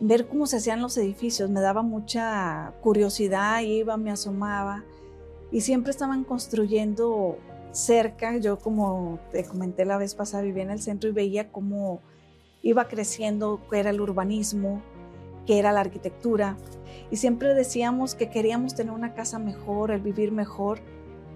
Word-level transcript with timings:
ver 0.00 0.28
cómo 0.28 0.46
se 0.46 0.56
hacían 0.56 0.80
los 0.80 0.96
edificios. 0.96 1.50
Me 1.50 1.60
daba 1.60 1.82
mucha 1.82 2.74
curiosidad, 2.80 3.60
iba, 3.60 3.96
me 3.96 4.10
asomaba 4.10 4.84
y 5.50 5.62
siempre 5.62 5.90
estaban 5.90 6.24
construyendo 6.24 7.38
cerca. 7.72 8.36
Yo, 8.38 8.58
como 8.58 9.18
te 9.32 9.44
comenté 9.44 9.84
la 9.84 9.98
vez 9.98 10.14
pasada, 10.14 10.42
vivía 10.42 10.62
en 10.62 10.70
el 10.70 10.80
centro 10.80 11.10
y 11.10 11.12
veía 11.12 11.50
cómo 11.50 12.00
iba 12.62 12.88
creciendo, 12.88 13.60
qué 13.70 13.80
era 13.80 13.90
el 13.90 14.00
urbanismo, 14.00 14.82
qué 15.46 15.58
era 15.58 15.72
la 15.72 15.80
arquitectura. 15.80 16.56
Y 17.10 17.16
siempre 17.16 17.54
decíamos 17.54 18.14
que 18.14 18.28
queríamos 18.28 18.74
tener 18.74 18.92
una 18.92 19.14
casa 19.14 19.38
mejor, 19.38 19.90
el 19.90 20.00
vivir 20.00 20.32
mejor 20.32 20.80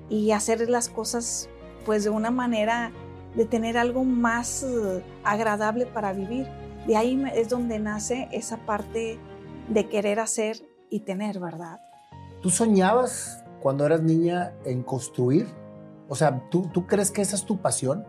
y 0.09 0.33
hacer 0.33 0.69
las 0.69 0.89
cosas 0.89 1.49
pues 1.87 2.05
de 2.05 2.11
una 2.11 2.31
manera 2.31 2.93
de 3.35 3.47
tener 3.47 3.79
algo 3.79 4.05
más 4.05 4.63
eh, 4.63 5.03
agradable 5.25 5.87
para 5.87 6.13
vivir. 6.13 6.47
De 6.87 6.96
ahí 6.96 7.23
es 7.35 7.49
donde 7.49 7.79
nace 7.79 8.29
esa 8.33 8.59
parte 8.59 9.19
de 9.69 9.89
querer 9.89 10.19
hacer 10.20 10.66
y 10.91 11.01
tener, 11.01 11.39
¿verdad? 11.39 11.80
¿Tú 12.43 12.51
soñabas 12.51 13.45
cuando 13.61 13.87
eras 13.87 14.02
niña 14.02 14.52
en 14.65 14.83
construir? 14.83 15.47
O 16.09 16.15
sea, 16.15 16.48
¿tú, 16.51 16.69
¿tú 16.73 16.87
crees 16.87 17.11
que 17.11 17.23
esa 17.23 17.37
es 17.37 17.45
tu 17.45 17.59
pasión? 17.59 18.05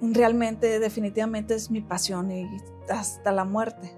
Realmente, 0.00 0.78
definitivamente 0.78 1.54
es 1.54 1.70
mi 1.70 1.80
pasión 1.80 2.30
y 2.30 2.46
hasta 2.90 3.32
la 3.32 3.44
muerte. 3.44 3.90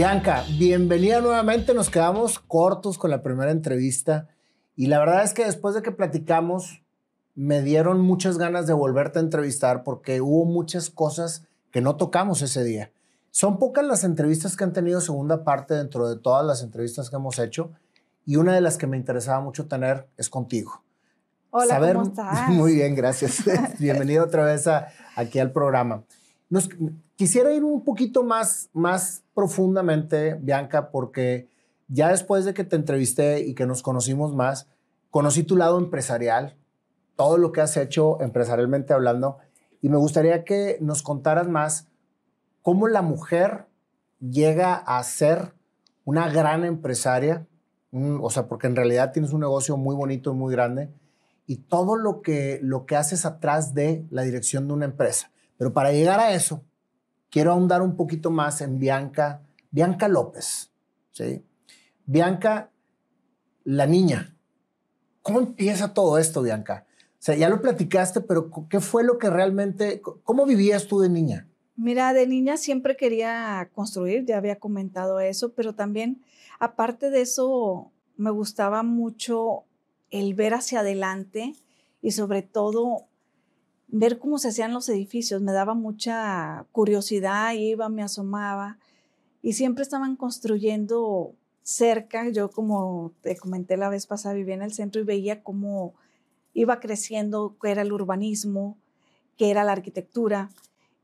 Bianca, 0.00 0.46
bienvenida 0.56 1.20
nuevamente. 1.20 1.74
Nos 1.74 1.90
quedamos 1.90 2.38
cortos 2.38 2.96
con 2.96 3.10
la 3.10 3.22
primera 3.22 3.50
entrevista 3.50 4.28
y 4.74 4.86
la 4.86 4.98
verdad 4.98 5.22
es 5.24 5.34
que 5.34 5.44
después 5.44 5.74
de 5.74 5.82
que 5.82 5.92
platicamos 5.92 6.82
me 7.34 7.60
dieron 7.60 8.00
muchas 8.00 8.38
ganas 8.38 8.66
de 8.66 8.72
volverte 8.72 9.18
a 9.18 9.22
entrevistar 9.22 9.82
porque 9.84 10.22
hubo 10.22 10.46
muchas 10.46 10.88
cosas 10.88 11.44
que 11.70 11.82
no 11.82 11.96
tocamos 11.96 12.40
ese 12.40 12.64
día. 12.64 12.90
Son 13.30 13.58
pocas 13.58 13.84
las 13.84 14.02
entrevistas 14.02 14.56
que 14.56 14.64
han 14.64 14.72
tenido 14.72 15.02
segunda 15.02 15.44
parte 15.44 15.74
dentro 15.74 16.08
de 16.08 16.16
todas 16.16 16.46
las 16.46 16.62
entrevistas 16.62 17.10
que 17.10 17.16
hemos 17.16 17.38
hecho 17.38 17.70
y 18.24 18.36
una 18.36 18.54
de 18.54 18.62
las 18.62 18.78
que 18.78 18.86
me 18.86 18.96
interesaba 18.96 19.42
mucho 19.42 19.68
tener 19.68 20.08
es 20.16 20.30
contigo. 20.30 20.82
Hola, 21.50 21.78
¿cómo 21.78 22.04
estás? 22.04 22.48
Muy 22.48 22.76
bien, 22.76 22.94
gracias. 22.94 23.42
Bienvenido 23.78 24.24
otra 24.24 24.44
vez 24.44 24.64
aquí 25.14 25.38
al 25.38 25.52
programa. 25.52 26.04
Nos, 26.50 26.68
quisiera 27.14 27.52
ir 27.52 27.64
un 27.64 27.84
poquito 27.84 28.24
más, 28.24 28.70
más 28.72 29.22
profundamente, 29.34 30.34
Bianca, 30.34 30.90
porque 30.90 31.48
ya 31.86 32.08
después 32.08 32.44
de 32.44 32.54
que 32.54 32.64
te 32.64 32.76
entrevisté 32.76 33.40
y 33.40 33.54
que 33.54 33.66
nos 33.66 33.82
conocimos 33.82 34.34
más, 34.34 34.68
conocí 35.10 35.44
tu 35.44 35.56
lado 35.56 35.78
empresarial, 35.78 36.56
todo 37.16 37.38
lo 37.38 37.52
que 37.52 37.60
has 37.60 37.76
hecho 37.76 38.20
empresarialmente 38.20 38.92
hablando, 38.92 39.38
y 39.80 39.88
me 39.88 39.96
gustaría 39.96 40.44
que 40.44 40.78
nos 40.80 41.02
contaras 41.02 41.48
más 41.48 41.88
cómo 42.62 42.88
la 42.88 43.02
mujer 43.02 43.66
llega 44.20 44.74
a 44.74 45.02
ser 45.04 45.54
una 46.04 46.28
gran 46.28 46.64
empresaria, 46.64 47.46
o 47.92 48.30
sea, 48.30 48.48
porque 48.48 48.66
en 48.66 48.76
realidad 48.76 49.12
tienes 49.12 49.32
un 49.32 49.40
negocio 49.40 49.76
muy 49.76 49.94
bonito 49.94 50.32
y 50.32 50.34
muy 50.34 50.52
grande, 50.52 50.90
y 51.46 51.56
todo 51.56 51.96
lo 51.96 52.22
que, 52.22 52.60
lo 52.62 52.86
que 52.86 52.96
haces 52.96 53.26
atrás 53.26 53.74
de 53.74 54.04
la 54.10 54.22
dirección 54.22 54.66
de 54.68 54.74
una 54.74 54.84
empresa. 54.84 55.30
Pero 55.60 55.74
para 55.74 55.92
llegar 55.92 56.20
a 56.20 56.32
eso, 56.32 56.64
quiero 57.28 57.52
ahondar 57.52 57.82
un 57.82 57.94
poquito 57.94 58.30
más 58.30 58.62
en 58.62 58.78
Bianca, 58.78 59.42
Bianca 59.70 60.08
López, 60.08 60.70
¿sí? 61.10 61.44
Bianca, 62.06 62.70
la 63.64 63.84
niña. 63.84 64.34
¿Cómo 65.20 65.40
empieza 65.40 65.92
todo 65.92 66.16
esto, 66.16 66.40
Bianca? 66.40 66.86
O 67.12 67.16
sea, 67.18 67.34
ya 67.36 67.50
lo 67.50 67.60
platicaste, 67.60 68.22
pero 68.22 68.50
¿qué 68.70 68.80
fue 68.80 69.04
lo 69.04 69.18
que 69.18 69.28
realmente, 69.28 70.00
cómo 70.00 70.46
vivías 70.46 70.86
tú 70.86 71.00
de 71.00 71.10
niña? 71.10 71.46
Mira, 71.76 72.14
de 72.14 72.26
niña 72.26 72.56
siempre 72.56 72.96
quería 72.96 73.68
construir, 73.74 74.24
ya 74.24 74.38
había 74.38 74.58
comentado 74.58 75.20
eso, 75.20 75.52
pero 75.52 75.74
también, 75.74 76.22
aparte 76.58 77.10
de 77.10 77.20
eso, 77.20 77.92
me 78.16 78.30
gustaba 78.30 78.82
mucho 78.82 79.64
el 80.08 80.32
ver 80.32 80.54
hacia 80.54 80.80
adelante 80.80 81.52
y 82.00 82.12
sobre 82.12 82.40
todo 82.40 83.09
ver 83.92 84.18
cómo 84.18 84.38
se 84.38 84.48
hacían 84.48 84.72
los 84.72 84.88
edificios. 84.88 85.42
Me 85.42 85.52
daba 85.52 85.74
mucha 85.74 86.66
curiosidad, 86.72 87.52
iba, 87.54 87.88
me 87.88 88.02
asomaba 88.02 88.78
y 89.42 89.54
siempre 89.54 89.82
estaban 89.82 90.16
construyendo 90.16 91.34
cerca. 91.62 92.28
Yo, 92.28 92.50
como 92.50 93.12
te 93.22 93.36
comenté 93.36 93.76
la 93.76 93.88
vez 93.88 94.06
pasada, 94.06 94.34
vivía 94.34 94.54
en 94.54 94.62
el 94.62 94.72
centro 94.72 95.00
y 95.00 95.04
veía 95.04 95.42
cómo 95.42 95.94
iba 96.52 96.80
creciendo, 96.80 97.56
qué 97.60 97.70
era 97.70 97.82
el 97.82 97.92
urbanismo, 97.92 98.76
qué 99.36 99.50
era 99.50 99.64
la 99.64 99.72
arquitectura. 99.72 100.50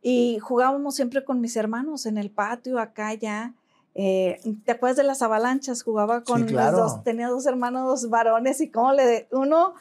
Y 0.03 0.39
jugábamos 0.41 0.95
siempre 0.95 1.25
con 1.25 1.41
mis 1.41 1.57
hermanos 1.57 2.07
en 2.07 2.19
el 2.19 2.31
patio, 2.31 2.79
acá 2.79 3.15
ya. 3.15 3.55
Eh, 3.95 4.39
¿Te 4.65 4.73
acuerdas 4.73 4.99
de 4.99 5.05
las 5.05 5.23
avalanchas? 5.23 5.83
Jugaba 5.83 6.23
con 6.23 6.53
los 6.53 6.73
dos, 6.73 7.03
tenía 7.03 7.29
dos 7.29 7.47
hermanos 7.47 8.11
varones 8.11 8.61
y 8.61 8.71
como 8.71 8.93
le, 8.93 9.27
uno 9.33 9.75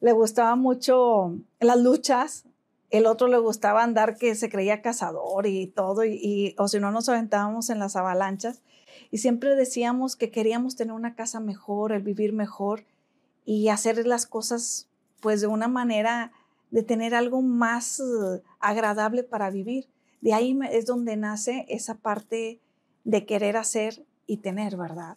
le 0.00 0.12
gustaba 0.12 0.56
mucho 0.56 1.36
las 1.60 1.78
luchas, 1.78 2.44
el 2.90 3.06
otro 3.06 3.28
le 3.28 3.38
gustaba 3.38 3.82
andar 3.82 4.16
que 4.16 4.34
se 4.34 4.50
creía 4.50 4.82
cazador 4.82 5.46
y 5.46 5.68
todo, 5.68 6.04
y, 6.04 6.54
o 6.58 6.68
si 6.68 6.80
no 6.80 6.90
nos 6.90 7.08
aventábamos 7.08 7.70
en 7.70 7.78
las 7.78 7.96
avalanchas. 7.96 8.62
Y 9.10 9.18
siempre 9.18 9.54
decíamos 9.54 10.16
que 10.16 10.30
queríamos 10.30 10.76
tener 10.76 10.92
una 10.92 11.14
casa 11.14 11.40
mejor, 11.40 11.92
el 11.92 12.02
vivir 12.02 12.32
mejor 12.32 12.84
y 13.44 13.68
hacer 13.68 14.06
las 14.06 14.26
cosas 14.26 14.88
pues 15.20 15.40
de 15.40 15.46
una 15.46 15.68
manera 15.68 16.32
de 16.70 16.82
tener 16.82 17.14
algo 17.14 17.42
más 17.42 18.00
eh, 18.00 18.42
agradable 18.58 19.22
para 19.22 19.50
vivir. 19.50 19.88
De 20.20 20.34
ahí 20.34 20.58
es 20.70 20.86
donde 20.86 21.16
nace 21.16 21.66
esa 21.68 21.94
parte 21.96 22.60
de 23.04 23.26
querer 23.26 23.56
hacer 23.56 24.04
y 24.26 24.38
tener, 24.38 24.76
¿verdad? 24.76 25.16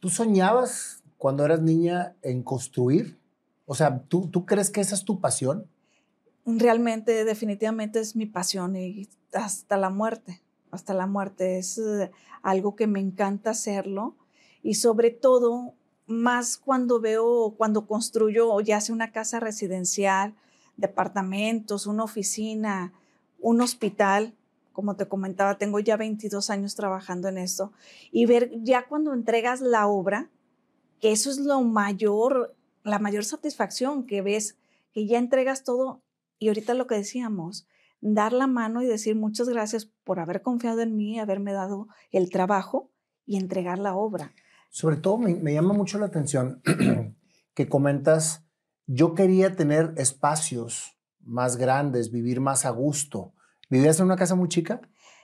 ¿Tú 0.00 0.08
soñabas 0.08 1.02
cuando 1.18 1.44
eras 1.44 1.60
niña 1.60 2.14
en 2.22 2.42
construir? 2.42 3.18
O 3.66 3.74
sea, 3.74 4.02
¿tú, 4.08 4.28
¿tú 4.28 4.44
crees 4.44 4.70
que 4.70 4.80
esa 4.80 4.94
es 4.94 5.04
tu 5.04 5.20
pasión? 5.20 5.66
Realmente, 6.46 7.24
definitivamente 7.24 8.00
es 8.00 8.16
mi 8.16 8.26
pasión 8.26 8.76
y 8.76 9.08
hasta 9.32 9.76
la 9.76 9.90
muerte, 9.90 10.42
hasta 10.70 10.94
la 10.94 11.06
muerte. 11.06 11.58
Es 11.58 11.78
eh, 11.78 12.10
algo 12.42 12.76
que 12.76 12.86
me 12.86 13.00
encanta 13.00 13.50
hacerlo 13.50 14.16
y 14.62 14.74
sobre 14.74 15.10
todo 15.10 15.74
más 16.06 16.56
cuando 16.56 17.00
veo, 17.00 17.54
cuando 17.56 17.86
construyo 17.86 18.60
ya 18.60 18.80
sea 18.80 18.94
una 18.94 19.12
casa 19.12 19.40
residencial, 19.40 20.34
departamentos, 20.76 21.86
una 21.86 22.04
oficina, 22.04 22.92
un 23.40 23.60
hospital, 23.60 24.34
como 24.72 24.96
te 24.96 25.06
comentaba, 25.06 25.58
tengo 25.58 25.78
ya 25.80 25.96
22 25.96 26.50
años 26.50 26.74
trabajando 26.74 27.28
en 27.28 27.38
esto, 27.38 27.72
y 28.10 28.26
ver 28.26 28.50
ya 28.62 28.86
cuando 28.86 29.12
entregas 29.12 29.60
la 29.60 29.86
obra, 29.86 30.30
que 31.00 31.12
eso 31.12 31.30
es 31.30 31.38
lo 31.38 31.60
mayor, 31.62 32.54
la 32.84 32.98
mayor 32.98 33.24
satisfacción 33.24 34.06
que 34.06 34.22
ves, 34.22 34.56
que 34.92 35.06
ya 35.06 35.18
entregas 35.18 35.64
todo 35.64 36.01
y 36.42 36.48
ahorita 36.48 36.74
lo 36.74 36.88
que 36.88 36.96
decíamos, 36.96 37.68
dar 38.00 38.32
la 38.32 38.48
mano 38.48 38.82
y 38.82 38.86
decir 38.86 39.14
muchas 39.14 39.48
gracias 39.48 39.86
por 40.02 40.18
haber 40.18 40.42
confiado 40.42 40.80
en 40.80 40.96
mí, 40.96 41.20
haberme 41.20 41.52
dado 41.52 41.86
el 42.10 42.30
trabajo 42.30 42.90
y 43.24 43.36
entregar 43.36 43.78
la 43.78 43.94
obra. 43.94 44.32
Sobre 44.68 44.96
todo 44.96 45.18
me, 45.18 45.54
llama 45.54 45.72
mucho 45.72 46.00
la 46.00 46.06
atención 46.06 46.60
que 47.54 47.68
comentas, 47.68 48.44
yo 48.88 49.14
quería 49.14 49.54
tener 49.54 49.94
espacios 49.96 50.98
más 51.20 51.56
grandes, 51.56 52.10
vivir 52.10 52.40
más 52.40 52.66
a 52.66 52.70
gusto. 52.70 53.34
¿Vivías 53.70 54.00
en 54.00 54.06
una 54.06 54.16
casa 54.16 54.34
muy 54.34 54.48
chica? 54.48 54.80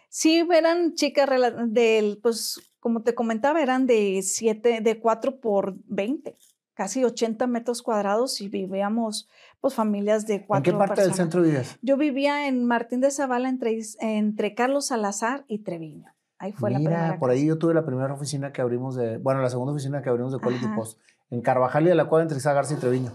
Sí, 0.09 0.47
eran 0.55 0.95
chicas 0.95 1.29
del, 1.67 2.21
pues 2.23 2.61
como 2.79 3.03
te 3.03 3.17
comentaba, 3.17 3.61
eran 3.61 3.89
de 3.89 4.23
siete, 4.23 4.81
de 4.83 5.01
4 5.01 5.41
por 5.41 5.75
20 5.87 6.37
casi 6.79 7.03
80 7.03 7.49
metros 7.49 7.83
cuadrados 7.83 8.41
y 8.41 8.49
vivíamos 8.49 9.29
pues 9.61 9.75
familias 9.75 10.29
de 10.29 10.47
cuatro 10.47 10.73
¿En 10.73 10.79
qué 10.79 10.87
parte 10.87 11.03
del 11.03 11.13
centro 11.13 11.43
vivías? 11.43 11.77
Yo 11.83 11.97
vivía 11.97 12.47
en 12.47 12.65
Martín 12.65 13.01
de 13.01 13.11
Zavala 13.11 13.49
entre, 13.49 13.77
entre 13.99 14.55
Carlos 14.55 14.87
Salazar 14.87 15.45
y 15.49 15.65
Treviño. 15.65 16.15
Ahí 16.39 16.53
fue 16.53 16.71
la 16.71 16.79
primera. 16.79 17.19
por 17.19 17.31
ahí 17.31 17.45
yo 17.45 17.59
tuve 17.59 17.75
la 17.75 17.85
primera 17.85 18.15
oficina 18.15 18.53
que 18.53 18.61
abrimos 18.61 18.95
de, 18.95 19.19
bueno, 19.19 19.43
la 19.43 19.51
segunda 19.51 19.73
oficina 19.73 20.03
que 20.03 20.09
abrimos 20.09 20.33
de 20.33 20.39
Quality 20.39 20.67
Post, 20.77 21.01
en 21.31 21.41
Carvajal 21.41 21.87
y 21.87 21.89
de 21.89 21.97
la 21.97 22.05
Cuadra 22.05 22.29
entre 22.31 22.41
Garza 22.41 22.75
y 22.75 22.77
Treviño. 22.77 23.11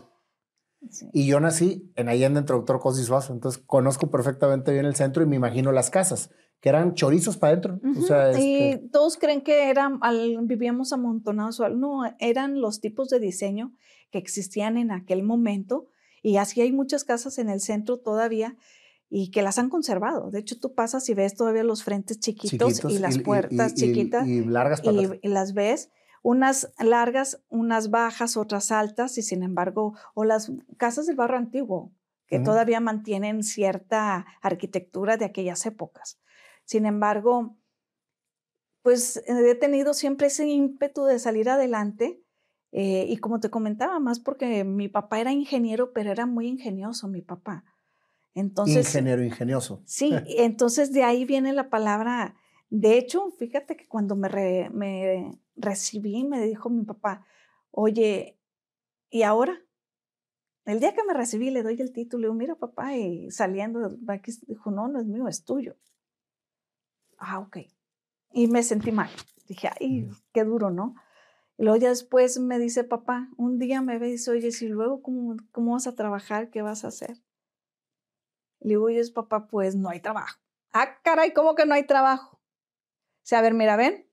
Y 1.13 1.25
yo 1.25 1.39
nací 1.39 1.89
en 1.95 2.09
Allende 2.09 2.41
entre 2.41 2.57
Doctor 2.57 2.81
Cosi 2.81 3.05
Suazo, 3.05 3.31
entonces 3.31 3.63
conozco 3.65 4.11
perfectamente 4.11 4.73
bien 4.73 4.83
el 4.83 4.95
centro 4.95 5.23
y 5.23 5.25
me 5.25 5.37
imagino 5.37 5.71
las 5.71 5.89
casas 5.89 6.31
que 6.63 6.69
eran 6.69 6.93
chorizos 6.93 7.35
para 7.35 7.51
adentro. 7.51 7.79
Y 7.83 7.99
este 7.99 8.87
todos 8.89 9.17
creen 9.17 9.41
que 9.41 9.69
eran, 9.69 9.99
vivíamos 10.43 10.93
amontonados. 10.93 11.61
No, 11.75 12.03
eran 12.19 12.61
los 12.61 12.79
tipos 12.79 13.09
de 13.09 13.19
diseño 13.19 13.73
que 14.11 14.17
existían 14.17 14.77
en 14.77 14.89
aquel 14.89 15.23
momento. 15.23 15.87
Y 16.21 16.37
así 16.37 16.61
hay 16.61 16.71
muchas 16.71 17.03
casas 17.03 17.37
en 17.37 17.49
el 17.49 17.59
centro 17.59 17.97
todavía. 17.97 18.55
y 19.09 19.29
que 19.29 19.41
las 19.41 19.59
han 19.59 19.69
conservado. 19.69 20.31
De 20.31 20.39
hecho, 20.39 20.57
tú 20.57 20.73
pasas 20.73 21.07
y 21.09 21.13
ves 21.13 21.35
todavía 21.35 21.65
los 21.65 21.83
frentes 21.83 22.19
chiquitos, 22.19 22.81
y 22.85 22.97
las 22.97 23.19
puertas 23.19 23.75
chiquitas 23.75 24.25
y, 24.25 24.45
largas 24.45 24.81
y, 25.21 25.27
las 25.27 25.53
ves 25.53 25.91
unas 26.23 26.73
largas, 26.79 27.43
unas 27.49 27.89
bajas, 27.91 28.37
otras 28.37 28.71
altas, 28.71 29.17
y 29.17 29.21
sin 29.21 29.43
embargo, 29.43 29.95
o 30.15 30.23
las 30.23 30.51
casas 30.77 31.05
del 31.07 31.17
barrio 31.17 31.37
antiguo, 31.37 31.91
que 32.25 32.39
todavía 32.39 32.79
mantienen 32.79 33.43
cierta 33.43 34.25
arquitectura 34.41 35.17
de 35.17 35.25
aquellas 35.25 35.65
épocas. 35.65 36.22
Sin 36.65 36.85
embargo, 36.85 37.57
pues 38.81 39.23
he 39.27 39.55
tenido 39.55 39.93
siempre 39.93 40.27
ese 40.27 40.47
ímpetu 40.47 41.05
de 41.05 41.19
salir 41.19 41.49
adelante. 41.49 42.21
Eh, 42.71 43.05
y 43.07 43.17
como 43.17 43.39
te 43.39 43.49
comentaba, 43.49 43.99
más 43.99 44.19
porque 44.19 44.63
mi 44.63 44.87
papá 44.89 45.19
era 45.19 45.31
ingeniero, 45.31 45.93
pero 45.93 46.11
era 46.11 46.25
muy 46.25 46.47
ingenioso 46.47 47.07
mi 47.07 47.21
papá. 47.21 47.63
Entonces, 48.33 48.87
ingeniero 48.87 49.23
ingenioso. 49.23 49.83
Sí, 49.85 50.11
entonces 50.37 50.91
de 50.91 51.03
ahí 51.03 51.23
viene 51.23 51.53
la 51.53 51.69
palabra. 51.69 52.35
De 52.69 52.97
hecho, 52.97 53.29
fíjate 53.37 53.77
que 53.77 53.87
cuando 53.87 54.15
me, 54.15 54.69
me 54.71 55.39
recibí, 55.55 56.23
me 56.23 56.41
dijo 56.41 56.69
mi 56.69 56.83
papá, 56.83 57.25
oye, 57.69 58.39
¿y 59.11 59.21
ahora? 59.21 59.61
El 60.65 60.79
día 60.79 60.93
que 60.93 61.03
me 61.03 61.13
recibí 61.13 61.51
le 61.51 61.61
doy 61.61 61.79
el 61.79 61.91
título, 61.91 62.21
le 62.21 62.27
digo, 62.27 62.33
mira 62.33 62.55
papá, 62.55 62.95
y 62.95 63.29
saliendo, 63.31 63.97
dijo, 64.47 64.71
no, 64.71 64.87
no 64.87 64.99
es 64.99 65.05
mío, 65.05 65.27
es 65.27 65.43
tuyo. 65.43 65.75
Ah, 67.25 67.39
ok. 67.39 67.57
Y 68.31 68.47
me 68.47 68.63
sentí 68.63 68.91
mal. 68.91 69.09
Dije, 69.47 69.69
ay, 69.79 70.09
qué 70.33 70.43
duro, 70.43 70.71
¿no? 70.71 70.95
Y 71.57 71.63
luego 71.63 71.77
ya 71.77 71.89
después 71.89 72.39
me 72.39 72.59
dice 72.59 72.83
papá, 72.83 73.29
un 73.37 73.59
día 73.59 73.81
me 73.81 73.99
ve 73.99 74.09
y 74.09 74.11
dice, 74.13 74.31
oye, 74.31 74.51
si 74.51 74.67
luego, 74.67 75.01
¿cómo, 75.01 75.37
cómo 75.51 75.73
vas 75.73 75.87
a 75.87 75.95
trabajar? 75.95 76.49
¿Qué 76.49 76.61
vas 76.61 76.83
a 76.83 76.87
hacer? 76.87 77.21
Le 78.59 78.69
digo, 78.69 78.85
oye, 78.85 79.01
papá, 79.13 79.47
pues 79.47 79.75
no 79.75 79.89
hay 79.89 79.99
trabajo. 79.99 80.39
Ah, 80.73 80.99
caray, 81.03 81.33
¿cómo 81.33 81.55
que 81.55 81.65
no 81.65 81.75
hay 81.75 81.85
trabajo? 81.85 82.37
O 82.37 83.25
sea, 83.25 83.39
a 83.39 83.41
ver, 83.41 83.53
mira, 83.53 83.75
ven, 83.75 84.09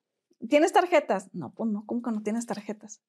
¿tienes 0.48 0.72
tarjetas? 0.72 1.32
No, 1.32 1.52
pues 1.52 1.70
no, 1.70 1.84
¿cómo 1.86 2.02
que 2.02 2.10
no 2.10 2.22
tienes 2.22 2.46
tarjetas? 2.46 3.02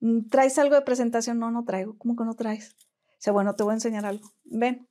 Mm, 0.00 0.28
¿Traes 0.28 0.58
algo 0.58 0.74
de 0.74 0.82
presentación? 0.82 1.38
No, 1.38 1.50
no 1.50 1.64
traigo. 1.64 1.98
¿Cómo 1.98 2.16
que 2.16 2.24
no 2.24 2.34
traes? 2.34 2.76
Dice, 3.18 3.30
bueno, 3.30 3.54
te 3.54 3.62
voy 3.62 3.72
a 3.72 3.74
enseñar 3.74 4.06
algo. 4.06 4.32
Ven. 4.44 4.88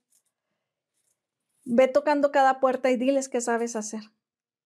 Ve 1.69 1.87
tocando 1.87 2.31
cada 2.31 2.59
puerta 2.59 2.89
y 2.89 2.97
diles 2.97 3.29
qué 3.29 3.41
sabes 3.41 3.75
hacer. 3.75 4.01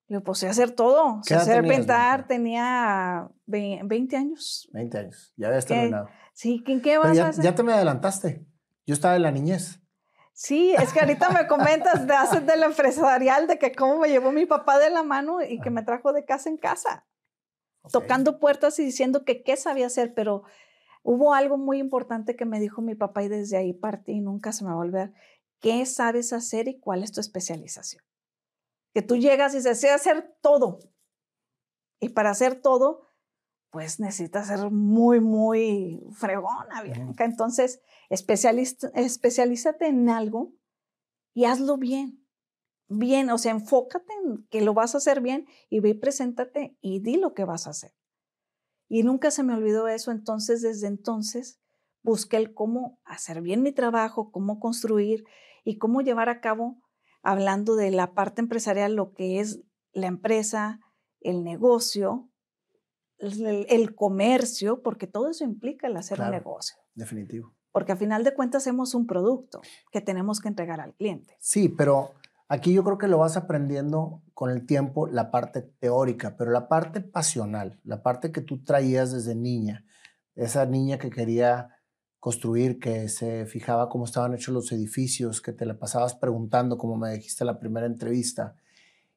Le 0.07 0.17
digo, 0.17 0.23
pues 0.23 0.39
sé 0.39 0.47
hacer 0.47 0.71
todo. 0.71 1.19
Sé 1.23 1.35
hacer 1.35 1.67
pintar. 1.67 2.27
Tenía 2.27 3.29
20 3.45 4.15
años. 4.17 4.69
20 4.73 4.97
años. 4.97 5.33
Ya 5.35 5.47
habías 5.47 5.65
terminado. 5.65 6.09
Sí, 6.33 6.63
¿en 6.67 6.81
qué 6.81 6.97
vas 6.97 7.15
ya, 7.15 7.25
a 7.25 7.29
hacer? 7.29 7.43
Ya 7.43 7.55
te 7.55 7.63
me 7.63 7.73
adelantaste. 7.73 8.45
Yo 8.85 8.93
estaba 8.93 9.15
en 9.15 9.23
la 9.23 9.31
niñez. 9.31 9.81
Sí, 10.33 10.73
es 10.73 10.91
que 10.93 11.01
ahorita 11.01 11.29
me 11.29 11.47
comentas 11.47 12.07
de 12.07 12.13
hacer 12.13 12.45
del 12.45 12.63
empresarial, 12.63 13.47
de 13.47 13.59
que 13.59 13.73
cómo 13.73 13.99
me 13.99 14.09
llevó 14.09 14.31
mi 14.31 14.45
papá 14.45 14.79
de 14.79 14.89
la 14.89 15.03
mano 15.03 15.41
y 15.41 15.59
que 15.59 15.69
me 15.69 15.83
trajo 15.83 16.13
de 16.13 16.25
casa 16.25 16.49
en 16.49 16.57
casa, 16.57 17.05
tocando 17.91 18.39
puertas 18.39 18.79
y 18.79 18.85
diciendo 18.85 19.23
que 19.23 19.43
qué 19.43 19.55
sabía 19.55 19.87
hacer, 19.87 20.13
pero 20.15 20.43
hubo 21.03 21.33
algo 21.33 21.57
muy 21.57 21.77
importante 21.77 22.35
que 22.35 22.45
me 22.45 22.59
dijo 22.59 22.81
mi 22.81 22.95
papá 22.95 23.23
y 23.23 23.27
desde 23.27 23.57
ahí 23.57 23.73
partí 23.73 24.13
y 24.13 24.21
nunca 24.21 24.51
se 24.51 24.63
me 24.63 24.69
va 24.69 24.75
a 24.75 24.77
volver. 24.77 25.13
¿Qué 25.61 25.85
sabes 25.85 26.33
hacer 26.33 26.67
y 26.67 26.79
cuál 26.79 27.03
es 27.03 27.11
tu 27.11 27.21
especialización? 27.21 28.03
Que 28.93 29.01
tú 29.01 29.15
llegas 29.15 29.53
y 29.53 29.57
dices, 29.57 29.79
sé 29.79 29.91
hacer 29.91 30.35
todo. 30.41 30.79
Y 31.99 32.09
para 32.09 32.31
hacer 32.31 32.61
todo, 32.61 33.07
pues 33.69 33.99
necesitas 33.99 34.47
ser 34.47 34.69
muy, 34.71 35.21
muy 35.21 36.03
fregona, 36.13 36.81
Bianca. 36.81 37.23
Entonces, 37.23 37.81
especialízate 38.09 39.87
en 39.87 40.09
algo 40.09 40.53
y 41.33 41.45
hazlo 41.45 41.77
bien. 41.77 42.27
Bien, 42.89 43.29
o 43.29 43.37
sea, 43.37 43.51
enfócate 43.51 44.11
en 44.25 44.45
que 44.49 44.59
lo 44.59 44.73
vas 44.73 44.95
a 44.95 44.97
hacer 44.97 45.21
bien 45.21 45.47
y 45.69 45.79
ve 45.79 45.89
y 45.89 45.93
preséntate 45.93 46.75
y 46.81 46.99
di 46.99 47.15
lo 47.15 47.33
que 47.33 47.45
vas 47.45 47.67
a 47.67 47.69
hacer. 47.69 47.93
Y 48.89 49.03
nunca 49.03 49.31
se 49.31 49.43
me 49.43 49.53
olvidó 49.53 49.87
eso, 49.87 50.11
entonces 50.11 50.61
desde 50.61 50.87
entonces 50.87 51.61
busqué 52.01 52.35
el 52.35 52.53
cómo 52.53 52.99
hacer 53.05 53.41
bien 53.41 53.61
mi 53.61 53.71
trabajo, 53.71 54.31
cómo 54.33 54.59
construir 54.59 55.23
y 55.63 55.77
cómo 55.77 56.01
llevar 56.01 56.29
a 56.29 56.41
cabo, 56.41 56.81
hablando 57.23 57.75
de 57.75 57.91
la 57.91 58.13
parte 58.13 58.41
empresarial, 58.41 58.95
lo 58.95 59.13
que 59.13 59.39
es 59.39 59.61
la 59.93 60.07
empresa, 60.07 60.79
el 61.19 61.43
negocio, 61.43 62.29
el, 63.19 63.95
comercio, 63.95 64.81
porque 64.81 65.07
todo 65.07 65.29
eso 65.29 65.43
implica 65.43 65.87
el 65.87 65.97
hacer 65.97 66.19
un 66.19 66.31
negocio. 66.31 66.77
Definitivo. 66.95 67.53
Porque 67.71 67.91
a 67.91 67.95
final 67.95 68.23
de 68.23 68.33
cuentas 68.33 68.63
hacemos 68.63 68.95
un 68.95 69.05
producto 69.05 69.61
que 69.91 70.01
tenemos 70.01 70.39
que 70.39 70.47
entregar 70.47 70.81
al 70.81 70.93
cliente. 70.95 71.37
Sí, 71.39 71.69
pero 71.69 72.13
aquí 72.47 72.73
yo 72.73 72.83
creo 72.83 72.97
que 72.97 73.07
lo 73.07 73.19
vas 73.19 73.37
aprendiendo 73.37 74.23
con 74.33 74.49
el 74.49 74.65
tiempo, 74.65 75.07
la 75.07 75.31
parte 75.31 75.61
teórica, 75.61 76.35
pero 76.35 76.51
la 76.51 76.67
parte 76.67 77.01
pasional, 77.01 77.79
la 77.83 78.01
parte 78.01 78.31
que 78.31 78.41
tú 78.41 78.63
traías 78.63 79.11
desde 79.11 79.35
niña, 79.35 79.85
esa 80.35 80.65
niña 80.65 80.97
que 80.97 81.11
quería 81.11 81.69
construir, 82.21 82.79
que 82.79 83.09
se 83.09 83.47
fijaba 83.47 83.89
cómo 83.89 84.05
estaban 84.05 84.35
hechos 84.35 84.53
los 84.53 84.71
edificios, 84.71 85.41
que 85.41 85.53
te 85.53 85.65
la 85.65 85.79
pasabas 85.79 86.13
preguntando, 86.13 86.77
como 86.77 86.95
me 86.95 87.11
dijiste 87.11 87.43
en 87.43 87.47
la 87.47 87.59
primera 87.59 87.87
entrevista. 87.87 88.55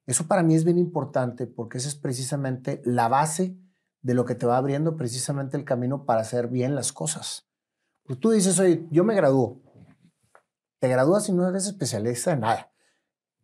Eso 0.06 0.26
para 0.26 0.42
mí 0.42 0.54
es 0.54 0.64
bien 0.64 0.78
importante 0.78 1.46
porque 1.46 1.76
esa 1.76 1.88
es 1.88 1.96
precisamente 1.96 2.80
la 2.86 3.08
base 3.08 3.58
de 4.00 4.14
lo 4.14 4.24
que 4.24 4.34
te 4.34 4.46
va 4.46 4.56
abriendo 4.56 4.96
precisamente 4.96 5.58
el 5.58 5.66
camino 5.66 6.06
para 6.06 6.22
hacer 6.22 6.48
bien 6.48 6.74
las 6.74 6.94
cosas. 6.94 7.46
Pues 8.04 8.18
tú 8.18 8.30
dices, 8.30 8.58
oye, 8.58 8.88
yo 8.90 9.04
me 9.04 9.14
gradúo. 9.14 9.60
Te 10.78 10.88
gradúas 10.88 11.28
y 11.28 11.32
no 11.32 11.46
eres 11.46 11.66
especialista 11.66 12.32
en 12.32 12.40
nada. 12.40 12.72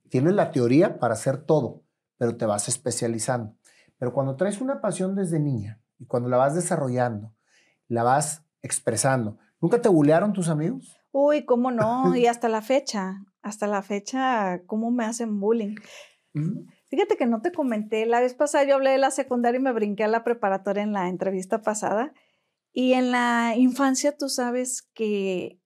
Tienes 0.08 0.32
la 0.32 0.52
teoría 0.52 0.98
para 0.98 1.12
hacer 1.12 1.36
todo, 1.44 1.84
pero 2.16 2.34
te 2.34 2.46
vas 2.46 2.66
especializando. 2.68 3.54
Pero 3.98 4.14
cuando 4.14 4.36
traes 4.36 4.62
una 4.62 4.80
pasión 4.80 5.14
desde 5.14 5.38
niña 5.38 5.82
y 5.98 6.06
cuando 6.06 6.30
la 6.30 6.38
vas 6.38 6.54
desarrollando, 6.54 7.34
la 7.88 8.04
vas 8.04 8.46
expresando, 8.62 9.38
¿nunca 9.60 9.80
te 9.80 9.88
bulearon 9.88 10.32
tus 10.32 10.48
amigos? 10.48 10.96
Uy, 11.12 11.44
cómo 11.44 11.70
no, 11.70 12.14
y 12.16 12.26
hasta 12.26 12.48
la 12.48 12.62
fecha, 12.62 13.24
hasta 13.42 13.66
la 13.66 13.82
fecha, 13.82 14.62
¿cómo 14.66 14.90
me 14.90 15.04
hacen 15.04 15.40
bullying? 15.40 15.76
Fíjate 16.86 17.16
que 17.16 17.26
no 17.26 17.40
te 17.40 17.52
comenté, 17.52 18.06
la 18.06 18.20
vez 18.20 18.34
pasada 18.34 18.64
yo 18.64 18.74
hablé 18.74 18.90
de 18.90 18.98
la 18.98 19.10
secundaria 19.10 19.58
y 19.58 19.62
me 19.62 19.72
brinqué 19.72 20.04
a 20.04 20.08
la 20.08 20.24
preparatoria 20.24 20.82
en 20.82 20.92
la 20.92 21.08
entrevista 21.08 21.62
pasada. 21.62 22.12
Y 22.72 22.92
en 22.92 23.10
la 23.10 23.54
infancia 23.56 24.16
tú 24.16 24.28
sabes 24.28 24.82
que 24.94 25.60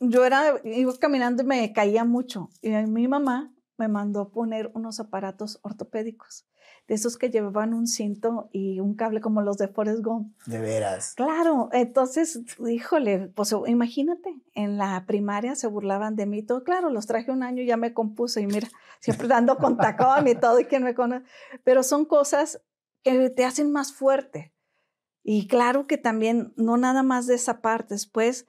yo 0.00 0.26
era, 0.26 0.60
iba 0.64 0.92
caminando 0.98 1.42
y 1.42 1.46
me 1.46 1.72
caía 1.72 2.04
mucho. 2.04 2.50
Y 2.60 2.70
mi 2.70 3.08
mamá 3.08 3.54
me 3.78 3.88
mandó 3.88 4.30
poner 4.30 4.70
unos 4.74 5.00
aparatos 5.00 5.58
ortopédicos 5.62 6.46
de 6.88 6.94
esos 6.94 7.16
que 7.18 7.30
llevaban 7.30 7.74
un 7.74 7.86
cinto 7.86 8.48
y 8.52 8.78
un 8.80 8.94
cable 8.94 9.20
como 9.20 9.42
los 9.42 9.58
de 9.58 9.68
Forrest 9.68 10.02
Gump. 10.04 10.36
De 10.46 10.60
veras. 10.60 11.14
Claro, 11.16 11.68
entonces, 11.72 12.40
híjole, 12.66 13.32
pues 13.34 13.54
imagínate, 13.66 14.36
en 14.54 14.78
la 14.78 15.04
primaria 15.06 15.56
se 15.56 15.66
burlaban 15.66 16.14
de 16.14 16.26
mí, 16.26 16.42
todo, 16.42 16.62
claro, 16.62 16.90
los 16.90 17.06
traje 17.06 17.32
un 17.32 17.42
año 17.42 17.62
y 17.62 17.66
ya 17.66 17.76
me 17.76 17.92
compuse 17.92 18.40
y 18.40 18.46
mira, 18.46 18.68
siempre 19.00 19.26
dando 19.26 19.56
con 19.56 19.76
tacón 19.76 20.28
y 20.28 20.36
todo, 20.36 20.60
y 20.60 20.66
quien 20.66 20.84
me 20.84 20.94
conoce, 20.94 21.24
pero 21.64 21.82
son 21.82 22.04
cosas 22.04 22.62
que 23.02 23.30
te 23.30 23.44
hacen 23.44 23.72
más 23.72 23.92
fuerte. 23.92 24.52
Y 25.24 25.48
claro 25.48 25.88
que 25.88 25.98
también, 25.98 26.52
no 26.56 26.76
nada 26.76 27.02
más 27.02 27.26
de 27.26 27.34
esa 27.34 27.60
parte, 27.60 27.94
después, 27.94 28.46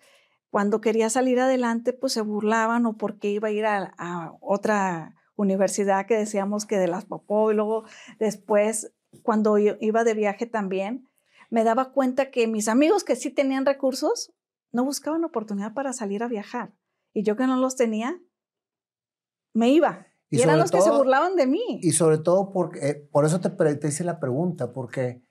cuando 0.51 0.79
quería 0.79 1.09
salir 1.09 1.39
adelante, 1.39 1.91
pues 1.91 2.13
se 2.13 2.21
burlaban 2.21 2.85
o 2.85 2.97
porque 2.97 3.29
iba 3.29 3.47
a 3.47 3.51
ir 3.51 3.65
a, 3.65 3.93
a 3.97 4.33
otra 4.41 5.16
universidad 5.37 6.05
que 6.05 6.17
decíamos 6.17 6.65
que 6.65 6.77
de 6.77 6.87
las 6.87 7.05
popó 7.05 7.51
y 7.51 7.55
luego 7.55 7.85
después 8.19 8.91
cuando 9.23 9.57
iba 9.57 10.03
de 10.03 10.13
viaje 10.13 10.45
también, 10.45 11.07
me 11.49 11.63
daba 11.63 11.91
cuenta 11.91 12.29
que 12.29 12.47
mis 12.47 12.67
amigos 12.67 13.03
que 13.03 13.15
sí 13.15 13.31
tenían 13.31 13.65
recursos 13.65 14.33
no 14.71 14.83
buscaban 14.83 15.23
oportunidad 15.23 15.73
para 15.73 15.93
salir 15.93 16.23
a 16.23 16.27
viajar 16.27 16.73
y 17.13 17.23
yo 17.23 17.35
que 17.35 17.47
no 17.47 17.57
los 17.57 17.75
tenía, 17.75 18.19
me 19.53 19.69
iba. 19.69 20.07
Y, 20.29 20.41
eran 20.41 20.59
los 20.59 20.71
que 20.71 20.81
se 20.81 20.91
burlaban 20.91 21.37
de 21.37 21.47
mí. 21.47 21.79
Y 21.81 21.93
sobre 21.93 22.17
todo 22.17 22.51
porque, 22.51 22.79
eh, 22.89 22.95
por 22.95 23.25
eso 23.25 23.39
te, 23.39 23.49
te, 23.49 23.87
hice 23.87 24.03
la 24.03 24.19
pregunta, 24.19 24.73
porque 24.73 25.23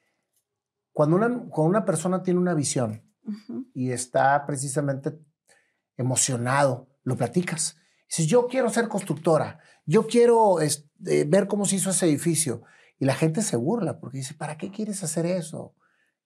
cuando 0.93 1.17
una, 1.17 1.29
cuando 1.51 1.69
una 1.69 1.85
persona 1.85 2.23
tiene 2.23 2.41
una 2.41 2.55
visión 2.55 3.03
y 3.75 3.91
está 3.91 4.47
precisamente 4.47 5.19
emocionado, 5.99 6.89
lo 7.03 7.17
platicas. 7.17 7.77
Dices, 8.09 8.27
yo 8.27 8.47
quiero 8.47 8.71
ser 8.71 8.89
constructora, 8.89 9.61
yo 9.85 10.07
quiero 10.07 10.61
este, 10.61 11.25
ver 11.25 11.47
cómo 11.49 11.65
se 11.65 11.77
hizo 11.77 11.91
ese 11.91 12.07
edificio. 12.07 12.63
Y 12.99 13.05
la 13.05 13.15
gente 13.15 13.43
se 13.43 13.57
burla 13.57 14.01
porque 14.01 14.19
dice, 14.19 14.35
¿para 14.35 14.57
qué 14.57 14.71
quieres 14.71 15.03
hacer 15.03 15.27
eso? 15.27 15.75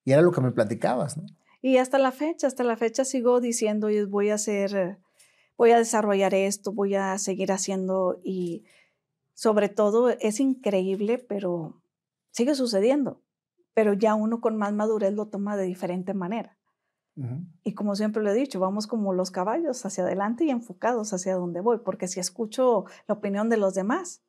Y 0.05 0.13
era 0.13 0.23
lo 0.23 0.33
que 0.33 0.41
me 0.41 0.53
platicabas. 0.53 1.17
Y 1.63 1.77
hasta 1.77 1.99
la 1.99 2.13
fecha, 2.13 2.47
hasta 2.47 2.65
la 2.65 2.77
fecha 2.77 3.05
sigo 3.05 3.41
diciendo, 3.41 3.89
voy 4.09 4.31
a 4.31 4.35
hacer, 4.35 4.99
voy 5.57 5.73
a 5.73 5.79
desarrollar 5.79 6.35
esto, 6.35 6.73
voy 6.73 6.95
a 6.95 7.19
seguir 7.19 7.53
haciendo 7.53 8.21
y 8.23 8.65
sobre 9.35 9.69
todo 9.69 10.11
es 10.11 10.41
increíble, 10.41 11.19
pero 11.19 11.83
sigue 12.31 12.55
sucediendo. 12.55 13.23
Pero 13.75 13.93
ya 13.93 14.15
uno 14.15 14.41
con 14.41 14.57
más 14.57 14.73
madurez 14.73 15.13
lo 15.13 15.29
toma 15.29 15.57
de 15.57 15.65
diferente 15.65 16.15
manera. 16.15 16.60
Y 17.65 17.75
como 17.75 17.97
siempre 17.97 18.23
lo 18.23 18.31
he 18.31 18.35
dicho, 18.35 18.61
vamos 18.61 18.87
como 18.87 19.13
los 19.13 19.31
caballos 19.31 19.85
hacia 19.85 20.05
adelante 20.05 20.45
y 20.45 20.51
enfocados 20.51 21.13
hacia 21.13 21.35
donde 21.35 21.61
voy, 21.61 21.79
porque 21.85 22.09
si 22.09 22.19
escucho 22.19 22.85
la 23.07 23.15
opinión 23.15 23.49
de 23.51 23.59
los 23.59 23.75
demás, 23.75 24.23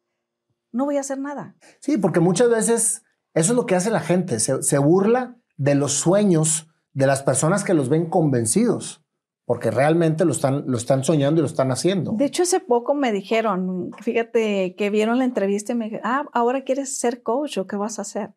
no 0.71 0.85
voy 0.85 0.97
a 0.97 1.01
hacer 1.01 1.19
nada. 1.19 1.55
Sí, 1.79 1.97
porque 1.97 2.19
muchas 2.19 2.49
veces 2.49 3.03
eso 3.33 3.53
es 3.53 3.55
lo 3.55 3.65
que 3.65 3.75
hace 3.75 3.89
la 3.89 4.01
gente, 4.01 4.39
se, 4.39 4.77
burla 4.77 5.37
de 5.57 5.75
los 5.75 5.93
sueños 5.93 6.67
de 6.93 7.07
las 7.07 7.23
personas 7.23 7.63
que 7.63 7.73
los 7.73 7.87
ven 7.87 8.09
convencidos, 8.09 9.05
porque 9.45 9.71
realmente 9.71 10.25
lo 10.25 10.31
están, 10.31 10.65
lo 10.67 10.77
están 10.77 11.03
soñando 11.03 11.39
y 11.39 11.43
lo 11.43 11.47
están 11.47 11.71
haciendo. 11.71 12.11
De 12.11 12.25
hecho, 12.25 12.43
hace 12.43 12.59
poco 12.59 12.93
me 12.93 13.13
dijeron, 13.13 13.91
fíjate, 14.01 14.75
que 14.75 14.89
vieron 14.89 15.17
la 15.17 15.25
entrevista 15.25 15.71
y 15.71 15.75
me 15.75 15.85
dijeron, 15.85 16.05
ah, 16.05 16.25
ahora 16.33 16.63
quieres 16.63 16.97
ser 16.97 17.23
coach 17.23 17.57
o 17.57 17.67
qué 17.67 17.77
vas 17.77 17.99
a 17.99 18.01
hacer. 18.01 18.33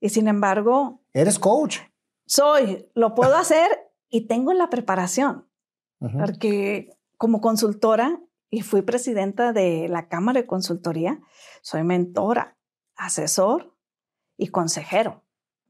Y 0.00 0.08
sin 0.08 0.26
embargo... 0.26 1.00
Eres 1.12 1.38
coach. 1.38 1.78
Soy, 2.32 2.88
lo 2.94 3.14
puedo 3.14 3.36
hacer 3.36 3.68
y 4.08 4.26
tengo 4.26 4.54
la 4.54 4.70
preparación, 4.70 5.46
porque 6.00 6.96
como 7.18 7.42
consultora 7.42 8.20
y 8.50 8.62
fui 8.62 8.80
presidenta 8.80 9.52
de 9.52 9.86
la 9.88 10.08
Cámara 10.08 10.40
de 10.40 10.46
Consultoría, 10.46 11.20
soy 11.60 11.84
mentora, 11.84 12.56
asesor 12.96 13.76
y 14.38 14.48
consejero, 14.48 15.22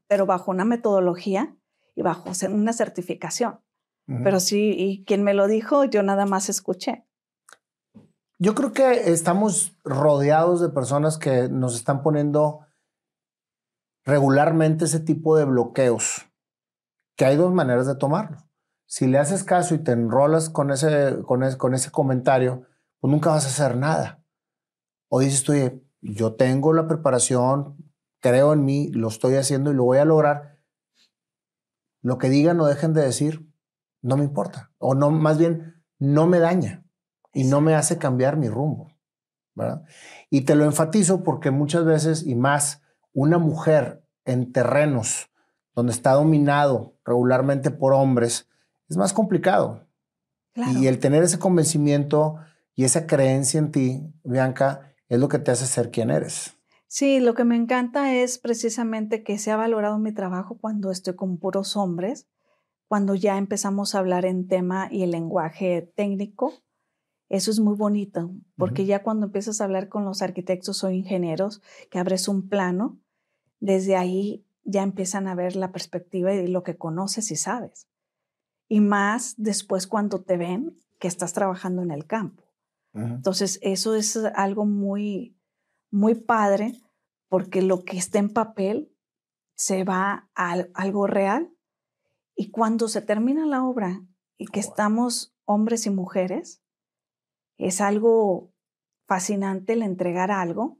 pero 0.07 0.25
bajo 0.25 0.51
una 0.51 0.63
metodología 0.63 1.53
y 1.95 2.01
bajo 2.01 2.31
una 2.49 2.71
certificación. 2.71 3.59
Pero 4.05 4.41
sí, 4.41 4.75
y 4.77 5.05
quien 5.05 5.23
me 5.23 5.33
lo 5.33 5.47
dijo, 5.47 5.85
yo 5.85 6.03
nada 6.03 6.25
más 6.25 6.49
escuché. 6.49 7.05
Yo 8.37 8.53
creo 8.53 8.73
que 8.73 9.11
estamos 9.11 9.77
rodeados 9.83 10.59
de 10.61 10.69
personas 10.69 11.17
que 11.17 11.47
nos 11.49 11.75
están 11.75 12.03
poniendo 12.03 12.65
regularmente 14.05 14.85
ese 14.85 14.99
tipo 14.99 15.37
de 15.37 15.45
bloqueos, 15.45 16.22
que 17.15 17.25
hay 17.25 17.35
dos 17.35 17.53
maneras 17.53 17.87
de 17.87 17.95
tomarlo. 17.95 18.37
Si 18.85 19.07
le 19.07 19.17
haces 19.17 19.43
caso 19.43 19.75
y 19.75 19.79
te 19.79 19.91
enrolas 19.91 20.49
con 20.49 20.71
ese, 20.71 21.17
con 21.25 21.41
con 21.57 21.73
ese 21.73 21.91
comentario, 21.91 22.67
pues 22.99 23.11
nunca 23.11 23.31
vas 23.31 23.45
a 23.45 23.49
hacer 23.49 23.75
nada. 23.75 24.23
O 25.09 25.19
dices 25.19 25.43
tú, 25.43 25.53
yo 26.01 26.35
tengo 26.35 26.73
la 26.73 26.87
preparación, 26.87 27.77
creo 28.19 28.53
en 28.53 28.65
mí, 28.65 28.89
lo 28.91 29.07
estoy 29.07 29.35
haciendo 29.35 29.71
y 29.71 29.75
lo 29.75 29.83
voy 29.83 29.97
a 29.99 30.05
lograr. 30.05 30.59
Lo 32.01 32.17
que 32.17 32.29
digan 32.29 32.59
o 32.59 32.65
dejen 32.65 32.93
de 32.93 33.01
decir, 33.01 33.49
no 34.01 34.17
me 34.17 34.23
importa. 34.23 34.71
O 34.77 34.95
no, 34.95 35.11
más 35.11 35.37
bien, 35.37 35.83
no 35.99 36.27
me 36.27 36.39
daña 36.39 36.85
y 37.33 37.45
no 37.45 37.61
me 37.61 37.75
hace 37.75 37.97
cambiar 37.97 38.37
mi 38.37 38.49
rumbo. 38.49 38.91
¿verdad? 39.55 39.83
Y 40.29 40.41
te 40.41 40.55
lo 40.55 40.65
enfatizo 40.65 41.23
porque 41.23 41.51
muchas 41.51 41.85
veces, 41.85 42.25
y 42.25 42.35
más, 42.35 42.81
una 43.13 43.37
mujer 43.37 44.05
en 44.25 44.51
terrenos 44.51 45.29
donde 45.75 45.91
está 45.91 46.13
dominado 46.13 46.95
regularmente 47.05 47.71
por 47.71 47.93
hombres, 47.93 48.47
es 48.89 48.97
más 48.97 49.13
complicado. 49.13 49.87
Y 50.55 50.87
el 50.87 50.99
tener 50.99 51.23
ese 51.23 51.39
convencimiento 51.39 52.37
y 52.75 52.83
esa 52.83 53.07
creencia 53.07 53.59
en 53.59 53.71
ti, 53.71 54.13
Bianca, 54.23 54.93
es 55.09 55.19
lo 55.19 55.27
que 55.27 55.39
te 55.39 55.51
hace 55.51 55.65
ser 55.65 55.89
quien 55.89 56.11
eres. 56.11 56.55
Sí, 56.87 57.19
lo 57.19 57.33
que 57.33 57.43
me 57.43 57.55
encanta 57.55 58.13
es 58.13 58.37
precisamente 58.37 59.23
que 59.23 59.39
se 59.39 59.49
ha 59.49 59.55
valorado 59.55 59.97
mi 59.97 60.11
trabajo 60.11 60.59
cuando 60.59 60.91
estoy 60.91 61.15
con 61.15 61.37
puros 61.37 61.75
hombres, 61.75 62.27
cuando 62.87 63.15
ya 63.15 63.39
empezamos 63.39 63.95
a 63.95 63.99
hablar 63.99 64.25
en 64.25 64.47
tema 64.47 64.89
y 64.91 65.01
el 65.01 65.09
lenguaje 65.09 65.91
técnico. 65.95 66.53
Eso 67.29 67.49
es 67.49 67.59
muy 67.59 67.75
bonito, 67.75 68.29
porque 68.57 68.85
ya 68.85 69.01
cuando 69.01 69.25
empiezas 69.25 69.59
a 69.59 69.63
hablar 69.63 69.89
con 69.89 70.05
los 70.05 70.21
arquitectos 70.21 70.83
o 70.83 70.91
ingenieros, 70.91 71.63
que 71.89 71.97
abres 71.97 72.27
un 72.27 72.47
plano, 72.47 72.99
desde 73.59 73.95
ahí 73.95 74.45
ya 74.63 74.83
empiezan 74.83 75.27
a 75.27 75.35
ver 75.35 75.55
la 75.55 75.71
perspectiva 75.71 76.33
y 76.33 76.47
lo 76.47 76.63
que 76.63 76.77
conoces 76.77 77.31
y 77.31 77.35
sabes. 77.35 77.87
Y 78.67 78.79
más 78.79 79.35
después 79.37 79.87
cuando 79.87 80.21
te 80.21 80.37
ven 80.37 80.79
que 80.99 81.07
estás 81.07 81.33
trabajando 81.33 81.81
en 81.81 81.91
el 81.91 82.05
campo. 82.05 82.43
Entonces, 82.93 83.57
eso 83.63 83.95
es 83.95 84.15
algo 84.35 84.65
muy, 84.65 85.35
muy 85.89 86.13
padre 86.13 86.73
porque 87.27 87.63
lo 87.63 87.83
que 87.83 87.97
está 87.97 88.19
en 88.19 88.29
papel 88.29 88.95
se 89.55 89.83
va 89.83 90.29
a 90.35 90.53
algo 90.75 91.07
real 91.07 91.51
y 92.35 92.51
cuando 92.51 92.87
se 92.87 93.01
termina 93.01 93.47
la 93.47 93.63
obra 93.63 94.05
y 94.37 94.45
que 94.45 94.59
estamos 94.59 95.35
hombres 95.45 95.87
y 95.87 95.89
mujeres, 95.89 96.61
es 97.57 97.81
algo 97.81 98.53
fascinante 99.07 99.73
el 99.73 99.81
entregar 99.81 100.31
algo 100.31 100.79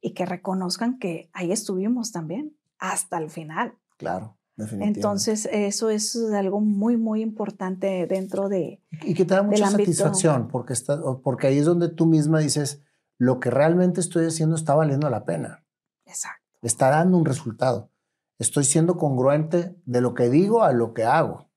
y 0.00 0.14
que 0.14 0.26
reconozcan 0.26 0.98
que 0.98 1.30
ahí 1.32 1.52
estuvimos 1.52 2.10
también 2.10 2.59
hasta 2.80 3.18
el 3.18 3.30
final. 3.30 3.78
Claro. 3.96 4.36
Entonces, 4.80 5.48
eso 5.52 5.90
es 5.90 6.16
algo 6.34 6.60
muy, 6.60 6.96
muy 6.96 7.22
importante 7.22 8.06
dentro 8.06 8.48
de... 8.48 8.82
Y 9.02 9.14
que 9.14 9.24
te 9.24 9.34
da 9.34 9.42
mucha 9.42 9.70
satisfacción, 9.70 10.48
porque, 10.48 10.72
está, 10.72 11.00
porque 11.22 11.46
ahí 11.46 11.58
es 11.58 11.64
donde 11.64 11.88
tú 11.88 12.06
misma 12.06 12.40
dices, 12.40 12.82
lo 13.16 13.40
que 13.40 13.50
realmente 13.50 14.00
estoy 14.00 14.26
haciendo 14.26 14.56
está 14.56 14.74
valiendo 14.74 15.08
la 15.08 15.24
pena. 15.24 15.64
Exacto. 16.04 16.44
Está 16.62 16.90
dando 16.90 17.16
un 17.16 17.24
resultado. 17.24 17.90
Estoy 18.38 18.64
siendo 18.64 18.96
congruente 18.96 19.76
de 19.86 20.00
lo 20.00 20.14
que 20.14 20.28
digo 20.28 20.62
a 20.62 20.72
lo 20.72 20.92
que 20.92 21.04
hago. 21.04 21.48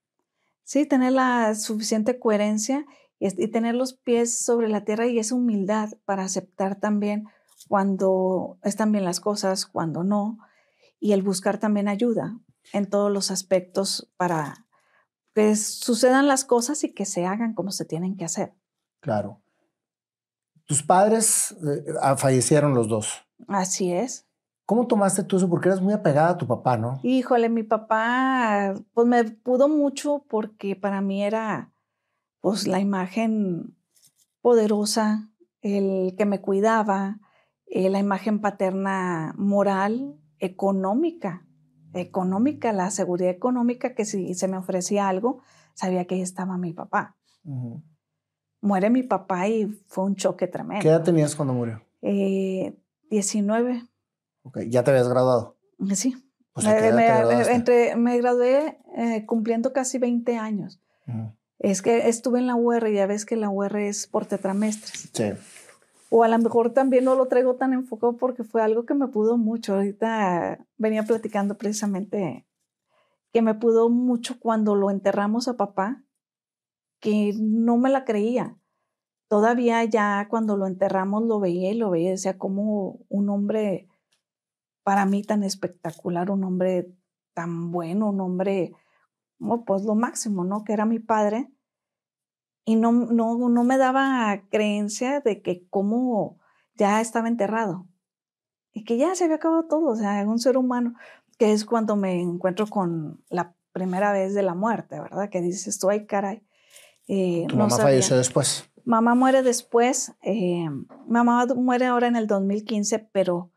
Sí, 0.62 0.86
tener 0.86 1.12
la 1.12 1.54
suficiente 1.54 2.18
coherencia 2.18 2.86
y, 3.18 3.42
y 3.42 3.48
tener 3.48 3.74
los 3.74 3.92
pies 3.92 4.38
sobre 4.38 4.68
la 4.68 4.84
tierra 4.84 5.06
y 5.06 5.18
esa 5.18 5.34
humildad 5.34 5.90
para 6.06 6.24
aceptar 6.24 6.80
también 6.80 7.26
cuando 7.68 8.58
están 8.62 8.92
bien 8.92 9.04
las 9.04 9.20
cosas, 9.20 9.66
cuando 9.66 10.04
no, 10.04 10.38
y 11.04 11.12
el 11.12 11.20
buscar 11.20 11.58
también 11.58 11.86
ayuda, 11.86 12.40
en 12.72 12.88
todos 12.88 13.12
los 13.12 13.30
aspectos 13.30 14.10
para 14.16 14.66
que 15.34 15.54
sucedan 15.54 16.26
las 16.28 16.46
cosas 16.46 16.82
y 16.82 16.94
que 16.94 17.04
se 17.04 17.26
hagan 17.26 17.52
como 17.52 17.72
se 17.72 17.84
tienen 17.84 18.16
que 18.16 18.24
hacer. 18.24 18.54
Claro. 19.00 19.42
Tus 20.64 20.82
padres 20.82 21.54
eh, 21.62 21.92
ah, 22.00 22.16
fallecieron 22.16 22.72
los 22.72 22.88
dos. 22.88 23.22
Así 23.48 23.92
es. 23.92 24.26
¿Cómo 24.64 24.86
tomaste 24.86 25.24
tú 25.24 25.36
eso? 25.36 25.50
Porque 25.50 25.68
eras 25.68 25.82
muy 25.82 25.92
apegada 25.92 26.30
a 26.30 26.38
tu 26.38 26.46
papá, 26.46 26.78
¿no? 26.78 26.98
Híjole, 27.02 27.50
mi 27.50 27.64
papá, 27.64 28.72
pues 28.94 29.06
me 29.06 29.24
pudo 29.24 29.68
mucho 29.68 30.24
porque 30.26 30.74
para 30.74 31.02
mí 31.02 31.22
era, 31.22 31.74
pues, 32.40 32.66
la 32.66 32.80
imagen 32.80 33.76
poderosa, 34.40 35.28
el 35.60 36.14
que 36.16 36.24
me 36.24 36.40
cuidaba, 36.40 37.20
eh, 37.66 37.90
la 37.90 37.98
imagen 37.98 38.40
paterna 38.40 39.34
moral, 39.36 40.18
económica 40.44 41.44
económica, 41.94 42.72
la 42.72 42.90
seguridad 42.90 43.30
económica, 43.30 43.94
que 43.94 44.04
si 44.04 44.34
se 44.34 44.48
me 44.48 44.56
ofrecía 44.56 45.08
algo, 45.08 45.40
sabía 45.74 46.06
que 46.06 46.16
ahí 46.16 46.22
estaba 46.22 46.58
mi 46.58 46.72
papá. 46.72 47.16
Muere 48.60 48.90
mi 48.90 49.02
papá 49.02 49.48
y 49.48 49.66
fue 49.86 50.04
un 50.04 50.16
choque 50.16 50.46
tremendo. 50.46 50.82
¿Qué 50.82 50.88
edad 50.88 51.02
tenías 51.02 51.34
cuando 51.36 51.54
murió? 51.54 51.82
Eh, 52.02 52.76
19. 53.10 53.82
Ok, 54.42 54.60
¿ya 54.68 54.82
te 54.82 54.90
habías 54.90 55.08
graduado? 55.08 55.56
Sí. 55.94 56.16
me, 56.56 57.96
me, 57.96 58.18
gradué 58.18 58.78
eh, 58.96 59.26
cumpliendo 59.26 59.72
casi 59.72 59.98
20 59.98 60.36
años. 60.36 60.80
Es 61.58 61.82
que 61.82 62.08
estuve 62.08 62.40
en 62.40 62.46
la 62.46 62.56
UR, 62.56 62.90
ya 62.90 63.06
ves 63.06 63.24
que 63.24 63.36
la 63.36 63.48
UR 63.48 63.76
es 63.76 64.06
por 64.06 64.26
tetramestres. 64.26 65.10
Sí 65.12 65.32
o 66.16 66.22
a 66.22 66.28
lo 66.28 66.38
mejor 66.38 66.72
también 66.72 67.02
no 67.02 67.16
lo 67.16 67.26
traigo 67.26 67.56
tan 67.56 67.72
enfocado 67.72 68.16
porque 68.16 68.44
fue 68.44 68.62
algo 68.62 68.86
que 68.86 68.94
me 68.94 69.08
pudo 69.08 69.36
mucho. 69.36 69.74
Ahorita 69.74 70.64
venía 70.76 71.02
platicando 71.02 71.58
precisamente 71.58 72.46
que 73.32 73.42
me 73.42 73.54
pudo 73.54 73.88
mucho 73.88 74.38
cuando 74.38 74.76
lo 74.76 74.92
enterramos 74.92 75.48
a 75.48 75.56
papá, 75.56 76.04
que 77.00 77.34
no 77.36 77.78
me 77.78 77.90
la 77.90 78.04
creía. 78.04 78.56
Todavía 79.26 79.82
ya 79.82 80.28
cuando 80.30 80.56
lo 80.56 80.68
enterramos 80.68 81.24
lo 81.24 81.40
veía 81.40 81.72
y 81.72 81.74
lo 81.74 81.90
veía, 81.90 82.10
decía 82.10 82.38
como 82.38 83.00
un 83.08 83.28
hombre 83.28 83.88
para 84.84 85.06
mí 85.06 85.24
tan 85.24 85.42
espectacular, 85.42 86.30
un 86.30 86.44
hombre 86.44 86.92
tan 87.32 87.72
bueno, 87.72 88.10
un 88.10 88.20
hombre, 88.20 88.72
pues 89.66 89.82
lo 89.82 89.96
máximo, 89.96 90.44
¿no? 90.44 90.62
Que 90.62 90.74
era 90.74 90.84
mi 90.84 91.00
padre 91.00 91.50
y 92.64 92.76
no, 92.76 92.92
no, 92.92 93.48
no 93.48 93.64
me 93.64 93.78
daba 93.78 94.42
creencia 94.50 95.20
de 95.20 95.42
que 95.42 95.66
cómo 95.68 96.38
ya 96.76 97.00
estaba 97.00 97.28
enterrado 97.28 97.86
y 98.72 98.84
que 98.84 98.96
ya 98.96 99.14
se 99.14 99.24
había 99.24 99.36
acabado 99.36 99.66
todo, 99.68 99.86
o 99.90 99.96
sea, 99.96 100.24
un 100.26 100.38
ser 100.38 100.56
humano, 100.56 100.94
que 101.38 101.52
es 101.52 101.64
cuando 101.64 101.96
me 101.96 102.20
encuentro 102.20 102.66
con 102.66 103.22
la 103.28 103.54
primera 103.72 104.12
vez 104.12 104.34
de 104.34 104.42
la 104.42 104.54
muerte, 104.54 105.00
¿verdad? 105.00 105.30
Que 105.30 105.40
dices 105.40 105.78
tú, 105.78 105.90
ay, 105.90 106.06
caray. 106.06 106.42
Eh, 107.06 107.46
¿Tu 107.48 107.56
mamá 107.56 107.76
falleció 107.76 108.16
después? 108.16 108.68
Mamá 108.84 109.14
muere 109.14 109.42
después, 109.42 110.12
eh, 110.22 110.68
mamá 111.06 111.46
muere 111.54 111.86
ahora 111.86 112.06
en 112.06 112.16
el 112.16 112.26
2015, 112.26 112.98
pero 113.12 113.50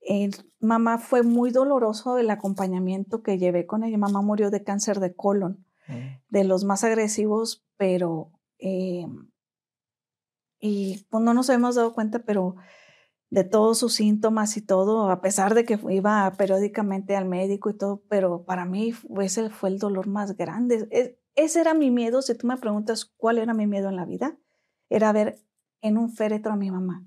eh, 0.00 0.30
mamá 0.60 0.98
fue 0.98 1.22
muy 1.22 1.50
doloroso 1.50 2.18
el 2.18 2.30
acompañamiento 2.30 3.22
que 3.22 3.38
llevé 3.38 3.66
con 3.66 3.84
ella. 3.84 3.98
Mamá 3.98 4.22
murió 4.22 4.50
de 4.50 4.62
cáncer 4.62 5.00
de 5.00 5.14
colon. 5.14 5.63
De 6.28 6.44
los 6.44 6.64
más 6.64 6.84
agresivos 6.84 7.64
pero, 7.76 8.30
eh, 8.58 9.06
y 10.60 11.06
pues 11.10 11.22
no 11.22 11.34
nos 11.34 11.50
habíamos 11.50 11.74
dado 11.74 11.92
cuenta, 11.92 12.20
pero 12.20 12.56
de 13.30 13.44
todos 13.44 13.78
sus 13.78 13.94
síntomas 13.94 14.56
y 14.56 14.62
todo, 14.62 15.10
a 15.10 15.20
pesar 15.20 15.54
de 15.54 15.64
que 15.64 15.78
iba 15.90 16.32
periódicamente 16.38 17.16
al 17.16 17.24
médico 17.24 17.68
y 17.70 17.74
todo, 17.76 18.02
pero 18.08 18.44
para 18.44 18.64
mí 18.64 18.94
ese 19.20 19.50
fue 19.50 19.70
el 19.70 19.78
dolor 19.78 20.06
más 20.06 20.36
grande. 20.36 20.88
E, 20.90 21.18
ese 21.34 21.60
era 21.60 21.74
mi 21.74 21.90
miedo, 21.90 22.22
si 22.22 22.34
tú 22.36 22.46
me 22.46 22.56
preguntas 22.56 23.04
cuál 23.16 23.38
era 23.38 23.52
mi 23.54 23.66
miedo 23.66 23.88
en 23.88 23.96
la 23.96 24.04
vida, 24.04 24.38
era 24.88 25.12
ver 25.12 25.40
en 25.80 25.98
un 25.98 26.10
féretro 26.10 26.52
a 26.52 26.56
mi 26.56 26.70
mamá, 26.70 27.04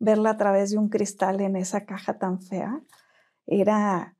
verla 0.00 0.30
a 0.30 0.36
través 0.36 0.72
de 0.72 0.78
un 0.78 0.88
cristal 0.88 1.40
en 1.40 1.54
esa 1.56 1.86
caja 1.86 2.18
tan 2.18 2.42
fea, 2.42 2.82
era 3.46 4.16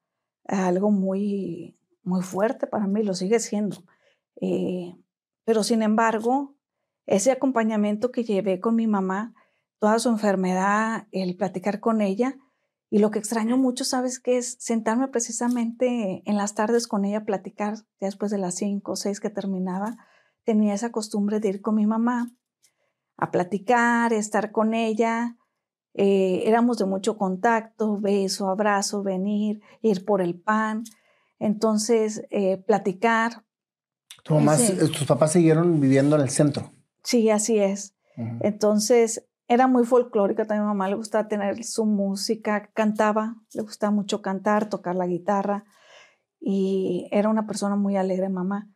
algo 0.46 0.90
muy, 0.90 1.79
muy 2.02 2.22
fuerte 2.22 2.66
para 2.66 2.86
mí, 2.86 3.02
lo 3.02 3.14
sigue 3.14 3.38
siendo. 3.40 3.84
Eh, 4.40 4.94
pero 5.44 5.62
sin 5.62 5.82
embargo, 5.82 6.56
ese 7.06 7.30
acompañamiento 7.30 8.10
que 8.12 8.24
llevé 8.24 8.60
con 8.60 8.76
mi 8.76 8.86
mamá, 8.86 9.34
toda 9.78 9.98
su 9.98 10.08
enfermedad, 10.08 11.08
el 11.12 11.36
platicar 11.36 11.80
con 11.80 12.00
ella, 12.00 12.36
y 12.90 12.98
lo 12.98 13.10
que 13.10 13.20
extraño 13.20 13.56
mucho, 13.56 13.84
¿sabes 13.84 14.18
qué 14.18 14.36
es? 14.36 14.56
Sentarme 14.58 15.06
precisamente 15.08 16.22
en 16.24 16.36
las 16.36 16.54
tardes 16.54 16.88
con 16.88 17.04
ella 17.04 17.18
a 17.18 17.24
platicar, 17.24 17.74
después 18.00 18.32
de 18.32 18.38
las 18.38 18.56
cinco 18.56 18.92
o 18.92 18.96
seis 18.96 19.20
que 19.20 19.30
terminaba, 19.30 19.96
tenía 20.44 20.74
esa 20.74 20.90
costumbre 20.90 21.38
de 21.38 21.48
ir 21.50 21.62
con 21.62 21.76
mi 21.76 21.86
mamá 21.86 22.32
a 23.16 23.30
platicar, 23.30 24.12
estar 24.12 24.50
con 24.50 24.74
ella. 24.74 25.36
Eh, 25.94 26.42
éramos 26.46 26.78
de 26.78 26.86
mucho 26.86 27.16
contacto, 27.16 27.98
beso, 28.00 28.48
abrazo, 28.48 29.02
venir, 29.02 29.60
ir 29.82 30.04
por 30.04 30.20
el 30.20 30.40
pan. 30.40 30.82
Entonces, 31.40 32.24
eh, 32.30 32.58
platicar. 32.58 33.44
¿Tus 34.22 35.04
papás 35.08 35.32
siguieron 35.32 35.80
viviendo 35.80 36.14
en 36.14 36.22
el 36.22 36.30
centro? 36.30 36.70
Sí, 37.02 37.30
así 37.30 37.58
es. 37.58 37.96
Entonces, 38.40 39.26
era 39.48 39.66
muy 39.66 39.84
folclórica, 39.84 40.46
también 40.46 40.62
a 40.62 40.66
mi 40.66 40.68
mamá 40.68 40.88
le 40.88 40.94
gustaba 40.94 41.26
tener 41.26 41.64
su 41.64 41.86
música, 41.86 42.70
cantaba, 42.74 43.36
le 43.54 43.62
gustaba 43.62 43.90
mucho 43.90 44.20
cantar, 44.20 44.68
tocar 44.68 44.94
la 44.94 45.06
guitarra 45.06 45.64
y 46.38 47.08
era 47.10 47.30
una 47.30 47.46
persona 47.46 47.76
muy 47.76 47.96
alegre, 47.96 48.28
mamá. 48.28 48.68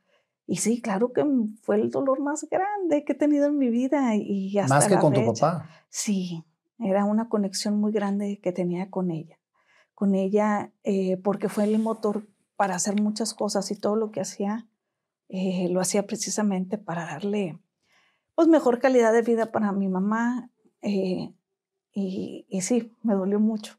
Y 0.46 0.56
sí, 0.56 0.80
claro 0.80 1.12
que 1.12 1.24
fue 1.62 1.76
el 1.76 1.90
dolor 1.90 2.20
más 2.20 2.46
grande 2.50 3.04
que 3.04 3.12
he 3.12 3.16
tenido 3.16 3.46
en 3.46 3.56
mi 3.56 3.70
vida. 3.70 4.14
Y 4.16 4.58
hasta 4.58 4.74
más 4.74 4.88
que 4.88 4.98
con 4.98 5.12
tu 5.12 5.24
papá. 5.32 5.68
Sí, 5.88 6.44
era 6.78 7.04
una 7.04 7.28
conexión 7.28 7.78
muy 7.78 7.92
grande 7.92 8.40
que 8.42 8.52
tenía 8.52 8.90
con 8.90 9.10
ella. 9.10 9.38
Con 9.94 10.14
ella, 10.14 10.72
eh, 10.82 11.18
porque 11.18 11.48
fue 11.48 11.64
el 11.64 11.78
motor 11.78 12.26
para 12.56 12.76
hacer 12.76 13.00
muchas 13.00 13.34
cosas 13.34 13.70
y 13.70 13.76
todo 13.76 13.96
lo 13.96 14.10
que 14.10 14.20
hacía, 14.20 14.66
eh, 15.28 15.68
lo 15.70 15.80
hacía 15.80 16.06
precisamente 16.06 16.78
para 16.78 17.04
darle 17.04 17.58
pues 18.34 18.48
mejor 18.48 18.78
calidad 18.78 19.12
de 19.12 19.22
vida 19.22 19.52
para 19.52 19.72
mi 19.72 19.88
mamá. 19.88 20.50
Eh, 20.82 21.32
y, 21.92 22.46
y, 22.48 22.60
sí, 22.62 22.92
me 23.02 23.14
dolió 23.14 23.38
mucho. 23.38 23.78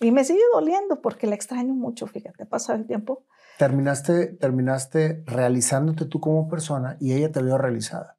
Y 0.00 0.10
me 0.10 0.24
sigue 0.24 0.42
doliendo 0.52 1.00
porque 1.00 1.26
la 1.26 1.36
extraño 1.36 1.74
mucho, 1.74 2.06
fíjate, 2.06 2.44
pasa 2.44 2.74
el 2.74 2.86
tiempo. 2.86 3.24
Terminaste, 3.58 4.26
terminaste 4.26 5.22
realizándote 5.26 6.06
tú 6.06 6.18
como 6.18 6.48
persona 6.48 6.96
y 7.00 7.12
ella 7.12 7.30
te 7.30 7.42
vio 7.42 7.56
realizada. 7.56 8.18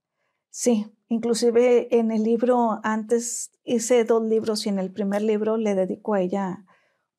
Sí, 0.50 0.86
inclusive 1.10 2.00
en 2.00 2.12
el 2.12 2.24
libro, 2.24 2.80
antes 2.84 3.52
hice 3.64 4.06
dos 4.06 4.24
libros 4.24 4.66
y 4.66 4.70
en 4.70 4.80
el 4.80 4.92
primer 4.92 5.24
libro 5.24 5.58
le 5.58 5.76
dedico 5.76 6.14
a 6.14 6.22
ella 6.22 6.66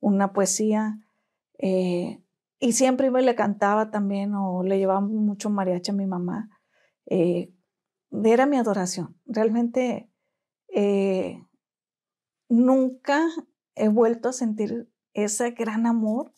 una 0.00 0.32
poesía. 0.32 1.00
Eh, 1.58 2.23
y 2.64 2.72
siempre 2.72 3.08
y 3.08 3.10
le 3.10 3.34
cantaba 3.34 3.90
también 3.90 4.34
o 4.34 4.62
le 4.62 4.78
llevaba 4.78 5.02
mucho 5.02 5.50
mariachi 5.50 5.90
a 5.90 5.94
mi 5.94 6.06
mamá. 6.06 6.48
Eh, 7.04 7.52
era 8.24 8.46
mi 8.46 8.56
adoración. 8.56 9.20
Realmente 9.26 10.10
eh, 10.68 11.46
nunca 12.48 13.28
he 13.74 13.88
vuelto 13.88 14.30
a 14.30 14.32
sentir 14.32 14.90
ese 15.12 15.50
gran 15.50 15.84
amor 15.84 16.32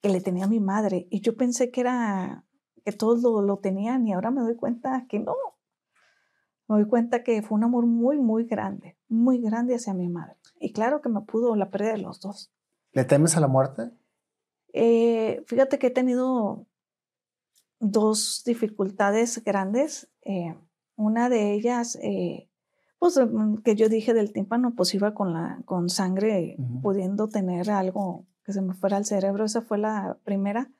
que 0.00 0.08
le 0.08 0.22
tenía 0.22 0.46
a 0.46 0.48
mi 0.48 0.60
madre. 0.60 1.06
Y 1.10 1.20
yo 1.20 1.36
pensé 1.36 1.70
que 1.70 1.82
era 1.82 2.46
que 2.82 2.92
todos 2.92 3.20
lo, 3.20 3.42
lo 3.42 3.58
tenían 3.58 4.06
y 4.06 4.14
ahora 4.14 4.30
me 4.30 4.40
doy 4.40 4.56
cuenta 4.56 5.04
que 5.10 5.18
no. 5.18 5.34
Me 6.68 6.76
doy 6.76 6.86
cuenta 6.86 7.22
que 7.22 7.42
fue 7.42 7.56
un 7.58 7.64
amor 7.64 7.84
muy, 7.84 8.18
muy 8.18 8.44
grande, 8.44 8.96
muy 9.08 9.42
grande 9.42 9.74
hacia 9.74 9.92
mi 9.92 10.08
madre. 10.08 10.38
Y 10.58 10.72
claro 10.72 11.02
que 11.02 11.10
me 11.10 11.20
pudo 11.20 11.54
la 11.54 11.68
pérdida 11.68 11.92
de 11.92 11.98
los 11.98 12.18
dos. 12.18 12.50
¿Le 12.92 13.04
temes 13.04 13.36
a 13.36 13.40
la 13.40 13.48
muerte? 13.48 13.90
Eh, 14.72 15.42
fíjate 15.46 15.78
que 15.78 15.88
he 15.88 15.90
tenido 15.90 16.66
dos 17.80 18.42
dificultades 18.44 19.42
grandes. 19.44 20.08
Eh, 20.22 20.54
una 20.96 21.28
de 21.28 21.52
ellas, 21.52 21.98
eh, 22.02 22.48
pues 22.98 23.18
mm, 23.18 23.58
que 23.58 23.76
yo 23.76 23.88
dije 23.88 24.14
del 24.14 24.32
tímpano, 24.32 24.74
pues 24.74 24.94
iba 24.94 25.14
con, 25.14 25.32
la, 25.32 25.60
con 25.64 25.88
sangre, 25.88 26.56
pudiendo 26.82 27.28
tener 27.28 27.70
algo 27.70 28.26
que 28.44 28.52
se 28.52 28.62
me 28.62 28.74
fuera 28.74 28.96
al 28.96 29.04
cerebro. 29.04 29.44
Esa 29.44 29.62
fue 29.62 29.78
la 29.78 30.18
primera. 30.24 30.70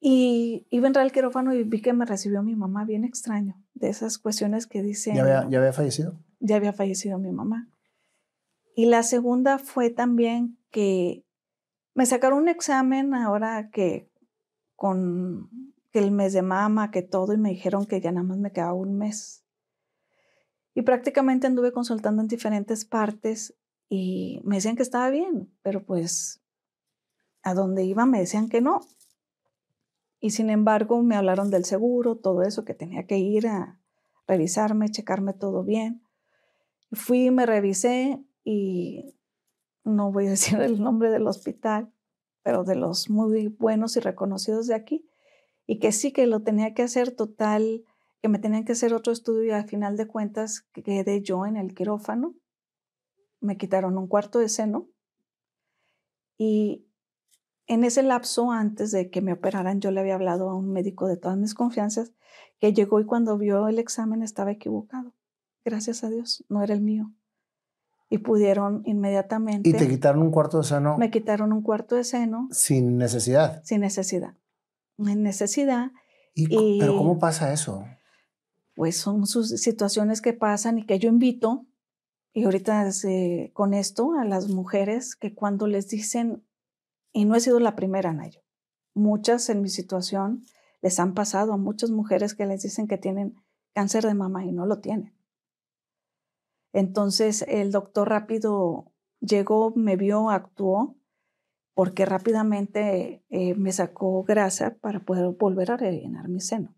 Y 0.00 0.66
iba 0.70 0.86
a 0.86 0.88
entrar 0.88 1.04
al 1.04 1.12
quirófano 1.12 1.52
y 1.54 1.64
vi 1.64 1.82
que 1.82 1.92
me 1.92 2.04
recibió 2.04 2.42
mi 2.42 2.54
mamá, 2.54 2.84
bien 2.84 3.04
extraño, 3.04 3.60
de 3.74 3.88
esas 3.88 4.18
cuestiones 4.18 4.66
que 4.66 4.80
dicen... 4.80 5.16
¿Ya 5.16 5.22
había, 5.22 5.48
¿Ya 5.50 5.58
había 5.58 5.72
fallecido? 5.72 6.20
Ya 6.38 6.56
había 6.56 6.72
fallecido 6.72 7.18
mi 7.18 7.32
mamá. 7.32 7.68
Y 8.76 8.86
la 8.86 9.02
segunda 9.02 9.58
fue 9.58 9.90
también 9.90 10.56
que 10.70 11.24
me 11.98 12.06
sacaron 12.06 12.38
un 12.38 12.48
examen 12.48 13.12
ahora 13.12 13.70
que 13.72 14.08
con 14.76 15.50
que 15.90 15.98
el 15.98 16.12
mes 16.12 16.32
de 16.32 16.42
mama, 16.42 16.92
que 16.92 17.02
todo, 17.02 17.32
y 17.32 17.38
me 17.38 17.48
dijeron 17.48 17.86
que 17.86 18.00
ya 18.00 18.12
nada 18.12 18.24
más 18.24 18.38
me 18.38 18.52
quedaba 18.52 18.72
un 18.72 18.96
mes. 18.96 19.44
Y 20.74 20.82
prácticamente 20.82 21.48
anduve 21.48 21.72
consultando 21.72 22.22
en 22.22 22.28
diferentes 22.28 22.84
partes 22.84 23.58
y 23.88 24.40
me 24.44 24.54
decían 24.54 24.76
que 24.76 24.84
estaba 24.84 25.10
bien, 25.10 25.52
pero 25.62 25.84
pues 25.84 26.40
a 27.42 27.52
donde 27.52 27.82
iba 27.82 28.06
me 28.06 28.20
decían 28.20 28.48
que 28.48 28.60
no. 28.60 28.78
Y 30.20 30.30
sin 30.30 30.50
embargo 30.50 31.02
me 31.02 31.16
hablaron 31.16 31.50
del 31.50 31.64
seguro, 31.64 32.14
todo 32.14 32.44
eso, 32.44 32.64
que 32.64 32.74
tenía 32.74 33.08
que 33.08 33.18
ir 33.18 33.48
a 33.48 33.80
revisarme, 34.28 34.88
checarme 34.88 35.32
todo 35.32 35.64
bien. 35.64 36.04
Fui, 36.92 37.32
me 37.32 37.44
revisé 37.44 38.22
y 38.44 39.17
no 39.84 40.12
voy 40.12 40.26
a 40.26 40.30
decir 40.36 40.60
el 40.60 40.82
nombre 40.82 41.10
del 41.10 41.26
hospital, 41.26 41.92
pero 42.42 42.64
de 42.64 42.76
los 42.76 43.10
muy 43.10 43.48
buenos 43.48 43.96
y 43.96 44.00
reconocidos 44.00 44.66
de 44.66 44.74
aquí, 44.74 45.08
y 45.66 45.78
que 45.78 45.92
sí 45.92 46.12
que 46.12 46.26
lo 46.26 46.40
tenía 46.40 46.72
que 46.74 46.82
hacer 46.82 47.10
total, 47.10 47.84
que 48.22 48.28
me 48.28 48.38
tenían 48.38 48.64
que 48.64 48.72
hacer 48.72 48.94
otro 48.94 49.12
estudio 49.12 49.44
y 49.44 49.50
al 49.50 49.68
final 49.68 49.96
de 49.96 50.06
cuentas 50.06 50.62
quedé 50.72 51.22
yo 51.22 51.46
en 51.46 51.56
el 51.56 51.74
quirófano. 51.74 52.34
Me 53.40 53.56
quitaron 53.56 53.96
un 53.98 54.08
cuarto 54.08 54.38
de 54.38 54.48
seno 54.48 54.88
y 56.36 56.86
en 57.66 57.84
ese 57.84 58.02
lapso 58.02 58.50
antes 58.50 58.90
de 58.90 59.10
que 59.10 59.20
me 59.20 59.34
operaran 59.34 59.80
yo 59.80 59.90
le 59.90 60.00
había 60.00 60.14
hablado 60.14 60.48
a 60.48 60.56
un 60.56 60.72
médico 60.72 61.06
de 61.06 61.16
todas 61.16 61.36
mis 61.36 61.54
confianzas 61.54 62.12
que 62.58 62.72
llegó 62.72 62.98
y 62.98 63.04
cuando 63.04 63.36
vio 63.36 63.68
el 63.68 63.78
examen 63.78 64.22
estaba 64.22 64.50
equivocado. 64.50 65.12
Gracias 65.64 66.02
a 66.02 66.10
Dios, 66.10 66.44
no 66.48 66.62
era 66.62 66.74
el 66.74 66.80
mío. 66.80 67.12
Y 68.10 68.18
pudieron 68.18 68.82
inmediatamente... 68.86 69.68
¿Y 69.68 69.72
te 69.74 69.88
quitaron 69.88 70.22
un 70.22 70.30
cuarto 70.30 70.58
de 70.58 70.64
seno? 70.64 70.96
Me 70.96 71.10
quitaron 71.10 71.52
un 71.52 71.62
cuarto 71.62 71.94
de 71.94 72.04
seno. 72.04 72.48
Sin 72.50 72.96
necesidad. 72.96 73.62
Sin 73.64 73.80
necesidad 73.80 74.34
en 75.06 75.22
necesidad. 75.22 75.92
¿Y, 76.34 76.78
pero 76.78 76.96
cómo 76.96 77.18
pasa 77.18 77.52
eso? 77.52 77.84
Pues 78.74 78.96
son 78.96 79.26
sus 79.26 79.48
situaciones 79.48 80.20
que 80.20 80.32
pasan 80.32 80.78
y 80.78 80.86
que 80.86 80.98
yo 80.98 81.08
invito, 81.08 81.66
y 82.32 82.44
ahorita 82.44 82.88
con 83.52 83.74
esto, 83.74 84.12
a 84.14 84.24
las 84.24 84.48
mujeres 84.48 85.16
que 85.16 85.34
cuando 85.34 85.66
les 85.66 85.88
dicen, 85.88 86.44
y 87.12 87.24
no 87.24 87.34
he 87.34 87.40
sido 87.40 87.58
la 87.58 87.74
primera, 87.74 88.12
Nayo, 88.12 88.40
muchas 88.94 89.48
en 89.48 89.62
mi 89.62 89.68
situación 89.68 90.44
les 90.80 91.00
han 91.00 91.14
pasado 91.14 91.52
a 91.52 91.56
muchas 91.56 91.90
mujeres 91.90 92.34
que 92.34 92.46
les 92.46 92.62
dicen 92.62 92.86
que 92.86 92.98
tienen 92.98 93.34
cáncer 93.72 94.04
de 94.04 94.14
mama 94.14 94.44
y 94.44 94.52
no 94.52 94.64
lo 94.64 94.78
tienen. 94.78 95.12
Entonces 96.72 97.44
el 97.48 97.70
doctor 97.72 98.08
rápido 98.08 98.92
llegó, 99.20 99.72
me 99.74 99.96
vio, 99.96 100.30
actuó 100.30 100.96
porque 101.74 102.04
rápidamente 102.04 103.22
eh, 103.30 103.54
me 103.54 103.70
sacó 103.70 104.24
grasa 104.24 104.76
para 104.80 104.98
poder 104.98 105.28
volver 105.28 105.70
a 105.70 105.76
rellenar 105.76 106.28
mi 106.28 106.40
seno. 106.40 106.74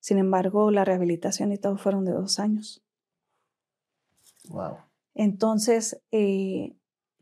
Sin 0.00 0.16
embargo, 0.16 0.70
la 0.70 0.86
rehabilitación 0.86 1.52
y 1.52 1.58
todo 1.58 1.76
fueron 1.76 2.06
de 2.06 2.12
dos 2.12 2.38
años. 2.38 2.82
Wow. 4.48 4.78
Entonces, 5.14 6.00
eh, 6.12 6.74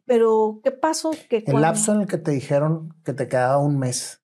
pero 0.04 0.60
¿qué 0.62 0.70
pasó? 0.70 1.10
Que 1.28 1.42
el 1.44 1.60
lapso 1.60 1.94
en 1.94 2.02
el 2.02 2.06
que 2.06 2.18
te 2.18 2.30
dijeron 2.30 2.94
que 3.04 3.12
te 3.12 3.26
quedaba 3.26 3.58
un 3.58 3.76
mes. 3.76 4.22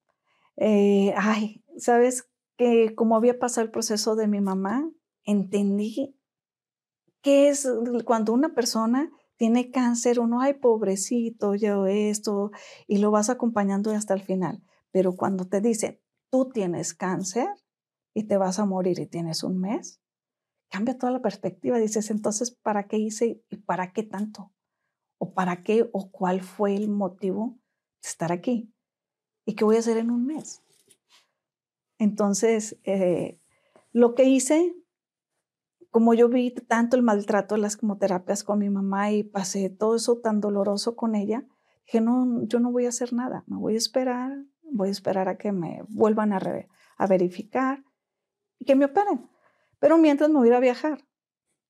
Eh, 0.56 1.12
ay, 1.16 1.64
sabes 1.76 2.30
que 2.56 2.94
como 2.94 3.16
había 3.16 3.38
pasado 3.38 3.64
el 3.64 3.72
proceso 3.72 4.14
de 4.14 4.28
mi 4.28 4.40
mamá, 4.40 4.88
entendí 5.24 6.16
qué 7.22 7.48
es 7.48 7.68
cuando 8.04 8.32
una 8.32 8.54
persona 8.54 9.10
tiene 9.36 9.70
cáncer, 9.70 10.20
uno, 10.20 10.40
ay, 10.40 10.54
pobrecito, 10.54 11.54
yo 11.54 11.86
esto, 11.86 12.50
y 12.86 12.98
lo 12.98 13.10
vas 13.10 13.30
acompañando 13.30 13.90
hasta 13.92 14.14
el 14.14 14.22
final. 14.22 14.62
Pero 14.90 15.16
cuando 15.16 15.46
te 15.46 15.60
dicen, 15.60 16.00
tú 16.30 16.50
tienes 16.50 16.94
cáncer 16.94 17.48
y 18.14 18.24
te 18.24 18.36
vas 18.36 18.58
a 18.58 18.66
morir 18.66 18.98
y 19.00 19.06
tienes 19.06 19.42
un 19.42 19.58
mes, 19.58 20.00
cambia 20.70 20.98
toda 20.98 21.12
la 21.12 21.22
perspectiva. 21.22 21.78
Dices, 21.78 22.10
entonces, 22.10 22.50
¿para 22.50 22.86
qué 22.86 22.98
hice 22.98 23.42
y 23.48 23.56
para 23.56 23.92
qué 23.92 24.02
tanto? 24.02 24.52
o 25.22 25.34
para 25.34 25.62
qué 25.62 25.88
o 25.92 26.10
cuál 26.10 26.40
fue 26.42 26.74
el 26.74 26.88
motivo 26.88 27.56
de 28.02 28.08
estar 28.08 28.32
aquí 28.32 28.74
y 29.46 29.54
qué 29.54 29.64
voy 29.64 29.76
a 29.76 29.78
hacer 29.78 29.96
en 29.96 30.10
un 30.10 30.26
mes. 30.26 30.62
Entonces, 31.96 32.76
eh, 32.82 33.38
lo 33.92 34.16
que 34.16 34.24
hice, 34.24 34.74
como 35.92 36.14
yo 36.14 36.30
vi 36.30 36.50
tanto 36.52 36.96
el 36.96 37.02
maltrato 37.02 37.54
de 37.54 37.60
las 37.60 37.76
quimioterapias 37.76 38.44
con 38.44 38.58
mi 38.58 38.70
mamá 38.70 39.12
y 39.12 39.24
pasé 39.24 39.68
todo 39.68 39.94
eso 39.94 40.18
tan 40.18 40.40
doloroso 40.40 40.96
con 40.96 41.14
ella, 41.14 41.44
dije, 41.84 42.00
no, 42.00 42.42
yo 42.46 42.60
no 42.60 42.72
voy 42.72 42.86
a 42.86 42.88
hacer 42.88 43.12
nada, 43.12 43.44
me 43.46 43.58
voy 43.58 43.74
a 43.74 43.76
esperar, 43.76 44.32
voy 44.62 44.88
a 44.88 44.92
esperar 44.92 45.28
a 45.28 45.36
que 45.36 45.52
me 45.52 45.82
vuelvan 45.90 46.32
a, 46.32 46.40
a 46.96 47.06
verificar 47.06 47.84
y 48.58 48.64
que 48.64 48.74
me 48.74 48.86
operen. 48.86 49.28
Pero 49.80 49.98
mientras 49.98 50.30
me 50.30 50.38
voy 50.38 50.48
a 50.48 50.52
ir 50.52 50.54
a 50.54 50.60
viajar. 50.60 51.04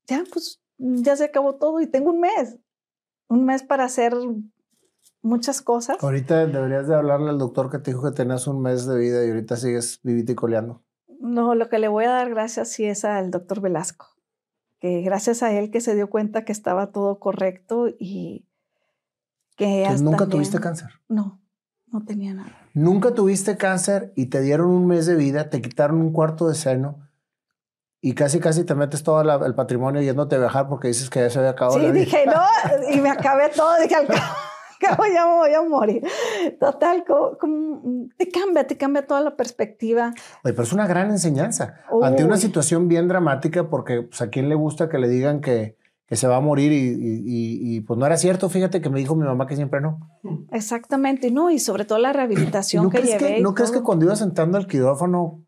Ya, 0.07 0.23
pues, 0.33 0.63
ya 0.79 1.17
se 1.17 1.25
acabó 1.25 1.57
todo 1.57 1.81
y 1.81 1.89
tengo 1.89 2.11
un 2.11 2.21
mes, 2.21 2.61
un 3.27 3.45
mes 3.45 3.65
para 3.65 3.85
hacer 3.85 4.15
muchas 5.21 5.63
cosas. 5.63 5.97
Ahorita 6.01 6.47
deberías 6.47 6.87
de 6.87 6.95
hablarle 6.95 7.31
al 7.31 7.39
doctor 7.39 7.73
que 7.73 7.79
te 7.79 7.91
dijo 7.91 8.05
que 8.05 8.15
tenías 8.15 8.47
un 8.47 8.63
mes 8.63 8.87
de 8.87 8.97
vida 8.97 9.27
y 9.27 9.31
ahorita 9.31 9.57
sigues 9.57 10.01
vivito 10.05 10.31
y 10.31 10.37
coleando. 10.37 10.85
No, 11.23 11.55
lo 11.55 11.69
que 11.69 11.79
le 11.79 11.89
voy 11.89 12.05
a 12.05 12.11
dar 12.11 12.31
gracias 12.31 12.71
sí 12.71 12.85
es 12.85 13.05
al 13.05 13.31
doctor 13.31 13.61
Velasco, 13.61 14.07
que 14.83 15.01
gracias 15.01 15.45
a 15.45 15.53
él 15.53 15.71
que 15.71 15.81
se 15.81 15.95
dio 15.95 16.11
cuenta 16.11 16.45
que 16.45 16.51
estaba 16.51 16.89
todo 16.89 17.21
correcto 17.21 17.87
y 18.01 18.49
que... 19.57 19.89
¿Nunca 20.01 20.27
tuviste 20.27 20.59
cáncer? 20.59 20.89
No, 21.09 21.41
no 21.87 22.05
tenía 22.05 22.35
nada. 22.35 22.51
Nunca 22.75 23.15
tuviste 23.15 23.57
cáncer 23.57 24.13
y 24.17 24.27
te 24.27 24.41
dieron 24.41 24.71
un 24.71 24.89
mes 24.89 25.07
de 25.07 25.15
vida, 25.15 25.51
te 25.51 25.63
quitaron 25.63 26.01
un 26.01 26.13
cuarto 26.13 26.49
de 26.49 26.57
seno 26.57 27.09
y 28.01 28.15
casi 28.15 28.41
casi 28.41 28.65
te 28.65 28.75
metes 28.75 29.05
todo 29.05 29.21
el 29.47 29.55
patrimonio 29.55 30.03
yéndote 30.03 30.35
a 30.35 30.41
viajar 30.41 30.69
porque 30.69 30.89
dices 30.89 31.09
que 31.09 31.21
ya 31.21 31.31
se 31.31 31.39
había 31.39 31.53
acabado. 31.53 31.79
Sí, 31.79 31.93
dije, 31.93 32.27
no, 32.27 32.43
y 32.91 33.01
me 33.01 33.11
acabé 33.11 33.51
todo, 33.51 33.81
dije, 33.81 33.95
al 33.95 34.07
cabo 34.09 34.25
ya 34.83 35.27
me 35.27 35.35
voy 35.37 35.55
a 35.55 35.63
morir. 35.63 36.03
Total, 36.61 37.05
como, 37.05 38.09
te 38.17 38.29
cambia, 38.29 38.67
te 38.67 38.77
cambia 38.77 39.07
toda 39.07 39.21
la 39.21 39.37
perspectiva. 39.37 40.15
Oye, 40.45 40.53
pero 40.53 40.63
es 40.63 40.73
una 40.73 40.87
gran 40.87 41.11
enseñanza. 41.11 41.81
Ante 42.03 42.25
una 42.25 42.37
situación 42.37 42.89
bien 42.89 43.09
dramática, 43.09 43.69
porque 43.69 44.03
pues, 44.03 44.21
a 44.23 44.31
quién 44.31 44.49
le 44.49 44.55
gusta 44.55 44.89
que 44.89 44.99
le 44.99 45.09
digan 45.09 45.41
que, 45.41 45.77
que 46.07 46.17
se 46.17 46.27
va 46.27 46.37
a 46.37 46.41
morir 46.41 46.73
y, 46.73 47.23
y, 47.25 47.81
pues 47.81 47.99
no 47.99 48.07
era 48.07 48.17
cierto. 48.17 48.49
Fíjate 48.49 48.81
que 48.81 48.91
me 48.91 48.99
dijo 48.99 49.15
mi 49.15 49.25
mamá 49.25 49.47
que 49.47 49.57
siempre 49.57 49.81
no. 49.81 50.01
Exactamente, 50.51 51.31
no, 51.31 51.51
y 51.51 51.59
sobre 51.59 51.85
todo 51.85 51.99
la 51.99 52.13
rehabilitación 52.13 52.91
que 52.91 53.03
llevé. 53.03 53.41
¿No 53.41 53.55
crees 53.55 53.71
que 53.71 53.83
cuando 53.83 54.05
ibas 54.05 54.19
sentando 54.19 54.59
al 54.59 54.67
quirófano 54.67 55.43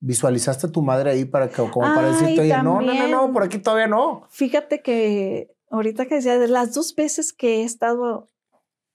visualizaste 0.00 0.66
a 0.66 0.72
tu 0.72 0.82
madre 0.82 1.10
ahí 1.10 1.24
para 1.24 1.48
que, 1.48 1.56
como 1.56 1.86
para 1.94 2.12
decirte, 2.12 2.40
oye, 2.40 2.62
no, 2.62 2.80
no, 2.80 2.94
no, 2.94 3.08
no, 3.08 3.32
por 3.32 3.42
aquí 3.42 3.58
todavía 3.58 3.86
no? 3.86 4.24
Fíjate 4.30 4.82
que 4.82 5.50
ahorita 5.70 6.06
que 6.06 6.16
decía, 6.16 6.38
de 6.38 6.48
las 6.48 6.74
dos 6.74 6.94
veces 6.94 7.32
que 7.32 7.60
he 7.60 7.64
estado 7.64 8.30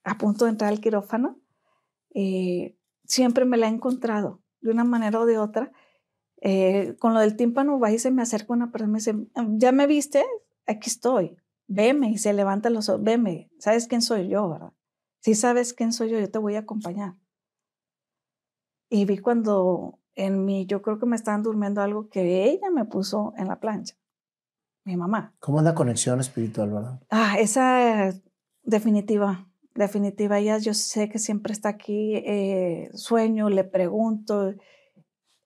a 0.04 0.18
punto 0.18 0.44
de 0.44 0.52
entrar 0.52 0.72
al 0.72 0.80
quirófano, 0.80 1.40
eh, 2.14 2.76
siempre 3.04 3.44
me 3.44 3.56
la 3.56 3.66
he 3.66 3.70
encontrado 3.70 4.40
de 4.60 4.70
una 4.70 4.84
manera 4.84 5.20
o 5.20 5.26
de 5.26 5.38
otra. 5.38 5.72
Eh, 6.40 6.96
con 6.98 7.14
lo 7.14 7.20
del 7.20 7.36
tímpano, 7.36 7.78
va 7.78 7.92
y 7.92 7.98
se 7.98 8.10
me 8.10 8.22
acerca 8.22 8.52
una 8.52 8.72
persona 8.72 8.90
y 8.90 8.92
me 8.92 8.98
dice, 8.98 9.14
¿ya 9.58 9.70
me 9.70 9.86
viste? 9.86 10.24
Aquí 10.66 10.90
estoy, 10.90 11.36
veme. 11.68 12.10
Y 12.10 12.18
se 12.18 12.32
levanta 12.32 12.68
los 12.70 12.88
ojos, 12.88 13.02
veme, 13.02 13.50
¿sabes 13.58 13.86
quién 13.86 14.02
soy 14.02 14.28
yo, 14.28 14.48
verdad? 14.48 14.72
Si 15.20 15.34
sabes 15.34 15.72
quién 15.72 15.92
soy 15.92 16.10
yo, 16.10 16.18
yo 16.18 16.30
te 16.30 16.38
voy 16.38 16.56
a 16.56 16.60
acompañar. 16.60 17.14
Y 18.88 19.04
vi 19.04 19.18
cuando 19.18 20.00
en 20.14 20.44
mí, 20.44 20.66
yo 20.66 20.82
creo 20.82 20.98
que 20.98 21.06
me 21.06 21.16
estaban 21.16 21.42
durmiendo 21.42 21.80
algo 21.80 22.08
que 22.08 22.44
ella 22.44 22.70
me 22.70 22.84
puso 22.84 23.32
en 23.36 23.48
la 23.48 23.60
plancha, 23.60 23.96
mi 24.84 24.96
mamá. 24.96 25.34
¿Cómo 25.38 25.58
es 25.58 25.64
la 25.64 25.74
conexión 25.74 26.20
espiritual, 26.20 26.70
verdad? 26.70 27.00
Ah, 27.08 27.36
esa 27.38 28.12
definitiva, 28.62 29.48
definitiva. 29.74 30.38
Ella 30.38 30.58
yo 30.58 30.74
sé 30.74 31.08
que 31.08 31.18
siempre 31.18 31.52
está 31.52 31.70
aquí, 31.70 32.16
eh, 32.16 32.90
sueño, 32.94 33.48
le 33.48 33.64
pregunto, 33.64 34.54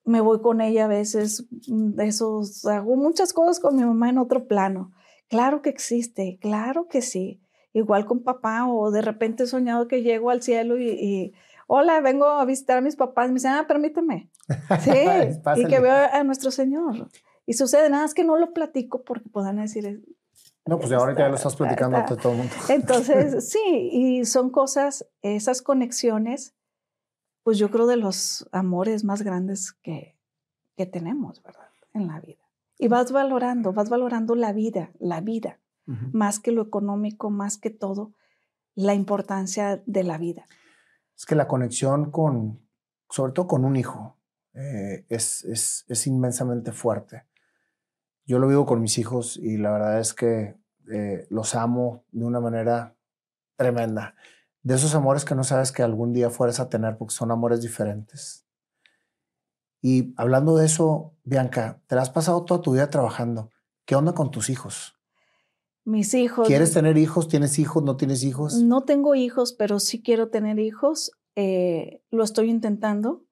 me 0.03 0.21
voy 0.21 0.41
con 0.41 0.61
ella 0.61 0.85
a 0.85 0.87
veces, 0.87 1.47
mm, 1.67 1.99
esos, 1.99 2.65
hago 2.65 2.95
muchas 2.95 3.33
cosas 3.33 3.59
con 3.59 3.75
mi 3.75 3.83
mamá 3.83 4.09
en 4.09 4.17
otro 4.17 4.47
plano. 4.47 4.91
Claro 5.27 5.61
que 5.61 5.69
existe, 5.69 6.37
claro 6.41 6.87
que 6.87 7.01
sí. 7.01 7.41
Igual 7.73 8.05
con 8.05 8.23
papá 8.23 8.67
o 8.67 8.89
de 8.89 9.01
repente 9.01 9.43
he 9.43 9.47
soñado 9.47 9.87
que 9.87 10.01
llego 10.01 10.29
al 10.29 10.41
cielo 10.41 10.79
y, 10.79 11.33
hola, 11.67 11.99
vengo 11.99 12.25
a 12.25 12.45
visitar 12.45 12.77
a 12.77 12.81
mis 12.81 12.95
papás. 12.95 13.27
Me 13.27 13.35
dicen, 13.35 13.51
ah, 13.51 13.65
permíteme. 13.67 14.31
Sí, 14.79 14.91
y 15.57 15.65
que 15.65 15.79
veo 15.79 15.93
a 16.11 16.23
nuestro 16.23 16.49
Señor. 16.49 17.09
Y 17.45 17.53
sucede, 17.53 17.89
nada 17.89 18.05
es 18.05 18.13
que 18.13 18.23
no 18.23 18.37
lo 18.37 18.53
platico 18.53 19.03
porque 19.03 19.29
puedan 19.29 19.57
decir, 19.57 20.01
no, 20.67 20.79
pues 20.79 20.91
ahora 20.91 21.15
ya 21.15 21.29
lo 21.29 21.35
estás 21.35 21.55
platicando 21.55 21.97
a 21.97 22.05
todo 22.05 22.31
el 22.31 22.37
mundo. 22.39 22.53
Entonces, 22.69 23.49
sí, 23.49 23.89
y 23.91 24.25
son 24.25 24.49
cosas, 24.49 25.07
esas 25.21 25.61
conexiones, 25.61 26.55
pues 27.43 27.57
yo 27.57 27.71
creo 27.71 27.87
de 27.87 27.97
los 27.97 28.47
amores 28.51 29.03
más 29.03 29.21
grandes 29.21 29.71
que, 29.71 30.17
que 30.75 30.85
tenemos, 30.85 31.41
¿verdad? 31.41 31.69
En 31.93 32.07
la 32.07 32.19
vida. 32.19 32.43
Y 32.77 32.89
vas 32.89 33.11
valorando, 33.11 33.71
vas 33.73 33.89
valorando 33.89 34.35
la 34.35 34.53
vida, 34.53 34.91
la 34.99 35.21
vida, 35.21 35.59
más 36.11 36.41
que 36.41 36.51
lo 36.51 36.61
económico, 36.61 37.29
más 37.29 37.57
que 37.57 37.69
todo, 37.69 38.11
la 38.75 38.93
importancia 38.93 39.81
de 39.85 40.03
la 40.03 40.17
vida. 40.17 40.45
Es 41.15 41.25
que 41.25 41.33
la 41.33 41.47
conexión 41.47 42.11
con, 42.11 42.59
sobre 43.09 43.31
todo 43.31 43.47
con 43.47 43.63
un 43.63 43.77
hijo, 43.77 44.17
eh, 44.53 45.05
es, 45.07 45.45
es, 45.45 45.85
es 45.87 46.07
inmensamente 46.07 46.73
fuerte 46.73 47.23
yo 48.27 48.39
lo 48.39 48.47
vivo 48.47 48.65
con 48.65 48.81
mis 48.81 48.97
hijos 48.97 49.37
y 49.37 49.57
la 49.57 49.71
verdad 49.71 49.99
es 49.99 50.13
que 50.13 50.55
eh, 50.91 51.25
los 51.29 51.55
amo 51.55 52.03
de 52.11 52.25
una 52.25 52.41
manera 52.41 52.95
tremenda. 53.55 54.15
De 54.61 54.75
esos 54.75 54.93
amores 54.95 55.23
que 55.23 55.33
no 55.33 55.45
sabes 55.45 55.71
que 55.71 55.81
algún 55.81 56.11
día 56.11 56.29
fueras 56.29 56.59
a 56.59 56.67
tener 56.69 56.97
porque 56.97 57.15
son 57.15 57.31
amores 57.31 57.61
diferentes. 57.61 58.45
Y 59.81 60.13
hablando 60.17 60.57
de 60.57 60.65
eso, 60.65 61.15
Bianca, 61.23 61.81
te 61.87 61.95
la 61.95 62.01
has 62.01 62.09
pasado 62.09 62.43
toda 62.43 62.61
tu 62.61 62.73
vida 62.73 62.89
trabajando. 62.89 63.49
¿Qué 63.85 63.95
onda 63.95 64.13
con 64.13 64.29
tus 64.29 64.49
hijos? 64.49 64.99
Mis 65.85 66.13
hijos. 66.13 66.47
¿Quieres 66.47 66.73
tener 66.73 66.97
hijos? 66.97 67.29
¿Tienes 67.29 67.57
hijos? 67.59 67.81
¿No 67.81 67.95
tienes 67.95 68.23
hijos? 68.23 68.55
No 68.55 68.83
tengo 68.83 69.15
hijos, 69.15 69.53
pero 69.53 69.79
sí 69.79 70.01
quiero 70.03 70.27
tener 70.29 70.59
hijos. 70.59 71.11
Eh, 71.35 72.01
lo 72.11 72.25
estoy 72.25 72.49
intentando 72.49 73.23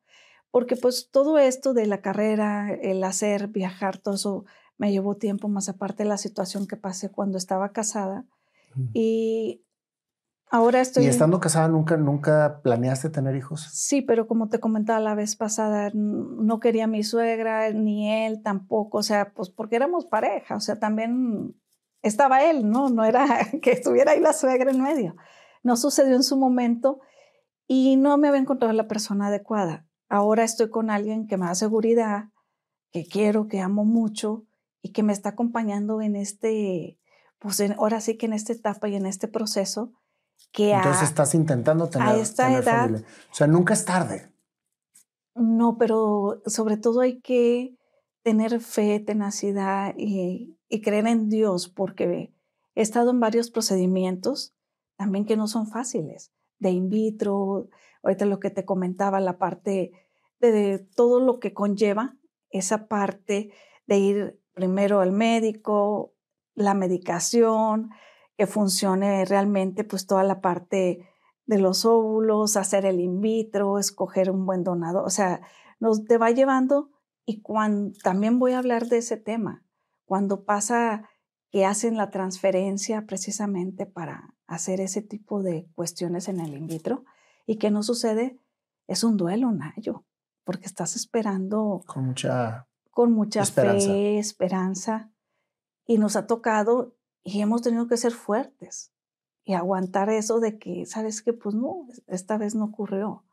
porque 0.52 0.78
pues 0.78 1.10
todo 1.12 1.38
esto 1.38 1.74
de 1.74 1.86
la 1.86 2.00
carrera, 2.00 2.74
el 2.74 3.04
hacer, 3.04 3.50
viajar, 3.50 3.98
todo 3.98 4.16
eso 4.16 4.46
me 4.78 4.92
llevó 4.92 5.16
tiempo, 5.16 5.48
más 5.48 5.70
aparte 5.70 6.04
de 6.04 6.10
la 6.10 6.18
situación 6.18 6.68
que 6.68 6.78
pasé 6.78 7.10
cuando 7.10 7.38
estaba 7.38 7.72
casada. 7.72 8.26
Y 8.94 9.64
ahora 10.50 10.82
estoy... 10.82 11.06
¿Y 11.06 11.08
estando 11.08 11.40
casada 11.40 11.70
nunca, 11.70 11.96
nunca 11.96 12.60
planeaste 12.62 13.10
tener 13.10 13.36
hijos? 13.36 13.70
Sí, 13.72 14.02
pero 14.02 14.28
como 14.28 14.50
te 14.50 14.60
comentaba 14.60 15.00
la 15.00 15.16
vez 15.16 15.38
pasada, 15.38 15.92
no 15.94 16.60
quería 16.60 16.88
mi 16.88 17.04
suegra, 17.04 17.72
ni 17.72 18.12
él 18.26 18.42
tampoco, 18.44 18.98
o 18.98 19.04
sea, 19.04 19.32
pues 19.34 19.50
porque 19.50 19.78
éramos 19.78 20.06
pareja, 20.06 20.56
o 20.56 20.60
sea, 20.60 20.78
también 20.78 21.56
estaba 22.02 22.44
él, 22.44 22.70
¿no? 22.70 22.90
No 22.90 23.06
era 23.06 23.26
que 23.62 23.72
estuviera 23.72 24.12
ahí 24.12 24.20
la 24.20 24.34
suegra 24.34 24.72
en 24.72 24.82
medio. 24.82 25.16
No 25.64 25.78
sucedió 25.78 26.16
en 26.16 26.24
su 26.24 26.38
momento 26.38 27.00
y 27.66 27.96
no 27.96 28.18
me 28.18 28.28
había 28.28 28.42
encontrado 28.42 28.74
la 28.74 28.88
persona 28.88 29.28
adecuada. 29.28 29.88
Ahora 30.10 30.44
estoy 30.44 30.70
con 30.70 30.90
alguien 30.90 31.28
que 31.28 31.38
me 31.38 31.48
da 31.48 31.56
seguridad, 31.56 32.26
que 32.92 33.08
quiero, 33.08 33.48
que 33.48 33.62
amo 33.62 33.86
mucho 33.86 34.46
y 34.86 34.90
que 34.90 35.02
me 35.02 35.14
está 35.14 35.30
acompañando 35.30 36.00
en 36.00 36.16
este, 36.16 37.00
pues 37.40 37.60
ahora 37.76 38.00
sí 38.02 38.18
que 38.18 38.28
en 38.28 38.34
esta 38.34 38.54
etapa 38.54 38.88
y 38.88 38.96
en 38.96 39.08
este 39.08 39.28
proceso. 39.28 39.94
Que 40.52 40.74
Entonces 40.74 41.10
estás 41.10 41.34
intentando 41.34 41.90
tener, 41.90 42.08
a 42.08 42.18
esta 42.18 42.54
edad, 42.54 42.82
familia. 42.82 43.08
O 43.32 43.34
sea, 43.34 43.48
nunca 43.48 43.74
es 43.74 43.84
tarde. 43.84 44.32
No, 45.34 45.80
pero 45.80 46.44
sobre 46.46 46.78
todo 46.78 47.02
hay 47.02 47.20
que 47.20 47.76
tener 48.22 48.60
fe, 48.60 49.00
tenacidad 49.00 49.96
y, 49.98 50.56
y 50.70 50.82
creer 50.82 51.08
en 51.08 51.30
Dios, 51.30 51.68
porque 51.68 52.32
he 52.76 52.82
estado 52.84 53.10
en 53.10 53.20
varios 53.20 53.50
procedimientos 53.50 54.54
también 54.98 55.26
que 55.26 55.36
no 55.36 55.48
son 55.48 55.66
fáciles, 55.66 56.32
de 56.60 56.70
in 56.70 56.90
vitro, 56.90 57.70
ahorita 58.04 58.26
lo 58.26 58.40
que 58.40 58.52
te 58.52 58.66
comentaba, 58.66 59.20
la 59.20 59.40
parte 59.40 59.92
de, 60.42 60.52
de 60.52 60.78
todo 60.78 61.20
lo 61.20 61.40
que 61.40 61.56
conlleva 61.56 62.16
esa 62.52 62.88
parte 62.88 63.50
de 63.88 63.98
ir 63.98 64.45
primero 64.56 65.04
el 65.04 65.12
médico, 65.12 66.16
la 66.56 66.74
medicación, 66.74 67.92
que 68.38 68.48
funcione 68.48 69.26
realmente 69.26 69.84
pues 69.84 70.08
toda 70.08 70.24
la 70.24 70.42
parte 70.42 71.08
de 71.46 71.60
los 71.60 71.86
óvulos, 71.86 72.58
hacer 72.58 72.86
el 72.86 73.00
in 73.00 73.22
vitro, 73.22 73.78
escoger 73.78 74.32
un 74.32 74.46
buen 74.46 74.64
donador, 74.64 75.06
o 75.06 75.10
sea, 75.10 75.42
nos 75.80 76.06
te 76.06 76.18
va 76.18 76.32
llevando 76.32 76.90
y 77.26 77.42
cuando 77.42 77.98
también 78.04 78.40
voy 78.40 78.54
a 78.54 78.60
hablar 78.60 78.88
de 78.88 78.98
ese 78.98 79.18
tema, 79.18 79.64
cuando 80.06 80.44
pasa 80.44 81.08
que 81.52 81.66
hacen 81.66 81.98
la 81.98 82.10
transferencia 82.10 83.06
precisamente 83.06 83.86
para 83.86 84.34
hacer 84.48 84.82
ese 84.82 85.02
tipo 85.02 85.44
de 85.44 85.70
cuestiones 85.76 86.28
en 86.28 86.40
el 86.40 86.56
in 86.56 86.68
vitro 86.68 87.06
y 87.46 87.58
que 87.58 87.72
no 87.72 87.84
sucede, 87.84 88.40
es 88.88 89.04
un 89.04 89.18
duelo, 89.18 89.52
Nayo, 89.52 90.06
porque 90.44 90.66
estás 90.66 90.96
esperando 90.96 91.84
con 91.86 92.06
mucha 92.06 92.68
con 92.96 93.12
mucha 93.12 93.44
fe, 93.44 94.18
esperanza, 94.20 95.12
y 95.86 95.98
nos 95.98 96.16
ha 96.16 96.28
tocado 96.28 96.96
y 97.26 97.42
hemos 97.42 97.62
tenido 97.62 97.90
que 97.90 97.98
ser 97.98 98.14
fuertes 98.14 98.94
y 99.44 99.52
aguantar 99.54 100.10
eso 100.10 100.40
de 100.40 100.58
que, 100.58 100.86
¿sabes 100.86 101.22
qué? 101.22 101.34
Pues 101.34 101.56
no, 101.56 101.90
esta 102.08 102.38
vez 102.38 102.56
no 102.56 102.64
ocurrió. 102.64 103.26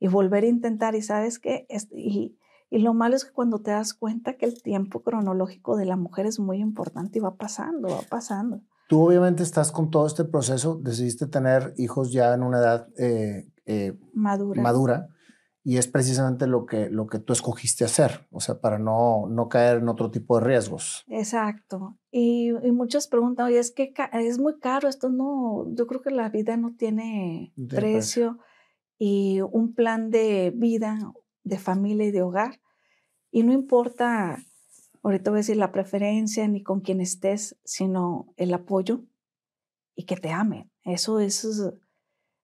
Y 0.00 0.08
volver 0.08 0.44
a 0.44 0.48
intentar 0.48 0.94
y, 0.96 1.00
¿sabes 1.00 1.38
qué? 1.38 1.66
Y, 1.92 2.36
y 2.68 2.78
lo 2.80 2.92
malo 2.92 3.16
es 3.16 3.24
que 3.24 3.32
cuando 3.32 3.62
te 3.62 3.70
das 3.70 3.94
cuenta 3.94 4.34
que 4.34 4.44
el 4.44 4.62
tiempo 4.62 5.02
cronológico 5.02 5.78
de 5.78 5.86
la 5.86 5.96
mujer 5.96 6.26
es 6.26 6.38
muy 6.38 6.58
importante 6.58 7.20
y 7.20 7.22
va 7.22 7.36
pasando, 7.36 7.88
va 7.88 8.02
pasando. 8.02 8.60
Tú 8.86 9.06
obviamente 9.06 9.42
estás 9.42 9.72
con 9.72 9.90
todo 9.90 10.06
este 10.06 10.24
proceso, 10.26 10.74
decidiste 10.74 11.26
tener 11.26 11.72
hijos 11.78 12.12
ya 12.12 12.34
en 12.34 12.42
una 12.42 12.58
edad 12.58 12.88
eh, 12.98 13.48
eh, 13.64 13.98
madura. 14.12 14.60
madura 14.60 15.08
y 15.62 15.76
es 15.76 15.86
precisamente 15.88 16.46
lo 16.46 16.64
que, 16.64 16.88
lo 16.88 17.06
que 17.06 17.18
tú 17.18 17.32
escogiste 17.32 17.84
hacer, 17.84 18.26
o 18.30 18.40
sea, 18.40 18.60
para 18.60 18.78
no, 18.78 19.26
no 19.28 19.48
caer 19.48 19.78
en 19.78 19.88
otro 19.88 20.10
tipo 20.10 20.38
de 20.38 20.46
riesgos. 20.46 21.04
Exacto. 21.08 21.98
Y, 22.10 22.50
y 22.62 22.72
muchos 22.72 23.06
preguntan, 23.08 23.46
oye, 23.46 23.58
es 23.58 23.70
que 23.70 23.92
es 24.12 24.38
muy 24.38 24.58
caro, 24.58 24.88
esto 24.88 25.10
no, 25.10 25.66
yo 25.74 25.86
creo 25.86 26.00
que 26.00 26.10
la 26.10 26.30
vida 26.30 26.56
no 26.56 26.74
tiene 26.76 27.52
precio 27.68 28.38
y 28.98 29.40
un 29.40 29.74
plan 29.74 30.10
de 30.10 30.52
vida, 30.54 30.98
de 31.44 31.58
familia 31.58 32.06
y 32.06 32.10
de 32.10 32.22
hogar. 32.22 32.60
Y 33.30 33.42
no 33.42 33.52
importa, 33.52 34.38
ahorita 35.02 35.30
voy 35.30 35.38
a 35.38 35.40
decir 35.40 35.56
la 35.56 35.72
preferencia 35.72 36.48
ni 36.48 36.62
con 36.62 36.80
quién 36.80 37.02
estés, 37.02 37.58
sino 37.64 38.32
el 38.36 38.54
apoyo 38.54 39.04
y 39.94 40.04
que 40.04 40.16
te 40.16 40.30
amen. 40.30 40.70
Eso 40.84 41.20
es 41.20 41.46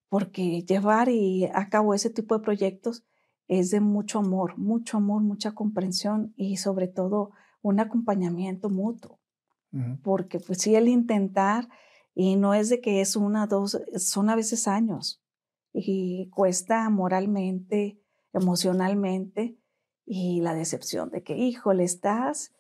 porque 0.09 0.63
llevar 0.63 1.09
y 1.09 1.47
a 1.47 1.69
cabo 1.69 1.95
ese 1.95 2.11
tipo 2.11 2.37
de 2.37 2.45
proyectos 2.45 3.05
es 3.49 3.71
de 3.71 3.81
mucho 3.81 4.19
amor, 4.19 4.59
mucho 4.59 4.97
amor, 4.97 5.23
mucha 5.23 5.53
comprensión 5.53 6.33
y 6.37 6.57
sobre 6.57 6.89
todo 6.89 7.33
un 7.63 7.81
acompañamiento 7.81 8.71
mutuo. 8.71 9.21
Porque 10.03 10.41
pues 10.41 10.63
sí, 10.63 10.75
el 10.75 10.89
intentar, 10.89 11.69
y 12.15 12.37
no 12.37 12.55
es 12.55 12.71
de 12.71 12.81
que 12.81 13.03
es 13.03 13.15
una, 13.15 13.47
dos, 13.47 13.79
son 13.97 14.31
a 14.31 14.37
veces 14.37 14.69
años 14.69 15.23
y 15.71 16.31
cuesta 16.31 16.89
moralmente, 16.89 18.01
emocionalmente 18.33 19.59
y 20.07 20.41
la 20.41 20.55
decepción 20.55 21.11
de 21.11 21.23
que, 21.23 21.37
híjole, 21.37 21.85
estás 21.85 22.55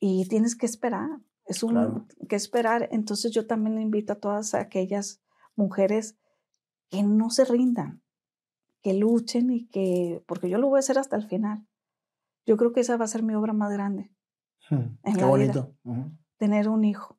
y 0.00 0.26
tienes 0.28 0.56
que 0.56 0.66
esperar. 0.66 1.20
Es 1.46 1.62
un 1.62 2.08
que 2.28 2.34
esperar. 2.34 2.88
Entonces 2.90 3.30
yo 3.30 3.46
también 3.46 3.80
invito 3.80 4.14
a 4.14 4.20
todas 4.20 4.54
aquellas 4.54 5.22
mujeres 5.54 6.18
que 6.90 7.02
no 7.02 7.30
se 7.30 7.44
rindan, 7.44 8.02
que 8.84 8.92
luchen 8.92 9.50
y 9.50 9.66
que, 9.68 10.22
porque 10.26 10.48
yo 10.48 10.58
lo 10.58 10.68
voy 10.68 10.76
a 10.76 10.80
hacer 10.80 10.98
hasta 10.98 11.16
el 11.16 11.26
final. 11.26 11.66
Yo 12.46 12.58
creo 12.58 12.72
que 12.72 12.80
esa 12.80 12.98
va 12.98 13.06
a 13.06 13.08
ser 13.08 13.22
mi 13.22 13.34
obra 13.34 13.54
más 13.54 13.72
grande. 13.72 14.12
Hmm, 14.68 14.96
qué 15.16 15.24
bonito. 15.24 15.74
Tener 16.36 16.68
un 16.68 16.84
hijo 16.84 17.18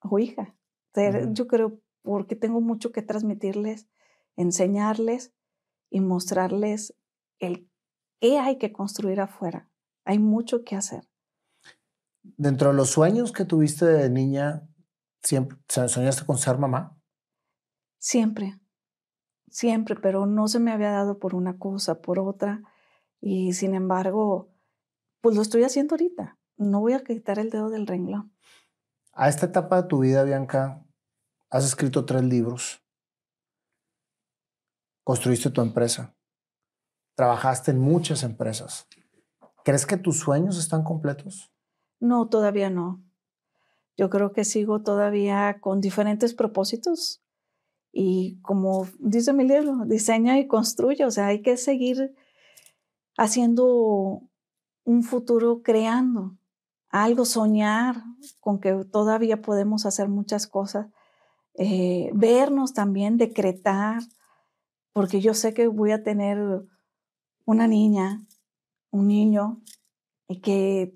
o 0.00 0.18
hija. 0.18 0.54
Yo 1.32 1.46
creo, 1.46 1.80
porque 2.02 2.36
tengo 2.36 2.60
mucho 2.60 2.92
que 2.92 3.02
transmitirles, 3.02 3.88
enseñarles 4.36 5.34
y 5.90 6.00
mostrarles 6.00 6.94
el 7.38 7.70
qué 8.20 8.38
hay 8.38 8.58
que 8.58 8.72
construir 8.72 9.20
afuera. 9.20 9.70
Hay 10.04 10.18
mucho 10.18 10.64
que 10.64 10.76
hacer. 10.76 11.08
Dentro 12.22 12.70
de 12.70 12.74
los 12.74 12.90
sueños 12.90 13.32
que 13.32 13.44
tuviste 13.44 13.86
de 13.86 14.10
niña, 14.10 14.68
¿siempre 15.22 15.58
soñaste 15.68 16.26
con 16.26 16.38
ser 16.38 16.58
mamá? 16.58 16.98
Siempre 17.98 18.58
siempre, 19.50 19.96
pero 19.96 20.26
no 20.26 20.48
se 20.48 20.58
me 20.58 20.72
había 20.72 20.90
dado 20.90 21.18
por 21.18 21.34
una 21.34 21.58
cosa, 21.58 22.00
por 22.00 22.18
otra. 22.18 22.62
Y 23.20 23.52
sin 23.52 23.74
embargo, 23.74 24.50
pues 25.20 25.36
lo 25.36 25.42
estoy 25.42 25.64
haciendo 25.64 25.94
ahorita. 25.94 26.38
No 26.56 26.80
voy 26.80 26.94
a 26.94 27.04
quitar 27.04 27.38
el 27.38 27.50
dedo 27.50 27.70
del 27.70 27.86
renglón. 27.86 28.32
A 29.12 29.28
esta 29.28 29.46
etapa 29.46 29.82
de 29.82 29.88
tu 29.88 30.00
vida, 30.00 30.24
Bianca, 30.24 30.84
has 31.50 31.64
escrito 31.64 32.04
tres 32.04 32.22
libros. 32.24 32.82
Construiste 35.04 35.50
tu 35.50 35.60
empresa. 35.60 36.14
Trabajaste 37.14 37.70
en 37.70 37.78
muchas 37.78 38.22
empresas. 38.22 38.88
¿Crees 39.64 39.86
que 39.86 39.96
tus 39.96 40.18
sueños 40.18 40.58
están 40.58 40.84
completos? 40.84 41.52
No, 41.98 42.28
todavía 42.28 42.70
no. 42.70 43.02
Yo 43.96 44.10
creo 44.10 44.32
que 44.32 44.44
sigo 44.44 44.82
todavía 44.82 45.58
con 45.60 45.80
diferentes 45.80 46.34
propósitos 46.34 47.25
y 47.98 48.38
como 48.42 48.86
dice 48.98 49.32
mi 49.32 49.48
libro, 49.48 49.86
diseña 49.86 50.38
y 50.38 50.46
construye, 50.46 51.06
o 51.06 51.10
sea, 51.10 51.28
hay 51.28 51.40
que 51.40 51.56
seguir 51.56 52.14
haciendo 53.16 54.20
un 54.84 55.02
futuro 55.02 55.62
creando 55.62 56.36
algo, 56.90 57.24
soñar 57.24 57.96
con 58.38 58.60
que 58.60 58.84
todavía 58.92 59.40
podemos 59.40 59.86
hacer 59.86 60.10
muchas 60.10 60.46
cosas, 60.46 60.88
eh, 61.54 62.10
vernos 62.12 62.74
también, 62.74 63.16
decretar, 63.16 64.02
porque 64.92 65.22
yo 65.22 65.32
sé 65.32 65.54
que 65.54 65.66
voy 65.66 65.92
a 65.92 66.02
tener 66.02 66.38
una 67.46 67.66
niña, 67.66 68.26
un 68.90 69.08
niño, 69.08 69.62
y 70.28 70.42
que 70.42 70.94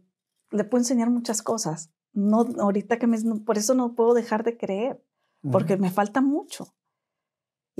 le 0.50 0.64
puedo 0.64 0.82
enseñar 0.82 1.08
muchas 1.08 1.40
cosas. 1.40 1.90
No, 2.12 2.46
ahorita 2.58 2.98
que 2.98 3.06
me, 3.06 3.18
por 3.46 3.56
eso 3.56 3.72
no 3.72 3.94
puedo 3.94 4.12
dejar 4.12 4.44
de 4.44 4.58
creer, 4.58 5.02
porque 5.50 5.78
me 5.78 5.90
falta 5.90 6.20
mucho. 6.20 6.74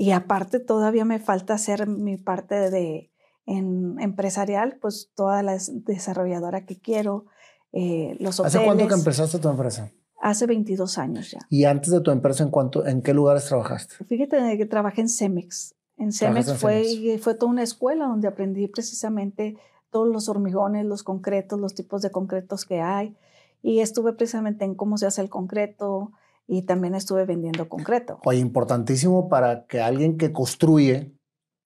Y 0.01 0.13
aparte 0.13 0.59
todavía 0.59 1.05
me 1.05 1.19
falta 1.19 1.53
hacer 1.53 1.85
mi 1.85 2.17
parte 2.17 2.71
de 2.71 3.11
en, 3.45 3.99
empresarial, 3.99 4.79
pues 4.81 5.11
toda 5.13 5.43
la 5.43 5.59
desarrolladora 5.69 6.65
que 6.65 6.79
quiero, 6.79 7.25
eh, 7.71 8.17
los 8.19 8.39
hoteles. 8.39 8.55
¿Hace 8.55 8.65
cuánto 8.65 8.87
que 8.87 8.95
empezaste 8.95 9.37
tu 9.37 9.47
empresa? 9.47 9.91
Hace 10.19 10.47
22 10.47 10.97
años 10.97 11.29
ya. 11.29 11.37
¿Y 11.51 11.65
antes 11.65 11.91
de 11.91 12.01
tu 12.01 12.09
empresa, 12.09 12.43
en, 12.43 12.49
cuánto, 12.49 12.83
en 12.87 13.03
qué 13.03 13.13
lugares 13.13 13.45
trabajaste? 13.45 14.03
Fíjate 14.05 14.57
que 14.57 14.65
trabajé 14.65 15.01
en 15.01 15.09
Cemex. 15.09 15.75
En 15.97 16.11
Cemex, 16.11 16.51
fue, 16.57 17.19
fue 17.21 17.35
toda 17.35 17.51
una 17.51 17.61
escuela 17.61 18.07
donde 18.07 18.27
aprendí 18.27 18.67
precisamente 18.69 19.55
todos 19.91 20.07
los 20.07 20.29
hormigones, 20.29 20.83
los 20.83 21.03
concretos, 21.03 21.59
los 21.59 21.75
tipos 21.75 22.01
de 22.01 22.09
concretos 22.09 22.65
que 22.65 22.81
hay. 22.81 23.15
Y 23.61 23.81
estuve 23.81 24.13
precisamente 24.13 24.65
en 24.65 24.73
cómo 24.73 24.97
se 24.97 25.05
hace 25.05 25.21
el 25.21 25.29
concreto, 25.29 26.11
y 26.51 26.63
también 26.63 26.95
estuve 26.95 27.23
vendiendo 27.25 27.69
concreto. 27.69 28.19
Oye, 28.25 28.39
importantísimo 28.39 29.29
para 29.29 29.65
que 29.67 29.79
alguien 29.79 30.17
que 30.17 30.33
construye 30.33 31.15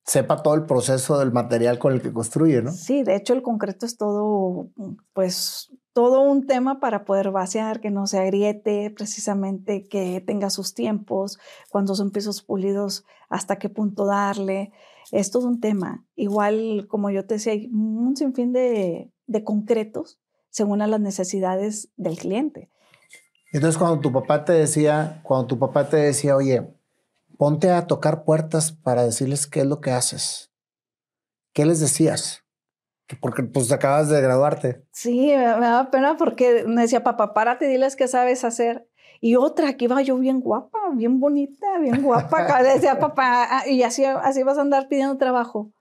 sepa 0.06 0.44
todo 0.44 0.54
el 0.54 0.68
proceso 0.68 1.18
del 1.18 1.32
material 1.32 1.80
con 1.80 1.94
el 1.94 2.04
que 2.04 2.14
construye, 2.14 2.62
¿no? 2.62 2.72
Sí, 2.72 3.02
de 3.02 3.16
hecho 3.16 3.34
el 3.34 3.42
concreto 3.42 3.88
es 3.88 3.98
todo, 3.98 4.70
pues, 5.14 5.72
todo 5.94 6.22
un 6.22 6.46
tema 6.46 6.80
para 6.80 7.04
poder 7.04 7.32
vaciar, 7.32 7.82
que 7.82 7.90
no 7.90 8.06
se 8.06 8.20
agriete, 8.20 8.92
precisamente 8.92 9.88
que 9.88 10.22
tenga 10.22 10.52
sus 10.52 10.76
tiempos, 10.76 11.40
cuando 11.72 11.96
son 11.96 12.12
pisos 12.12 12.44
pulidos, 12.44 13.06
hasta 13.28 13.58
qué 13.58 13.70
punto 13.70 14.06
darle. 14.06 14.72
Es 15.12 15.32
todo 15.32 15.48
un 15.48 15.62
tema. 15.62 16.06
Igual, 16.16 16.86
como 16.88 17.10
yo 17.10 17.26
te 17.26 17.36
decía, 17.36 17.54
hay 17.54 17.72
un 17.74 18.16
sinfín 18.16 18.54
de, 18.54 19.12
de 19.26 19.44
concretos 19.44 20.20
según 20.52 20.84
a 20.84 20.88
las 20.88 21.02
necesidades 21.02 21.90
del 21.98 22.18
cliente. 22.18 22.70
Entonces, 23.56 23.78
cuando 23.78 24.02
tu 24.02 24.12
papá 24.12 24.44
te 24.44 24.52
decía, 24.52 25.22
cuando 25.24 25.48
tu 25.48 25.58
papá 25.58 25.88
te 25.88 25.96
decía, 25.96 26.36
oye, 26.36 26.76
ponte 27.38 27.72
a 27.72 27.88
tocar 27.88 28.26
puertas 28.26 28.74
para 28.74 29.06
decirles 29.06 29.48
qué 29.48 29.62
es 29.62 29.66
lo 29.66 29.80
que 29.80 29.92
haces, 29.92 30.52
¿qué 31.54 31.66
les 31.66 31.80
decías? 31.80 32.44
Porque 33.22 33.44
pues 33.44 33.72
acabas 33.72 34.10
de 34.10 34.20
graduarte. 34.20 34.86
Sí, 34.92 35.28
me, 35.28 35.38
daba 35.46 35.90
pena 35.90 36.18
porque 36.18 36.66
me 36.68 36.82
decía, 36.82 37.02
papá, 37.02 37.34
párate, 37.34 37.70
diles 37.70 37.96
qué 37.96 38.10
sabes 38.10 38.44
hacer. 38.44 38.90
Y 39.22 39.38
otra, 39.38 39.78
que 39.78 39.86
iba 39.86 40.02
yo 40.02 40.18
bien 40.18 40.42
guapa, 40.42 40.78
bien 40.94 41.22
bonita, 41.22 41.80
bien 41.80 42.04
guapa. 42.04 42.62
decía, 42.62 43.00
papá, 43.00 43.48
ah, 43.50 43.70
y 43.70 43.84
así, 43.84 44.04
así 44.04 44.44
vas 44.44 44.58
a 44.58 44.64
andar 44.64 44.90
pidiendo 44.90 45.18
trabajo. 45.18 45.72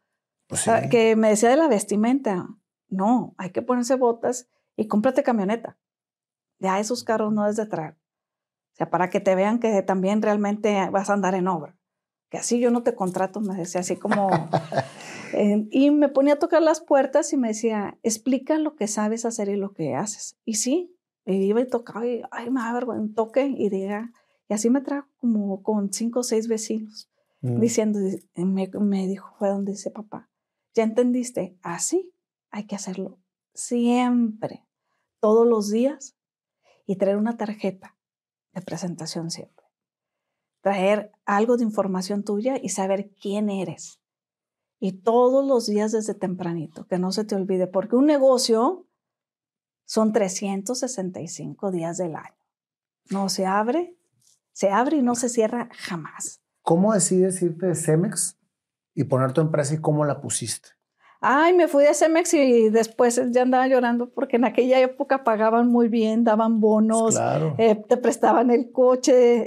Pues 0.47 0.69
ah, 0.69 0.83
que 0.89 1.17
me 1.17 1.31
decía 1.31 1.49
de 1.49 1.57
la 1.57 1.67
vestimenta. 1.67 2.47
No, 2.89 3.35
hay 3.37 3.51
que 3.51 3.63
ponerse 3.63 3.97
botas 3.97 4.47
y 4.77 4.87
cómprate 4.87 5.25
camioneta 5.25 5.77
ya 6.65 6.81
esos 6.81 7.05
carros 7.05 7.33
no 7.33 7.47
es 7.47 7.57
de 7.57 7.67
traer. 7.67 7.95
O 8.73 8.77
sea, 8.77 8.91
para 8.91 9.11
que 9.11 9.21
te 9.21 9.35
vean 9.37 9.61
que 9.61 9.83
también 9.83 10.23
realmente 10.23 10.91
vas 10.91 11.11
a 11.11 11.13
andar 11.13 11.35
en 11.35 11.47
obra. 11.47 11.77
Que 12.29 12.39
así 12.39 12.59
yo 12.59 12.71
no 12.73 12.83
te 12.83 12.95
contrato, 12.95 13.41
me 13.41 13.55
decía 13.55 13.83
así 13.83 13.97
como... 13.97 14.29
y 15.71 15.91
me 15.91 16.09
ponía 16.09 16.35
a 16.35 16.39
tocar 16.39 16.63
las 16.63 16.81
puertas 16.81 17.33
y 17.33 17.37
me 17.37 17.49
decía, 17.49 17.99
explica 18.03 18.59
lo 18.59 18.75
que 18.75 18.89
sabes 18.89 19.25
hacer 19.25 19.49
y 19.49 19.57
lo 19.57 19.73
que 19.73 19.95
haces. 19.95 20.37
Y 20.45 20.55
sí, 20.55 20.97
y 21.25 21.35
iba 21.35 21.61
y 21.61 21.69
tocaba 21.69 22.07
y, 22.07 22.23
ay, 22.33 22.51
me 22.51 22.61
da 22.61 22.73
vergüenza, 22.73 23.15
toque 23.15 23.47
y 23.47 23.69
diga. 23.69 24.11
Y 24.49 24.55
así 24.55 24.71
me 24.71 24.81
trajo 24.81 25.09
como 25.19 25.63
con 25.63 25.93
cinco 25.93 26.21
o 26.21 26.25
seis 26.25 26.49
vecinos, 26.49 27.11
mm. 27.43 27.61
diciendo, 27.61 28.01
me, 28.35 28.69
me 28.69 29.07
dijo, 29.07 29.33
fue 29.39 29.49
donde 29.49 29.73
dice 29.73 29.91
papá, 29.91 30.29
¿ya 30.75 30.83
entendiste? 30.83 31.57
Así 31.63 32.13
hay 32.51 32.67
que 32.67 32.75
hacerlo 32.75 33.19
siempre, 33.55 34.67
todos 35.21 35.47
los 35.47 35.71
días, 35.71 36.17
y 36.87 36.97
traer 36.97 37.17
una 37.17 37.37
tarjeta 37.37 37.97
de 38.53 38.63
presentación 38.63 39.31
siempre. 39.31 39.65
Traer 40.61 41.13
algo 41.25 41.57
de 41.57 41.65
información 41.65 42.25
tuya 42.25 42.57
y 42.63 42.71
saber 42.71 43.11
quién 43.21 43.51
eres. 43.51 44.01
Y 44.79 44.93
todos 44.93 45.47
los 45.47 45.67
días 45.67 45.93
desde 45.93 46.15
tempranito, 46.15 46.87
que 46.87 46.99
no 46.99 47.13
se 47.13 47.25
te 47.25 47.35
olvide, 47.35 47.67
porque 47.67 47.97
un 47.97 48.07
negocio 48.07 48.87
son 49.85 50.13
365 50.13 51.71
días 51.71 51.99
del 51.99 52.17
año. 52.17 52.37
No 53.11 53.29
se 53.29 53.47
abre 53.47 53.97
Se 54.53 54.71
abre 54.71 54.99
y 54.99 55.03
no 55.03 55.17
se 55.17 55.29
cierra 55.29 55.69
jamás. 55.73 56.41
¿Cómo 56.63 56.95
decides 56.95 57.43
irte 57.43 57.67
de 57.67 57.75
Cemex 57.75 58.39
y 58.95 59.05
poner 59.05 59.33
tu 59.33 59.41
empresa 59.41 59.75
y 59.75 59.81
cómo 59.81 60.05
la 60.05 60.21
pusiste? 60.21 60.69
Ay, 61.27 61.55
me 61.55 61.69
fui 61.69 61.85
de 61.85 61.95
Cemex 61.95 62.35
y 62.35 62.69
después 62.69 63.21
ya 63.31 63.43
andaba 63.43 63.67
llorando 63.67 64.11
porque 64.11 64.37
en 64.37 64.45
aquella 64.45 64.79
época 64.81 65.25
pagaban 65.25 65.69
muy 65.69 65.89
bien, 65.89 66.23
daban 66.23 66.61
bonos, 66.61 67.15
Claro. 67.15 67.55
eh, 67.59 67.77
te 67.77 67.97
prestaban 67.97 68.51
el 68.51 68.71
coche, 68.73 69.45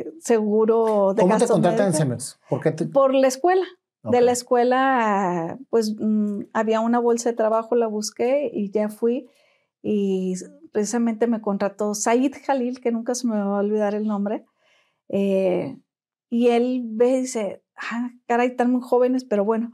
eh, 0.00 0.12
seguro 0.20 1.12
de 1.14 1.22
¿Cómo 1.22 1.36
te 1.38 1.46
contratan 1.48 1.88
en. 1.88 1.92
Cemex? 1.94 2.38
¿Por 2.48 2.60
qué 2.60 2.70
te... 2.70 2.86
Por 2.86 3.14
la 3.14 3.26
escuela. 3.28 3.64
De 4.04 4.20
la 4.20 4.32
escuela, 4.32 5.58
pues 5.70 5.94
mm, 5.98 6.42
había 6.52 6.80
una 6.80 6.98
bolsa 6.98 7.30
de 7.30 7.36
trabajo, 7.36 7.76
la 7.76 7.86
busqué 7.86 8.50
y 8.52 8.70
ya 8.72 8.88
fui. 8.88 9.28
Y 9.80 10.34
precisamente 10.72 11.26
me 11.28 11.40
contrató 11.40 11.94
Said 11.94 12.32
Jalil, 12.44 12.80
que 12.80 12.90
nunca 12.90 13.14
se 13.14 13.28
me 13.28 13.36
va 13.36 13.42
a 13.56 13.60
olvidar 13.60 13.94
el 13.94 14.06
nombre. 14.06 14.44
eh, 15.08 15.76
y 16.30 16.48
él 16.48 16.82
ve 16.84 17.10
y 17.10 17.20
dice, 17.20 17.62
ah, 17.76 18.10
caray, 18.26 18.48
están 18.48 18.72
muy 18.72 18.80
jóvenes, 18.80 19.24
pero 19.24 19.44
bueno, 19.44 19.70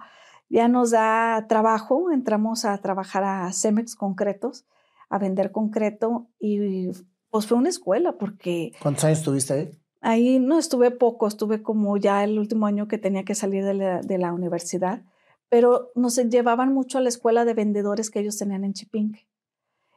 ya 0.49 0.69
nos 0.69 0.91
da 0.91 1.47
trabajo. 1.49 2.11
Entramos 2.11 2.65
a 2.65 2.79
trabajar 2.79 3.25
a 3.25 3.53
Cemex 3.53 3.95
Concretos, 3.95 4.65
a 5.09 5.19
vender 5.19 5.53
concreto. 5.53 6.29
Y 6.39 6.89
pues 7.31 7.47
fue 7.47 7.59
una 7.59 7.69
escuela 7.69 8.13
porque 8.19 8.73
¿Cuántos 8.81 9.05
años 9.05 9.19
estuviste 9.19 9.53
ahí? 9.53 9.71
Ahí 10.01 10.39
no 10.39 10.59
estuve 10.59 10.91
poco, 10.91 11.27
estuve 11.27 11.63
como 11.63 11.97
ya 11.97 12.23
el 12.23 12.39
último 12.39 12.67
año 12.67 12.87
que 12.87 12.99
tenía 12.99 13.25
que 13.25 13.35
salir 13.35 13.65
de 13.65 13.75
la, 13.75 14.01
de 14.01 14.19
la 14.19 14.33
universidad, 14.33 15.03
pero 15.49 15.91
nos 15.97 16.17
llevaban 16.17 16.73
mucho 16.73 16.99
a 16.99 17.01
la 17.01 17.09
escuela 17.09 17.45
de 17.45 17.55
vendedores 17.55 18.11
que 18.11 18.21
ellos 18.21 18.39
tenían 18.39 18.65
en 18.65 18.75
Chipinque. 18.75 19.27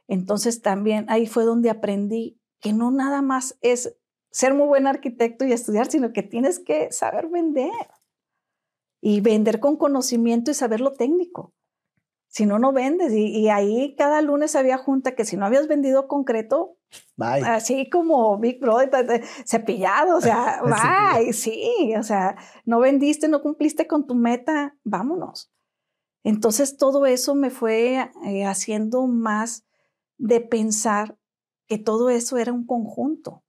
Entonces 0.08 0.60
también 0.60 1.06
ahí 1.08 1.26
fue 1.26 1.44
donde 1.44 1.70
aprendí 1.70 2.40
que 2.60 2.72
no 2.72 2.90
nada 2.90 3.22
más 3.22 3.56
es 3.60 3.96
ser 4.32 4.54
muy 4.54 4.66
buen 4.66 4.88
arquitecto 4.88 5.44
y 5.44 5.52
estudiar, 5.52 5.88
sino 5.90 6.12
que 6.12 6.22
tienes 6.22 6.58
que 6.58 6.90
saber 6.90 7.28
vender 7.28 7.70
y 9.02 9.20
vender 9.20 9.60
con 9.60 9.76
conocimiento 9.76 10.50
y 10.50 10.54
saber 10.54 10.80
lo 10.80 10.94
técnico. 10.94 11.52
Si 12.28 12.46
no, 12.46 12.58
no 12.58 12.72
vendes. 12.72 13.12
Y, 13.12 13.26
y 13.26 13.50
ahí 13.50 13.94
cada 13.96 14.22
lunes 14.22 14.56
había 14.56 14.78
junta 14.78 15.14
que 15.14 15.26
si 15.26 15.36
no 15.36 15.44
habías 15.44 15.68
vendido 15.68 16.08
concreto, 16.08 16.78
Bye. 17.16 17.42
así 17.44 17.90
como 17.90 18.38
Big 18.38 18.60
Brother, 18.60 19.22
cepillado, 19.44 20.16
o 20.16 20.20
sea, 20.20 20.62
bye, 21.18 21.32
sí, 21.32 21.92
o 21.98 22.02
sea, 22.02 22.36
no 22.64 22.80
vendiste, 22.80 23.28
no 23.28 23.42
cumpliste 23.42 23.86
con 23.86 24.06
tu 24.06 24.14
meta, 24.14 24.76
vámonos. 24.84 25.52
Entonces 26.24 26.76
todo 26.76 27.04
eso 27.04 27.34
me 27.34 27.50
fue 27.50 28.10
eh, 28.24 28.44
haciendo 28.46 29.06
más 29.06 29.66
de 30.16 30.40
pensar 30.40 31.18
que 31.66 31.78
todo 31.78 32.10
eso 32.10 32.38
era 32.38 32.52
un 32.52 32.64
conjunto. 32.64 33.42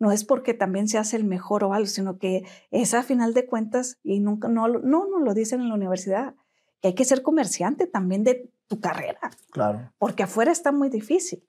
No 0.00 0.10
es 0.10 0.24
porque 0.24 0.54
también 0.54 0.88
se 0.88 0.98
hace 0.98 1.16
el 1.16 1.24
mejor 1.24 1.62
o 1.62 1.72
algo, 1.74 1.86
sino 1.86 2.18
que 2.18 2.42
es 2.72 2.94
a 2.94 3.02
final 3.04 3.34
de 3.34 3.46
cuentas, 3.46 3.98
y 4.02 4.18
nunca, 4.18 4.48
no, 4.48 4.66
no 4.66 5.06
nos 5.06 5.22
lo 5.22 5.34
dicen 5.34 5.60
en 5.60 5.68
la 5.68 5.74
universidad, 5.76 6.34
que 6.80 6.88
hay 6.88 6.94
que 6.94 7.04
ser 7.04 7.22
comerciante 7.22 7.86
también 7.86 8.24
de 8.24 8.50
tu 8.66 8.80
carrera 8.80 9.20
Claro. 9.50 9.92
porque 9.98 10.22
afuera 10.22 10.50
está 10.50 10.72
muy 10.72 10.88
difícil. 10.88 11.46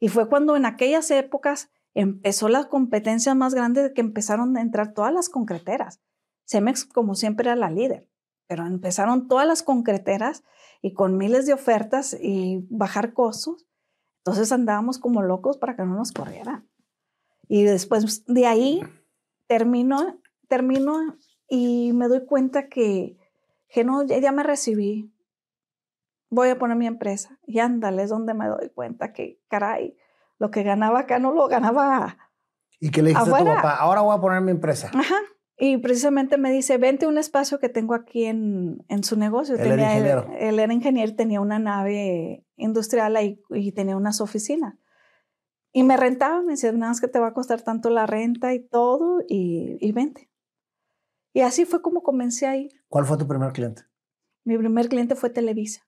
Y 0.00 0.08
fue 0.08 0.28
cuando 0.28 0.56
en 0.56 0.64
aquellas 0.66 1.10
épocas 1.10 1.70
empezó 1.94 2.48
la 2.48 2.64
competencia 2.68 3.34
más 3.34 3.54
grande 3.54 3.82
de 3.82 3.92
que 3.92 4.00
empezaron 4.00 4.56
a 4.56 4.62
entrar 4.62 4.92
todas 4.94 5.12
las 5.12 5.28
concreteras. 5.28 6.00
Cemex, 6.46 6.84
como 6.84 7.14
siempre, 7.14 7.48
era 7.48 7.56
la 7.56 7.70
líder, 7.70 8.08
pero 8.46 8.66
empezaron 8.66 9.28
todas 9.28 9.46
las 9.46 9.62
concreteras 9.62 10.44
y 10.80 10.92
con 10.94 11.16
miles 11.18 11.46
de 11.46 11.52
ofertas 11.54 12.16
y 12.18 12.66
bajar 12.70 13.12
costos. 13.12 13.66
Entonces 14.24 14.52
andábamos 14.52 14.98
como 14.98 15.22
locos 15.22 15.58
para 15.58 15.76
que 15.76 15.82
no 15.84 15.96
nos 15.96 16.12
corrieran. 16.12 16.68
Y 17.48 17.62
después 17.64 18.24
de 18.26 18.46
ahí 18.46 18.82
termino, 19.46 20.20
termino 20.48 21.16
y 21.48 21.92
me 21.92 22.08
doy 22.08 22.24
cuenta 22.26 22.68
que, 22.68 23.16
que 23.68 23.84
no, 23.84 24.02
ya, 24.02 24.18
ya 24.18 24.32
me 24.32 24.42
recibí, 24.42 25.12
voy 26.30 26.48
a 26.48 26.58
poner 26.58 26.76
mi 26.76 26.86
empresa. 26.86 27.38
Y 27.46 27.60
ándale, 27.60 28.02
es 28.02 28.10
donde 28.10 28.34
me 28.34 28.48
doy 28.48 28.70
cuenta 28.70 29.12
que, 29.12 29.40
caray, 29.48 29.96
lo 30.38 30.50
que 30.50 30.62
ganaba 30.62 31.00
acá 31.00 31.18
no 31.18 31.32
lo 31.32 31.48
ganaba. 31.48 32.18
¿Y 32.80 32.90
qué 32.90 33.02
le 33.02 33.10
dijiste 33.10 33.30
a 33.30 33.32
tu 33.32 33.36
Afuera. 33.36 33.56
papá? 33.56 33.76
Ahora 33.76 34.02
voy 34.02 34.16
a 34.16 34.20
poner 34.20 34.42
mi 34.42 34.50
empresa. 34.50 34.90
Ajá. 34.92 35.16
Y 35.58 35.78
precisamente 35.78 36.36
me 36.36 36.52
dice, 36.52 36.76
vente 36.76 37.06
a 37.06 37.08
un 37.08 37.16
espacio 37.16 37.58
que 37.58 37.70
tengo 37.70 37.94
aquí 37.94 38.26
en, 38.26 38.84
en 38.88 39.04
su 39.04 39.16
negocio. 39.16 39.54
Él 39.54 39.72
era 39.72 39.94
ingeniero. 39.94 40.26
Él, 40.38 40.58
era 40.58 40.72
ingeniero, 40.72 41.16
tenía 41.16 41.40
una 41.40 41.58
nave 41.58 42.44
industrial 42.56 43.16
ahí 43.16 43.40
y 43.50 43.72
tenía 43.72 43.96
unas 43.96 44.20
oficinas. 44.20 44.74
Y 45.76 45.82
me 45.82 45.98
rentaba, 45.98 46.40
me 46.40 46.52
decía, 46.52 46.72
nada 46.72 46.88
más 46.92 47.02
que 47.02 47.06
te 47.06 47.18
va 47.18 47.26
a 47.26 47.34
costar 47.34 47.60
tanto 47.60 47.90
la 47.90 48.06
renta 48.06 48.54
y 48.54 48.60
todo, 48.60 49.20
y, 49.28 49.76
y 49.78 49.92
vente. 49.92 50.30
Y 51.34 51.42
así 51.42 51.66
fue 51.66 51.82
como 51.82 52.02
comencé 52.02 52.46
ahí. 52.46 52.70
¿Cuál 52.88 53.04
fue 53.04 53.18
tu 53.18 53.28
primer 53.28 53.52
cliente? 53.52 53.82
Mi 54.46 54.56
primer 54.56 54.88
cliente 54.88 55.16
fue 55.16 55.28
Televisa. 55.28 55.82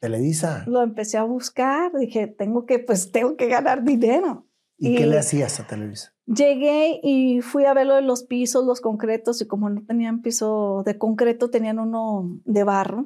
Televisa. 0.00 0.64
lo 0.66 0.82
empecé 0.82 1.18
a 1.18 1.22
buscar, 1.22 1.92
dije, 1.96 2.26
tengo 2.26 2.66
que, 2.66 2.80
pues 2.80 3.12
tengo 3.12 3.36
que 3.36 3.46
ganar 3.46 3.84
dinero. 3.84 4.48
¿Y, 4.76 4.96
qué 4.96 5.04
y- 5.04 5.10
le 5.10 5.18
hacías 5.20 5.60
a 5.60 5.68
Televisa? 5.68 6.12
Llegué 6.26 6.98
y 7.04 7.42
fui 7.42 7.64
a 7.66 7.74
ver 7.74 7.86
lo 7.86 7.94
de 7.94 8.02
los 8.02 8.24
pisos, 8.24 8.66
los 8.66 8.80
concretos, 8.80 9.40
y 9.40 9.46
como 9.46 9.70
no 9.70 9.84
tenían 9.84 10.20
piso 10.22 10.82
de 10.84 10.98
concreto, 10.98 11.48
tenían 11.48 11.78
uno 11.78 12.40
de 12.44 12.64
barro. 12.64 13.04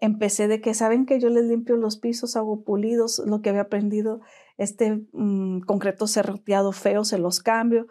Empecé 0.00 0.46
de 0.46 0.60
que 0.60 0.72
saben 0.74 1.04
que 1.04 1.18
yo 1.18 1.30
les 1.30 1.46
limpio 1.46 1.76
los 1.76 1.96
pisos, 1.96 2.36
hago 2.36 2.62
pulidos, 2.62 3.20
lo 3.26 3.42
que 3.42 3.48
había 3.50 3.62
aprendido, 3.62 4.20
este 4.58 5.02
mm, 5.12 5.60
concreto 5.60 6.06
serroteado 6.06 6.72
feo, 6.72 7.04
se 7.04 7.18
los 7.18 7.40
cambio. 7.40 7.86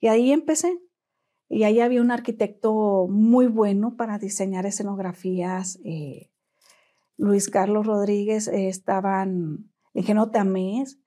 Y 0.00 0.08
ahí 0.08 0.32
empecé. 0.32 0.78
Y 1.48 1.62
ahí 1.64 1.80
había 1.80 2.00
un 2.02 2.10
arquitecto 2.10 3.06
muy 3.08 3.46
bueno 3.46 3.96
para 3.96 4.18
diseñar 4.18 4.66
escenografías. 4.66 5.78
eh, 5.84 6.30
Luis 7.18 7.48
Carlos 7.48 7.86
Rodríguez, 7.86 8.48
eh, 8.48 8.68
estaban 8.68 9.70
el 9.94 10.00
ingeniero 10.00 10.30
Tamés, 10.30 10.98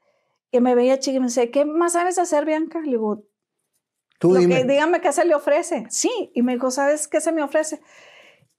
que 0.51 0.61
me 0.61 0.73
veía 0.73 0.99
chica 0.99 1.17
y 1.17 1.19
me 1.19 1.27
decía, 1.27 1.51
¿qué 1.51 1.65
más 1.65 1.93
sabes 1.93 2.17
hacer, 2.17 2.45
Bianca? 2.45 2.79
Le 2.81 2.91
digo, 2.91 3.25
Tú 4.19 4.33
dime. 4.33 4.61
que, 4.61 4.63
dígame 4.65 5.01
qué 5.01 5.11
se 5.11 5.25
le 5.25 5.35
ofrece. 5.35 5.85
Sí, 5.89 6.31
y 6.33 6.41
me 6.41 6.53
dijo, 6.53 6.71
¿sabes 6.71 7.07
qué 7.07 7.21
se 7.21 7.31
me 7.31 7.43
ofrece? 7.43 7.79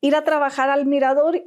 Ir 0.01 0.15
a 0.15 0.25
trabajar 0.25 0.71
al 0.71 0.87
mirador 0.87 1.43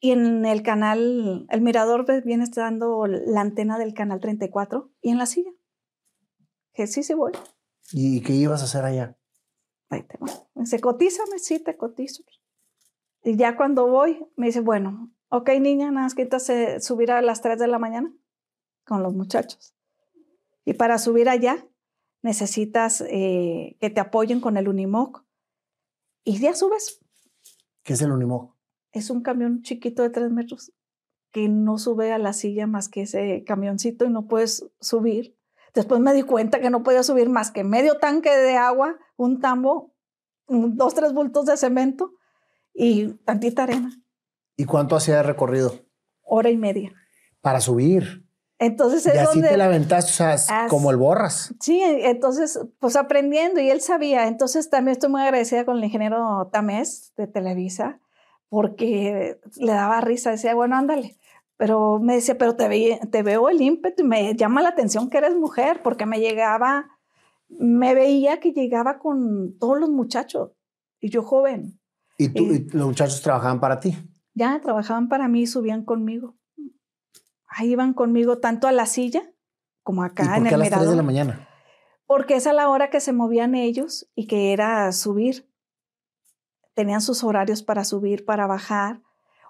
y 0.00 0.12
en 0.12 0.44
el 0.44 0.62
canal, 0.62 1.46
el 1.48 1.60
mirador 1.60 2.06
viene 2.24 2.44
dando 2.54 3.06
la 3.06 3.40
antena 3.40 3.78
del 3.78 3.94
canal 3.94 4.20
34 4.20 4.90
y 5.00 5.10
en 5.10 5.18
la 5.18 5.26
silla. 5.26 5.50
Que 6.72 6.86
sí, 6.86 7.02
sí 7.02 7.14
voy. 7.14 7.32
¿Y 7.92 8.20
qué 8.22 8.32
ibas 8.32 8.62
a 8.62 8.66
hacer 8.66 8.84
allá? 8.84 9.18
Ahí 9.88 10.02
te 10.02 10.16
va. 10.18 10.26
Me 10.54 10.62
dice, 10.62 10.80
cotízame, 10.80 11.38
sí, 11.38 11.58
te 11.58 11.76
cotizo. 11.76 12.22
Y 13.24 13.36
ya 13.36 13.56
cuando 13.56 13.88
voy, 13.88 14.24
me 14.36 14.46
dice, 14.46 14.60
bueno, 14.60 15.12
ok, 15.30 15.50
niña, 15.60 15.90
nada 15.90 16.04
más 16.04 16.14
que 16.14 16.28
subir 16.80 17.10
a 17.10 17.20
las 17.20 17.40
3 17.40 17.58
de 17.58 17.66
la 17.66 17.80
mañana 17.80 18.14
con 18.84 19.02
los 19.02 19.14
muchachos. 19.14 19.74
Y 20.64 20.74
para 20.74 20.98
subir 20.98 21.28
allá, 21.28 21.66
necesitas 22.22 23.02
eh, 23.08 23.76
que 23.80 23.90
te 23.90 24.00
apoyen 24.00 24.40
con 24.40 24.56
el 24.56 24.68
Unimoc. 24.68 25.24
Y 26.22 26.38
ya 26.38 26.54
subes. 26.54 27.00
¿Qué 27.82 27.94
es 27.94 28.02
el 28.02 28.12
Unimog? 28.12 28.57
Es 28.92 29.10
un 29.10 29.22
camión 29.22 29.62
chiquito 29.62 30.02
de 30.02 30.10
3 30.10 30.30
metros 30.30 30.72
que 31.30 31.48
no 31.48 31.78
sube 31.78 32.12
a 32.12 32.18
la 32.18 32.32
silla 32.32 32.66
más 32.66 32.88
que 32.88 33.02
ese 33.02 33.44
camioncito 33.44 34.04
y 34.04 34.10
no 34.10 34.26
puedes 34.26 34.66
subir. 34.80 35.36
Después 35.74 36.00
me 36.00 36.14
di 36.14 36.22
cuenta 36.22 36.60
que 36.60 36.70
no 36.70 36.82
podía 36.82 37.02
subir 37.02 37.28
más 37.28 37.50
que 37.50 37.64
medio 37.64 37.98
tanque 37.98 38.30
de 38.34 38.56
agua, 38.56 38.96
un 39.16 39.40
tambo, 39.40 39.94
dos, 40.48 40.94
tres 40.94 41.12
bultos 41.12 41.44
de 41.46 41.56
cemento 41.56 42.12
y 42.72 43.08
tantita 43.24 43.64
arena. 43.64 43.90
¿Y 44.56 44.64
cuánto 44.64 44.96
hacía 44.96 45.16
de 45.16 45.22
recorrido? 45.22 45.74
Hora 46.22 46.50
y 46.50 46.56
media. 46.56 46.92
Para 47.40 47.60
subir. 47.60 48.24
Entonces 48.58 49.06
Y 49.06 49.10
es 49.10 49.18
así 49.18 49.34
donde... 49.40 49.50
te 49.50 49.56
la 49.56 49.66
aventaste, 49.66 50.10
o 50.10 50.14
sea, 50.14 50.34
es 50.34 50.50
As- 50.50 50.68
como 50.68 50.90
el 50.90 50.96
borras. 50.96 51.54
Sí, 51.60 51.80
entonces, 51.82 52.58
pues 52.80 52.96
aprendiendo 52.96 53.60
y 53.60 53.70
él 53.70 53.80
sabía. 53.80 54.26
Entonces 54.26 54.68
también 54.68 54.92
estoy 54.92 55.10
muy 55.10 55.20
agradecida 55.20 55.64
con 55.64 55.76
el 55.76 55.84
ingeniero 55.84 56.48
Tamés 56.52 57.12
de 57.16 57.28
Televisa 57.28 58.00
porque 58.48 59.38
le 59.56 59.72
daba 59.72 60.00
risa, 60.00 60.30
decía, 60.30 60.54
bueno, 60.54 60.76
ándale. 60.76 61.16
Pero 61.56 61.98
me 61.98 62.14
decía, 62.14 62.38
pero 62.38 62.54
te, 62.56 62.68
ve- 62.68 63.00
te 63.10 63.22
veo 63.22 63.48
el 63.48 63.60
ímpetu 63.60 64.02
y 64.04 64.06
me 64.06 64.34
llama 64.34 64.62
la 64.62 64.68
atención 64.70 65.10
que 65.10 65.18
eres 65.18 65.34
mujer 65.34 65.82
porque 65.82 66.06
me 66.06 66.20
llegaba, 66.20 66.88
me 67.48 67.94
veía 67.94 68.38
que 68.40 68.52
llegaba 68.52 68.98
con 68.98 69.58
todos 69.58 69.78
los 69.80 69.90
muchachos 69.90 70.52
y 71.00 71.10
yo 71.10 71.22
joven. 71.22 71.80
Y, 72.16 72.28
tú, 72.28 72.44
Y- 72.44 72.56
y 72.56 72.58
los 72.70 72.86
muchachos 72.86 73.20
trabajaban 73.22 73.60
para 73.60 73.80
ti. 73.80 73.96
Ya 74.34 74.60
trabajaban 74.60 75.08
para 75.08 75.26
mí 75.26 75.42
y 75.42 75.46
subían 75.48 75.84
conmigo. 75.84 76.36
Ahí 77.48 77.70
iban 77.72 77.92
conmigo 77.94 78.38
tanto 78.38 78.68
a 78.68 78.72
la 78.72 78.86
silla 78.86 79.22
como 79.82 80.02
¿Y 80.04 80.06
acá 80.06 80.24
por 80.36 80.36
en 80.38 80.42
qué 80.44 80.48
el 80.50 80.54
a 80.54 80.58
las 80.58 80.70
3 80.70 80.90
de 80.90 80.96
la 80.96 81.02
mañana? 81.02 81.48
Porque 82.06 82.36
es 82.36 82.46
a 82.46 82.52
la 82.52 82.68
hora 82.68 82.88
que 82.90 83.00
se 83.00 83.12
movían 83.12 83.54
ellos 83.54 84.08
y 84.14 84.26
que 84.26 84.52
era 84.52 84.92
subir. 84.92 85.47
Tenían 86.78 87.00
sus 87.00 87.24
horarios 87.24 87.64
para 87.64 87.82
subir, 87.82 88.24
para 88.24 88.46
bajar. 88.46 89.00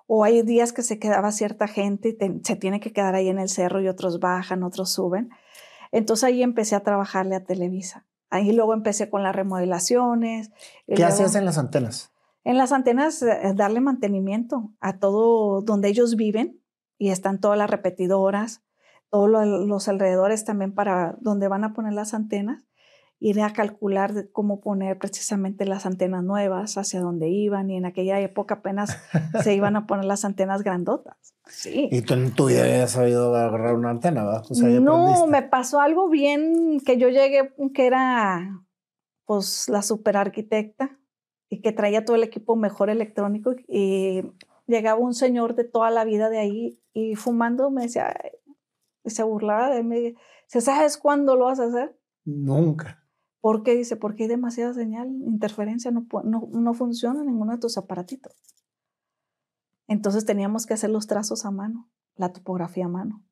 O 0.07 0.25
hay 0.25 0.41
días 0.41 0.73
que 0.73 0.83
se 0.83 0.99
quedaba 0.99 1.31
cierta 1.31 1.69
gente 1.69 2.09
y 2.09 2.13
te- 2.15 2.41
se 2.43 2.57
tiene 2.57 2.81
que 2.81 2.91
quedar 2.91 3.15
ahí 3.15 3.29
en 3.29 3.39
el 3.39 3.51
cerro 3.51 3.83
y 3.83 3.89
otros 3.89 4.19
bajan, 4.19 4.63
otros 4.63 4.89
suben. 4.91 5.29
Entonces 5.93 6.25
ahí 6.25 6.43
empecé 6.43 6.75
a 6.75 6.81
trabajarle 6.81 7.35
a 7.37 7.45
Televisa. 7.45 8.07
Ahí 8.31 8.53
luego 8.53 8.73
empecé 8.73 9.11
con 9.11 9.23
las 9.23 9.37
remodelaciones. 9.37 10.53
¿Qué 10.87 11.05
hacías 11.05 11.35
en 11.35 11.45
las 11.45 11.59
antenas? 11.59 12.13
En 12.45 12.57
las 12.57 12.73
antenas, 12.73 13.21
eh, 13.21 13.53
darle 13.55 13.81
mantenimiento 13.83 14.73
a 14.81 14.99
todo 14.99 15.61
donde 15.61 15.89
ellos 15.89 16.17
viven 16.17 16.63
y 16.97 17.11
están 17.11 17.41
todas 17.41 17.59
las 17.59 17.69
repetidoras, 17.69 18.63
todos 19.11 19.29
los 19.29 19.89
alrededores 19.89 20.47
también 20.47 20.73
para 20.75 21.17
donde 21.21 21.49
van 21.49 21.65
a 21.65 21.75
poner 21.75 21.93
las 21.93 22.15
antenas 22.15 22.68
ir 23.21 23.41
a 23.41 23.53
calcular 23.53 24.29
cómo 24.33 24.61
poner 24.61 24.99
precisamente 24.99 25.65
las 25.65 25.87
antenas 25.87 26.23
nuevas, 26.23 26.79
hacia 26.79 27.01
dónde 27.01 27.29
iban, 27.29 27.71
y 27.71 27.77
en 27.77 27.85
aquella 27.85 28.21
época 28.21 28.57
apenas 28.57 28.97
se 29.43 29.55
iban 29.55 29.77
a 29.77 29.87
poner 29.87 30.05
las 30.05 30.25
antenas 30.25 30.63
grandotas. 30.63 31.17
Sí. 31.47 31.89
Y 31.91 32.03
tú 32.03 32.15
en 32.15 32.33
tu 32.33 32.47
vida 32.47 32.63
habías 32.63 32.93
sabido 32.93 33.35
agarrar 33.35 33.75
una 33.75 33.91
antena, 33.91 34.25
¿verdad? 34.25 34.45
no, 34.81 35.27
me 35.27 35.43
pasó 35.43 35.81
algo 35.81 36.09
bien 36.09 36.81
que 36.85 36.99
yo 36.99 37.09
llegué, 37.09 37.55
que 37.75 37.87
era 37.87 38.65
pues 39.25 39.69
la 39.69 39.83
super 39.83 40.17
arquitecta 40.17 40.99
y 41.51 41.61
que 41.61 41.73
traía 41.73 42.05
todo 42.05 42.17
el 42.17 42.23
equipo 42.23 42.57
mejor 42.57 42.91
electrónico 42.91 43.55
y 43.67 44.23
llegaba 44.67 45.01
un 45.01 45.15
señor 45.15 45.55
de 45.55 45.65
toda 45.65 45.91
la 45.91 46.05
vida 46.05 46.29
de 46.31 46.39
ahí 46.39 46.83
y 46.93 47.15
fumando 47.15 47.71
me 47.71 47.83
decía, 47.83 48.15
y 49.05 49.11
se 49.11 49.23
burlaba 49.23 49.71
de 49.71 49.83
mí, 49.83 50.15
¿sabes 50.47 50.99
cuándo 50.99 51.37
lo 51.37 51.47
vas 51.47 51.61
a 51.61 51.65
hacer? 51.65 51.99
Nunca. 52.25 53.03
¿Por 53.49 53.63
qué? 53.63 53.75
Dice, 53.75 53.97
porque 53.97 54.25
hay 54.25 54.29
demasiada 54.29 54.75
señal, 54.75 55.09
interferencia, 55.09 55.91
no, 55.91 56.07
no, 56.23 56.51
no 56.53 56.75
funciona 56.75 57.25
ninguno 57.25 57.53
de 57.53 57.59
tus 57.59 57.79
aparatitos. 57.79 58.35
Entonces 59.87 60.27
teníamos 60.27 60.67
que 60.67 60.75
hacer 60.75 60.91
los 60.91 61.07
trazos 61.07 61.47
a 61.47 61.51
mano, 61.51 61.89
la 62.15 62.31
topografía 62.31 62.85
a 62.85 62.89
mano. 62.89 63.25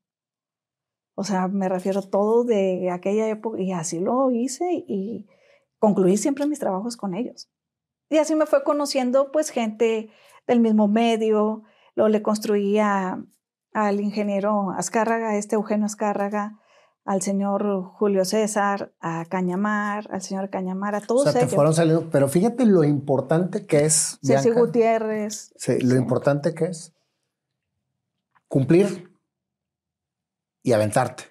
O 1.17 1.23
sea, 1.23 1.49
me 1.49 1.69
refiero 1.69 2.01
todo 2.01 2.45
de 2.45 2.91
aquella 2.91 3.29
época 3.29 3.61
y 3.61 3.73
así 3.73 4.01
lo 4.01 4.31
hice 4.31 4.64
y 4.89 5.29
concluí 5.79 6.17
siempre 6.17 6.47
mis 6.47 6.61
trabajos 6.61 6.97
con 6.97 7.12
ellos. 7.12 7.51
Y 8.09 8.17
así 8.17 8.35
me 8.35 8.47
fue 8.47 8.64
conociendo 8.64 9.31
pues 9.31 9.51
gente 9.51 10.09
del 10.47 10.61
mismo 10.61 10.89
medio, 10.89 11.64
lo 11.95 12.09
le 12.09 12.23
construía 12.23 13.23
al 13.75 14.01
ingeniero 14.01 14.71
Azcárraga, 14.71 15.37
este 15.37 15.57
Eugenio 15.57 15.85
Azcárraga, 15.85 16.59
al 17.07 17.22
señor 17.22 17.84
Julio 17.94 18.24
César, 18.24 18.92
a 19.00 19.24
Cañamar, 19.26 20.09
al 20.11 20.22
señor 20.22 20.50
Cañamar, 20.50 20.96
a 20.96 21.00
todos 21.00 21.28
o 21.28 21.32
sea, 21.32 21.40
te 21.40 21.46
fueron 21.46 21.72
saliendo, 21.72 22.11
pero 22.11 22.28
fíjate 22.28 22.66
lo 22.66 22.82
importante 22.82 23.64
que 23.64 23.84
es. 23.84 24.18
Ceci 24.22 24.50
Gutiérrez. 24.50 25.54
Sí, 25.57 25.78
lo 25.80 25.94
importante 25.94 26.52
que 26.52 26.66
es 26.66 26.92
cumplir 28.48 29.09
y 30.64 30.72
aventarte. 30.72 31.24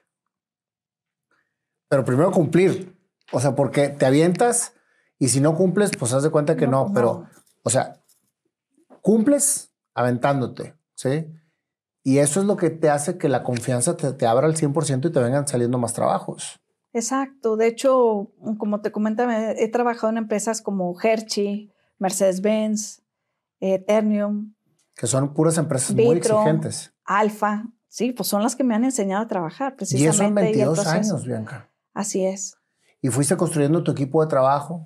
Pero 1.89 2.05
primero 2.05 2.31
cumplir. 2.31 2.97
O 3.31 3.39
sea, 3.41 3.53
porque 3.55 3.89
te 3.89 4.05
avientas 4.05 4.73
y 5.19 5.27
si 5.27 5.41
no 5.41 5.55
cumples, 5.55 5.91
pues 5.97 6.13
haz 6.13 6.23
de 6.23 6.29
cuenta 6.29 6.55
que 6.55 6.67
no, 6.67 6.91
pero, 6.93 7.25
o 7.63 7.69
sea, 7.69 8.01
cumples 9.01 9.73
aventándote, 9.93 10.75
¿sí? 10.93 11.27
Y 12.07 12.19
eso 12.19 12.39
es 12.39 12.45
lo 12.45 12.55
que 12.55 12.69
te 12.69 12.91
hace 12.91 13.17
que 13.17 13.27
la 13.27 13.41
confianza 13.41 13.97
te, 13.97 14.27
abra 14.27 14.45
al 14.45 14.55
100% 14.55 15.09
y 15.09 15.11
te 15.11 15.19
vengan 15.19 15.47
saliendo 15.47 15.79
más 15.79 15.93
trabajos. 15.93 16.61
Exacto. 16.93 17.57
De 17.57 17.65
hecho, 17.65 18.31
como 18.59 18.81
te 18.81 18.91
comentaba, 18.91 19.53
he 19.53 19.67
trabajado 19.69 20.11
en 20.11 20.17
empresas 20.17 20.61
como 20.61 20.95
Hershey, 21.01 21.73
Mercedes-Benz, 21.97 23.01
Eternium. 23.59 24.53
Que 24.95 25.07
son 25.07 25.33
puras 25.33 25.57
empresas 25.57 25.95
muy 25.95 26.17
exigentes. 26.17 26.93
Alfa. 27.05 27.63
Sí, 27.87 28.11
pues 28.11 28.29
son 28.29 28.43
las 28.43 28.55
que 28.55 28.63
me 28.63 28.75
han 28.75 28.83
enseñado 28.83 29.23
a 29.23 29.27
trabajar 29.27 29.75
precisamente. 29.75 30.05
Y 30.05 30.13
eso 30.13 30.23
en 30.25 30.35
22 30.35 30.85
años, 30.85 31.25
Bianca. 31.25 31.71
Así 31.91 32.23
es. 32.23 32.55
¿Y 33.01 33.09
fuiste 33.09 33.35
construyendo 33.35 33.83
tu 33.83 33.91
equipo 33.91 34.21
de 34.21 34.29
trabajo? 34.29 34.85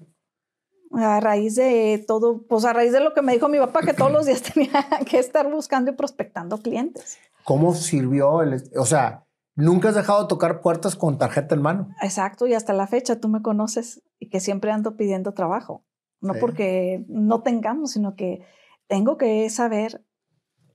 A 0.91 1.19
raíz 1.19 1.55
de 1.55 2.03
todo, 2.07 2.41
pues 2.47 2.65
a 2.65 2.73
raíz 2.73 2.91
de 2.91 2.99
lo 2.99 3.13
que 3.13 3.21
me 3.21 3.33
dijo 3.33 3.47
mi 3.47 3.59
papá, 3.59 3.81
que 3.81 3.93
todos 3.93 4.11
los 4.11 4.25
días 4.25 4.41
tenía 4.53 4.87
que 5.09 5.19
estar 5.19 5.49
buscando 5.51 5.91
y 5.91 5.95
prospectando 5.95 6.57
clientes. 6.57 7.17
¿Cómo 7.43 7.73
sirvió 7.73 8.41
el, 8.41 8.63
o 8.75 8.85
sea, 8.85 9.25
nunca 9.55 9.89
has 9.89 9.95
dejado 9.95 10.23
de 10.23 10.27
tocar 10.27 10.61
puertas 10.61 10.95
con 10.95 11.17
tarjeta 11.17 11.55
en 11.55 11.61
mano? 11.61 11.89
Exacto, 12.01 12.47
y 12.47 12.53
hasta 12.53 12.73
la 12.73 12.87
fecha 12.87 13.19
tú 13.19 13.27
me 13.29 13.41
conoces 13.41 14.01
y 14.19 14.29
que 14.29 14.39
siempre 14.39 14.71
ando 14.71 14.95
pidiendo 14.95 15.33
trabajo. 15.33 15.83
No 16.21 16.33
porque 16.33 17.05
no 17.07 17.43
tengamos, 17.43 17.91
sino 17.91 18.15
que 18.15 18.45
tengo 18.87 19.17
que 19.17 19.49
saber 19.49 20.03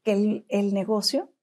que 0.03 0.13
el, 0.13 0.47
el, 0.49 0.73
negocio 0.73 1.35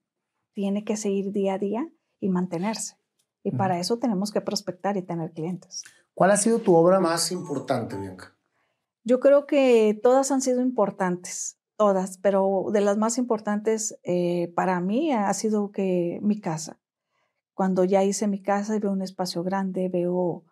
tiene 0.54 0.84
que 0.84 0.98
seguir 0.98 1.32
día 1.32 1.54
a 1.54 1.58
día 1.60 1.88
y 2.20 2.30
mantenerse. 2.30 2.96
Y 3.44 3.52
para 3.52 3.80
eso 3.80 4.00
tenemos 4.00 4.32
que 4.32 4.42
prospectar 4.42 4.98
y 4.98 5.04
tener 5.04 5.34
clientes. 5.34 5.84
¿Cuál 6.16 6.32
ha 6.32 6.38
sido 6.38 6.60
tu 6.60 6.76
obra 6.76 7.00
más 7.00 7.32
importante, 7.32 7.96
Bianca? 7.96 8.36
Yo 9.04 9.20
creo 9.20 9.48
que 9.48 10.00
todas 10.02 10.32
han 10.32 10.42
sido 10.42 10.62
importantes, 10.62 11.58
todas, 11.76 12.18
pero 12.20 12.66
de 12.72 12.82
las 12.82 12.98
más 12.98 13.18
importantes 13.18 13.98
eh, 14.04 14.52
para 14.56 14.80
mí 14.80 15.12
ha 15.12 15.34
sido 15.34 15.72
que 15.72 16.20
mi 16.22 16.40
casa. 16.40 16.80
Cuando 17.54 17.84
ya 17.84 18.04
hice 18.04 18.28
mi 18.28 18.42
casa 18.42 18.76
y 18.76 18.80
veo 18.80 18.92
un 18.92 19.02
espacio 19.02 19.44
grande, 19.44 19.90
veo 19.90 20.46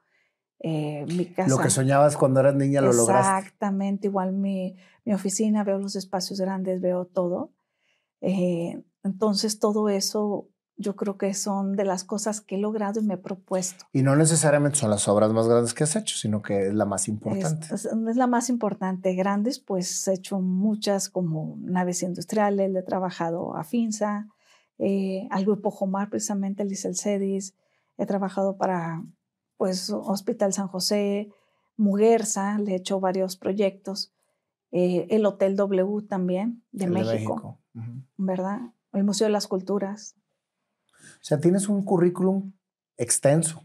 eh, 0.59 1.05
mi 1.15 1.25
casa. 1.25 1.49
Lo 1.49 1.57
que 1.59 1.69
soñabas 1.69 2.17
cuando 2.17 2.39
eras 2.39 2.55
niña 2.55 2.81
lo 2.81 2.93
lograste. 2.93 3.37
Exactamente, 3.39 4.07
igual 4.07 4.33
mi, 4.33 4.75
mi, 5.05 5.13
oficina, 5.13 5.63
veo 5.63 5.79
los 5.79 5.95
espacios 5.95 6.39
grandes, 6.41 6.81
veo 6.81 7.05
todo. 7.05 7.53
Eh, 8.21 8.83
entonces 9.03 9.59
todo 9.59 9.89
eso 9.89 10.49
yo 10.79 10.95
creo 10.95 11.17
que 11.17 11.33
son 11.33 11.75
de 11.75 11.83
las 11.83 12.05
cosas 12.05 12.39
que 12.39 12.55
he 12.55 12.57
logrado 12.57 13.01
y 13.01 13.03
me 13.03 13.15
he 13.15 13.17
propuesto. 13.17 13.85
Y 13.91 14.01
no 14.01 14.15
necesariamente 14.15 14.79
son 14.79 14.89
las 14.89 15.09
obras 15.09 15.31
más 15.33 15.47
grandes 15.47 15.73
que 15.73 15.83
has 15.83 15.95
hecho, 15.97 16.15
sino 16.15 16.41
que 16.41 16.67
es 16.67 16.73
la 16.73 16.85
más 16.85 17.09
importante. 17.09 17.67
Es, 17.75 17.85
es, 17.85 18.15
la 18.15 18.27
más 18.27 18.49
importante. 18.49 19.13
Grandes, 19.13 19.59
pues 19.59 20.07
he 20.07 20.13
hecho 20.13 20.39
muchas 20.39 21.09
como 21.09 21.57
naves 21.59 22.01
industriales, 22.01 22.71
le 22.71 22.79
he 22.79 22.83
trabajado 22.83 23.57
a 23.57 23.65
FINSA, 23.65 24.29
eh, 24.77 25.27
al 25.31 25.43
Grupo 25.43 25.69
Jomar, 25.69 26.09
precisamente 26.09 26.63
el 26.63 26.73
Cedis, 26.95 27.53
he 27.97 28.05
trabajado 28.05 28.57
para 28.57 29.03
pues 29.57 29.89
Hospital 29.89 30.53
San 30.53 30.69
José, 30.69 31.29
Muguerza, 31.75 32.57
le 32.57 32.71
he 32.71 32.75
hecho 32.75 33.01
varios 33.01 33.35
proyectos, 33.35 34.13
eh, 34.71 35.07
el 35.09 35.25
Hotel 35.25 35.57
W 35.57 36.07
también 36.07 36.63
de 36.71 36.87
México, 36.87 37.59
¿verdad? 38.15 38.61
El 38.93 39.03
Museo 39.03 39.27
de 39.27 39.33
las 39.33 39.47
Culturas, 39.47 40.15
o 40.99 41.23
sea, 41.23 41.39
tienes 41.39 41.69
un 41.69 41.83
currículum 41.83 42.53
extenso. 42.97 43.63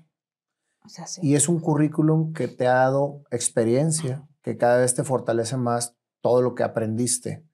O 0.85 0.89
sea, 0.89 1.07
sí. 1.07 1.21
Y 1.23 1.35
es 1.35 1.49
un 1.49 1.61
currículum 1.61 2.33
que 2.33 2.49
te 2.49 2.67
ha 2.67 2.75
dado 2.75 3.23
experiencia, 3.31 4.27
que 4.43 4.57
cada 4.57 4.79
vez 4.79 4.95
te 4.95 5.05
fortalece 5.05 5.57
más 5.57 5.97
todo 6.21 6.43
lo 6.43 6.55
que 6.55 6.63
aprendiste 6.63 7.45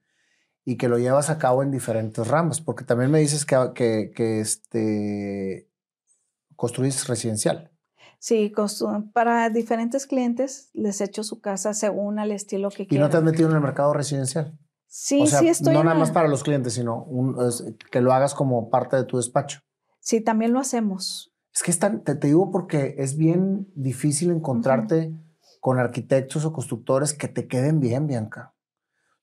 y 0.65 0.77
que 0.77 0.89
lo 0.89 0.99
llevas 0.99 1.31
a 1.31 1.39
cabo 1.39 1.63
en 1.63 1.71
diferentes 1.71 2.27
ramas, 2.29 2.61
porque 2.61 2.85
también 2.85 3.11
me 3.11 3.21
dices 3.21 3.45
que, 3.45 3.57
que, 3.75 4.13
que 4.15 4.41
este, 4.41 5.69
construís 6.57 7.07
residencial. 7.09 7.71
Sí, 8.19 8.53
para 9.15 9.49
diferentes 9.49 10.07
clientes 10.07 10.69
les 10.75 11.01
he 11.01 11.05
hecho 11.05 11.25
su 11.25 11.41
casa 11.41 11.73
según 11.73 12.19
el 12.19 12.33
estilo 12.33 12.69
que 12.69 12.87
quieran. 12.87 12.97
¿Y 12.97 12.99
no 13.07 13.11
te 13.11 13.17
has 13.17 13.23
metido 13.23 13.49
en 13.49 13.57
el 13.57 13.63
mercado 13.63 13.95
residencial? 13.95 14.59
Sí, 14.87 15.27
sí 15.27 15.49
estoy. 15.49 15.73
No 15.73 15.83
nada 15.83 15.99
más 15.99 16.11
para 16.11 16.29
los 16.29 16.43
clientes, 16.43 16.75
sino 16.75 17.07
que 17.91 18.01
lo 18.03 18.13
hagas 18.13 18.35
como 18.35 18.69
parte 18.69 18.97
de 18.97 19.05
tu 19.05 19.17
despacho. 19.17 19.61
Sí, 20.01 20.21
también 20.21 20.53
lo 20.53 20.61
hacemos. 20.61 21.33
Es 21.55 21.63
que 21.63 21.73
te, 21.73 22.15
digo 22.27 22.51
porque 22.51 22.95
es 22.99 23.17
bien 23.17 23.69
difícil 23.75 24.31
encontrarte 24.31 25.15
con 25.61 25.79
arquitectos 25.79 26.45
o 26.45 26.53
constructores 26.53 27.13
que 27.13 27.29
te 27.29 27.47
queden 27.47 27.81
bien, 27.81 28.07
Bianca. 28.07 28.55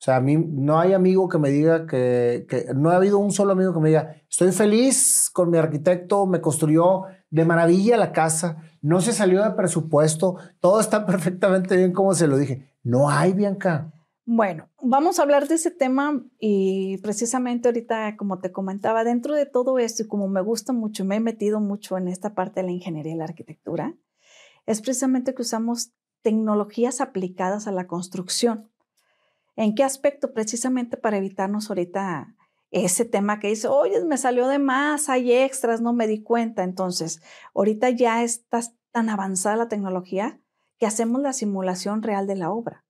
sea, 0.00 0.16
a 0.16 0.20
mí 0.20 0.36
no 0.36 0.78
hay 0.78 0.92
amigo 0.92 1.28
que 1.28 1.38
me 1.38 1.50
diga 1.50 1.86
que, 1.86 2.46
no 2.76 2.90
ha 2.90 2.96
habido 2.96 3.18
un 3.18 3.32
solo 3.32 3.52
amigo 3.52 3.74
que 3.74 3.80
me 3.80 3.88
diga, 3.88 4.14
estoy 4.30 4.52
feliz 4.52 5.28
con 5.32 5.50
mi 5.50 5.58
arquitecto, 5.58 6.26
me 6.26 6.40
construyó 6.40 7.02
de 7.30 7.44
maravilla 7.44 7.96
la 7.96 8.12
casa, 8.12 8.58
no 8.80 9.00
se 9.00 9.12
salió 9.12 9.42
de 9.42 9.50
presupuesto, 9.50 10.36
todo 10.60 10.80
está 10.80 11.04
perfectamente 11.06 11.76
bien 11.76 11.92
como 11.92 12.14
se 12.14 12.28
lo 12.28 12.36
dije. 12.36 12.72
No 12.84 13.10
hay, 13.10 13.32
Bianca. 13.32 13.92
Bueno, 14.30 14.68
vamos 14.82 15.18
a 15.18 15.22
hablar 15.22 15.48
de 15.48 15.54
ese 15.54 15.70
tema 15.70 16.22
y 16.38 16.98
precisamente 16.98 17.66
ahorita, 17.66 18.14
como 18.18 18.40
te 18.40 18.52
comentaba, 18.52 19.02
dentro 19.02 19.34
de 19.34 19.46
todo 19.46 19.78
esto 19.78 20.02
y 20.02 20.06
como 20.06 20.28
me 20.28 20.42
gusta 20.42 20.74
mucho, 20.74 21.06
me 21.06 21.16
he 21.16 21.20
metido 21.20 21.60
mucho 21.60 21.96
en 21.96 22.08
esta 22.08 22.34
parte 22.34 22.60
de 22.60 22.66
la 22.66 22.72
ingeniería 22.72 23.14
y 23.14 23.16
la 23.16 23.24
arquitectura, 23.24 23.94
es 24.66 24.82
precisamente 24.82 25.34
que 25.34 25.40
usamos 25.40 25.92
tecnologías 26.20 27.00
aplicadas 27.00 27.66
a 27.68 27.72
la 27.72 27.86
construcción. 27.86 28.70
¿En 29.56 29.74
qué 29.74 29.82
aspecto? 29.82 30.34
Precisamente 30.34 30.98
para 30.98 31.16
evitarnos 31.16 31.70
ahorita 31.70 32.36
ese 32.70 33.06
tema 33.06 33.40
que 33.40 33.48
dice, 33.48 33.68
oye, 33.68 34.04
me 34.04 34.18
salió 34.18 34.46
de 34.46 34.58
más, 34.58 35.08
hay 35.08 35.32
extras, 35.32 35.80
no 35.80 35.94
me 35.94 36.06
di 36.06 36.22
cuenta. 36.22 36.64
Entonces, 36.64 37.22
ahorita 37.54 37.88
ya 37.88 38.22
está 38.22 38.60
tan 38.92 39.08
avanzada 39.08 39.56
la 39.56 39.68
tecnología 39.68 40.38
que 40.76 40.84
hacemos 40.84 41.22
la 41.22 41.32
simulación 41.32 42.02
real 42.02 42.26
de 42.26 42.36
la 42.36 42.50
obra 42.50 42.84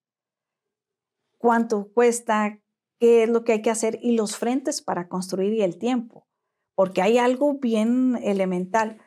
cuánto 1.38 1.90
cuesta, 1.92 2.60
qué 2.98 3.22
es 3.22 3.28
lo 3.28 3.44
que 3.44 3.52
hay 3.52 3.62
que 3.62 3.70
hacer 3.70 3.98
y 4.02 4.16
los 4.16 4.36
frentes 4.36 4.82
para 4.82 5.08
construir 5.08 5.54
y 5.54 5.62
el 5.62 5.78
tiempo. 5.78 6.26
Porque 6.74 7.02
hay 7.02 7.18
algo 7.18 7.54
bien 7.54 8.18
elemental 8.22 8.98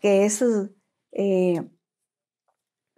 que 0.00 0.24
es 0.24 0.44
eh, 1.12 1.62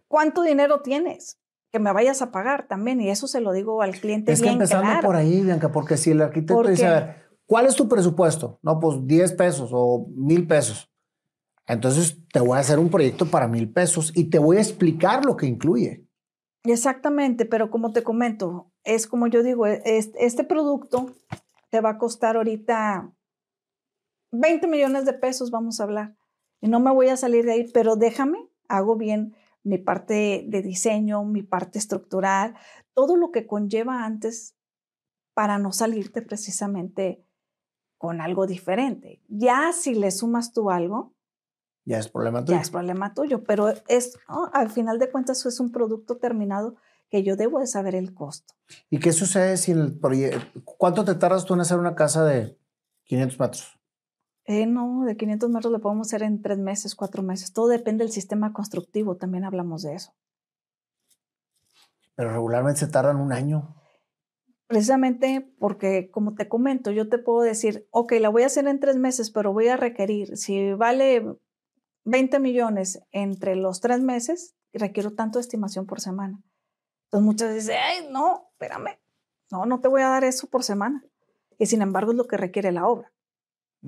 ¿cuánto 0.08 0.42
dinero 0.42 0.80
tienes? 0.80 1.38
Que 1.70 1.78
me 1.78 1.92
vayas 1.92 2.22
a 2.22 2.30
pagar 2.30 2.66
también. 2.68 3.00
Y 3.00 3.10
eso 3.10 3.26
se 3.26 3.40
lo 3.40 3.52
digo 3.52 3.82
al 3.82 3.92
cliente. 3.92 4.32
Es 4.32 4.40
que 4.40 4.48
empezando 4.48 5.00
por 5.02 5.16
ahí, 5.16 5.42
Bianca, 5.42 5.72
porque 5.72 5.96
si 5.96 6.12
el 6.12 6.22
arquitecto 6.22 6.62
dice, 6.62 6.86
a 6.86 6.94
ver, 6.94 7.16
¿cuál 7.46 7.66
es 7.66 7.74
tu 7.74 7.88
presupuesto? 7.88 8.58
No, 8.62 8.80
pues 8.80 9.06
10 9.06 9.32
pesos 9.32 9.70
o 9.72 10.06
mil 10.14 10.46
pesos. 10.46 10.90
Entonces 11.66 12.18
te 12.32 12.40
voy 12.40 12.56
a 12.56 12.60
hacer 12.60 12.78
un 12.78 12.90
proyecto 12.90 13.26
para 13.26 13.48
mil 13.48 13.70
pesos 13.72 14.12
y 14.14 14.30
te 14.30 14.38
voy 14.38 14.58
a 14.58 14.60
explicar 14.60 15.24
lo 15.24 15.36
que 15.36 15.46
incluye. 15.46 16.06
Exactamente, 16.62 17.44
pero 17.44 17.70
como 17.70 17.92
te 17.92 18.02
comento, 18.02 18.70
es 18.84 19.06
como 19.06 19.26
yo 19.26 19.42
digo, 19.42 19.66
este 19.66 20.44
producto 20.44 21.14
te 21.70 21.80
va 21.80 21.90
a 21.90 21.98
costar 21.98 22.36
ahorita 22.36 23.12
20 24.32 24.66
millones 24.66 25.04
de 25.04 25.12
pesos, 25.14 25.50
vamos 25.50 25.80
a 25.80 25.84
hablar. 25.84 26.16
Y 26.60 26.68
no 26.68 26.80
me 26.80 26.92
voy 26.92 27.08
a 27.08 27.16
salir 27.16 27.44
de 27.44 27.52
ahí, 27.52 27.70
pero 27.72 27.96
déjame, 27.96 28.38
hago 28.68 28.96
bien 28.96 29.34
mi 29.62 29.78
parte 29.78 30.44
de 30.46 30.62
diseño, 30.62 31.24
mi 31.24 31.42
parte 31.42 31.78
estructural, 31.78 32.54
todo 32.92 33.16
lo 33.16 33.32
que 33.32 33.46
conlleva 33.46 34.04
antes 34.04 34.56
para 35.34 35.58
no 35.58 35.72
salirte 35.72 36.22
precisamente 36.22 37.24
con 37.98 38.20
algo 38.20 38.46
diferente. 38.46 39.22
Ya 39.28 39.72
si 39.72 39.94
le 39.94 40.10
sumas 40.10 40.52
tú 40.52 40.70
algo, 40.70 41.14
ya 41.86 41.98
es 41.98 42.08
problema 42.08 42.44
tuyo. 42.44 42.56
Ya 42.56 42.62
es 42.62 42.70
problema 42.70 43.14
tuyo, 43.14 43.44
pero 43.44 43.68
es, 43.88 44.18
al 44.52 44.70
final 44.70 44.98
de 44.98 45.10
cuentas, 45.10 45.44
es 45.44 45.60
un 45.60 45.70
producto 45.70 46.16
terminado 46.16 46.76
que 47.08 47.22
yo 47.22 47.36
debo 47.36 47.60
de 47.60 47.66
saber 47.66 47.94
el 47.94 48.14
costo. 48.14 48.54
¿Y 48.90 48.98
qué 48.98 49.12
sucede 49.12 49.56
si 49.56 49.72
el 49.72 49.98
proyecto, 49.98 50.60
cuánto 50.64 51.04
te 51.04 51.14
tardas 51.14 51.44
tú 51.44 51.54
en 51.54 51.60
hacer 51.60 51.78
una 51.78 51.94
casa 51.94 52.24
de 52.24 52.58
500 53.04 53.38
metros? 53.38 53.78
Eh, 54.46 54.66
no, 54.66 55.04
de 55.04 55.16
500 55.16 55.48
metros 55.50 55.72
lo 55.72 55.80
podemos 55.80 56.08
hacer 56.08 56.22
en 56.22 56.42
tres 56.42 56.58
meses, 56.58 56.94
cuatro 56.94 57.22
meses. 57.22 57.52
Todo 57.52 57.68
depende 57.68 58.04
del 58.04 58.12
sistema 58.12 58.52
constructivo, 58.52 59.16
también 59.16 59.44
hablamos 59.44 59.82
de 59.82 59.94
eso. 59.94 60.12
Pero 62.14 62.30
regularmente 62.32 62.80
se 62.80 62.88
tardan 62.88 63.16
un 63.16 63.32
año. 63.32 63.74
Precisamente 64.66 65.52
porque, 65.58 66.10
como 66.10 66.34
te 66.34 66.48
comento, 66.48 66.90
yo 66.90 67.08
te 67.08 67.18
puedo 67.18 67.42
decir, 67.42 67.86
ok, 67.90 68.12
la 68.20 68.28
voy 68.28 68.42
a 68.42 68.46
hacer 68.46 68.66
en 68.66 68.80
tres 68.80 68.96
meses, 68.96 69.30
pero 69.30 69.52
voy 69.52 69.68
a 69.68 69.76
requerir, 69.76 70.36
si 70.36 70.72
vale 70.72 71.36
20 72.04 72.38
millones 72.38 73.00
entre 73.12 73.56
los 73.56 73.80
tres 73.80 74.00
meses, 74.00 74.54
requiero 74.72 75.14
tanto 75.14 75.38
estimación 75.38 75.86
por 75.86 76.00
semana. 76.00 76.42
Entonces 77.14 77.26
muchas 77.26 77.54
veces, 77.54 77.76
ay, 77.80 78.08
no, 78.10 78.48
espérame, 78.50 78.98
no, 79.52 79.66
no 79.66 79.80
te 79.80 79.86
voy 79.86 80.02
a 80.02 80.08
dar 80.08 80.24
eso 80.24 80.48
por 80.48 80.64
semana. 80.64 81.04
Y 81.60 81.66
sin 81.66 81.80
embargo 81.80 82.10
es 82.10 82.16
lo 82.16 82.26
que 82.26 82.36
requiere 82.36 82.72
la 82.72 82.88
obra. 82.88 83.12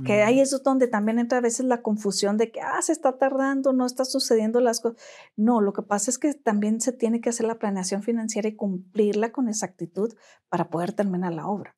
Que 0.04 0.22
ahí 0.22 0.40
es 0.40 0.50
donde 0.62 0.88
también 0.88 1.18
entra 1.18 1.38
a 1.38 1.40
veces 1.40 1.64
la 1.64 1.80
confusión 1.80 2.36
de 2.36 2.52
que, 2.52 2.60
ah, 2.60 2.82
se 2.82 2.92
está 2.92 3.16
tardando, 3.16 3.72
no 3.72 3.86
está 3.86 4.04
sucediendo 4.04 4.60
las 4.60 4.80
cosas. 4.80 5.02
No, 5.36 5.62
lo 5.62 5.72
que 5.72 5.80
pasa 5.80 6.10
es 6.10 6.18
que 6.18 6.34
también 6.34 6.82
se 6.82 6.92
tiene 6.92 7.22
que 7.22 7.30
hacer 7.30 7.46
la 7.46 7.58
planeación 7.58 8.02
financiera 8.02 8.46
y 8.46 8.54
cumplirla 8.54 9.32
con 9.32 9.48
exactitud 9.48 10.14
para 10.50 10.68
poder 10.68 10.92
terminar 10.92 11.32
la 11.32 11.48
obra. 11.48 11.74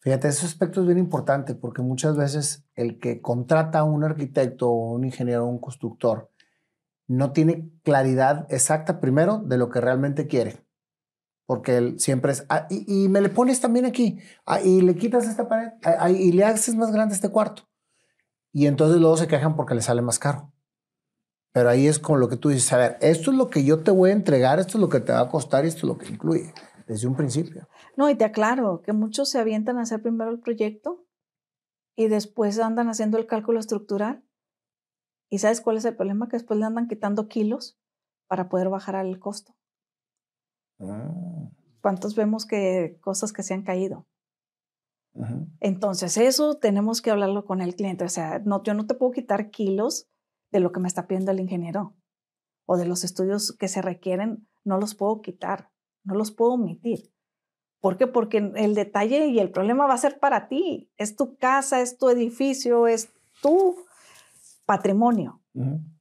Fíjate, 0.00 0.26
ese 0.26 0.44
aspecto 0.44 0.80
es 0.80 0.86
bien 0.86 0.98
importante 0.98 1.54
porque 1.54 1.82
muchas 1.82 2.16
veces 2.16 2.64
el 2.74 2.98
que 2.98 3.22
contrata 3.22 3.78
a 3.78 3.84
un 3.84 4.02
arquitecto 4.02 4.68
o 4.68 4.92
un 4.92 5.04
ingeniero 5.04 5.44
o 5.44 5.48
un 5.48 5.60
constructor 5.60 6.30
no 7.16 7.32
tiene 7.32 7.70
claridad 7.82 8.46
exacta 8.50 9.00
primero 9.00 9.38
de 9.38 9.58
lo 9.58 9.70
que 9.70 9.80
realmente 9.80 10.26
quiere 10.26 10.64
porque 11.50 11.76
él 11.76 11.98
siempre 11.98 12.30
es, 12.30 12.46
ah, 12.48 12.68
y, 12.70 13.08
me 13.08 13.20
le 13.20 13.28
pones 13.28 13.60
también 13.60 13.84
aquí, 13.84 14.20
ah, 14.46 14.60
y 14.60 14.82
le 14.82 14.94
quitas 14.94 15.26
esta 15.26 15.48
pared, 15.48 15.72
ah, 15.82 16.08
y 16.08 16.30
le 16.30 16.44
haces 16.44 16.76
más 16.76 16.92
grande 16.92 17.12
este 17.12 17.28
cuarto. 17.28 17.68
Y 18.52 18.68
entonces 18.68 19.00
luego 19.00 19.16
se 19.16 19.26
quejan 19.26 19.56
porque 19.56 19.74
le 19.74 19.82
sale 19.82 20.00
más 20.00 20.20
caro. 20.20 20.52
Pero 21.52 21.68
ahí 21.68 21.88
es 21.88 21.98
como 21.98 22.18
lo 22.18 22.28
que 22.28 22.36
tú 22.36 22.50
dices, 22.50 22.72
a 22.72 22.76
ver, 22.76 22.98
esto 23.00 23.32
es 23.32 23.36
lo 23.36 23.50
que 23.50 23.64
yo 23.64 23.82
te 23.82 23.90
voy 23.90 24.10
a 24.10 24.12
entregar, 24.12 24.60
esto 24.60 24.78
es 24.78 24.80
lo 24.80 24.88
que 24.88 25.00
te 25.00 25.10
va 25.10 25.22
a 25.22 25.28
costar 25.28 25.64
y 25.64 25.68
esto 25.68 25.78
es 25.78 25.84
lo 25.92 25.98
que 25.98 26.06
incluye, 26.06 26.54
desde 26.86 27.08
un 27.08 27.16
principio. 27.16 27.66
No, 27.96 28.08
y 28.08 28.14
te 28.14 28.24
aclaro 28.24 28.80
que 28.82 28.92
muchos 28.92 29.28
se 29.28 29.40
avientan 29.40 29.76
a 29.78 29.82
hacer 29.82 30.00
primero 30.00 30.30
el 30.30 30.38
proyecto 30.38 31.04
y 31.96 32.06
después 32.06 32.60
andan 32.60 32.88
haciendo 32.88 33.18
el 33.18 33.26
cálculo 33.26 33.58
estructural. 33.58 34.22
¿Y 35.30 35.38
sabes 35.38 35.60
cuál 35.60 35.76
es 35.76 35.84
el 35.84 35.96
problema? 35.96 36.28
Que 36.28 36.36
después 36.36 36.58
le 36.58 36.66
andan 36.66 36.88
quitando 36.88 37.28
kilos 37.28 37.78
para 38.26 38.48
poder 38.48 38.68
bajar 38.68 38.96
el 38.96 39.18
costo. 39.18 39.56
¿Cuántos 41.80 42.14
vemos 42.16 42.46
que 42.46 42.98
cosas 43.00 43.32
que 43.32 43.42
se 43.42 43.54
han 43.54 43.62
caído? 43.62 44.06
Entonces, 45.60 46.16
eso 46.16 46.54
tenemos 46.56 47.00
que 47.00 47.10
hablarlo 47.10 47.44
con 47.44 47.60
el 47.60 47.74
cliente. 47.74 48.04
O 48.04 48.08
sea, 48.08 48.40
no, 48.40 48.62
yo 48.62 48.74
no 48.74 48.86
te 48.86 48.94
puedo 48.94 49.12
quitar 49.12 49.50
kilos 49.50 50.08
de 50.50 50.60
lo 50.60 50.72
que 50.72 50.80
me 50.80 50.88
está 50.88 51.06
pidiendo 51.06 51.30
el 51.30 51.40
ingeniero 51.40 51.96
o 52.66 52.76
de 52.76 52.86
los 52.86 53.04
estudios 53.04 53.52
que 53.52 53.68
se 53.68 53.82
requieren, 53.82 54.48
no 54.64 54.78
los 54.78 54.94
puedo 54.94 55.20
quitar, 55.20 55.70
no 56.04 56.14
los 56.14 56.30
puedo 56.30 56.52
omitir. 56.52 57.12
¿Por 57.80 57.96
qué? 57.96 58.06
Porque 58.06 58.52
el 58.54 58.74
detalle 58.74 59.26
y 59.26 59.38
el 59.38 59.50
problema 59.50 59.86
va 59.86 59.94
a 59.94 59.98
ser 59.98 60.18
para 60.18 60.48
ti. 60.48 60.90
Es 60.96 61.16
tu 61.16 61.36
casa, 61.36 61.80
es 61.80 61.98
tu 61.98 62.08
edificio, 62.10 62.86
es 62.86 63.12
tu 63.42 63.76
patrimonio. 64.70 65.42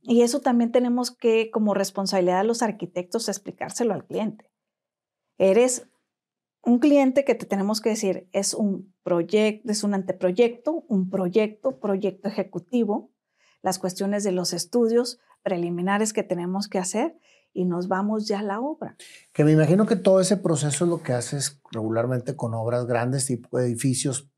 Y 0.03 0.22
eso 0.22 0.41
también 0.41 0.72
tenemos 0.72 1.09
que, 1.09 1.49
como 1.49 1.74
responsabilidad 1.74 2.41
de 2.41 2.47
los 2.47 2.61
arquitectos, 2.61 3.28
explicárselo 3.28 3.95
al 3.95 4.05
cliente. 4.05 4.47
Eres 5.39 5.89
un 6.61 6.78
cliente 6.78 7.26
que 7.26 7.34
te 7.34 7.47
tenemos 7.47 7.82
que 7.82 7.89
decir 7.89 8.30
es 8.32 8.53
un 8.53 8.93
proyecto, 9.01 9.72
es 9.72 9.84
un 9.84 9.95
anteproyecto, 9.95 10.86
un 10.88 11.09
proyecto, 11.09 11.80
proyecto 11.80 12.30
ejecutivo, 12.30 13.09
las 13.63 13.80
cuestiones 13.80 14.24
de 14.24 14.34
los 14.34 14.53
estudios 14.53 15.20
preliminares 15.41 16.13
que 16.13 16.22
tenemos 16.22 16.67
que 16.67 16.78
hacer 16.78 17.17
y 17.51 17.65
nos 17.65 17.88
vamos 17.88 18.28
ya 18.28 18.41
a 18.41 18.43
la 18.43 18.59
obra. 18.59 18.97
Que 19.34 19.43
me 19.43 19.53
imagino 19.53 19.88
que 19.88 19.95
todo 19.95 20.22
ese 20.22 20.38
proceso 20.38 20.86
es 20.86 20.91
lo 20.91 21.01
que 21.01 21.13
haces 21.13 21.59
regularmente 21.72 22.36
con 22.36 22.53
obras 22.53 22.86
grandes, 22.86 23.26
tipo 23.26 23.57
edificios, 23.57 24.30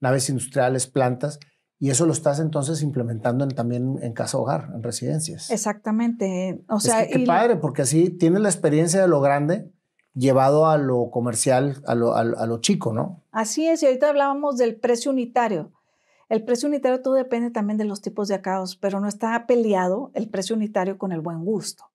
naves 0.00 0.28
industriales, 0.28 0.86
plantas, 0.86 1.40
y 1.82 1.88
eso 1.88 2.04
lo 2.04 2.12
estás 2.12 2.40
entonces 2.40 2.82
implementando 2.82 3.48
también 3.48 3.98
en 4.02 4.12
casa 4.12 4.36
hogar, 4.36 4.70
en 4.74 4.82
residencias. 4.82 5.50
Exactamente. 5.50 6.62
O 6.68 6.78
sea, 6.78 7.08
qué 7.08 7.20
padre, 7.20 7.56
porque 7.56 7.82
así 7.82 8.10
tienes 8.10 8.42
la 8.42 8.50
experiencia 8.50 9.00
de 9.00 9.08
lo 9.08 9.22
grande, 9.22 9.72
llevado 10.12 10.68
a 10.68 10.76
lo 10.76 11.10
comercial, 11.10 11.82
a 11.86 11.94
lo, 11.94 12.14
a, 12.14 12.22
lo, 12.24 12.60
chico, 12.60 12.92
¿no? 12.92 13.24
Así 13.32 13.66
es, 13.66 13.82
y 13.82 13.86
ahorita 13.86 14.10
hablábamos 14.10 14.58
del 14.58 14.76
precio 14.76 15.10
unitario. 15.10 15.72
El 16.28 16.44
precio 16.44 16.68
unitario 16.68 17.00
todo 17.00 17.14
depende 17.14 17.50
también 17.50 17.78
de 17.78 17.86
los 17.86 18.02
tipos 18.02 18.28
de 18.28 18.34
acabados, 18.34 18.76
pero 18.76 19.00
no 19.00 19.08
está 19.08 19.46
peleado 19.46 20.10
el 20.12 20.28
precio 20.28 20.54
unitario 20.54 20.98
con 20.98 21.12
el 21.12 21.22
buen 21.22 21.46
gusto. 21.46 21.86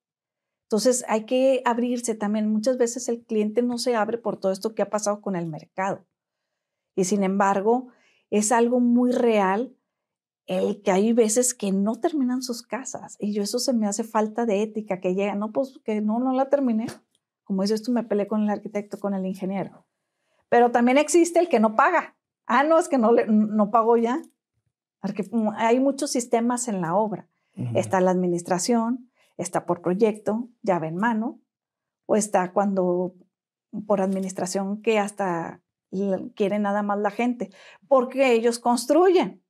Entonces 0.64 1.06
hay 1.08 1.26
que 1.26 1.62
abrirse 1.64 2.16
también. 2.16 2.52
Muchas 2.52 2.80
veces 2.80 3.08
el 3.08 3.24
cliente 3.24 3.62
no 3.62 3.78
se 3.78 3.96
abre 3.96 4.18
por 4.18 4.38
todo 4.38 4.52
esto 4.52 4.74
que 4.74 4.82
ha 4.82 4.90
pasado 4.90 5.22
con 5.22 5.36
el 5.36 5.46
mercado. 5.46 6.08
Y 6.96 7.04
sin 7.04 7.24
embargo, 7.24 7.90
es 8.32 8.52
algo 8.52 8.80
muy 8.80 9.12
real 9.12 9.75
el 10.48 10.82
que 10.82 10.92
hay 10.92 11.14
veces 11.14 11.54
que 11.54 11.72
no 11.72 11.96
terminan 11.96 12.42
sus 12.42 12.62
casas. 12.62 13.18
Y 13.20 13.34
yo 13.34 13.44
eso 13.44 13.60
se 13.60 13.74
me 13.74 13.88
hace 13.88 14.04
falta 14.04 14.46
de 14.46 14.62
ética, 14.62 15.00
que 15.00 15.16
llega, 15.16 15.36
no, 15.36 15.52
pues 15.52 15.80
que 15.84 16.02
no, 16.02 16.20
no 16.20 16.34
la 16.34 16.50
terminé. 16.50 16.88
Como 17.44 17.62
dices 17.62 17.84
tú, 17.84 17.92
me 17.92 18.04
peleé 18.04 18.28
con 18.28 18.44
el 18.44 18.50
arquitecto, 18.50 19.00
con 19.00 19.14
el 19.14 19.26
ingeniero. 19.26 19.86
Pero 20.50 20.72
también 20.72 20.98
existe 20.98 21.40
el 21.40 21.50
que 21.50 21.60
no 21.60 21.76
paga. 21.76 22.16
Ah, 22.46 22.64
no, 22.64 22.78
es 22.78 22.88
que 22.88 22.98
no, 22.98 23.12
no 23.12 23.72
pago 23.72 23.98
ya. 23.98 24.22
Porque 25.00 25.28
hay 25.58 25.80
muchos 25.80 26.12
sistemas 26.12 26.68
en 26.68 26.82
la 26.82 26.96
obra. 26.96 27.28
Está 27.74 28.02
la 28.02 28.12
administración, 28.12 29.10
está 29.38 29.66
por 29.66 29.82
proyecto, 29.82 30.50
llave 30.62 30.88
en 30.88 30.98
mano, 30.98 31.40
o 32.06 32.18
está 32.18 32.52
cuando 32.52 33.14
por 33.88 34.02
administración 34.02 34.82
que 34.82 35.00
hasta 35.00 35.62
quiere 36.36 36.60
nada 36.60 36.84
más 36.84 37.00
la 37.00 37.12
gente, 37.12 37.52
porque 37.88 38.34
ellos 38.34 38.60
construyen. 38.60 39.45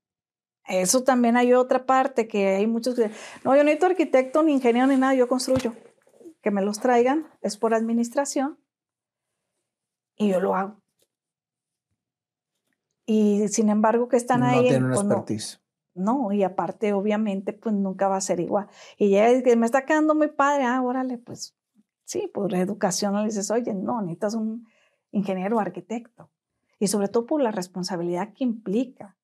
Eso 0.67 1.03
también 1.03 1.37
hay 1.37 1.53
otra 1.53 1.85
parte 1.85 2.27
que 2.27 2.55
hay 2.55 2.67
muchos 2.67 2.95
que 2.95 3.11
no, 3.43 3.55
yo 3.55 3.57
no 3.57 3.65
necesito 3.65 3.85
arquitecto, 3.85 4.43
ni 4.43 4.53
ingeniero, 4.53 4.87
ni 4.87 4.97
nada, 4.97 5.13
yo 5.13 5.27
construyo 5.27 5.73
que 6.45 6.51
me 6.51 6.61
los 6.61 6.79
traigan, 6.79 7.25
es 7.41 7.57
por 7.57 7.73
administración 7.73 8.59
y 10.15 10.29
yo 10.29 10.39
lo 10.39 10.53
hago. 10.53 10.79
Y 13.07 13.47
sin 13.47 13.69
embargo 13.69 14.07
que 14.07 14.17
están 14.17 14.43
ahí. 14.43 14.57
No 14.57 14.61
tienen 14.61 14.83
una 14.83 14.93
pues, 14.93 15.05
expertise. 15.05 15.61
No, 15.95 16.31
y 16.31 16.43
aparte 16.43 16.93
obviamente 16.93 17.51
pues 17.51 17.73
nunca 17.73 18.07
va 18.07 18.17
a 18.17 18.21
ser 18.21 18.39
igual. 18.39 18.67
Y 18.95 19.09
ya 19.09 19.41
que 19.41 19.55
me 19.55 19.65
está 19.65 19.85
quedando 19.85 20.13
muy 20.13 20.27
padre, 20.27 20.65
ah, 20.65 20.83
órale, 20.83 21.17
pues 21.17 21.55
sí, 22.03 22.29
por 22.31 22.53
educación 22.53 23.15
le 23.15 23.25
dices, 23.25 23.49
oye, 23.49 23.73
no, 23.73 24.01
necesitas 24.01 24.35
un 24.35 24.67
ingeniero 25.11 25.57
o 25.57 25.59
arquitecto. 25.59 26.29
Y 26.77 26.89
sobre 26.89 27.07
todo 27.07 27.25
por 27.25 27.41
la 27.41 27.49
responsabilidad 27.49 28.33
que 28.33 28.43
implica. 28.43 29.17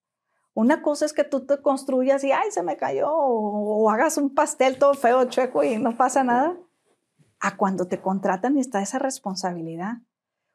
Una 0.53 0.81
cosa 0.81 1.05
es 1.05 1.13
que 1.13 1.23
tú 1.23 1.45
te 1.45 1.61
construyas 1.61 2.23
y, 2.23 2.31
ay, 2.31 2.51
se 2.51 2.63
me 2.63 2.77
cayó, 2.77 3.09
o, 3.09 3.83
o 3.83 3.89
hagas 3.89 4.17
un 4.17 4.33
pastel 4.33 4.77
todo 4.77 4.93
feo, 4.93 5.23
chueco 5.25 5.63
y 5.63 5.77
no 5.77 5.95
pasa 5.95 6.23
nada 6.23 6.57
a 7.41 7.57
cuando 7.57 7.87
te 7.87 7.99
contratan 7.99 8.57
está 8.57 8.81
esa 8.81 8.99
responsabilidad. 8.99 9.97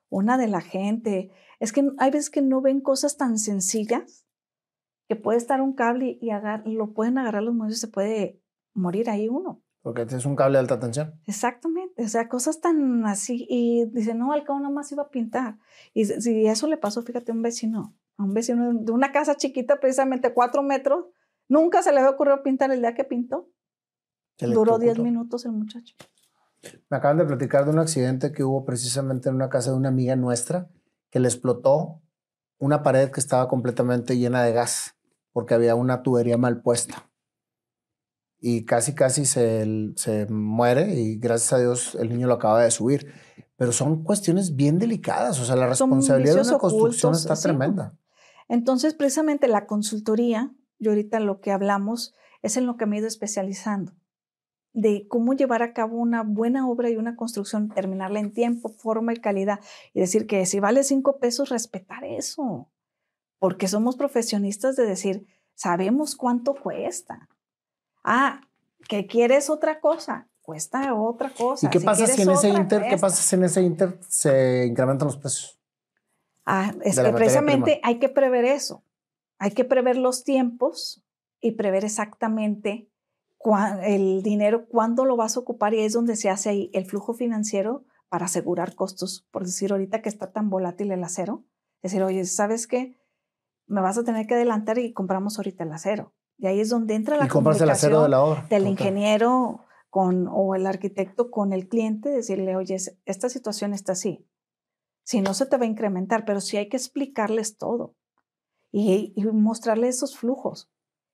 Una 0.09 0.39
de 0.39 0.47
la 0.47 0.61
gente. 0.61 1.33
Es 1.59 1.73
que 1.73 1.91
hay 1.99 2.11
veces 2.11 2.31
que 2.31 2.43
no 2.43 2.61
ven 2.61 2.81
cosas 2.81 3.17
tan 3.17 3.39
sencillas 3.39 4.25
que 5.09 5.17
puede 5.17 5.39
estar 5.39 5.61
un 5.61 5.75
cable 5.75 6.19
y 6.21 6.31
lo 6.73 6.93
pueden 6.93 7.19
agarrar 7.19 7.43
los 7.43 7.55
muebles 7.55 7.79
y 7.79 7.81
se 7.81 7.89
puede 7.89 8.41
morir 8.73 9.11
ahí 9.11 9.29
uno. 9.29 9.63
Porque 9.83 10.03
es 10.03 10.27
un 10.27 10.35
cable 10.35 10.55
de 10.55 10.61
alta 10.61 10.81
tensión. 10.81 11.21
Exactamente, 11.27 12.03
o 12.03 12.09
sea, 12.09 12.29
cosas 12.29 12.61
tan 12.61 13.07
así. 13.07 13.47
Y 13.49 13.87
dice, 13.87 14.15
no, 14.15 14.33
al 14.33 14.43
cabo 14.43 14.59
nomás 14.59 14.91
iba 14.91 15.05
a 15.05 15.11
pintar. 15.11 15.59
Y 15.95 16.07
si 16.07 16.47
eso 16.47 16.67
le 16.67 16.77
pasó, 16.77 17.03
fíjate, 17.03 17.31
a 17.31 17.35
un 17.35 17.43
vecino, 17.43 17.95
a 18.19 18.23
un 18.23 18.35
vecino 18.35 18.73
de 18.73 18.93
una 18.93 19.13
casa 19.13 19.37
chiquita, 19.37 19.81
precisamente 19.81 20.33
cuatro 20.33 20.63
metros, 20.63 21.07
nunca 21.49 21.83
se 21.83 21.93
le 21.93 21.99
había 21.99 22.11
ocurrido 22.11 22.43
pintar 22.43 22.71
el 22.71 22.81
día 22.81 22.95
que 22.95 23.05
pintó. 23.05 23.49
Duró 24.39 24.79
diez 24.79 24.99
minutos 24.99 25.45
el 25.47 25.53
muchacho. 25.53 25.95
Me 26.91 26.97
acaban 26.97 27.19
de 27.19 27.25
platicar 27.25 27.65
de 27.65 27.71
un 27.71 27.79
accidente 27.79 28.33
que 28.33 28.45
hubo 28.45 28.65
precisamente 28.65 29.29
en 29.29 29.35
una 29.35 29.49
casa 29.49 29.71
de 29.71 29.77
una 29.77 29.89
amiga 29.89 30.17
nuestra 30.17 30.69
que 31.11 31.21
le 31.21 31.29
explotó 31.29 32.03
una 32.59 32.83
pared 32.83 33.11
que 33.11 33.21
estaba 33.21 33.49
completamente 33.49 34.19
llena 34.19 34.43
de 34.43 34.53
gas 34.53 34.97
porque 35.33 35.55
había 35.55 35.75
una 35.75 36.03
tubería 36.03 36.37
mal 36.37 36.61
puesta 36.63 37.09
y 38.39 38.65
casi, 38.65 38.95
casi 38.95 39.25
se, 39.25 39.93
se 39.97 40.27
muere 40.27 40.95
y 40.95 41.17
gracias 41.17 41.53
a 41.53 41.59
Dios 41.59 41.97
el 41.99 42.11
niño 42.11 42.27
lo 42.27 42.35
acaba 42.35 42.63
de 42.63 42.71
subir. 42.71 43.13
Pero 43.57 43.73
son 43.73 44.05
cuestiones 44.05 44.55
bien 44.55 44.79
delicadas, 44.79 45.41
o 45.41 45.45
sea, 45.45 45.57
la 45.57 45.67
responsabilidad 45.67 46.35
de 46.35 46.41
una 46.43 46.59
construcción 46.59 47.15
está 47.15 47.35
tremenda. 47.35 47.97
Entonces, 48.49 48.95
precisamente 48.95 49.49
la 49.49 49.67
consultoría, 49.67 50.55
yo 50.79 50.91
ahorita 50.91 51.21
lo 51.21 51.41
que 51.41 51.53
hablamos 51.53 52.15
es 52.43 52.57
en 52.57 52.67
lo 52.67 52.77
que 52.77 52.87
me 52.87 52.97
he 52.97 52.99
ido 53.01 53.09
especializando, 53.09 53.93
de 54.73 55.07
cómo 55.09 55.33
llevar 55.33 55.63
a 55.63 55.73
cabo 55.73 55.97
una 55.97 56.23
buena 56.23 56.69
obra 56.69 56.91
y 56.91 56.97
una 56.97 57.17
construcción, 57.17 57.69
terminarla 57.71 58.21
en 58.21 58.33
tiempo, 58.33 58.69
forma 58.69 59.13
y 59.13 59.17
calidad, 59.17 59.61
y 59.95 60.01
decir 60.01 60.27
que 60.27 60.45
si 60.47 60.61
vale 60.61 60.85
cinco 60.85 61.19
pesos, 61.19 61.49
respetar 61.49 62.05
eso, 62.05 62.71
porque 63.39 63.69
somos 63.69 63.97
profesionistas 63.97 64.77
de 64.77 64.87
decir, 64.87 65.27
sabemos 65.55 66.15
cuánto 66.15 66.55
cuesta. 66.55 67.29
Ah, 68.05 68.43
que 68.89 69.07
quieres 69.07 69.51
otra 69.51 69.81
cosa, 69.81 70.29
cuesta 70.43 70.95
otra 70.95 71.31
cosa. 71.31 71.67
¿Y 71.67 71.71
qué 71.71 71.81
pasa 71.81 72.07
si 72.07 72.23
en 72.23 72.31
ese 72.31 72.49
inter, 72.51 72.85
qué 72.89 72.97
pasa 72.97 73.23
si 73.23 73.35
en 73.35 73.45
ese 73.45 73.63
inter 73.63 73.99
se 74.09 74.67
incrementan 74.67 75.07
los 75.07 75.17
precios? 75.17 75.56
Ah, 76.47 76.73
es 76.83 76.99
que 76.99 77.13
precisamente 77.13 77.81
hay 77.83 77.99
que 77.99 78.09
prever 78.09 78.45
eso. 78.45 78.85
Hay 79.39 79.51
que 79.51 79.65
prever 79.65 79.97
los 79.97 80.25
tiempos 80.25 81.05
y 81.41 81.53
prever 81.53 81.85
exactamente 81.85 82.89
el 83.83 84.23
dinero, 84.23 84.67
cuándo 84.67 85.05
lo 85.05 85.17
vas 85.17 85.37
a 85.37 85.41
ocupar 85.41 85.75
y 85.75 85.81
es 85.81 85.93
donde 85.93 86.17
se 86.17 86.31
hace 86.31 86.49
ahí 86.49 86.71
el 86.73 86.87
flujo 86.87 87.15
financiero 87.15 87.85
para 88.09 88.27
asegurar 88.27 88.75
costos. 88.75 89.27
Por 89.31 89.45
decir, 89.45 89.73
ahorita 89.73 90.03
que 90.03 90.09
está 90.09 90.33
tan 90.33 90.51
volátil 90.51 90.91
el 90.91 91.05
acero, 91.05 91.45
decir, 91.83 92.03
oye, 92.03 92.25
¿sabes 92.25 92.67
qué? 92.67 92.99
Me 93.67 93.81
vas 93.81 93.99
a 93.99 94.05
tener 94.05 94.27
que 94.27 94.35
adelantar 94.35 94.79
y 94.79 94.93
compramos 94.93 95.39
ahorita 95.39 95.65
el 95.65 95.73
acero. 95.73 96.13
Y 96.39 96.47
ahí 96.47 96.61
es 96.61 96.69
donde 96.69 96.95
entra 96.95 97.17
la 97.17 97.27
y 97.27 97.63
el 97.63 97.71
acero 97.71 98.03
de 98.03 98.09
la 98.09 98.23
obra. 98.23 98.47
del 98.51 98.67
ingeniero 98.67 99.65
con, 99.91 100.29
o 100.31 100.55
el 100.55 100.67
arquitecto 100.67 101.31
con 101.31 101.53
el 101.53 101.69
cliente, 101.69 102.11
decirle, 102.11 102.57
oye, 102.57 102.77
esta 103.05 103.29
situación 103.29 103.73
está 103.73 103.93
así. 103.93 104.27
Si 105.07 105.21
no, 105.21 105.35
se 105.35 105.47
te 105.47 105.57
va 105.57 105.63
a 105.63 105.69
incrementar, 105.69 106.25
pero 106.25 106.41
sí 106.41 106.57
hay 106.57 106.69
que 106.69 106.77
explicarles 106.77 107.59
todo 107.59 107.95
y, 108.73 109.13
y 109.15 109.25
mostrarles 109.27 109.97
esos 109.97 110.19
flujos 110.19 110.69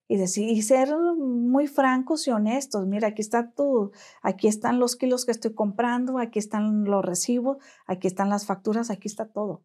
y, 0.07 0.17
decir, 0.17 0.49
y 0.49 0.63
ser 0.63 0.89
muy 0.97 1.67
francos 1.67 2.27
y 2.27 2.31
honestos. 2.31 2.87
Mira, 2.87 3.09
aquí 3.09 3.21
está 3.21 3.51
tú, 3.51 3.91
aquí 4.23 4.47
están 4.47 4.79
los 4.79 4.95
kilos 4.95 5.25
que 5.25 5.31
estoy 5.31 5.53
comprando, 5.53 6.17
aquí 6.17 6.39
están 6.39 6.85
los 6.85 7.05
recibos, 7.05 7.57
aquí 7.85 8.07
están 8.07 8.29
las 8.29 8.47
facturas, 8.47 8.89
aquí 8.89 9.07
está 9.07 9.27
todo. 9.27 9.61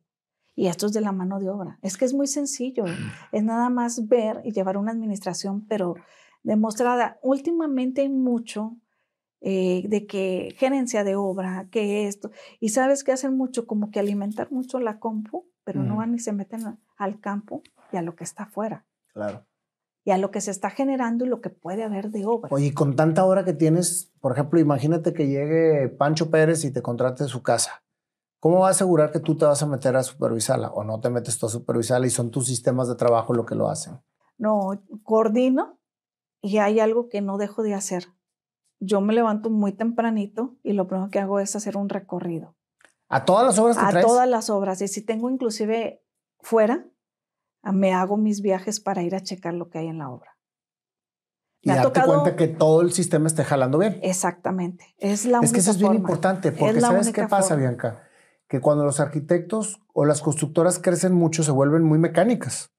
Y 0.55 0.67
esto 0.67 0.85
es 0.85 0.93
de 0.93 1.01
la 1.01 1.13
mano 1.13 1.41
de 1.41 1.49
obra. 1.49 1.79
Es 1.81 1.97
que 1.97 2.05
es 2.05 2.13
muy 2.13 2.27
sencillo. 2.27 2.85
Es 3.33 3.45
nada 3.45 3.71
más 3.71 4.09
ver 4.09 4.43
y 4.45 4.53
llevar 4.53 4.77
una 4.77 4.93
administración, 4.93 5.65
pero 5.67 5.95
demostrada. 6.43 7.19
Últimamente 7.23 8.03
hay 8.03 8.11
mucho 8.11 8.77
eh, 9.41 9.85
de 9.89 10.07
que 10.07 10.55
gerencia 10.59 11.05
de 11.05 11.15
obra, 11.15 11.69
que 11.71 12.09
esto. 12.09 12.31
Y 12.61 12.71
sabes 12.71 13.05
que 13.05 13.13
hacen 13.13 13.37
mucho, 13.37 13.67
como 13.67 13.91
que 13.91 14.01
alimentar 14.01 14.51
mucho 14.51 14.81
la 14.81 14.99
compu, 14.99 15.47
pero 15.65 15.83
no 15.83 15.97
van 15.97 16.15
y 16.15 16.19
se 16.19 16.33
meten 16.33 16.79
al 16.97 17.21
campo 17.21 17.63
y 17.93 17.97
a 17.97 18.03
lo 18.03 18.17
que 18.17 18.25
está 18.25 18.45
afuera. 18.45 18.87
Claro. 19.13 19.47
Y 20.05 20.11
a 20.11 20.19
lo 20.19 20.31
que 20.31 20.41
se 20.41 20.51
está 20.51 20.71
generando 20.71 21.25
y 21.27 21.29
lo 21.29 21.41
que 21.41 21.51
puede 21.51 21.85
haber 21.85 22.11
de 22.11 22.25
obra. 22.25 22.49
Oye, 22.51 22.73
con 22.73 22.97
tanta 22.97 23.25
obra 23.25 23.45
que 23.45 23.53
tienes, 23.53 24.13
por 24.21 24.33
ejemplo, 24.33 24.59
imagínate 24.59 25.13
que 25.13 25.29
llegue 25.29 25.89
Pancho 25.89 26.31
Pérez 26.31 26.65
y 26.65 26.73
te 26.73 26.83
contrate 26.83 27.25
su 27.25 27.43
casa. 27.43 27.83
¿Cómo 28.41 28.61
va 28.61 28.69
a 28.69 28.71
asegurar 28.71 29.11
que 29.11 29.21
tú 29.21 29.37
te 29.37 29.45
vas 29.45 29.63
a 29.63 29.67
meter 29.67 29.97
a 29.97 30.03
supervisarla 30.03 30.71
o 30.71 30.85
no 30.85 31.01
te 31.01 31.11
metes 31.11 31.39
tú 31.39 31.47
a 31.47 31.51
supervisarla 31.51 32.07
y 32.07 32.11
son 32.11 32.31
tus 32.31 32.47
sistemas 32.47 32.89
de 32.89 32.95
trabajo 32.95 33.35
lo 33.35 33.45
que 33.45 33.57
lo 33.57 33.69
hacen? 33.69 34.01
No, 34.39 34.81
coordino 35.03 35.79
y 36.41 36.59
hay 36.59 36.81
algo 36.81 37.09
que 37.09 37.21
no 37.21 37.37
dejo 37.37 37.63
de 37.63 37.75
hacer. 37.75 38.07
Yo 38.81 39.01
me 39.01 39.13
levanto 39.13 39.51
muy 39.51 39.73
tempranito 39.73 40.57
y 40.63 40.73
lo 40.73 40.87
primero 40.87 41.11
que 41.11 41.19
hago 41.19 41.41
es 41.41 41.57
hacer 41.57 41.77
un 41.77 41.89
recorrido. 41.89 42.55
¿A 43.09 43.25
todas 43.25 43.47
las 43.47 43.59
obras 43.59 43.79
que 43.79 43.99
A 43.99 44.01
todas 44.01 44.29
las 44.29 44.51
obras. 44.51 44.81
Y 44.83 44.89
si 44.89 45.03
tengo 45.03 45.31
inclusive 45.31 46.03
fuera, 46.41 46.87
me 47.63 47.93
hago 47.93 48.17
mis 48.17 48.41
viajes 48.41 48.81
para 48.81 49.03
ir 49.03 49.15
a 49.15 49.21
checar 49.21 49.55
lo 49.55 49.69
que 49.71 49.79
hay 49.79 49.89
en 49.89 49.99
la 49.99 50.11
obra. 50.11 50.37
y 51.61 51.71
darte 51.71 52.03
cuenta 52.03 52.37
que 52.37 52.49
todo 52.49 52.83
el 52.83 52.93
sistema 52.93 53.27
esté 53.27 53.45
jalando 53.45 53.79
bien. 53.79 53.99
Exactamente. 54.03 54.95
Es 54.99 55.25
la 55.25 55.41
Es 55.41 55.53
que 55.53 55.59
eso 55.59 55.73
es 55.73 55.79
bien 55.79 55.95
importante, 55.95 56.53
porque 56.53 56.81
¿sabes 56.81 57.13
qué 57.13 57.27
pasa, 57.27 57.57
Bianca? 57.57 58.05
que 58.49 58.61
cuando 58.61 58.85
los 58.85 58.99
arquitectos 58.99 59.81
o 59.93 60.05
las 60.05 60.23
constructoras 60.23 60.79
crecen 60.79 61.13
mucho 61.13 61.43
se 61.43 61.51
vuelven 61.51 61.85
muy 61.85 61.99
mecánicas 61.99 62.73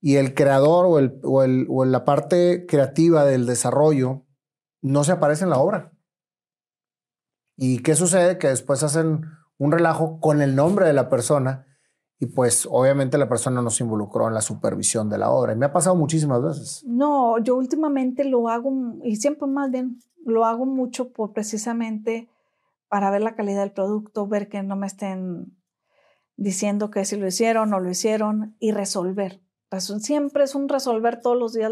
y 0.00 0.16
el 0.16 0.32
creador 0.32 0.86
o, 0.86 0.98
el, 1.00 1.20
o, 1.24 1.42
el, 1.42 1.66
o 1.68 1.84
la 1.84 2.04
parte 2.04 2.66
creativa 2.66 3.24
del 3.24 3.44
desarrollo 3.44 4.24
no 4.80 5.04
se 5.04 5.12
aparece 5.12 5.44
en 5.44 5.50
la 5.50 5.58
obra. 5.58 5.92
¿Y 7.56 7.82
qué 7.82 7.94
sucede? 7.94 8.38
Que 8.38 8.48
después 8.48 8.82
hacen 8.82 9.22
un 9.58 9.72
relajo 9.72 10.20
con 10.20 10.40
el 10.40 10.54
nombre 10.54 10.86
de 10.86 10.92
la 10.92 11.08
persona 11.08 11.66
y 12.20 12.26
pues 12.26 12.66
obviamente 12.70 13.18
la 13.18 13.28
persona 13.28 13.62
no 13.62 13.70
se 13.70 13.84
involucró 13.84 14.28
en 14.28 14.34
la 14.34 14.40
supervisión 14.40 15.08
de 15.08 15.18
la 15.18 15.30
obra. 15.30 15.52
Y 15.52 15.56
me 15.56 15.66
ha 15.66 15.72
pasado 15.72 15.94
muchísimas 15.94 16.42
veces. 16.42 16.84
No, 16.86 17.38
yo 17.38 17.56
últimamente 17.56 18.24
lo 18.24 18.48
hago 18.48 18.72
y 19.04 19.16
siempre 19.16 19.46
más 19.46 19.70
bien 19.70 19.98
lo 20.24 20.44
hago 20.44 20.66
mucho 20.66 21.12
por 21.12 21.32
precisamente 21.32 22.28
para 22.88 23.10
ver 23.10 23.22
la 23.22 23.34
calidad 23.34 23.60
del 23.60 23.72
producto, 23.72 24.26
ver 24.26 24.48
que 24.48 24.62
no 24.62 24.74
me 24.74 24.86
estén 24.86 25.56
diciendo 26.36 26.90
que 26.90 27.04
si 27.04 27.16
lo 27.16 27.26
hicieron 27.26 27.72
o 27.72 27.80
lo 27.80 27.90
hicieron 27.90 28.56
y 28.58 28.72
resolver. 28.72 29.40
Siempre 29.78 30.44
es 30.44 30.54
un 30.54 30.68
resolver 30.68 31.20
todos 31.20 31.36
los 31.36 31.52
días. 31.52 31.70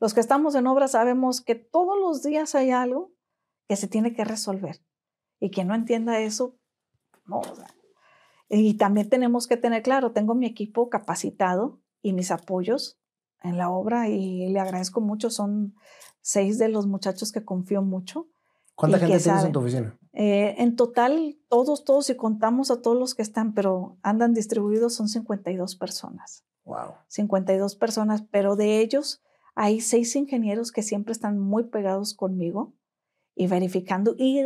los 0.00 0.14
que 0.14 0.20
estamos 0.20 0.54
en 0.54 0.66
obra 0.66 0.88
sabemos 0.88 1.40
que 1.40 1.54
todos 1.54 1.98
los 1.98 2.22
días 2.22 2.54
hay 2.54 2.70
algo 2.70 3.12
que 3.68 3.76
se 3.76 3.88
tiene 3.88 4.14
que 4.14 4.24
resolver. 4.24 4.82
Y 5.40 5.50
quien 5.50 5.68
no 5.68 5.74
entienda 5.74 6.20
eso, 6.20 6.56
no. 7.26 7.40
Y 8.48 8.74
también 8.74 9.08
tenemos 9.08 9.46
que 9.46 9.56
tener 9.56 9.82
claro, 9.82 10.12
tengo 10.12 10.34
mi 10.34 10.46
equipo 10.46 10.88
capacitado 10.88 11.80
y 12.02 12.12
mis 12.12 12.30
apoyos 12.30 12.98
en 13.42 13.56
la 13.56 13.70
obra 13.70 14.08
y 14.08 14.48
le 14.48 14.60
agradezco 14.60 15.00
mucho. 15.00 15.30
Son 15.30 15.74
seis 16.20 16.58
de 16.58 16.68
los 16.68 16.86
muchachos 16.86 17.32
que 17.32 17.44
confío 17.44 17.82
mucho. 17.82 18.28
¿Cuánta 18.74 18.98
gente 18.98 19.18
tienes 19.18 19.44
en 19.44 19.52
tu 19.52 19.60
oficina? 19.60 19.98
Eh, 20.12 20.54
en 20.58 20.76
total, 20.76 21.38
todos, 21.48 21.84
todos, 21.84 22.06
si 22.06 22.16
contamos 22.16 22.70
a 22.70 22.80
todos 22.80 22.96
los 22.96 23.14
que 23.14 23.22
están, 23.22 23.52
pero 23.52 23.98
andan 24.02 24.34
distribuidos, 24.34 24.94
son 24.94 25.08
52 25.08 25.76
personas. 25.76 26.44
Wow. 26.68 26.96
52 27.08 27.76
personas, 27.76 28.22
pero 28.30 28.54
de 28.54 28.80
ellos 28.80 29.22
hay 29.54 29.80
seis 29.80 30.14
ingenieros 30.14 30.70
que 30.70 30.82
siempre 30.82 31.12
están 31.12 31.38
muy 31.38 31.64
pegados 31.64 32.14
conmigo 32.14 32.74
y 33.34 33.46
verificando 33.46 34.14
y 34.18 34.42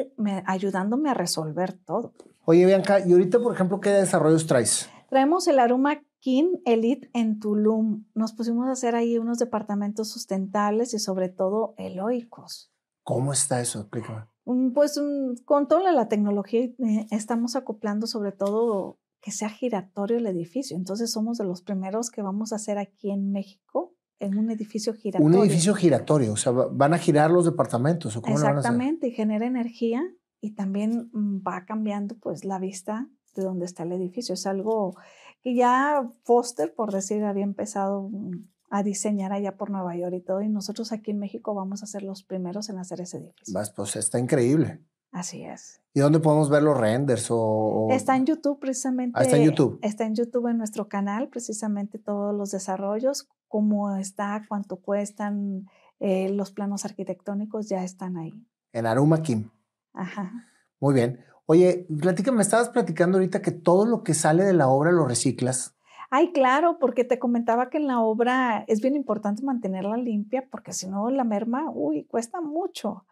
ayudándome 0.46 1.10
a 1.10 1.14
resolver 1.14 1.72
todo. 1.72 2.14
Oye, 2.44 2.64
Bianca, 2.64 3.00
¿y 3.04 3.12
ahorita, 3.12 3.40
por 3.40 3.54
ejemplo, 3.54 3.80
qué 3.80 3.90
desarrollos 3.90 4.46
traes? 4.46 4.88
Traemos 5.10 5.48
el 5.48 5.58
Aroma 5.58 6.02
King 6.20 6.58
Elite 6.64 7.10
en 7.12 7.40
Tulum. 7.40 8.04
Nos 8.14 8.32
pusimos 8.32 8.68
a 8.68 8.72
hacer 8.72 8.94
ahí 8.94 9.18
unos 9.18 9.38
departamentos 9.38 10.08
sustentables 10.08 10.94
y 10.94 11.00
sobre 11.00 11.28
todo 11.28 11.74
eloicos. 11.76 12.72
¿Cómo 13.02 13.32
está 13.32 13.60
eso? 13.60 13.80
Explícame. 13.80 14.26
Pues 14.72 15.00
con 15.44 15.66
toda 15.66 15.92
la 15.92 16.08
tecnología 16.08 16.62
eh, 16.62 17.06
estamos 17.10 17.56
acoplando 17.56 18.06
sobre 18.06 18.32
todo 18.32 18.98
que 19.22 19.30
sea 19.30 19.48
giratorio 19.48 20.18
el 20.18 20.26
edificio. 20.26 20.76
Entonces 20.76 21.10
somos 21.12 21.38
de 21.38 21.44
los 21.44 21.62
primeros 21.62 22.10
que 22.10 22.20
vamos 22.20 22.52
a 22.52 22.56
hacer 22.56 22.76
aquí 22.76 23.10
en 23.10 23.30
México 23.30 23.94
en 24.18 24.36
un 24.36 24.50
edificio 24.50 24.92
giratorio. 24.94 25.38
Un 25.38 25.44
edificio 25.44 25.74
giratorio, 25.74 26.32
o 26.32 26.36
sea, 26.36 26.52
van 26.52 26.92
a 26.92 26.98
girar 26.98 27.30
los 27.30 27.44
departamentos. 27.44 28.16
¿o 28.16 28.22
cómo 28.22 28.34
Exactamente, 28.34 29.08
y 29.08 29.10
genera 29.12 29.46
energía 29.46 30.02
y 30.40 30.54
también 30.54 31.08
mm, 31.12 31.42
va 31.46 31.64
cambiando 31.64 32.16
pues 32.18 32.44
la 32.44 32.58
vista 32.58 33.08
de 33.34 33.42
donde 33.42 33.64
está 33.64 33.84
el 33.84 33.92
edificio. 33.92 34.34
Es 34.34 34.46
algo 34.46 34.96
que 35.40 35.54
ya 35.54 36.08
Foster, 36.24 36.74
por 36.74 36.92
decir, 36.92 37.24
había 37.24 37.44
empezado 37.44 38.08
mm, 38.10 38.48
a 38.70 38.82
diseñar 38.82 39.32
allá 39.32 39.56
por 39.56 39.70
Nueva 39.70 39.96
York 39.96 40.14
y 40.16 40.20
todo. 40.20 40.42
Y 40.42 40.48
nosotros 40.48 40.92
aquí 40.92 41.12
en 41.12 41.18
México 41.18 41.54
vamos 41.54 41.84
a 41.84 41.86
ser 41.86 42.02
los 42.02 42.24
primeros 42.24 42.68
en 42.70 42.78
hacer 42.78 43.00
ese 43.00 43.18
edificio. 43.18 43.54
Pues 43.76 43.96
está 43.96 44.18
increíble. 44.18 44.84
Así 45.12 45.44
es. 45.44 45.80
¿Y 45.94 46.00
dónde 46.00 46.20
podemos 46.20 46.48
ver 46.48 46.62
los 46.62 46.76
renders? 46.76 47.28
O, 47.30 47.88
Está 47.90 48.16
en 48.16 48.24
YouTube 48.24 48.58
precisamente. 48.58 49.18
Ah, 49.18 49.22
está 49.22 49.36
en 49.36 49.44
YouTube. 49.44 49.78
Está 49.82 50.04
en 50.04 50.14
YouTube 50.14 50.48
en 50.48 50.56
nuestro 50.56 50.88
canal, 50.88 51.28
precisamente 51.28 51.98
todos 51.98 52.34
los 52.34 52.50
desarrollos, 52.50 53.28
cómo 53.46 53.94
está, 53.96 54.44
cuánto 54.48 54.76
cuestan, 54.76 55.68
eh, 56.00 56.30
los 56.30 56.50
planos 56.50 56.86
arquitectónicos 56.86 57.68
ya 57.68 57.84
están 57.84 58.16
ahí. 58.16 58.32
En 58.72 58.86
Aruma 58.86 59.22
Kim. 59.22 59.50
Ajá. 59.92 60.32
Muy 60.80 60.94
bien. 60.94 61.20
Oye, 61.44 61.86
platícame, 62.00 62.38
me 62.38 62.42
estabas 62.42 62.70
platicando 62.70 63.18
ahorita 63.18 63.42
que 63.42 63.50
todo 63.50 63.84
lo 63.84 64.02
que 64.02 64.14
sale 64.14 64.44
de 64.44 64.54
la 64.54 64.68
obra 64.68 64.92
lo 64.92 65.06
reciclas. 65.06 65.76
Ay, 66.08 66.32
claro, 66.32 66.78
porque 66.78 67.04
te 67.04 67.18
comentaba 67.18 67.68
que 67.68 67.76
en 67.78 67.86
la 67.86 68.00
obra 68.00 68.64
es 68.66 68.80
bien 68.80 68.96
importante 68.96 69.42
mantenerla 69.42 69.96
limpia, 69.98 70.48
porque 70.50 70.72
si 70.72 70.88
no 70.88 71.10
la 71.10 71.24
merma, 71.24 71.70
uy, 71.70 72.04
cuesta 72.04 72.40
mucho. 72.40 73.04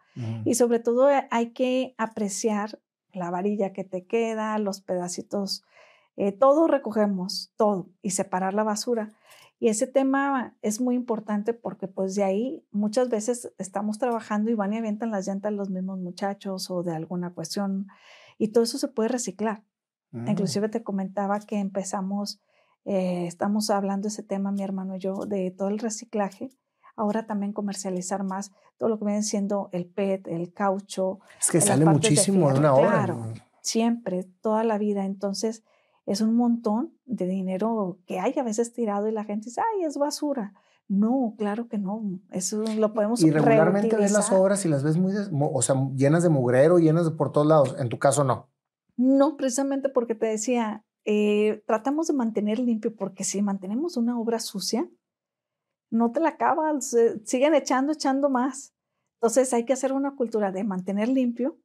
Y 0.43 0.55
sobre 0.55 0.79
todo 0.79 1.09
eh, 1.09 1.27
hay 1.31 1.51
que 1.51 1.95
apreciar 1.97 2.79
la 3.13 3.31
varilla 3.31 3.71
que 3.73 3.83
te 3.83 4.05
queda, 4.05 4.57
los 4.57 4.81
pedacitos, 4.81 5.63
eh, 6.17 6.31
todo 6.31 6.67
recogemos, 6.67 7.53
todo, 7.55 7.89
y 8.01 8.11
separar 8.11 8.53
la 8.53 8.63
basura. 8.63 9.11
Y 9.59 9.69
ese 9.69 9.85
tema 9.85 10.57
es 10.63 10.81
muy 10.81 10.95
importante 10.95 11.53
porque 11.53 11.87
pues 11.87 12.15
de 12.15 12.23
ahí 12.23 12.65
muchas 12.71 13.09
veces 13.09 13.53
estamos 13.59 13.99
trabajando 13.99 14.49
y 14.49 14.55
van 14.55 14.73
y 14.73 14.77
avientan 14.77 15.11
las 15.11 15.27
llantas 15.27 15.53
los 15.53 15.69
mismos 15.69 15.99
muchachos 15.99 16.71
o 16.71 16.81
de 16.81 16.95
alguna 16.95 17.33
cuestión 17.33 17.87
y 18.39 18.47
todo 18.47 18.63
eso 18.63 18.79
se 18.79 18.87
puede 18.87 19.09
reciclar. 19.09 19.63
Mm. 20.09 20.29
Inclusive 20.29 20.67
te 20.69 20.81
comentaba 20.81 21.39
que 21.41 21.59
empezamos, 21.59 22.41
eh, 22.85 23.27
estamos 23.27 23.69
hablando 23.69 24.07
ese 24.07 24.23
tema 24.23 24.51
mi 24.51 24.63
hermano 24.63 24.95
y 24.95 24.99
yo 24.99 25.27
de 25.27 25.51
todo 25.51 25.67
el 25.67 25.77
reciclaje. 25.77 26.49
Ahora 26.95 27.25
también 27.25 27.53
comercializar 27.53 28.23
más 28.23 28.51
todo 28.77 28.89
lo 28.89 28.99
que 28.99 29.05
viene 29.05 29.23
siendo 29.23 29.69
el 29.71 29.85
PET, 29.85 30.27
el 30.27 30.53
caucho. 30.53 31.19
Es 31.39 31.51
que 31.51 31.61
sale 31.61 31.85
muchísimo 31.85 32.51
de, 32.51 32.59
una 32.59 32.73
hora. 32.73 32.89
Claro, 32.89 33.33
siempre, 33.61 34.23
toda 34.41 34.63
la 34.63 34.77
vida. 34.77 35.05
Entonces, 35.05 35.63
es 36.05 36.21
un 36.21 36.35
montón 36.35 36.93
de 37.05 37.27
dinero 37.27 37.99
que 38.05 38.19
hay 38.19 38.33
a 38.37 38.43
veces 38.43 38.73
tirado 38.73 39.07
y 39.07 39.11
la 39.11 39.23
gente 39.23 39.45
dice, 39.45 39.61
ay, 39.61 39.85
es 39.85 39.97
basura. 39.97 40.53
No, 40.87 41.35
claro 41.37 41.69
que 41.69 41.77
no. 41.77 42.19
Eso 42.31 42.63
lo 42.77 42.93
podemos 42.93 43.23
Y 43.23 43.31
regularmente 43.31 43.95
ves 43.95 44.11
las 44.11 44.31
obras 44.31 44.65
y 44.65 44.67
las 44.67 44.83
ves 44.83 44.97
muy, 44.97 45.13
o 45.31 45.61
sea, 45.61 45.75
llenas 45.95 46.21
de 46.21 46.29
mugrero, 46.29 46.79
llenas 46.79 47.05
de 47.05 47.11
por 47.11 47.31
todos 47.31 47.47
lados. 47.47 47.75
En 47.79 47.87
tu 47.87 47.97
caso, 47.97 48.25
no. 48.25 48.49
No, 48.97 49.37
precisamente 49.37 49.87
porque 49.87 50.15
te 50.15 50.25
decía, 50.25 50.83
eh, 51.05 51.63
tratamos 51.65 52.07
de 52.07 52.13
mantener 52.13 52.59
limpio, 52.59 52.93
porque 52.93 53.23
si 53.23 53.41
mantenemos 53.41 53.95
una 53.95 54.19
obra 54.19 54.39
sucia, 54.39 54.89
no 55.91 56.11
te 56.11 56.19
la 56.19 56.29
acabas, 56.29 56.95
siguen 57.25 57.53
echando, 57.53 57.91
echando 57.93 58.29
más. 58.29 58.73
Entonces 59.19 59.53
hay 59.53 59.65
que 59.65 59.73
hacer 59.73 59.93
una 59.93 60.15
cultura 60.15 60.51
de 60.51 60.63
mantener 60.63 61.09
limpio 61.09 61.59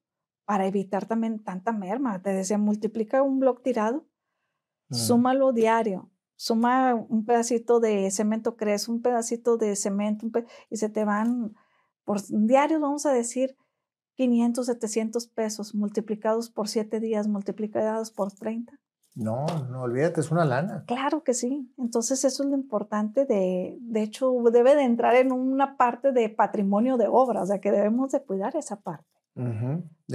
para 0.45 0.67
evitar 0.67 1.07
también 1.07 1.43
tanta 1.43 1.73
merma. 1.73 2.21
Te 2.21 2.31
decía, 2.31 2.59
multiplica 2.59 3.23
un 3.23 3.41
blog 3.41 3.63
tirado 3.63 4.07
Mm. 4.89 4.95
súmalo 4.95 5.53
diario. 5.53 6.11
Suma 6.37 6.95
un 6.95 7.25
pedacito 7.25 7.81
de 7.81 8.11
cemento, 8.11 8.57
crees 8.57 8.89
un 8.89 9.01
pedacito 9.01 9.57
de 9.57 9.75
cemento 9.75 10.27
y 10.69 10.77
se 10.77 10.91
te 10.91 11.05
van 11.05 11.55
por 12.05 12.21
diario, 12.29 12.79
vamos 12.79 13.07
a 13.07 13.13
decir, 13.13 13.57
500, 14.17 14.67
700 14.67 15.29
pesos 15.29 15.75
multiplicados 15.75 16.51
por 16.51 16.69
7 16.69 17.01
días, 17.01 17.27
multiplicados 17.27 18.11
por 18.11 18.33
30. 18.33 18.79
No, 19.17 19.47
no 19.71 19.83
olvídate, 19.83 20.21
es 20.21 20.31
una 20.31 20.45
lana. 20.45 20.85
Claro 20.87 21.25
que 21.25 21.33
sí. 21.33 21.73
Entonces 21.79 22.23
eso 22.25 22.43
es 22.43 22.49
lo 22.49 22.55
importante 22.55 23.25
de, 23.25 23.79
de 23.81 24.03
hecho, 24.03 24.31
debe 24.53 24.77
de 24.77 24.85
entrar 24.85 25.17
en 25.17 25.33
una 25.33 25.79
parte 25.79 26.13
de 26.13 26.29
patrimonio 26.29 26.99
de 26.99 27.09
obra, 27.09 27.43
o 27.43 27.47
sea 27.47 27.59
que 27.59 27.73
debemos 27.73 28.13
de 28.13 28.23
cuidar 28.23 28.55
esa 28.57 28.77
parte. 28.81 29.09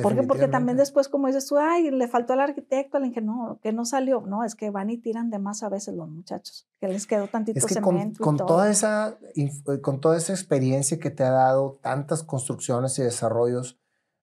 ¿Por 0.02 0.16
qué? 0.16 0.24
Porque 0.24 0.48
también 0.48 0.78
después, 0.78 1.08
como 1.08 1.28
dices 1.28 1.46
tú, 1.46 1.58
ay, 1.58 1.92
le 1.92 2.08
faltó 2.08 2.34
al 2.34 2.40
arquitecto, 2.40 2.98
al 2.98 3.06
ingeniero, 3.06 3.60
que 3.62 3.72
no 3.72 3.86
salió. 3.86 4.22
No, 4.22 4.44
es 4.44 4.56
que 4.56 4.72
van 4.72 4.90
y 4.90 4.98
tiran 4.98 5.30
de 5.30 5.38
más 5.38 5.62
a 5.62 5.70
veces 5.70 5.94
los 5.94 6.10
muchachos, 6.10 6.68
que 6.80 6.88
les 6.88 7.06
quedó 7.06 7.28
tantito 7.28 7.60
es 7.60 7.66
que 7.66 7.76
cemento. 7.76 8.24
Con, 8.24 8.38
toda 8.38 8.70
esa, 8.70 9.18
eh, 9.36 9.52
con 9.82 10.00
toda 10.00 10.18
esa 10.18 10.34
experiencia 10.34 11.00
que 11.00 11.12
te 11.12 11.24
ha 11.24 11.30
dado, 11.30 11.80
tantas 11.84 12.24
construcciones 12.24 12.98
y 12.98 13.04
desarrollos, 13.04 13.80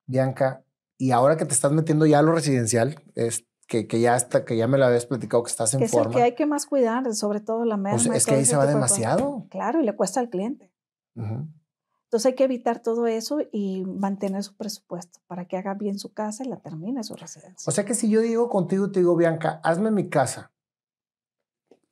Bianca, 0.07 0.65
y 0.97 1.13
ahora 1.13 1.37
que 1.37 1.45
te 1.45 1.55
estás 1.55 1.71
metiendo 1.71 2.07
ya 2.07 2.19
a 2.19 2.23
lo 2.23 2.33
residencial, 2.33 3.01
es, 3.15 3.47
que, 3.69 3.87
que, 3.87 4.01
ya 4.01 4.17
está, 4.17 4.45
que 4.45 4.57
ya 4.57 4.67
me 4.67 4.79
lo 4.79 4.87
habías 4.87 5.07
platicado, 5.07 5.43
que 5.43 5.51
estás 5.51 5.75
en 5.75 5.81
que 5.81 5.89
forma. 5.89 6.11
Es 6.11 6.17
el 6.17 6.17
que 6.17 6.23
hay 6.25 6.35
que 6.35 6.47
más 6.47 6.67
cuidar, 6.67 7.15
sobre 7.15 7.41
todo 7.41 7.65
la 7.65 7.77
merma. 7.77 8.17
es 8.17 8.27
que 8.27 8.35
ahí 8.35 8.45
se 8.45 8.57
va 8.57 8.67
demasiado. 8.67 9.47
Claro, 9.51 9.81
y 9.81 9.85
le 9.85 9.95
cuesta 9.95 10.21
al 10.21 10.31
cliente. 10.31 10.73
Entonces 11.15 12.27
hay 12.27 12.35
que 12.35 12.45
evitar 12.45 12.81
todo 12.81 13.07
eso 13.07 13.41
y 13.53 13.85
mantener 13.85 14.43
su 14.43 14.57
presupuesto 14.57 15.21
para 15.27 15.45
que 15.47 15.59
haga 15.59 15.75
bien 15.75 15.99
su 15.99 16.15
casa 16.15 16.43
y 16.45 16.49
la 16.49 16.57
termine 16.57 17.05
su 17.05 17.15
residencia. 17.15 17.69
O 17.69 17.71
sea 17.71 17.85
que 17.85 17.95
si 17.95 18.09
yo 18.09 18.23
digo 18.23 18.49
contigo, 18.49 18.91
te 18.91 19.01
digo, 19.01 19.15
Bianca, 19.15 19.61
hazme 19.63 19.91
mi 19.91 20.09
casa. 20.09 20.51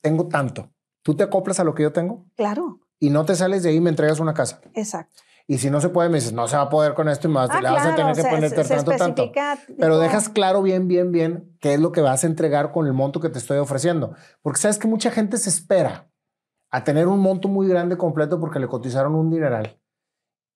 Tengo 0.00 0.28
tanto. 0.28 0.70
¿Tú 1.02 1.14
te 1.14 1.24
acoplas 1.24 1.60
a 1.60 1.64
lo 1.64 1.74
que 1.74 1.82
yo 1.82 1.92
tengo? 1.92 2.24
Claro. 2.36 2.80
Y 2.98 3.10
no 3.10 3.26
te 3.26 3.34
sales 3.34 3.62
de 3.62 3.68
ahí 3.70 3.76
y 3.76 3.80
me 3.80 3.90
entregas 3.90 4.18
una 4.18 4.32
casa. 4.32 4.60
Exacto. 4.72 5.20
Y 5.48 5.58
si 5.58 5.70
no 5.70 5.80
se 5.80 5.90
puede, 5.90 6.08
me 6.08 6.16
dices, 6.16 6.32
no 6.32 6.48
se 6.48 6.56
va 6.56 6.62
a 6.62 6.68
poder 6.68 6.94
con 6.94 7.08
esto 7.08 7.28
y 7.28 7.30
más, 7.30 7.48
ah, 7.52 7.60
le 7.60 7.70
vas 7.70 7.86
a 7.86 7.94
tener 7.94 8.16
que 8.16 8.24
ponerte 8.24 8.64
tanto, 8.64 8.92
tanto. 8.96 9.32
Pero 9.78 9.98
dejas 9.98 10.28
claro 10.28 10.60
bien, 10.60 10.88
bien, 10.88 11.12
bien 11.12 11.56
qué 11.60 11.74
es 11.74 11.80
lo 11.80 11.92
que 11.92 12.00
vas 12.00 12.24
a 12.24 12.26
entregar 12.26 12.72
con 12.72 12.86
el 12.86 12.92
monto 12.92 13.20
que 13.20 13.28
te 13.28 13.38
estoy 13.38 13.58
ofreciendo. 13.58 14.14
Porque 14.42 14.60
sabes 14.60 14.78
que 14.78 14.88
mucha 14.88 15.12
gente 15.12 15.36
se 15.38 15.48
espera 15.48 16.10
a 16.70 16.82
tener 16.82 17.06
un 17.06 17.20
monto 17.20 17.46
muy 17.46 17.68
grande 17.68 17.96
completo 17.96 18.40
porque 18.40 18.58
le 18.58 18.66
cotizaron 18.66 19.14
un 19.14 19.30
dineral. 19.30 19.80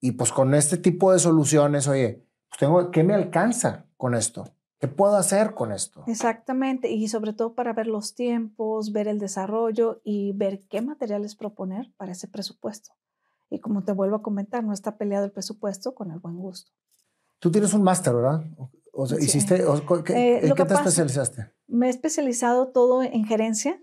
Y 0.00 0.12
pues 0.12 0.32
con 0.32 0.54
este 0.54 0.76
tipo 0.76 1.12
de 1.12 1.20
soluciones, 1.20 1.86
oye, 1.86 2.26
pues 2.48 2.58
tengo, 2.58 2.90
¿qué 2.90 3.04
me 3.04 3.14
alcanza 3.14 3.86
con 3.96 4.16
esto? 4.16 4.48
¿Qué 4.80 4.88
puedo 4.88 5.16
hacer 5.16 5.54
con 5.54 5.72
esto? 5.72 6.02
Exactamente, 6.06 6.90
y 6.90 7.06
sobre 7.08 7.34
todo 7.34 7.54
para 7.54 7.74
ver 7.74 7.86
los 7.86 8.14
tiempos, 8.14 8.92
ver 8.92 9.08
el 9.08 9.18
desarrollo 9.18 10.00
y 10.04 10.32
ver 10.32 10.60
qué 10.68 10.80
materiales 10.80 11.36
proponer 11.36 11.92
para 11.96 12.12
ese 12.12 12.26
presupuesto. 12.26 12.92
Y 13.50 13.58
como 13.58 13.84
te 13.84 13.92
vuelvo 13.92 14.16
a 14.16 14.22
comentar, 14.22 14.64
no 14.64 14.72
está 14.72 14.96
peleado 14.96 15.24
el 15.24 15.32
presupuesto 15.32 15.94
con 15.94 16.12
el 16.12 16.20
buen 16.20 16.38
gusto. 16.38 16.70
Tú 17.40 17.50
tienes 17.50 17.74
un 17.74 17.82
máster, 17.82 18.14
¿verdad? 18.14 18.44
O 18.92 19.06
sea, 19.06 19.18
hiciste, 19.18 19.64
¿qué, 20.04 20.12
eh, 20.12 20.46
¿en 20.46 20.54
qué 20.54 20.64
te 20.64 20.74
especializaste? 20.74 21.52
Me 21.66 21.86
he 21.86 21.90
especializado 21.90 22.68
todo 22.68 23.02
en 23.02 23.24
gerencia 23.24 23.82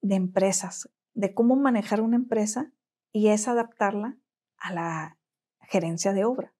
de 0.00 0.16
empresas, 0.16 0.88
de 1.14 1.34
cómo 1.34 1.56
manejar 1.56 2.00
una 2.00 2.16
empresa 2.16 2.72
y 3.12 3.28
es 3.28 3.48
adaptarla 3.48 4.18
a 4.58 4.72
la 4.72 5.18
gerencia 5.60 6.12
de 6.12 6.24
obra. 6.24 6.52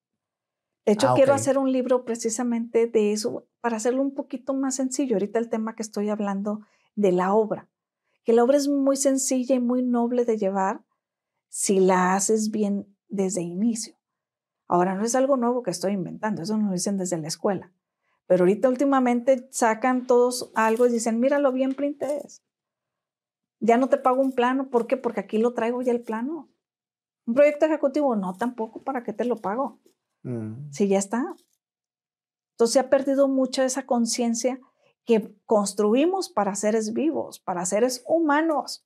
De 0.84 0.92
hecho, 0.92 1.08
ah, 1.08 1.14
quiero 1.16 1.34
hacer 1.34 1.58
un 1.58 1.72
libro 1.72 2.04
precisamente 2.04 2.86
de 2.86 3.12
eso 3.12 3.48
para 3.60 3.76
hacerlo 3.76 4.02
un 4.02 4.14
poquito 4.14 4.54
más 4.54 4.76
sencillo. 4.76 5.16
Ahorita 5.16 5.40
el 5.40 5.48
tema 5.48 5.74
que 5.74 5.82
estoy 5.82 6.10
hablando 6.10 6.60
de 6.94 7.10
la 7.10 7.34
obra, 7.34 7.68
que 8.24 8.32
la 8.32 8.44
obra 8.44 8.56
es 8.56 8.68
muy 8.68 8.96
sencilla 8.96 9.56
y 9.56 9.60
muy 9.60 9.82
noble 9.82 10.24
de 10.24 10.38
llevar 10.38 10.85
si 11.48 11.80
la 11.80 12.14
haces 12.14 12.50
bien 12.50 12.86
desde 13.08 13.42
inicio. 13.42 13.96
Ahora 14.68 14.94
no 14.94 15.04
es 15.04 15.14
algo 15.14 15.36
nuevo 15.36 15.62
que 15.62 15.70
estoy 15.70 15.92
inventando, 15.92 16.42
eso 16.42 16.56
nos 16.56 16.66
lo 16.66 16.72
dicen 16.72 16.96
desde 16.96 17.18
la 17.18 17.28
escuela. 17.28 17.72
Pero 18.26 18.42
ahorita 18.42 18.68
últimamente 18.68 19.48
sacan 19.52 20.06
todos 20.06 20.50
algo 20.54 20.86
y 20.86 20.90
dicen, 20.90 21.20
míralo 21.20 21.52
bien 21.52 21.74
printes. 21.74 22.42
Ya 23.60 23.78
no 23.78 23.88
te 23.88 23.96
pago 23.96 24.20
un 24.20 24.32
plano, 24.32 24.68
¿por 24.68 24.86
qué? 24.86 24.96
Porque 24.96 25.20
aquí 25.20 25.38
lo 25.38 25.54
traigo 25.54 25.80
ya 25.82 25.92
el 25.92 26.02
plano. 26.02 26.48
Un 27.26 27.34
proyecto 27.34 27.66
ejecutivo, 27.66 28.16
no, 28.16 28.36
tampoco, 28.36 28.82
¿para 28.82 29.02
qué 29.02 29.12
te 29.12 29.24
lo 29.24 29.36
pago? 29.36 29.80
Mm. 30.22 30.70
Si 30.72 30.88
ya 30.88 30.98
está. 30.98 31.34
Entonces 32.52 32.72
se 32.72 32.80
ha 32.80 32.90
perdido 32.90 33.28
mucha 33.28 33.64
esa 33.64 33.86
conciencia 33.86 34.60
que 35.04 35.36
construimos 35.44 36.28
para 36.28 36.54
seres 36.56 36.92
vivos, 36.92 37.38
para 37.38 37.64
seres 37.64 38.02
humanos. 38.06 38.84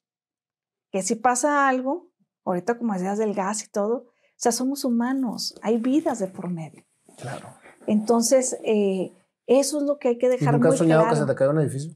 Que 0.91 1.03
si 1.03 1.15
pasa 1.15 1.69
algo, 1.69 2.10
ahorita 2.53 2.79
como 2.79 2.93
decías 2.93 3.19
del 3.19 3.35
gas 3.35 3.65
y 3.65 3.69
todo, 3.69 3.97
o 3.97 4.43
sea, 4.43 4.53
somos 4.53 4.85
humanos, 4.85 5.55
hay 5.63 5.79
vidas 5.79 6.19
de 6.19 6.27
por 6.27 6.49
medio. 6.49 6.85
Claro. 7.17 7.49
Entonces, 7.87 8.59
eh, 8.65 9.13
eso 9.47 9.79
es 9.79 9.85
lo 9.85 9.99
que 9.99 10.09
hay 10.09 10.19
que 10.19 10.29
dejar 10.29 10.55
¿Y 10.55 10.57
¿Nunca 10.59 10.69
has 10.71 10.79
soñado 10.79 11.09
que 11.09 11.17
se 11.17 11.27
te 11.27 11.35
caiga 11.35 11.53
un 11.53 11.61
edificio? 11.61 11.93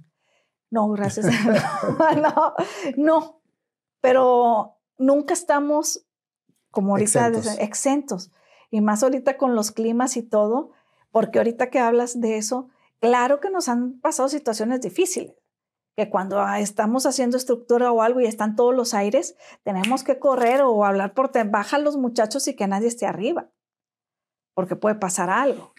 No, 0.71 0.91
gracias. 0.91 1.27
no, 2.21 2.55
no, 2.97 3.41
pero 4.01 4.77
nunca 4.99 5.35
estamos 5.35 6.05
como 6.71 6.93
ahorita 6.93 7.29
exentos. 7.61 8.33
Y 8.71 8.81
más 8.81 9.03
ahorita 9.03 9.39
con 9.39 9.55
los 9.55 9.71
climas 9.71 10.17
y 10.17 10.23
todo, 10.23 10.73
porque 11.13 11.39
ahorita 11.39 11.71
que 11.71 11.79
hablas 11.79 12.21
de 12.21 12.37
eso, 12.37 12.69
claro 12.99 13.41
que 13.41 13.51
nos 13.51 13.69
han 13.69 14.01
pasado 14.01 14.29
situaciones 14.29 14.81
difíciles, 14.81 15.37
que 15.97 16.11
cuando 16.11 16.41
ah, 16.41 16.61
estamos 16.61 17.07
haciendo 17.07 17.37
estructura 17.37 17.93
o 17.93 18.03
algo 18.03 18.21
y 18.21 18.27
están 18.27 18.57
todos 18.57 18.75
los 18.75 18.95
aires, 18.95 19.37
tenemos 19.63 20.03
que 20.03 20.19
correr 20.19 20.63
o 20.63 20.85
hablar 20.85 21.15
por, 21.15 21.31
baja 21.49 21.79
los 21.79 21.97
muchachos 21.97 22.49
y 22.49 22.55
que 22.55 22.67
nadie 22.67 22.89
esté 22.89 23.07
arriba, 23.07 23.51
porque 24.55 24.77
puede 24.77 24.97
pasar 24.97 25.31
algo. 25.31 25.73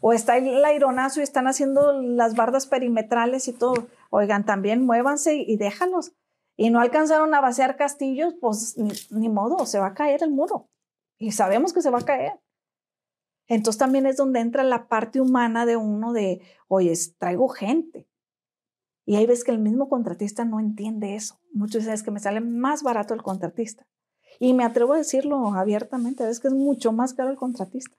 O 0.00 0.12
está 0.12 0.36
el 0.36 0.64
aironazo 0.64 1.20
y 1.20 1.22
están 1.22 1.46
haciendo 1.46 1.92
las 2.00 2.34
bardas 2.34 2.66
perimetrales 2.66 3.46
y 3.46 3.52
todo. 3.52 3.86
Oigan, 4.10 4.44
también 4.44 4.84
muévanse 4.84 5.36
y 5.36 5.56
déjalos 5.56 6.12
y 6.56 6.70
no 6.70 6.80
alcanzaron 6.80 7.34
a 7.34 7.40
vaciar 7.40 7.76
castillos, 7.76 8.34
pues 8.40 8.76
ni, 9.10 9.28
modo, 9.28 9.64
se 9.66 9.78
va 9.78 9.88
a 9.88 9.94
caer 9.94 10.22
el 10.22 10.30
muro. 10.30 10.68
Y 11.18 11.32
sabemos 11.32 11.72
que 11.72 11.82
se 11.82 11.90
va 11.90 12.00
a 12.00 12.04
caer. 12.04 12.40
Entonces 13.48 13.78
también 13.78 14.06
es 14.06 14.16
donde 14.16 14.40
entra 14.40 14.62
la 14.62 14.88
parte 14.88 15.20
humana 15.20 15.66
de 15.66 15.76
uno 15.76 16.12
de, 16.12 16.42
oye, 16.68 16.92
traigo 17.18 17.48
gente. 17.48 18.08
Y 19.04 19.16
ahí 19.16 19.26
ves 19.26 19.44
que 19.44 19.50
el 19.50 19.58
mismo 19.58 19.88
contratista 19.88 20.44
no 20.44 20.60
entiende 20.60 21.16
eso. 21.16 21.38
Muchas 21.52 21.84
veces 21.84 22.02
que 22.02 22.10
me 22.10 22.20
sale 22.20 22.40
más 22.40 22.82
barato 22.82 23.14
el 23.14 23.22
contratista. 23.22 23.86
Y 24.38 24.54
me 24.54 24.64
atrevo 24.64 24.94
a 24.94 24.98
decirlo 24.98 25.54
abiertamente, 25.54 26.24
ves 26.24 26.40
que 26.40 26.48
es 26.48 26.54
mucho 26.54 26.92
más 26.92 27.14
caro 27.14 27.30
el 27.30 27.36
contratista. 27.36 27.96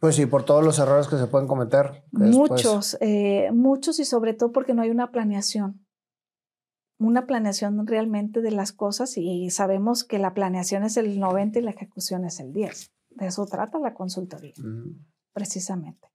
Pues 0.00 0.16
sí, 0.16 0.26
por 0.26 0.44
todos 0.44 0.64
los 0.64 0.78
errores 0.78 1.08
que 1.08 1.16
se 1.16 1.26
pueden 1.26 1.48
cometer. 1.48 2.04
Muchos, 2.12 2.96
eh, 3.00 3.50
muchos 3.52 3.98
y 3.98 4.04
sobre 4.04 4.34
todo 4.34 4.52
porque 4.52 4.74
no 4.74 4.82
hay 4.82 4.90
una 4.90 5.10
planeación. 5.10 5.86
Una 6.98 7.26
planeación 7.26 7.86
realmente 7.86 8.40
de 8.40 8.50
las 8.50 8.72
cosas 8.72 9.16
y 9.16 9.50
sabemos 9.50 10.04
que 10.04 10.18
la 10.18 10.34
planeación 10.34 10.84
es 10.84 10.96
el 10.96 11.18
90 11.18 11.58
y 11.58 11.62
la 11.62 11.70
ejecución 11.70 12.24
es 12.24 12.38
el 12.38 12.52
10. 12.52 12.92
De 13.10 13.26
eso 13.26 13.46
trata 13.46 13.78
la 13.78 13.94
consultoría, 13.94 14.54
precisamente. 15.32 16.08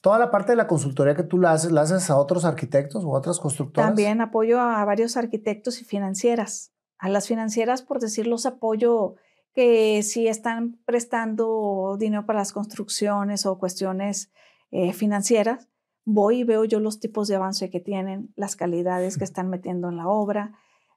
Toda 0.00 0.18
la 0.18 0.30
parte 0.30 0.52
de 0.52 0.56
la 0.56 0.66
consultoría 0.66 1.14
que 1.14 1.22
tú 1.22 1.38
la 1.38 1.52
haces, 1.52 1.72
¿la 1.72 1.82
haces 1.82 2.08
a 2.08 2.16
otros 2.16 2.44
arquitectos 2.46 3.04
o 3.04 3.14
a 3.14 3.18
otras 3.18 3.38
constructoras? 3.38 3.88
También 3.88 4.20
apoyo 4.22 4.58
a 4.58 4.82
varios 4.84 5.16
arquitectos 5.16 5.82
y 5.82 5.84
financieras. 5.84 6.72
A 6.98 7.08
las 7.10 7.28
financieras, 7.28 7.82
por 7.82 8.00
decirlos, 8.00 8.46
apoyo 8.46 9.16
que 9.52 10.02
si 10.02 10.26
están 10.26 10.78
prestando 10.86 11.96
dinero 11.98 12.24
para 12.24 12.38
las 12.38 12.52
construcciones 12.52 13.44
o 13.44 13.58
cuestiones 13.58 14.32
eh, 14.70 14.92
financieras, 14.92 15.68
voy 16.04 16.40
y 16.40 16.44
veo 16.44 16.64
yo 16.64 16.80
los 16.80 16.98
tipos 17.00 17.28
de 17.28 17.36
avance 17.36 17.68
que 17.68 17.80
tienen, 17.80 18.32
las 18.36 18.56
calidades 18.56 19.18
que 19.18 19.24
están 19.30 19.50
metiendo 19.50 19.88
en 19.90 19.96
la 19.96 20.08
obra. 20.08 20.54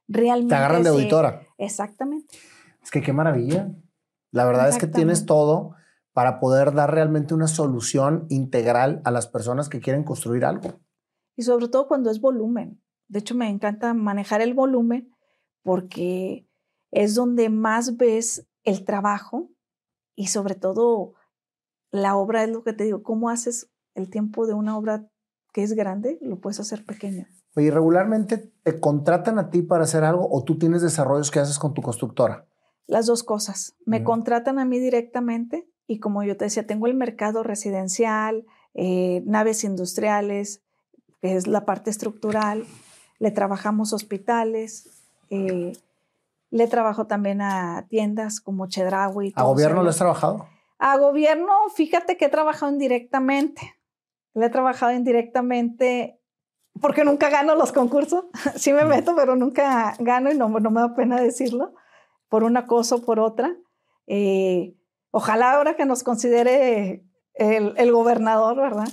Realmente. 0.08 0.54
Te 0.54 0.56
agarran 0.56 0.82
de 0.82 0.90
auditora. 0.90 1.42
Exactamente. 1.58 2.38
Es 2.82 2.90
que 2.90 3.02
qué 3.02 3.12
maravilla. 3.12 3.70
La 4.30 4.44
verdad 4.44 4.68
es 4.68 4.78
que 4.78 4.86
tienes 4.86 5.26
todo 5.26 5.74
para 6.14 6.38
poder 6.38 6.72
dar 6.72 6.94
realmente 6.94 7.34
una 7.34 7.48
solución 7.48 8.26
integral 8.30 9.02
a 9.04 9.10
las 9.10 9.26
personas 9.26 9.68
que 9.68 9.80
quieren 9.80 10.04
construir 10.04 10.44
algo. 10.44 10.80
Y 11.36 11.42
sobre 11.42 11.68
todo 11.68 11.88
cuando 11.88 12.10
es 12.10 12.20
volumen. 12.20 12.80
De 13.08 13.18
hecho, 13.18 13.34
me 13.34 13.50
encanta 13.50 13.92
manejar 13.92 14.40
el 14.40 14.54
volumen 14.54 15.12
porque 15.62 16.48
es 16.92 17.16
donde 17.16 17.50
más 17.50 17.96
ves 17.96 18.46
el 18.62 18.84
trabajo 18.84 19.50
y 20.14 20.28
sobre 20.28 20.54
todo 20.54 21.14
la 21.90 22.16
obra 22.16 22.44
es 22.44 22.50
lo 22.50 22.62
que 22.62 22.72
te 22.72 22.84
digo, 22.84 23.02
cómo 23.02 23.28
haces 23.28 23.70
el 23.94 24.08
tiempo 24.08 24.46
de 24.46 24.54
una 24.54 24.78
obra 24.78 25.10
que 25.52 25.64
es 25.64 25.72
grande, 25.72 26.18
lo 26.22 26.40
puedes 26.40 26.60
hacer 26.60 26.84
pequeña. 26.84 27.28
Oye, 27.56 27.70
regularmente 27.72 28.52
te 28.62 28.78
contratan 28.78 29.38
a 29.38 29.50
ti 29.50 29.62
para 29.62 29.84
hacer 29.84 30.04
algo 30.04 30.28
o 30.30 30.44
tú 30.44 30.58
tienes 30.58 30.82
desarrollos 30.82 31.30
que 31.32 31.40
haces 31.40 31.58
con 31.58 31.74
tu 31.74 31.82
constructora. 31.82 32.46
Las 32.86 33.06
dos 33.06 33.22
cosas. 33.22 33.74
Me 33.84 34.04
contratan 34.04 34.58
a 34.58 34.64
mí 34.64 34.78
directamente 34.78 35.68
y 35.86 35.98
como 35.98 36.22
yo 36.22 36.36
te 36.36 36.46
decía, 36.46 36.66
tengo 36.66 36.86
el 36.86 36.94
mercado 36.94 37.42
residencial, 37.42 38.46
eh, 38.74 39.22
naves 39.26 39.64
industriales, 39.64 40.62
que 41.20 41.36
es 41.36 41.46
la 41.46 41.64
parte 41.64 41.90
estructural, 41.90 42.64
le 43.18 43.30
trabajamos 43.30 43.92
hospitales, 43.92 44.90
eh, 45.30 45.72
le 46.50 46.66
trabajo 46.68 47.06
también 47.06 47.42
a 47.42 47.86
tiendas 47.88 48.40
como 48.40 48.66
Chedraui. 48.66 49.32
¿A 49.36 49.42
gobierno 49.42 49.82
le 49.82 49.90
has 49.90 49.98
trabajado? 49.98 50.46
A 50.78 50.96
gobierno, 50.98 51.52
fíjate 51.74 52.16
que 52.16 52.26
he 52.26 52.28
trabajado 52.28 52.72
indirectamente. 52.72 53.74
Le 54.34 54.46
he 54.46 54.50
trabajado 54.50 54.92
indirectamente 54.92 56.20
porque 56.80 57.04
nunca 57.04 57.30
gano 57.30 57.54
los 57.54 57.72
concursos. 57.72 58.24
sí 58.56 58.72
me 58.72 58.84
meto, 58.84 59.14
pero 59.16 59.36
nunca 59.36 59.94
gano 59.98 60.30
y 60.30 60.36
no, 60.36 60.48
no 60.48 60.70
me 60.70 60.80
da 60.80 60.94
pena 60.94 61.20
decirlo, 61.20 61.74
por 62.28 62.44
una 62.44 62.66
cosa 62.66 62.96
o 62.96 63.02
por 63.02 63.20
otra. 63.20 63.56
Eh, 64.06 64.74
ojalá 65.14 65.52
ahora 65.52 65.76
que 65.76 65.86
nos 65.86 66.02
considere 66.02 67.04
el, 67.34 67.74
el 67.76 67.92
gobernador, 67.92 68.56
¿verdad? 68.56 68.88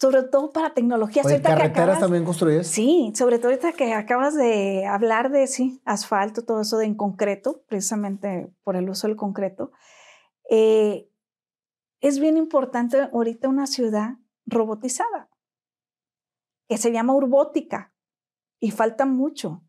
sobre 0.00 0.22
todo 0.22 0.50
para 0.50 0.74
tecnología. 0.74 1.22
Oye, 1.24 1.40
¿Carreteras 1.40 2.00
también 2.00 2.24
construyes? 2.24 2.66
Sí, 2.66 3.12
sobre 3.14 3.38
todo 3.38 3.48
ahorita 3.48 3.72
que 3.72 3.94
acabas 3.94 4.34
de 4.34 4.86
hablar 4.86 5.30
de, 5.30 5.46
sí, 5.46 5.80
asfalto, 5.84 6.44
todo 6.44 6.60
eso 6.60 6.78
de 6.78 6.86
en 6.86 6.94
concreto, 6.94 7.64
precisamente 7.66 8.52
por 8.62 8.76
el 8.76 8.88
uso 8.90 9.06
del 9.06 9.16
concreto. 9.16 9.72
Eh, 10.50 11.10
es 12.00 12.18
bien 12.18 12.36
importante 12.36 13.08
ahorita 13.12 13.48
una 13.48 13.66
ciudad 13.66 14.16
robotizada, 14.44 15.30
que 16.68 16.76
se 16.76 16.92
llama 16.92 17.14
urbótica, 17.14 17.94
y 18.60 18.70
falta 18.70 19.06
mucho. 19.06 19.62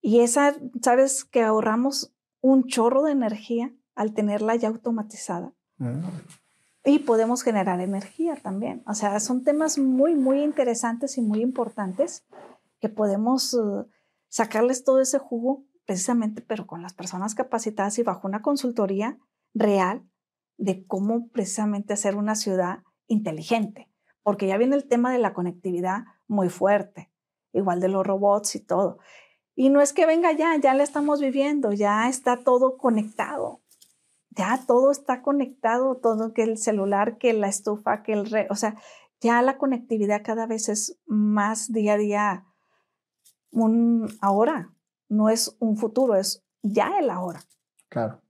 Y 0.00 0.20
esa, 0.20 0.54
sabes 0.82 1.24
que 1.24 1.42
ahorramos 1.42 2.14
un 2.40 2.66
chorro 2.66 3.02
de 3.02 3.12
energía 3.12 3.74
al 3.98 4.14
tenerla 4.14 4.56
ya 4.56 4.68
automatizada. 4.68 5.52
Mm 5.76 6.00
y 6.88 7.00
podemos 7.00 7.42
generar 7.42 7.80
energía 7.80 8.36
también. 8.36 8.82
O 8.86 8.94
sea, 8.94 9.20
son 9.20 9.44
temas 9.44 9.78
muy, 9.78 10.14
muy 10.14 10.42
interesantes 10.42 11.18
y 11.18 11.20
muy 11.20 11.40
importantes 11.40 12.26
que 12.80 12.88
podemos 12.88 13.52
uh, 13.54 13.86
sacarles 14.28 14.84
todo 14.84 15.00
ese 15.00 15.18
jugo 15.18 15.64
precisamente, 15.84 16.42
pero 16.42 16.66
con 16.66 16.82
las 16.82 16.94
personas 16.94 17.34
capacitadas 17.34 17.98
y 17.98 18.02
bajo 18.02 18.26
una 18.26 18.42
consultoría 18.42 19.18
real 19.54 20.02
de 20.56 20.86
cómo 20.86 21.28
precisamente 21.28 21.92
hacer 21.92 22.16
una 22.16 22.34
ciudad 22.34 22.80
inteligente, 23.06 23.90
porque 24.22 24.46
ya 24.46 24.56
viene 24.56 24.76
el 24.76 24.86
tema 24.86 25.12
de 25.12 25.18
la 25.18 25.32
conectividad 25.34 26.04
muy 26.26 26.48
fuerte, 26.48 27.10
igual 27.52 27.80
de 27.80 27.88
los 27.88 28.06
robots 28.06 28.54
y 28.54 28.60
todo. 28.60 28.98
Y 29.54 29.70
no 29.70 29.80
es 29.80 29.92
que 29.92 30.06
venga 30.06 30.32
ya, 30.32 30.56
ya 30.56 30.74
la 30.74 30.84
estamos 30.84 31.20
viviendo, 31.20 31.72
ya 31.72 32.08
está 32.08 32.44
todo 32.44 32.76
conectado 32.76 33.60
ya 34.38 34.64
todo 34.66 34.92
está 34.92 35.20
conectado, 35.20 35.96
todo 35.96 36.32
que 36.32 36.44
el 36.44 36.56
celular, 36.56 37.18
que 37.18 37.32
la 37.32 37.48
estufa, 37.48 38.02
que 38.04 38.12
el... 38.12 38.46
o 38.48 38.54
sea, 38.54 38.76
ya 39.20 39.42
la 39.42 39.58
conectividad 39.58 40.22
cada 40.24 40.46
vez 40.46 40.68
es 40.68 40.96
más 41.06 41.72
día 41.72 41.94
a 41.94 41.98
día 41.98 42.44
un 43.50 44.08
ahora, 44.20 44.72
no 45.08 45.28
es 45.28 45.56
un 45.58 45.76
futuro, 45.76 46.14
es 46.14 46.44
ya 46.62 46.98
el 47.00 47.10
ahora. 47.10 47.40
Claro. 47.88 48.22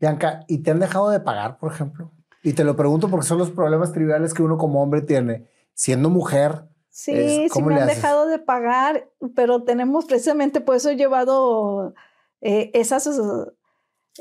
Bianca, 0.00 0.44
¿y 0.48 0.58
te 0.58 0.72
han 0.72 0.80
dejado 0.80 1.10
de 1.10 1.20
pagar, 1.20 1.58
por 1.58 1.72
ejemplo? 1.72 2.12
Y 2.42 2.54
te 2.54 2.64
lo 2.64 2.74
pregunto 2.74 3.08
porque 3.08 3.26
son 3.26 3.38
los 3.38 3.50
problemas 3.50 3.92
triviales 3.92 4.34
que 4.34 4.42
uno 4.42 4.58
como 4.58 4.82
hombre 4.82 5.02
tiene. 5.02 5.48
Siendo 5.72 6.10
mujer, 6.10 6.68
Sí, 6.98 7.48
sí 7.48 7.62
me 7.62 7.76
han 7.76 7.86
dejado 7.86 8.26
de 8.26 8.40
pagar, 8.40 9.08
pero 9.36 9.62
tenemos 9.62 10.06
precisamente, 10.06 10.60
por 10.60 10.74
eso 10.74 10.90
he 10.90 10.96
llevado 10.96 11.94
eh, 12.40 12.72
esas 12.74 13.08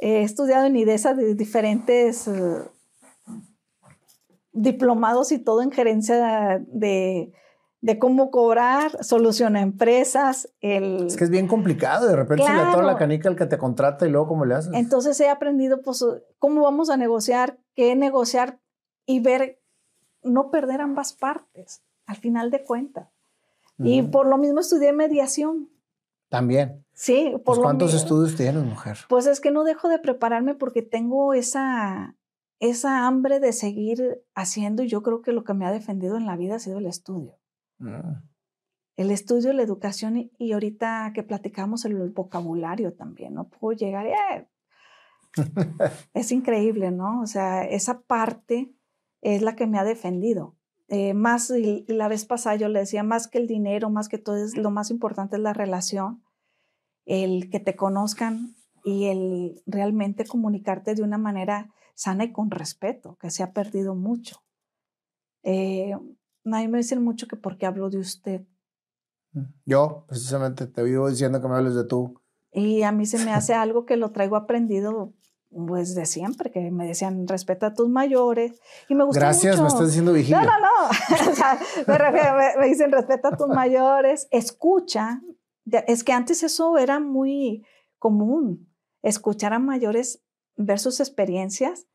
He 0.01 0.23
estudiado 0.23 0.65
en 0.65 0.75
IDESA 0.75 1.13
de 1.13 1.35
diferentes 1.35 2.27
eh, 2.27 2.63
diplomados 4.51 5.31
y 5.31 5.39
todo 5.39 5.61
en 5.61 5.71
gerencia 5.71 6.63
de, 6.67 7.31
cómo 7.99 8.31
cobrar, 8.31 9.03
solución 9.03 9.55
a 9.55 9.61
empresas. 9.61 10.49
El... 10.61 11.07
Es 11.07 11.15
que 11.15 11.23
es 11.23 11.29
bien 11.29 11.47
complicado, 11.47 12.07
de 12.07 12.15
repente 12.15 12.45
se 12.45 12.53
le 12.53 12.59
atora 12.59 12.85
la 12.85 12.97
canica 12.97 13.29
al 13.29 13.35
que 13.35 13.45
te 13.45 13.57
contrata 13.57 14.07
y 14.07 14.09
luego 14.11 14.27
cómo 14.27 14.45
le 14.45 14.55
haces. 14.55 14.73
Entonces 14.73 15.19
he 15.19 15.29
aprendido 15.29 15.81
pues, 15.81 16.03
cómo 16.39 16.63
vamos 16.63 16.89
a 16.89 16.97
negociar, 16.97 17.57
qué 17.75 17.95
negociar 17.95 18.59
y 19.05 19.19
ver, 19.19 19.61
no 20.23 20.51
perder 20.51 20.81
ambas 20.81 21.13
partes, 21.13 21.81
al 22.05 22.17
final 22.17 22.51
de 22.51 22.63
cuentas. 22.63 23.09
Y 23.79 24.01
por 24.01 24.27
lo 24.27 24.39
mismo 24.39 24.59
estudié 24.59 24.91
mediación. 24.91 25.69
También. 26.29 26.85
Sí, 26.93 27.31
por 27.31 27.43
pues, 27.43 27.59
¿Cuántos 27.59 27.93
estudios 27.93 28.35
tienes, 28.35 28.63
mujer? 28.63 28.97
Pues 29.07 29.27
es 29.27 29.39
que 29.39 29.51
no 29.51 29.63
dejo 29.63 29.87
de 29.87 29.99
prepararme 29.99 30.55
porque 30.55 30.81
tengo 30.81 31.33
esa, 31.33 32.17
esa 32.59 33.05
hambre 33.07 33.39
de 33.39 33.53
seguir 33.53 34.23
haciendo 34.35 34.83
y 34.83 34.87
yo 34.87 35.03
creo 35.03 35.21
que 35.21 35.31
lo 35.31 35.43
que 35.43 35.53
me 35.53 35.65
ha 35.65 35.71
defendido 35.71 36.17
en 36.17 36.25
la 36.25 36.35
vida 36.35 36.55
ha 36.55 36.59
sido 36.59 36.79
el 36.79 36.87
estudio. 36.87 37.37
Mm. 37.77 38.23
El 38.97 39.11
estudio, 39.11 39.53
la 39.53 39.61
educación 39.61 40.31
y, 40.37 40.51
ahorita 40.51 41.11
que 41.13 41.21
platicamos 41.21 41.85
el, 41.85 42.09
vocabulario 42.09 42.93
también, 42.93 43.35
no 43.35 43.47
puedo 43.47 43.77
llegar, 43.77 44.07
eh, 44.07 44.47
es 46.15 46.31
increíble, 46.31 46.89
¿no? 46.89 47.21
O 47.21 47.27
sea, 47.27 47.63
esa 47.63 48.01
parte 48.01 48.73
es 49.21 49.43
la 49.43 49.55
que 49.55 49.67
me 49.67 49.77
ha 49.77 49.83
defendido. 49.83 50.56
Eh, 50.89 51.13
más, 51.13 51.49
y 51.49 51.85
la 51.87 52.07
vez 52.07 52.25
pasada 52.25 52.55
yo 52.55 52.69
le 52.69 52.79
decía, 52.79 53.03
más 53.03 53.27
que 53.27 53.37
el 53.37 53.47
dinero, 53.47 53.89
más 53.89 54.07
que 54.07 54.17
todo, 54.17 54.37
es, 54.37 54.55
lo 54.55 54.71
más 54.71 54.89
importante 54.89 55.35
es 55.35 55.41
la 55.41 55.53
relación 55.53 56.23
el 57.05 57.49
que 57.49 57.59
te 57.59 57.75
conozcan 57.75 58.55
y 58.83 59.05
el 59.05 59.63
realmente 59.65 60.25
comunicarte 60.25 60.93
de 60.93 61.03
una 61.03 61.17
manera 61.17 61.73
sana 61.95 62.25
y 62.25 62.31
con 62.31 62.51
respeto, 62.51 63.17
que 63.19 63.31
se 63.31 63.43
ha 63.43 63.53
perdido 63.53 63.95
mucho. 63.95 64.43
Eh, 65.43 65.93
a 65.93 65.99
mí 66.59 66.67
me 66.67 66.77
dicen 66.77 67.03
mucho 67.03 67.27
que 67.27 67.37
porque 67.37 67.65
hablo 67.65 67.89
de 67.89 67.99
usted. 67.99 68.45
Mm, 69.31 69.45
yo, 69.65 70.05
precisamente, 70.07 70.67
te 70.67 70.83
vivo 70.83 71.09
diciendo 71.09 71.41
que 71.41 71.47
me 71.47 71.55
hables 71.55 71.75
de 71.75 71.85
tú. 71.85 72.21
Y 72.51 72.83
a 72.83 72.91
mí 72.91 73.05
se 73.05 73.23
me 73.23 73.31
hace 73.31 73.53
algo 73.53 73.85
que 73.85 73.97
lo 73.97 74.11
traigo 74.11 74.35
aprendido 74.35 75.13
pues 75.49 75.95
de 75.95 76.05
siempre, 76.05 76.51
que 76.51 76.71
me 76.71 76.85
decían 76.87 77.27
respeta 77.27 77.67
a 77.67 77.73
tus 77.73 77.89
mayores. 77.89 78.59
Y 78.89 78.95
me 78.95 79.03
gusta 79.03 79.19
Gracias, 79.19 79.61
me 79.61 79.67
estás 79.67 79.87
diciendo 79.87 80.13
vigilia. 80.13 80.41
No, 80.41 80.47
no, 80.47 81.87
no. 81.87 82.11
me, 82.11 82.59
me, 82.59 82.67
dicen 82.67 82.91
respeta 82.91 83.29
a 83.29 83.37
tus 83.37 83.47
mayores, 83.47 84.27
escucha, 84.31 85.21
es 85.65 86.03
que 86.03 86.13
antes 86.13 86.43
eso 86.43 86.77
era 86.77 86.99
muy 86.99 87.65
común, 87.97 88.71
escuchar 89.01 89.53
a 89.53 89.59
mayores 89.59 90.21
ver 90.55 90.79
sus 90.79 90.99
experiencias 90.99 91.87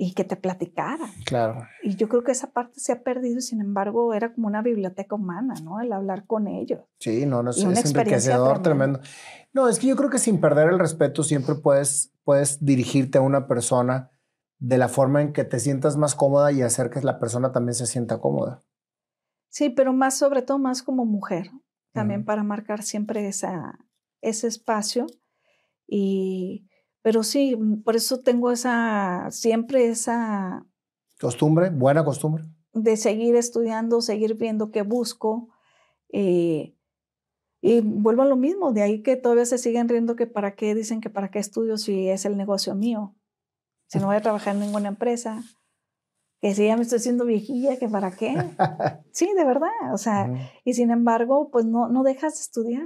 y 0.00 0.14
que 0.14 0.22
te 0.22 0.36
platicaran. 0.36 1.10
Claro. 1.26 1.66
Y 1.82 1.96
yo 1.96 2.08
creo 2.08 2.22
que 2.22 2.30
esa 2.30 2.52
parte 2.52 2.78
se 2.78 2.92
ha 2.92 3.02
perdido 3.02 3.40
sin 3.40 3.60
embargo 3.60 4.14
era 4.14 4.32
como 4.32 4.46
una 4.46 4.62
biblioteca 4.62 5.16
humana, 5.16 5.54
¿no? 5.64 5.80
El 5.80 5.92
hablar 5.92 6.24
con 6.24 6.46
ellos. 6.46 6.80
Sí, 7.00 7.26
no, 7.26 7.42
no, 7.42 7.50
es, 7.50 7.58
es 7.58 7.90
enriquecedor, 7.90 8.62
tremendo. 8.62 9.00
No, 9.52 9.68
es 9.68 9.80
que 9.80 9.88
yo 9.88 9.96
creo 9.96 10.08
que 10.08 10.20
sin 10.20 10.40
perder 10.40 10.68
el 10.68 10.78
respeto 10.78 11.24
siempre 11.24 11.56
puedes, 11.56 12.12
puedes 12.22 12.64
dirigirte 12.64 13.18
a 13.18 13.22
una 13.22 13.48
persona 13.48 14.12
de 14.60 14.78
la 14.78 14.88
forma 14.88 15.20
en 15.20 15.32
que 15.32 15.42
te 15.42 15.58
sientas 15.58 15.96
más 15.96 16.14
cómoda 16.14 16.52
y 16.52 16.62
hacer 16.62 16.90
que 16.90 17.00
la 17.00 17.18
persona 17.18 17.50
también 17.50 17.74
se 17.74 17.86
sienta 17.86 18.20
cómoda. 18.20 18.62
Sí, 19.48 19.68
pero 19.68 19.92
más 19.92 20.16
sobre 20.16 20.42
todo 20.42 20.60
más 20.60 20.84
como 20.84 21.06
mujer, 21.06 21.50
también 21.92 22.24
para 22.24 22.44
marcar 22.44 22.84
siempre 22.84 23.26
esa, 23.26 23.80
ese 24.20 24.46
espacio. 24.46 25.06
Y, 25.88 26.67
pero 27.02 27.22
sí, 27.22 27.56
mm, 27.56 27.82
por 27.82 27.96
eso 27.96 28.20
tengo 28.20 28.50
esa, 28.50 29.28
siempre 29.30 29.88
esa... 29.88 30.66
Costumbre, 31.20 31.70
buena 31.70 32.04
costumbre. 32.04 32.44
De 32.72 32.96
seguir 32.96 33.34
estudiando, 33.36 34.00
seguir 34.00 34.34
viendo 34.34 34.70
qué 34.70 34.82
busco. 34.82 35.48
Eh, 36.12 36.74
y 37.60 37.80
vuelvo 37.80 38.22
a 38.22 38.26
lo 38.26 38.36
mismo, 38.36 38.72
de 38.72 38.82
ahí 38.82 39.02
que 39.02 39.16
todavía 39.16 39.44
se 39.44 39.58
siguen 39.58 39.88
riendo 39.88 40.14
que 40.14 40.26
para 40.26 40.54
qué 40.54 40.74
dicen 40.74 41.00
que 41.00 41.10
para 41.10 41.30
qué 41.30 41.40
estudio 41.40 41.76
si 41.76 42.08
es 42.08 42.24
el 42.24 42.36
negocio 42.36 42.74
mío, 42.76 43.16
si 43.88 43.98
no 43.98 44.06
voy 44.06 44.16
a 44.16 44.20
trabajar 44.20 44.54
en 44.54 44.60
ninguna 44.60 44.88
empresa, 44.88 45.42
que 46.40 46.54
si 46.54 46.66
ya 46.66 46.76
me 46.76 46.82
estoy 46.82 46.98
haciendo 46.98 47.24
viejilla, 47.24 47.78
que 47.78 47.88
para 47.88 48.12
qué. 48.12 48.36
Sí, 49.10 49.28
de 49.36 49.44
verdad, 49.44 49.92
o 49.92 49.98
sea, 49.98 50.30
y 50.64 50.74
sin 50.74 50.92
embargo, 50.92 51.50
pues 51.50 51.64
no, 51.64 51.88
no 51.88 52.04
dejas 52.04 52.34
de 52.34 52.40
estudiar. 52.40 52.84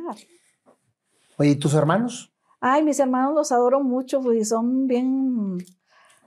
Oye, 1.36 1.50
¿y 1.50 1.56
tus 1.56 1.74
hermanos? 1.74 2.31
Ay, 2.64 2.84
mis 2.84 3.00
hermanos 3.00 3.34
los 3.34 3.50
adoro 3.50 3.82
mucho, 3.82 4.20
pues 4.20 4.50
son 4.50 4.86
bien, 4.86 5.58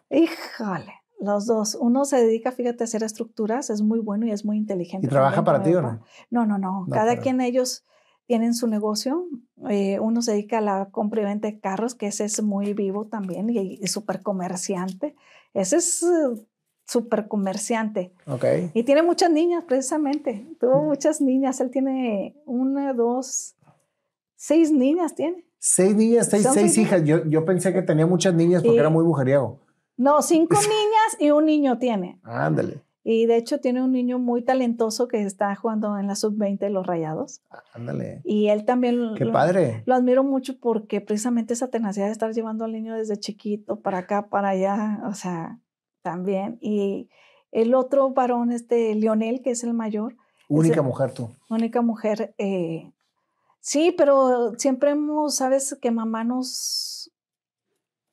híjole, 0.09 0.93
los 1.21 1.45
dos. 1.45 1.77
Uno 1.79 2.03
se 2.03 2.17
dedica, 2.17 2.51
fíjate, 2.51 2.83
a 2.83 2.85
hacer 2.85 3.03
estructuras, 3.03 3.69
es 3.69 3.81
muy 3.81 3.99
bueno 3.99 4.25
y 4.25 4.31
es 4.31 4.43
muy 4.43 4.57
inteligente. 4.57 5.07
¿Y 5.07 5.09
trabaja 5.09 5.45
para 5.45 5.63
ti 5.63 5.73
o 5.73 5.81
no? 5.81 6.01
No, 6.29 6.45
no, 6.45 6.57
no. 6.57 6.87
Cada 6.91 7.19
quien 7.19 7.39
ellos 7.39 7.85
tienen 8.25 8.53
su 8.53 8.67
negocio. 8.67 9.29
Eh, 9.69 9.97
uno 10.01 10.21
se 10.21 10.33
dedica 10.33 10.57
a 10.57 10.61
la 10.61 10.89
compra 10.91 11.21
y 11.21 11.23
venta 11.23 11.47
de 11.47 11.57
carros, 11.57 11.95
que 11.95 12.07
ese 12.07 12.25
es 12.25 12.43
muy 12.43 12.73
vivo 12.73 13.05
también 13.05 13.49
y, 13.49 13.87
súper 13.87 14.21
comerciante. 14.21 15.15
Ese 15.53 15.77
es 15.77 16.03
uh, 16.03 16.45
súper 16.85 17.29
comerciante. 17.29 18.11
Ok. 18.27 18.43
Y 18.73 18.83
tiene 18.83 19.03
muchas 19.03 19.31
niñas, 19.31 19.63
precisamente. 19.63 20.45
Tuvo 20.59 20.83
muchas 20.83 21.21
niñas. 21.21 21.61
Él 21.61 21.71
tiene 21.71 22.35
una, 22.45 22.91
dos, 22.91 23.55
seis 24.35 24.69
niñas 24.73 25.15
tiene. 25.15 25.45
Seis 25.67 25.95
niñas, 25.95 26.27
seis, 26.29 26.47
seis, 26.53 26.77
hijas. 26.77 27.03
Yo, 27.05 27.25
yo, 27.25 27.43
pensé 27.43 27.73
que 27.73 27.81
tenía 27.81 28.05
muchas 28.05 28.35
niñas 28.35 28.61
porque 28.61 28.77
era 28.77 28.91
muy 28.91 29.03
mujeriego. 29.03 29.61
No, 29.97 30.21
cinco 30.21 30.53
niñas 30.61 31.17
y 31.19 31.31
un 31.31 31.47
niño 31.47 31.79
tiene. 31.79 32.19
Ándale. 32.21 32.83
Y 33.03 33.25
de 33.25 33.37
hecho 33.37 33.59
tiene 33.59 33.81
un 33.81 33.91
niño 33.91 34.19
muy 34.19 34.43
talentoso 34.43 35.07
que 35.07 35.23
está 35.23 35.55
jugando 35.55 35.97
en 35.97 36.05
la 36.05 36.13
sub-20 36.13 36.59
de 36.59 36.69
los 36.69 36.85
Rayados. 36.85 37.41
Ándale. 37.73 38.21
Y 38.23 38.49
él 38.49 38.63
también... 38.63 39.15
¡Qué 39.17 39.25
padre! 39.25 39.81
Lo 39.87 39.95
admiro 39.95 40.23
mucho 40.23 40.59
porque 40.59 41.01
precisamente 41.01 41.55
esa 41.55 41.71
tenacidad 41.71 42.05
de 42.05 42.11
estar 42.11 42.31
llevando 42.31 42.65
al 42.65 42.71
niño 42.71 42.93
desde 42.93 43.17
chiquito 43.17 43.79
para 43.79 43.97
acá, 43.97 44.27
para 44.29 44.49
allá, 44.49 45.01
o 45.09 45.15
sea, 45.15 45.59
también. 46.03 46.59
Y 46.61 47.09
el 47.51 47.73
otro 47.73 48.11
varón, 48.11 48.51
este 48.51 48.93
Lionel, 48.93 49.41
que 49.41 49.49
es 49.49 49.63
el 49.63 49.73
mayor. 49.73 50.15
Única 50.47 50.83
mujer 50.83 51.11
tú. 51.11 51.31
Única 51.49 51.81
mujer. 51.81 52.35
Eh, 52.37 52.91
sí, 53.65 53.91
pero 53.97 54.53
siempre 54.59 54.91
hemos, 54.91 55.35
sabes 55.35 55.75
que 55.81 55.89
mamá 55.89 56.23
nos, 56.23 57.11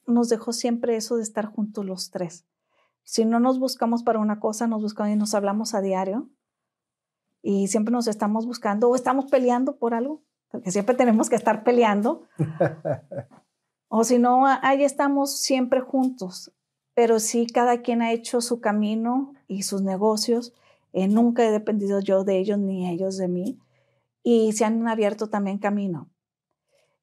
nos 0.07 0.31
dejó 0.31 0.55
siempre 0.55 0.97
eso 0.97 1.17
de 1.17 1.23
estar 1.23 1.45
juntos 1.45 1.85
los 1.85 2.11
tres. 2.11 2.47
Si 3.05 3.27
no 3.27 3.39
nos 3.39 3.59
buscamos 3.59 4.03
para 4.03 4.19
una 4.19 4.41
cosa, 4.41 4.67
nos 4.67 4.81
buscamos 4.81 5.13
y 5.13 5.17
nos 5.17 5.35
hablamos 5.35 5.75
a 5.75 5.83
diario. 5.83 6.31
Y 7.43 7.69
siempre 7.69 7.93
nos 7.93 8.07
estamos 8.07 8.47
buscando 8.47 8.89
o 8.89 8.97
estamos 8.97 9.27
peleando 9.27 9.77
por 9.77 9.93
algo, 9.93 10.23
porque 10.51 10.71
siempre 10.71 10.95
tenemos 10.95 11.29
que 11.29 11.37
estar 11.37 11.65
peleando. 11.65 12.23
o 13.89 14.05
si 14.05 14.19
no, 14.19 14.47
ahí 14.47 14.85
estamos 14.85 15.37
siempre 15.37 15.81
juntos. 15.81 16.51
Pero 16.95 17.21
sí, 17.21 17.47
cada 17.47 17.83
quien 17.83 18.01
ha 18.01 18.13
hecho 18.13 18.41
su 18.41 18.61
camino 18.61 19.35
y 19.49 19.65
sus 19.65 19.83
negocios. 19.83 20.55
Eh, 20.95 21.09
nunca 21.09 21.45
he 21.45 21.51
dependido 21.51 22.01
yo 22.01 22.25
de 22.25 22.39
ellos 22.39 22.59
ni 22.59 22.89
ellos 22.89 23.19
de 23.19 23.29
mí. 23.29 23.59
Y 24.23 24.53
se 24.53 24.65
han 24.65 24.87
abierto 24.87 25.29
también 25.29 25.59
camino. 25.59 26.11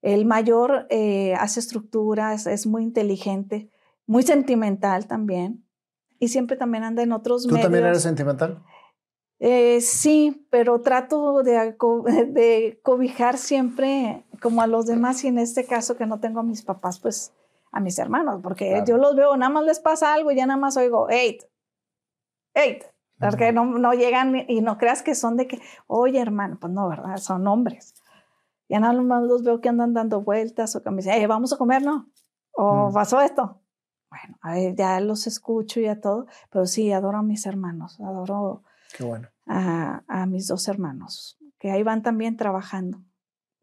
El 0.02 0.26
mayor 0.26 0.88
eh, 0.90 1.34
hace 1.36 1.60
estructuras, 1.60 2.48
es 2.48 2.66
muy 2.66 2.84
inteligente, 2.84 3.70
muy 4.06 4.24
sentimental 4.24 5.08
también 5.08 5.66
y 6.20 6.30
siempre 6.30 6.58
también 6.58 6.84
anda 6.84 7.04
en 7.04 7.12
otros 7.12 7.46
medios. 7.46 7.60
¿Tú 7.60 7.64
también 7.64 7.86
eres 7.86 8.02
sentimental? 8.02 8.64
Eh, 9.40 9.80
sí, 9.82 10.46
pero 10.50 10.82
trato 10.82 11.44
de, 11.44 11.76
de, 12.28 12.80
cobijar 12.84 13.38
siempre 13.38 14.26
como 14.42 14.62
a 14.62 14.68
los 14.68 14.86
demás 14.86 15.24
y 15.24 15.28
en 15.28 15.38
este 15.38 15.66
caso 15.66 15.96
que 15.96 16.06
no 16.06 16.20
tengo 16.20 16.42
a 16.42 16.44
mis 16.44 16.62
papás, 16.62 17.00
pues 17.00 17.34
a 17.72 17.80
mis 17.80 18.00
hermanos, 18.00 18.42
porque 18.42 18.84
yo 18.88 18.98
los 18.98 19.16
veo, 19.16 19.38
nada 19.38 19.52
más 19.52 19.64
les 19.64 19.80
pasa 19.80 20.14
algo 20.14 20.32
y 20.32 20.36
ya 20.36 20.46
nada 20.48 20.60
más 20.60 20.76
oigo, 20.76 21.08
eight, 21.10 21.44
eight, 22.56 22.84
porque 23.20 23.52
no, 23.52 23.66
no, 23.66 23.94
llegan 23.94 24.46
y 24.48 24.62
no 24.62 24.78
creas 24.78 25.04
que 25.04 25.16
son 25.16 25.38
de 25.38 25.48
que, 25.48 25.62
oye 25.88 26.20
hermano, 26.20 26.58
pues 26.60 26.72
no, 26.72 26.88
¿verdad? 26.88 27.18
Son 27.18 27.46
hombres. 27.48 27.94
Ya 28.70 28.80
nada 28.80 28.94
más 29.02 29.24
los 29.24 29.44
veo 29.44 29.62
que 29.62 29.70
andan 29.70 29.94
dando 29.94 30.22
vueltas 30.22 30.76
o 30.76 30.84
que 30.84 30.92
me 30.92 30.98
dicen, 30.98 31.28
vamos 31.28 31.52
a 31.52 31.58
comer, 31.58 31.82
¿no? 31.82 32.08
O 32.52 32.92
pasó 32.94 33.20
esto. 33.22 33.62
Bueno, 34.10 34.38
ya 34.76 35.00
los 35.02 35.28
escucho 35.28 35.80
y 35.80 35.88
a 35.88 36.02
todo, 36.02 36.26
pero 36.50 36.66
sí, 36.66 36.92
adoro 36.92 37.20
a 37.20 37.24
mis 37.24 37.46
hermanos, 37.46 38.00
adoro 38.00 38.64
a, 39.46 40.26
mis 40.28 40.48
dos 40.48 40.68
hermanos, 40.68 41.38
que 41.60 41.72
ahí 41.72 41.84
van 41.84 42.02
también 42.02 42.36
trabajando, 42.36 43.02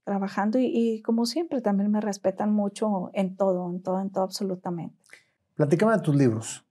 trabajando 0.05 0.59
y, 0.61 1.03
como 1.03 1.27
siempre 1.27 1.61
también 1.61 1.91
me 1.91 2.01
respetan 2.01 2.53
mucho 2.53 3.11
en 3.13 3.37
todo, 3.37 3.71
en 3.71 3.83
todo, 3.83 4.01
en 4.01 4.11
todo 4.11 4.25
absolutamente. 4.25 4.97
Platícame 5.55 5.93
de 5.93 6.01
tus 6.01 6.15
libros. 6.15 6.65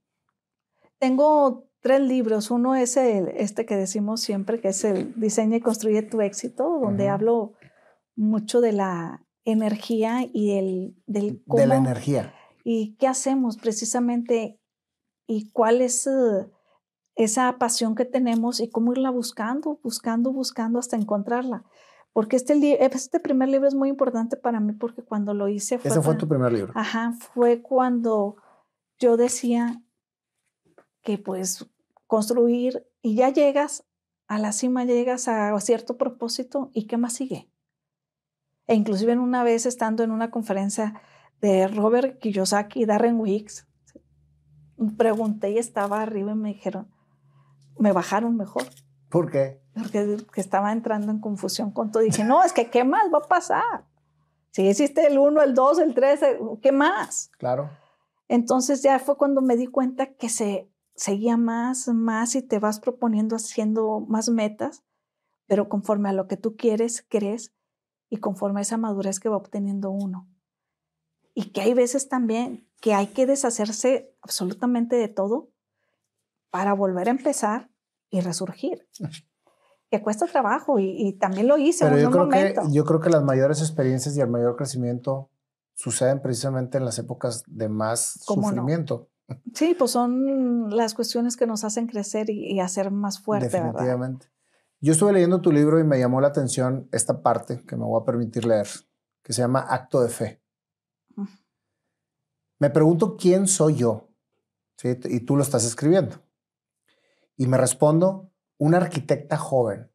Tengo 0.97 1.64
tres 1.85 2.01
libros. 2.01 2.49
Uno 2.49 2.73
es 2.73 2.97
el, 2.97 3.27
este 3.35 3.67
que 3.67 3.75
decimos 3.75 4.19
siempre, 4.19 4.59
que 4.59 4.69
es 4.69 4.83
el 4.83 5.13
Diseña 5.21 5.57
y 5.57 5.61
Construye 5.61 6.01
tu 6.01 6.19
éxito, 6.19 6.79
donde 6.81 7.09
hablo 7.09 7.53
mucho 8.15 8.59
de 8.59 8.71
la 8.71 9.23
energía 9.43 10.27
y 10.33 10.57
el, 10.57 10.95
del 11.05 11.43
cómo, 11.47 11.61
De 11.61 11.67
la 11.67 11.75
energía 11.75 12.33
y 12.63 12.95
qué 12.95 13.07
hacemos 13.07 13.57
precisamente 13.57 14.59
y 15.27 15.51
cuál 15.51 15.83
es 15.83 16.07
eh, 16.07 16.49
esa 17.13 17.55
pasión 17.59 17.93
que 17.93 18.05
tenemos 18.05 18.61
y 18.61 18.67
cómo 18.67 18.91
irla 18.93 19.11
buscando, 19.11 19.79
buscando, 19.83 20.33
buscando 20.33 20.79
hasta 20.79 20.95
encontrarla. 20.95 21.65
Porque 22.13 22.35
este, 22.35 22.83
este 22.83 23.19
primer 23.19 23.49
libro 23.49 23.67
es 23.67 23.75
muy 23.75 23.89
importante 23.89 24.37
para 24.37 24.59
mí 24.59 24.73
porque 24.73 25.03
cuando 25.03 25.35
lo 25.35 25.49
hice 25.49 25.77
fue... 25.77 25.91
Ese 25.91 26.01
fue 26.01 26.15
tu 26.15 26.27
primer 26.27 26.51
libro. 26.51 26.73
Ajá, 26.75 27.13
fue 27.35 27.61
cuando 27.61 28.37
yo 28.97 29.17
decía 29.17 29.83
que 31.03 31.19
pues 31.19 31.69
construir 32.15 32.87
y 33.01 33.15
ya 33.15 33.27
llegas 33.27 33.83
a 34.27 34.39
la 34.39 34.53
cima, 34.53 34.85
llegas 34.85 35.27
a 35.27 35.59
cierto 35.59 35.97
propósito 35.97 36.69
y 36.73 36.87
qué 36.87 36.95
más 36.95 37.11
sigue. 37.11 37.51
E 38.67 38.73
inclusive 38.73 39.11
en 39.11 39.19
una 39.19 39.43
vez 39.43 39.65
estando 39.65 40.01
en 40.01 40.11
una 40.11 40.31
conferencia 40.31 41.01
de 41.41 41.67
Robert 41.67 42.17
Kiyosaki 42.19 42.83
y 42.83 42.85
Darren 42.85 43.19
Wicks. 43.19 43.67
Pregunté 44.95 45.51
y 45.51 45.57
estaba 45.57 46.01
arriba 46.01 46.31
y 46.31 46.35
me 46.35 46.53
dijeron, 46.53 46.87
me 47.77 47.91
bajaron 47.91 48.37
mejor. 48.37 48.63
¿Por 49.09 49.29
qué? 49.29 49.61
Porque 49.73 50.39
estaba 50.39 50.71
entrando 50.71 51.11
en 51.11 51.19
confusión 51.19 51.71
con 51.71 51.91
todo. 51.91 52.01
Dije, 52.01 52.23
no, 52.23 52.45
es 52.45 52.53
que 52.53 52.69
¿qué 52.69 52.85
más 52.85 53.13
va 53.13 53.17
a 53.17 53.27
pasar? 53.27 53.85
Si 54.51 54.65
existe 54.65 55.05
el 55.05 55.19
1, 55.19 55.41
el 55.41 55.53
2, 55.53 55.79
el 55.79 55.93
3, 55.93 56.19
¿qué 56.61 56.71
más? 56.71 57.29
Claro. 57.37 57.71
Entonces 58.29 58.81
ya 58.83 58.99
fue 58.99 59.17
cuando 59.17 59.41
me 59.41 59.57
di 59.57 59.67
cuenta 59.67 60.13
que 60.13 60.29
se 60.29 60.69
seguía 60.95 61.37
más, 61.37 61.87
más 61.87 62.35
y 62.35 62.41
te 62.41 62.59
vas 62.59 62.79
proponiendo 62.79 63.35
haciendo 63.35 63.99
más 64.01 64.29
metas, 64.29 64.83
pero 65.47 65.69
conforme 65.69 66.09
a 66.09 66.13
lo 66.13 66.27
que 66.27 66.37
tú 66.37 66.55
quieres, 66.55 67.05
crees 67.07 67.53
y 68.09 68.17
conforme 68.17 68.59
a 68.59 68.63
esa 68.63 68.77
madurez 68.77 69.19
que 69.19 69.29
va 69.29 69.37
obteniendo 69.37 69.91
uno 69.91 70.29
y 71.35 71.51
que 71.51 71.61
hay 71.61 71.73
veces 71.73 72.09
también 72.09 72.67
que 72.81 72.93
hay 72.93 73.07
que 73.07 73.27
deshacerse 73.27 74.15
absolutamente 74.21 74.95
de 74.95 75.09
todo 75.09 75.51
para 76.49 76.73
volver 76.73 77.09
a 77.09 77.11
empezar 77.11 77.69
y 78.09 78.21
resurgir. 78.21 78.87
Que 79.91 80.01
cuesta 80.01 80.25
trabajo 80.25 80.79
y, 80.79 81.13
también 81.19 81.47
lo 81.47 81.59
hice 81.59 81.85
Pero 81.85 81.97
en 81.97 82.03
yo 82.03 82.09
creo 82.09 82.25
momento. 82.25 82.61
Que, 82.63 82.71
yo 82.71 82.83
creo 82.85 82.99
que 82.99 83.11
las 83.11 83.23
mayores 83.23 83.61
experiencias 83.61 84.17
y 84.17 84.19
el 84.19 84.27
mayor 84.27 84.55
crecimiento 84.55 85.29
suceden 85.75 86.23
precisamente 86.23 86.79
en 86.79 86.85
las 86.85 86.97
épocas 86.97 87.43
de 87.45 87.69
más 87.69 88.19
sufrimiento. 88.23 89.09
Sí, 89.53 89.75
pues 89.77 89.91
son 89.91 90.75
las 90.75 90.93
cuestiones 90.93 91.37
que 91.37 91.47
nos 91.47 91.63
hacen 91.63 91.87
crecer 91.87 92.29
y, 92.29 92.59
hacer 92.59 92.91
más 92.91 93.19
fuerte. 93.19 93.49
Definitivamente. 93.49 94.27
Yo 94.81 94.91
estuve 94.93 95.13
leyendo 95.13 95.41
tu 95.41 95.51
libro 95.51 95.79
y 95.79 95.83
me 95.83 95.97
llamó 95.97 96.21
la 96.21 96.27
atención 96.27 96.87
esta 96.91 97.23
parte 97.23 97.63
que 97.65 97.75
me 97.75 97.85
voy 97.85 98.01
a 98.01 98.05
permitir 98.05 98.45
leer, 98.45 98.67
que 99.23 99.33
se 99.33 99.41
llama 99.41 99.61
Acto 99.61 100.01
de 100.01 100.09
Fe. 100.09 100.41
Me 102.59 102.69
pregunto 102.69 103.17
quién 103.17 103.47
soy 103.47 103.75
yo, 103.75 104.09
y 104.83 105.19
tú 105.21 105.35
lo 105.35 105.43
estás 105.43 105.65
escribiendo. 105.65 106.21
Y 107.37 107.47
me 107.47 107.57
respondo, 107.57 108.31
una 108.57 108.77
arquitecta 108.77 109.37
joven, 109.37 109.91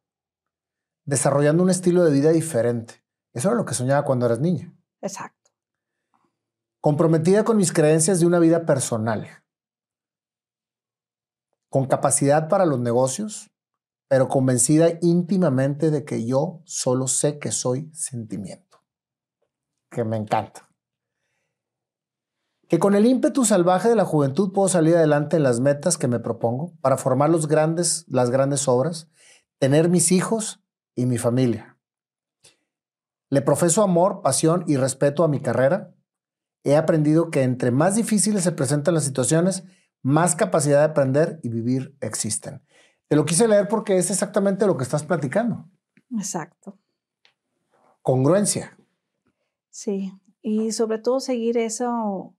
desarrollando 1.05 1.63
un 1.63 1.69
estilo 1.69 2.03
de 2.03 2.11
vida 2.11 2.31
diferente. 2.31 3.03
Eso 3.33 3.49
era 3.49 3.57
lo 3.57 3.65
que 3.65 3.73
soñaba 3.73 4.03
cuando 4.05 4.25
eras 4.25 4.39
niña. 4.39 4.75
Exacto. 5.01 5.40
Comprometida 6.81 7.43
con 7.43 7.57
mis 7.57 7.71
creencias 7.71 8.19
de 8.19 8.25
una 8.25 8.39
vida 8.39 8.65
personal. 8.65 9.27
con 11.71 11.85
capacidad 11.85 12.49
para 12.49 12.65
los 12.65 12.81
negocios, 12.81 13.49
pero 14.09 14.27
convencida 14.27 14.89
íntimamente 15.01 15.89
de 15.89 16.03
que 16.03 16.25
yo 16.25 16.61
solo 16.65 17.07
sé 17.07 17.39
que 17.39 17.53
soy 17.53 17.89
sentimiento, 17.93 18.83
que 19.89 20.03
me 20.03 20.17
encanta. 20.17 20.69
Que 22.67 22.77
con 22.77 22.93
el 22.93 23.05
ímpetu 23.05 23.45
salvaje 23.45 23.87
de 23.87 23.95
la 23.95 24.03
juventud 24.03 24.51
puedo 24.51 24.67
salir 24.67 24.97
adelante 24.97 25.37
en 25.37 25.43
las 25.43 25.61
metas 25.61 25.97
que 25.97 26.09
me 26.09 26.19
propongo 26.19 26.73
para 26.81 26.97
formar 26.97 27.29
los 27.29 27.47
grandes, 27.47 28.03
las 28.09 28.31
grandes 28.31 28.67
obras, 28.67 29.09
tener 29.57 29.87
mis 29.87 30.11
hijos 30.11 30.61
y 30.93 31.05
mi 31.05 31.17
familia. 31.17 31.79
Le 33.29 33.41
profeso 33.41 33.81
amor, 33.81 34.21
pasión 34.21 34.65
y 34.67 34.75
respeto 34.75 35.23
a 35.23 35.29
mi 35.29 35.39
carrera. 35.39 35.95
He 36.63 36.75
aprendido 36.75 37.31
que 37.31 37.43
entre 37.43 37.71
más 37.71 37.95
difíciles 37.95 38.43
se 38.43 38.51
presentan 38.51 38.93
las 38.93 39.03
situaciones, 39.03 39.63
más 40.01 40.35
capacidad 40.35 40.79
de 40.79 40.85
aprender 40.85 41.39
y 41.43 41.49
vivir 41.49 41.95
existen. 42.01 42.61
Te 43.07 43.15
lo 43.15 43.25
quise 43.25 43.47
leer 43.47 43.67
porque 43.67 43.97
es 43.97 44.09
exactamente 44.09 44.65
lo 44.65 44.77
que 44.77 44.83
estás 44.83 45.03
platicando. 45.03 45.69
Exacto. 46.17 46.77
Congruencia. 48.01 48.77
Sí, 49.69 50.13
y 50.41 50.71
sobre 50.71 50.97
todo 50.97 51.19
seguir 51.19 51.57
eso 51.57 52.35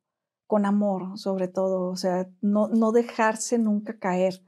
con 0.46 0.66
amor, 0.66 1.18
sobre 1.18 1.48
todo, 1.48 1.88
o 1.90 1.96
sea, 1.96 2.28
no, 2.40 2.68
no 2.68 2.92
dejarse 2.92 3.58
nunca 3.58 3.98
caer. 3.98 4.42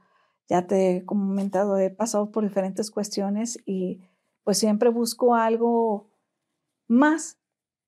Ya 0.47 0.67
te 0.67 0.97
he 0.97 1.05
comentado, 1.05 1.79
he 1.79 1.89
pasado 1.89 2.31
por 2.31 2.43
diferentes 2.43 2.91
cuestiones 2.91 3.59
y 3.65 4.01
pues 4.43 4.59
siempre 4.59 4.89
busco 4.89 5.33
algo 5.33 6.11
más, 6.87 7.39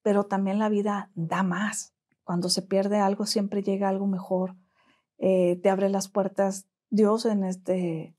pero 0.08 0.24
también 0.24 0.58
la 0.58 0.70
vida 0.70 1.12
da 1.16 1.44
más. 1.44 1.94
Cuando 2.24 2.48
se 2.48 2.62
pierde 2.62 2.98
algo, 2.98 3.26
siempre 3.26 3.62
llega 3.62 3.90
algo 3.90 4.08
mejor. 4.08 4.56
Eh, 5.18 5.60
te 5.62 5.70
abre 5.70 5.90
las 5.90 6.08
puertas 6.08 6.66
Dios 6.90 7.26
en 7.26 7.44
este... 7.44 8.16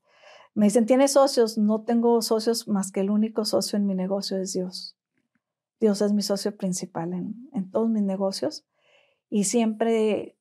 Me 0.53 0.67
dicen, 0.67 0.85
¿tienes 0.85 1.13
socios? 1.13 1.57
No 1.57 1.81
tengo 1.81 2.21
socios 2.21 2.67
más 2.67 2.91
que 2.91 2.99
el 2.99 3.09
único 3.09 3.43
socio 3.43 3.75
en 3.75 3.87
mi 3.87 3.95
negocio 3.95 4.37
es 4.37 4.53
Dios. 4.53 4.99
Dios 5.79 6.03
es 6.03 6.13
mi 6.13 6.21
socio 6.21 6.55
principal 6.55 7.11
en, 7.13 7.49
en 7.53 7.71
todos 7.71 7.89
mis 7.89 8.03
negocios 8.03 8.67
y 9.27 9.45
siempre 9.45 10.37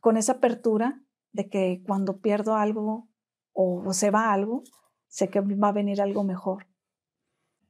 con 0.00 0.16
esa 0.16 0.32
apertura 0.32 1.04
de 1.30 1.48
que 1.48 1.84
cuando 1.86 2.18
pierdo 2.18 2.56
algo 2.56 3.06
o 3.52 3.92
se 3.92 4.10
va 4.10 4.32
algo, 4.32 4.64
sé 5.06 5.28
que 5.30 5.40
va 5.40 5.68
a 5.68 5.72
venir 5.72 6.02
algo 6.02 6.24
mejor. 6.24 6.66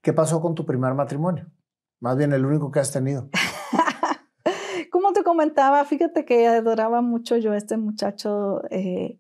¿Qué 0.01 0.15
pasó 0.15 0.41
con 0.41 0.55
tu 0.55 0.65
primer 0.65 0.95
matrimonio? 0.95 1.53
Más 2.01 2.17
bien 2.17 2.33
el 2.33 2.47
único 2.47 2.71
que 2.71 2.81
has 2.81 2.93
tenido. 2.93 3.29
Como 4.91 5.13
te 5.13 5.23
comentaba, 5.23 5.85
fíjate 5.85 6.25
que 6.25 6.47
adoraba 6.47 7.03
mucho 7.03 7.37
yo 7.37 7.53
a 7.53 7.57
este 7.57 7.77
muchacho, 7.77 8.63
eh, 8.71 9.19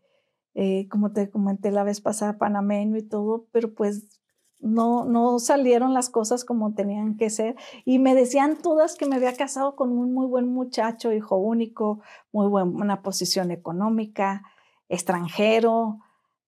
eh, 0.55 0.89
como 0.89 1.12
te 1.12 1.31
comenté 1.31 1.70
la 1.70 1.85
vez 1.85 2.01
pasada, 2.01 2.39
panameño 2.39 2.97
y 2.97 3.03
todo, 3.03 3.47
pero 3.53 3.72
pues 3.72 4.20
no, 4.59 5.05
no 5.05 5.39
salieron 5.39 5.95
las 5.95 6.11
cosas 6.11 6.45
como 6.45 6.74
tenían 6.74 7.16
que 7.16 7.31
ser. 7.31 7.55
Y 7.85 7.99
me 7.99 8.14
decían 8.14 8.59
todas 8.61 8.97
que 8.97 9.07
me 9.07 9.16
había 9.16 9.35
casado 9.37 9.76
con 9.76 9.93
un 9.93 10.12
muy 10.12 10.26
buen 10.26 10.49
muchacho, 10.49 11.12
hijo 11.12 11.37
único, 11.37 12.01
muy 12.33 12.49
buena 12.49 13.03
posición 13.03 13.51
económica, 13.51 14.43
extranjero, 14.89 16.01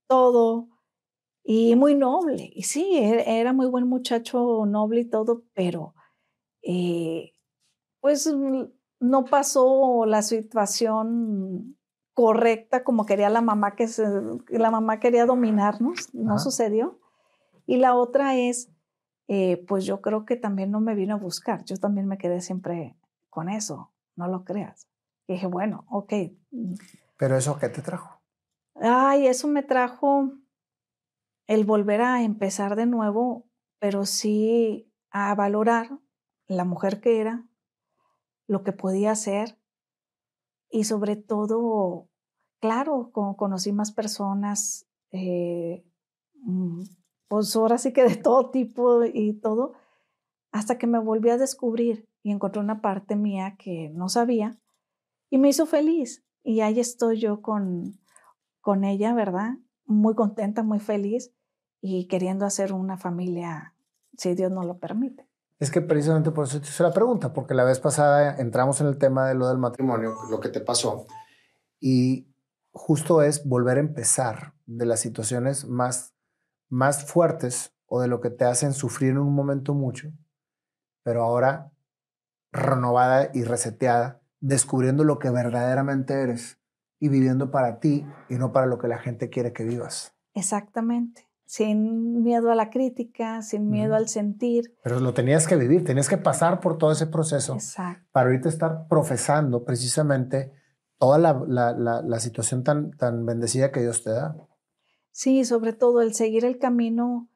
todo, 0.09 0.69
y 1.45 1.77
muy 1.77 1.95
noble. 1.95 2.51
Y 2.55 2.65
sí, 2.65 2.97
e-, 2.97 3.41
era 3.41 3.53
muy 3.53 3.67
buen 3.67 3.87
muchacho, 3.89 4.65
noble 4.67 5.03
y 5.03 5.05
todo, 5.05 5.43
pero 5.55 5.95
eh, 6.63 7.35
pues 8.01 8.33
no 9.01 9.25
pasó 9.25 10.05
la 10.07 10.23
situación 10.23 11.77
correcta 12.15 12.85
como 12.85 13.07
quería 13.07 13.31
la 13.31 13.41
mamá, 13.41 13.75
que 13.75 13.89
la 14.49 14.71
mamá 14.71 15.01
quería 15.01 15.27
dominarnos, 15.27 16.15
no 16.15 16.39
sucedió. 16.39 16.99
Y 17.67 17.77
la 17.77 17.95
otra 17.95 18.37
es, 18.37 18.71
eh, 19.29 19.65
pues 19.67 19.85
yo 19.85 20.01
creo 20.01 20.25
que 20.25 20.37
también 20.37 20.71
no 20.71 20.81
me 20.81 20.95
vino 20.95 21.15
a 21.15 21.19
buscar, 21.19 21.65
yo 21.65 21.77
también 21.77 22.07
me 22.07 22.19
quedé 22.19 22.41
siempre 22.41 22.97
con 23.31 23.49
eso, 23.49 23.93
no 24.17 24.29
lo 24.29 24.45
creas. 24.45 24.89
Y 25.27 25.35
dije, 25.35 25.47
bueno, 25.47 25.85
ok. 25.89 26.13
¿Pero 27.17 27.37
eso 27.37 27.59
qué 27.59 27.69
te 27.69 27.83
trajo? 27.83 28.21
Ay, 28.75 29.27
eso 29.27 29.49
me 29.49 29.63
trajo 29.63 30.33
el 31.47 31.65
volver 31.65 32.03
a 32.03 32.23
empezar 32.23 32.77
de 32.77 32.87
nuevo, 32.87 33.47
pero 33.79 34.05
sí 34.05 34.93
a 35.11 35.35
valorar 35.35 35.99
la 36.57 36.65
mujer 36.65 37.01
que 37.01 37.21
era, 37.21 37.47
lo 38.47 38.63
que 38.63 38.73
podía 38.73 39.13
hacer 39.13 39.59
y 40.71 40.85
sobre 40.85 41.17
todo, 41.17 42.09
claro, 42.61 43.11
como 43.13 43.37
conocí 43.37 43.73
más 43.73 43.93
personas, 43.93 44.87
eh, 45.11 45.85
mm, 46.35 46.83
pues 47.29 47.55
ahora 47.57 47.79
sí 47.79 47.93
que 47.93 48.05
de 48.05 48.17
todo 48.17 48.51
tipo 48.51 49.05
y 49.05 49.35
todo, 49.35 49.75
hasta 50.51 50.79
que 50.79 50.87
me 50.87 50.99
volví 50.99 51.31
a 51.31 51.39
descubrir 51.39 52.09
y 52.23 52.31
encontré 52.31 52.61
una 52.61 52.81
parte 52.81 53.17
mía 53.17 53.57
que 53.59 53.91
no 53.91 54.09
sabía 54.09 54.59
y 55.31 55.39
me 55.39 55.49
hizo 55.49 55.67
feliz. 55.67 56.25
Y 56.43 56.61
ahí 56.61 56.81
estoy 56.81 57.19
yo 57.21 57.43
con, 57.43 57.99
con 58.61 58.85
ella, 58.85 59.15
¿verdad? 59.15 59.59
Muy 59.85 60.15
contenta, 60.15 60.63
muy 60.63 60.81
feliz 60.81 61.35
y 61.81 62.07
queriendo 62.07 62.47
hacer 62.47 62.73
una 62.73 62.97
familia, 62.97 63.75
si 64.17 64.35
Dios 64.35 64.51
nos 64.51 64.67
lo 64.67 64.79
permite. 64.79 65.29
Es 65.63 65.71
que 65.71 65.81
precisamente 65.81 66.33
por 66.33 66.47
eso 66.47 66.61
te 66.61 66.67
hice 66.67 66.83
la 66.83 66.93
pregunta, 66.93 67.33
porque 67.33 67.55
la 67.55 67.63
vez 67.63 67.79
pasada 67.79 68.37
entramos 68.39 68.81
en 68.81 68.89
el 68.89 68.99
tema 68.99 69.29
de 69.29 69.37
lo 69.37 69.47
del 69.47 69.59
matrimonio, 69.59 70.13
lo 70.29 70.41
que 70.41 70.49
te 70.49 70.59
pasó, 70.59 71.07
y 71.79 72.35
justo 72.73 73.23
es 73.23 73.47
volver 73.47 73.77
a 73.77 73.81
empezar 73.81 74.55
de 74.67 74.87
las 74.87 74.99
situaciones 74.99 75.69
más 75.69 76.17
más 76.69 77.05
fuertes 77.05 77.77
o 77.87 78.01
de 78.01 78.09
lo 78.09 78.21
que 78.21 78.31
te 78.31 78.45
hacen 78.45 78.73
sufrir 78.73 79.11
en 79.11 79.19
un 79.19 79.33
momento 79.37 79.73
mucho, 79.73 80.11
pero 81.05 81.23
ahora 81.23 81.71
renovada 82.51 83.31
y 83.33 83.45
reseteada, 83.45 84.21
descubriendo 84.41 85.05
lo 85.05 85.21
que 85.21 85.31
verdaderamente 85.31 86.15
eres 86.15 86.59
y 86.99 87.09
viviendo 87.09 87.53
para 87.53 87.79
ti 87.79 88.05
y 88.29 88.35
no 88.35 88.51
para 88.51 88.67
lo 88.67 88.79
que 88.79 88.89
la 88.89 88.99
gente 88.99 89.31
quiere 89.31 89.53
que 89.53 89.63
vivas. 89.63 90.13
Exactamente. 90.35 91.29
Sin 91.53 92.23
miedo 92.23 92.51
a 92.51 92.55
la 92.55 92.71
crítica, 92.71 93.43
sin 93.43 93.69
miedo 93.69 93.95
al 93.95 94.09
sentir. 94.09 94.75
Pero 94.83 95.01
lo 95.01 95.13
tenías 95.13 95.47
que 95.47 95.57
vivir, 95.57 95.85
tenías 95.85 96.09
que 96.09 96.17
pasar 96.17 96.61
por 96.61 96.79
todo 96.79 96.93
ese 96.93 97.07
proceso 97.07 97.53
Exacto. 97.53 98.09
para 98.11 98.31
ahorita 98.31 98.49
estar 98.49 98.89
profesando 98.89 99.63
precisamente 99.63 100.55
toda 100.97 101.19
la, 101.19 101.45
la, 101.47 101.75
la 101.75 102.21
situación 102.21 102.65
tan, 102.65 102.93
tan 102.93 103.27
bendecida 103.27 103.71
que 103.71 103.81
Dios 103.81 104.03
te 104.03 104.13
da. 104.13 104.35
Sí, 105.11 105.45
sobre 105.45 105.75
todo 105.75 106.01
el 106.01 106.15
seguir 106.15 106.47
el 106.47 106.57
camino 106.57 107.29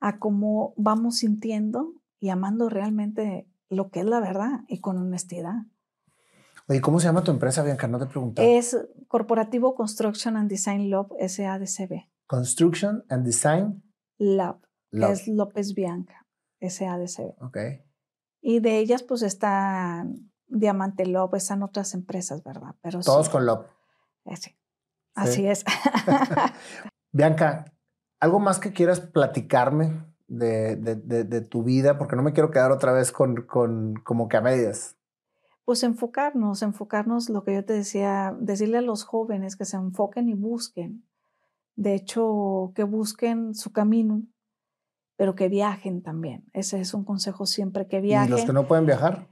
a 0.00 0.18
cómo 0.18 0.74
vamos 0.76 1.18
sintiendo 1.18 1.94
y 2.18 2.30
amando 2.30 2.68
realmente 2.68 3.46
lo 3.68 3.90
que 3.90 4.00
es 4.00 4.06
la 4.06 4.18
verdad 4.18 4.62
y 4.66 4.80
con 4.80 4.98
honestidad. 4.98 5.66
Oye, 6.66 6.80
¿cómo 6.80 6.98
se 6.98 7.06
llama 7.06 7.22
tu 7.22 7.30
empresa, 7.30 7.62
Bianca? 7.62 7.86
No 7.86 8.00
te 8.00 8.06
pregunté. 8.06 8.58
Es 8.58 8.76
Corporativo 9.06 9.76
Construction 9.76 10.36
and 10.36 10.50
Design 10.50 10.90
Lab 10.90 11.12
SADCB. 11.16 12.10
Construction 12.26 13.04
and 13.08 13.24
Design 13.24 13.82
Lab, 14.18 14.60
es 14.90 15.28
López 15.28 15.74
Bianca 15.74 16.26
SADCB. 16.60 17.42
Ok. 17.42 17.58
Y 18.40 18.60
de 18.60 18.78
ellas, 18.78 19.02
pues 19.02 19.22
está 19.22 20.06
Diamante 20.46 21.06
Lab, 21.06 21.34
están 21.34 21.62
otras 21.62 21.94
empresas, 21.94 22.42
¿verdad? 22.42 22.74
Pero 22.82 23.00
Todos 23.00 23.28
con 23.28 23.46
Lab. 23.46 23.66
Eh, 24.24 24.36
sí. 24.36 24.56
Así 25.14 25.46
es. 25.46 25.64
Bianca, 27.12 27.64
¿algo 28.20 28.38
más 28.38 28.58
que 28.58 28.72
quieras 28.72 29.00
platicarme 29.00 30.06
de, 30.26 31.46
tu 31.50 31.62
vida? 31.62 31.98
Porque 31.98 32.16
no 32.16 32.22
me 32.22 32.32
quiero 32.32 32.50
quedar 32.50 32.72
otra 32.72 32.92
vez 32.92 33.12
con, 33.12 33.42
con 33.46 33.94
como 34.04 34.28
que 34.28 34.36
a 34.38 34.40
medias. 34.40 34.96
Pues 35.64 35.82
enfocarnos, 35.84 36.62
enfocarnos, 36.62 37.28
lo 37.28 37.44
que 37.44 37.54
yo 37.54 37.64
te 37.64 37.74
decía, 37.74 38.36
decirle 38.40 38.78
a 38.78 38.82
los 38.82 39.04
jóvenes 39.04 39.56
que 39.56 39.64
se 39.64 39.76
enfoquen 39.76 40.28
y 40.28 40.34
busquen. 40.34 41.06
De 41.82 41.94
hecho, 41.96 42.70
que 42.76 42.84
busquen 42.84 43.56
su 43.56 43.72
camino, 43.72 44.22
pero 45.16 45.34
que 45.34 45.48
viajen 45.48 46.00
también. 46.00 46.44
Ese 46.52 46.80
es 46.80 46.94
un 46.94 47.04
consejo 47.04 47.44
siempre, 47.44 47.88
que 47.88 48.00
viajen. 48.00 48.28
¿Y 48.28 48.30
los 48.30 48.44
que 48.44 48.52
no 48.52 48.68
pueden 48.68 48.86
viajar? 48.86 49.26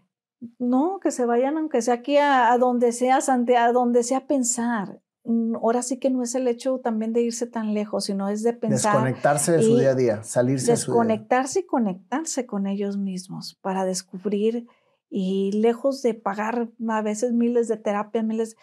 No, 0.58 0.98
que 1.00 1.12
se 1.12 1.26
vayan, 1.26 1.56
aunque 1.58 1.80
sea 1.80 1.94
aquí 1.94 2.16
a, 2.16 2.56
donde 2.58 2.90
sea, 2.90 3.18
a 3.18 3.72
donde 3.72 4.02
sea 4.02 4.26
pensar. 4.26 5.00
Mm, 5.22 5.54
ahora 5.62 5.82
sí 5.82 6.00
que 6.00 6.10
no 6.10 6.24
es 6.24 6.34
el 6.34 6.48
hecho 6.48 6.80
también 6.80 7.12
de 7.12 7.22
irse 7.22 7.46
tan 7.46 7.72
lejos, 7.72 8.06
sino 8.06 8.28
es 8.28 8.42
de 8.42 8.52
pensar. 8.52 8.94
Desconectarse 8.94 9.52
de 9.52 9.62
su 9.62 9.78
día 9.78 9.90
a 9.90 9.94
día, 9.94 10.22
salirse 10.24 10.72
de 10.72 10.76
su 10.76 10.90
Desconectarse 10.90 11.60
y 11.60 11.66
conectarse 11.66 12.46
con 12.46 12.66
ellos 12.66 12.96
mismos 12.96 13.56
para 13.60 13.84
descubrir 13.84 14.66
y 15.08 15.52
lejos 15.52 16.02
de 16.02 16.14
pagar 16.14 16.70
a 16.88 17.02
veces 17.02 17.32
miles 17.32 17.68
de 17.68 17.76
terapias, 17.76 18.24
miles, 18.24 18.56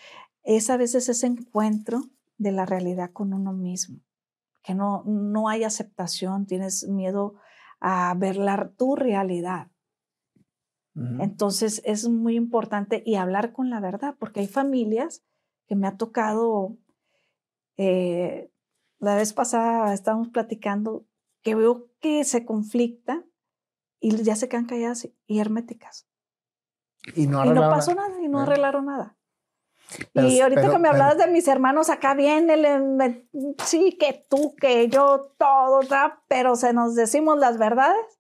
es 0.43 0.69
a 0.69 0.76
veces 0.76 1.07
ese 1.07 1.27
encuentro 1.27 2.01
de 2.38 2.51
la 2.51 2.65
realidad 2.65 3.11
con 3.11 3.34
uno 3.34 3.53
mismo, 3.53 3.99
que 4.64 4.73
no, 4.76 5.03
no 5.05 5.49
hay 5.49 5.64
aceptación, 5.64 6.45
tienes 6.45 6.88
miedo 6.88 7.35
a 7.80 8.14
ver 8.15 8.38
la, 8.38 8.72
tu 8.77 8.95
realidad. 8.95 9.72
Entonces 11.19 11.81
es 11.85 12.09
muy 12.09 12.35
importante 12.35 13.03
y 13.05 13.15
hablar 13.15 13.53
con 13.53 13.69
la 13.69 13.80
verdad, 13.80 14.15
porque 14.19 14.39
hay 14.39 14.47
familias 14.47 15.23
que 15.68 15.76
me 15.76 15.88
ha 15.88 15.95
tocado 15.97 16.77
Eh, 17.80 18.49
la 18.99 19.15
vez 19.15 19.34
pasada 19.34 19.93
estábamos 19.93 20.30
platicando 20.30 21.05
que 21.43 21.53
veo 21.53 21.91
que 21.99 22.23
se 22.23 22.43
conflicta 22.43 23.23
y 23.99 24.15
ya 24.23 24.35
se 24.35 24.49
quedan 24.49 24.65
calladas 24.65 25.07
y 25.27 25.39
herméticas. 25.39 26.07
Y 27.15 27.27
no, 27.27 27.45
y 27.45 27.49
no 27.49 27.61
pasó 27.69 27.93
nada. 27.93 28.09
nada 28.09 28.22
y 28.23 28.27
no 28.27 28.39
Eh. 28.39 28.43
arreglaron 28.43 28.85
nada. 28.85 29.16
Pero- 30.14 30.27
y 30.27 30.41
ahorita 30.41 30.61
pero- 30.61 30.73
que 30.73 30.80
me 30.80 30.89
pero- 30.89 31.03
hablabas 31.03 31.18
de 31.18 31.31
mis 31.31 31.47
hermanos, 31.47 31.89
acá 31.89 32.14
viene 32.14 32.53
el, 32.55 32.84
me- 32.84 33.27
sí, 33.64 33.97
que 33.99 34.26
tú, 34.30 34.55
que 34.55 34.88
yo, 34.89 35.34
todo, 35.38 35.80
¿verdad? 35.80 36.14
pero 36.27 36.55
se 36.55 36.73
nos 36.73 36.95
decimos 36.95 37.38
las 37.38 37.57
verdades 37.57 38.19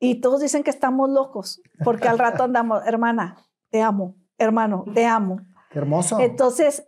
y 0.00 0.20
todos 0.20 0.40
dicen 0.40 0.62
que 0.62 0.70
estamos 0.70 1.08
locos, 1.10 1.62
porque 1.84 2.08
al 2.08 2.18
rato 2.18 2.44
andamos, 2.44 2.82
hermana, 2.86 3.36
te 3.70 3.82
amo, 3.82 4.16
hermano, 4.38 4.84
te 4.94 5.06
amo. 5.06 5.40
Qué 5.70 5.78
hermoso. 5.78 6.20
Entonces, 6.20 6.86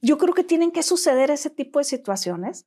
yo 0.00 0.18
creo 0.18 0.34
que 0.34 0.44
tienen 0.44 0.70
que 0.70 0.82
suceder 0.82 1.30
ese 1.30 1.50
tipo 1.50 1.78
de 1.78 1.84
situaciones 1.84 2.66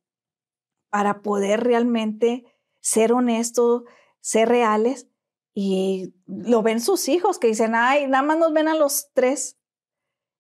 para 0.90 1.22
poder 1.22 1.64
realmente 1.64 2.46
ser 2.80 3.12
honestos, 3.14 3.84
ser 4.22 4.50
reales. 4.50 5.08
Y 5.54 6.14
lo 6.28 6.62
ven 6.62 6.80
sus 6.80 7.10
hijos 7.10 7.40
que 7.40 7.48
dicen, 7.48 7.74
ay, 7.76 8.08
nada 8.08 8.24
más 8.24 8.38
nos 8.38 8.54
ven 8.54 8.68
a 8.68 8.76
los 8.76 9.10
tres. 9.14 9.58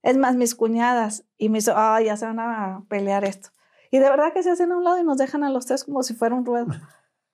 Es 0.08 0.18
más, 0.18 0.36
mis 0.36 0.56
cuñadas 0.56 1.26
y 1.38 1.50
mis, 1.50 1.68
ay, 1.68 2.06
ya 2.06 2.16
se 2.18 2.26
van 2.26 2.40
a 2.40 2.84
pelear 2.88 3.26
esto. 3.26 3.50
Y 3.92 4.00
de 4.00 4.10
verdad 4.10 4.32
que 4.34 4.42
se 4.44 4.52
hacen 4.52 4.72
a 4.72 4.78
un 4.78 4.84
lado 4.84 5.00
y 5.00 5.04
nos 5.04 5.18
dejan 5.18 5.44
a 5.44 5.50
los 5.50 5.66
tres 5.66 5.84
como 5.84 6.02
si 6.04 6.14
fuera 6.14 6.34
un 6.36 6.46
ruedo. 6.46 6.68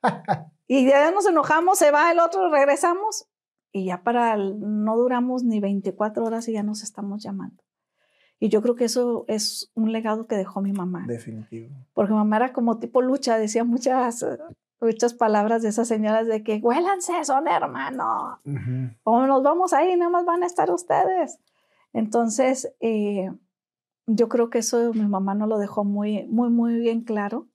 y 0.67 0.85
ya 0.87 1.11
nos 1.11 1.27
enojamos, 1.27 1.77
se 1.77 1.91
va 1.91 2.11
el 2.11 2.19
otro, 2.19 2.49
regresamos 2.51 3.27
y 3.71 3.85
ya 3.85 4.01
para, 4.03 4.33
el- 4.33 4.59
no 4.59 4.97
duramos 4.97 5.43
ni 5.43 5.59
24 5.59 6.23
horas 6.25 6.47
y 6.47 6.53
ya 6.53 6.63
nos 6.63 6.83
estamos 6.83 7.21
llamando. 7.23 7.63
Y 8.39 8.49
yo 8.49 8.61
creo 8.61 8.75
que 8.75 8.85
eso 8.85 9.23
es 9.27 9.71
un 9.75 9.91
legado 9.91 10.27
que 10.27 10.35
dejó 10.35 10.61
mi 10.61 10.73
mamá. 10.73 11.05
Definitivo. 11.07 11.69
Porque 11.93 12.13
mamá 12.13 12.37
era 12.37 12.53
como 12.53 12.77
tipo 12.79 13.01
lucha, 13.01 13.37
decía 13.37 13.63
muchas, 13.63 14.25
muchas 14.81 15.13
palabras 15.13 15.61
de 15.61 15.69
esas 15.69 15.87
señoras 15.87 16.27
de 16.27 16.43
que 16.43 16.57
huélanse, 16.57 17.23
son 17.23 17.47
hermanos. 17.47 18.39
Ujú. 18.45 18.89
O 19.03 19.25
nos 19.27 19.43
vamos 19.43 19.73
ahí, 19.73 19.95
nada 19.95 20.09
más 20.11 20.25
van 20.25 20.43
a 20.43 20.47
estar 20.47 20.69
ustedes. 20.71 21.39
Entonces, 21.93 22.73
eh, 22.79 23.31
yo 24.07 24.27
creo 24.27 24.49
que 24.49 24.59
eso 24.59 24.93
mi 24.93 25.07
mamá 25.07 25.35
no 25.35 25.47
lo 25.47 25.57
dejó 25.57 25.83
muy, 25.85 26.27
muy, 26.27 26.49
muy 26.49 26.79
bien 26.79 27.01
claro. 27.01 27.47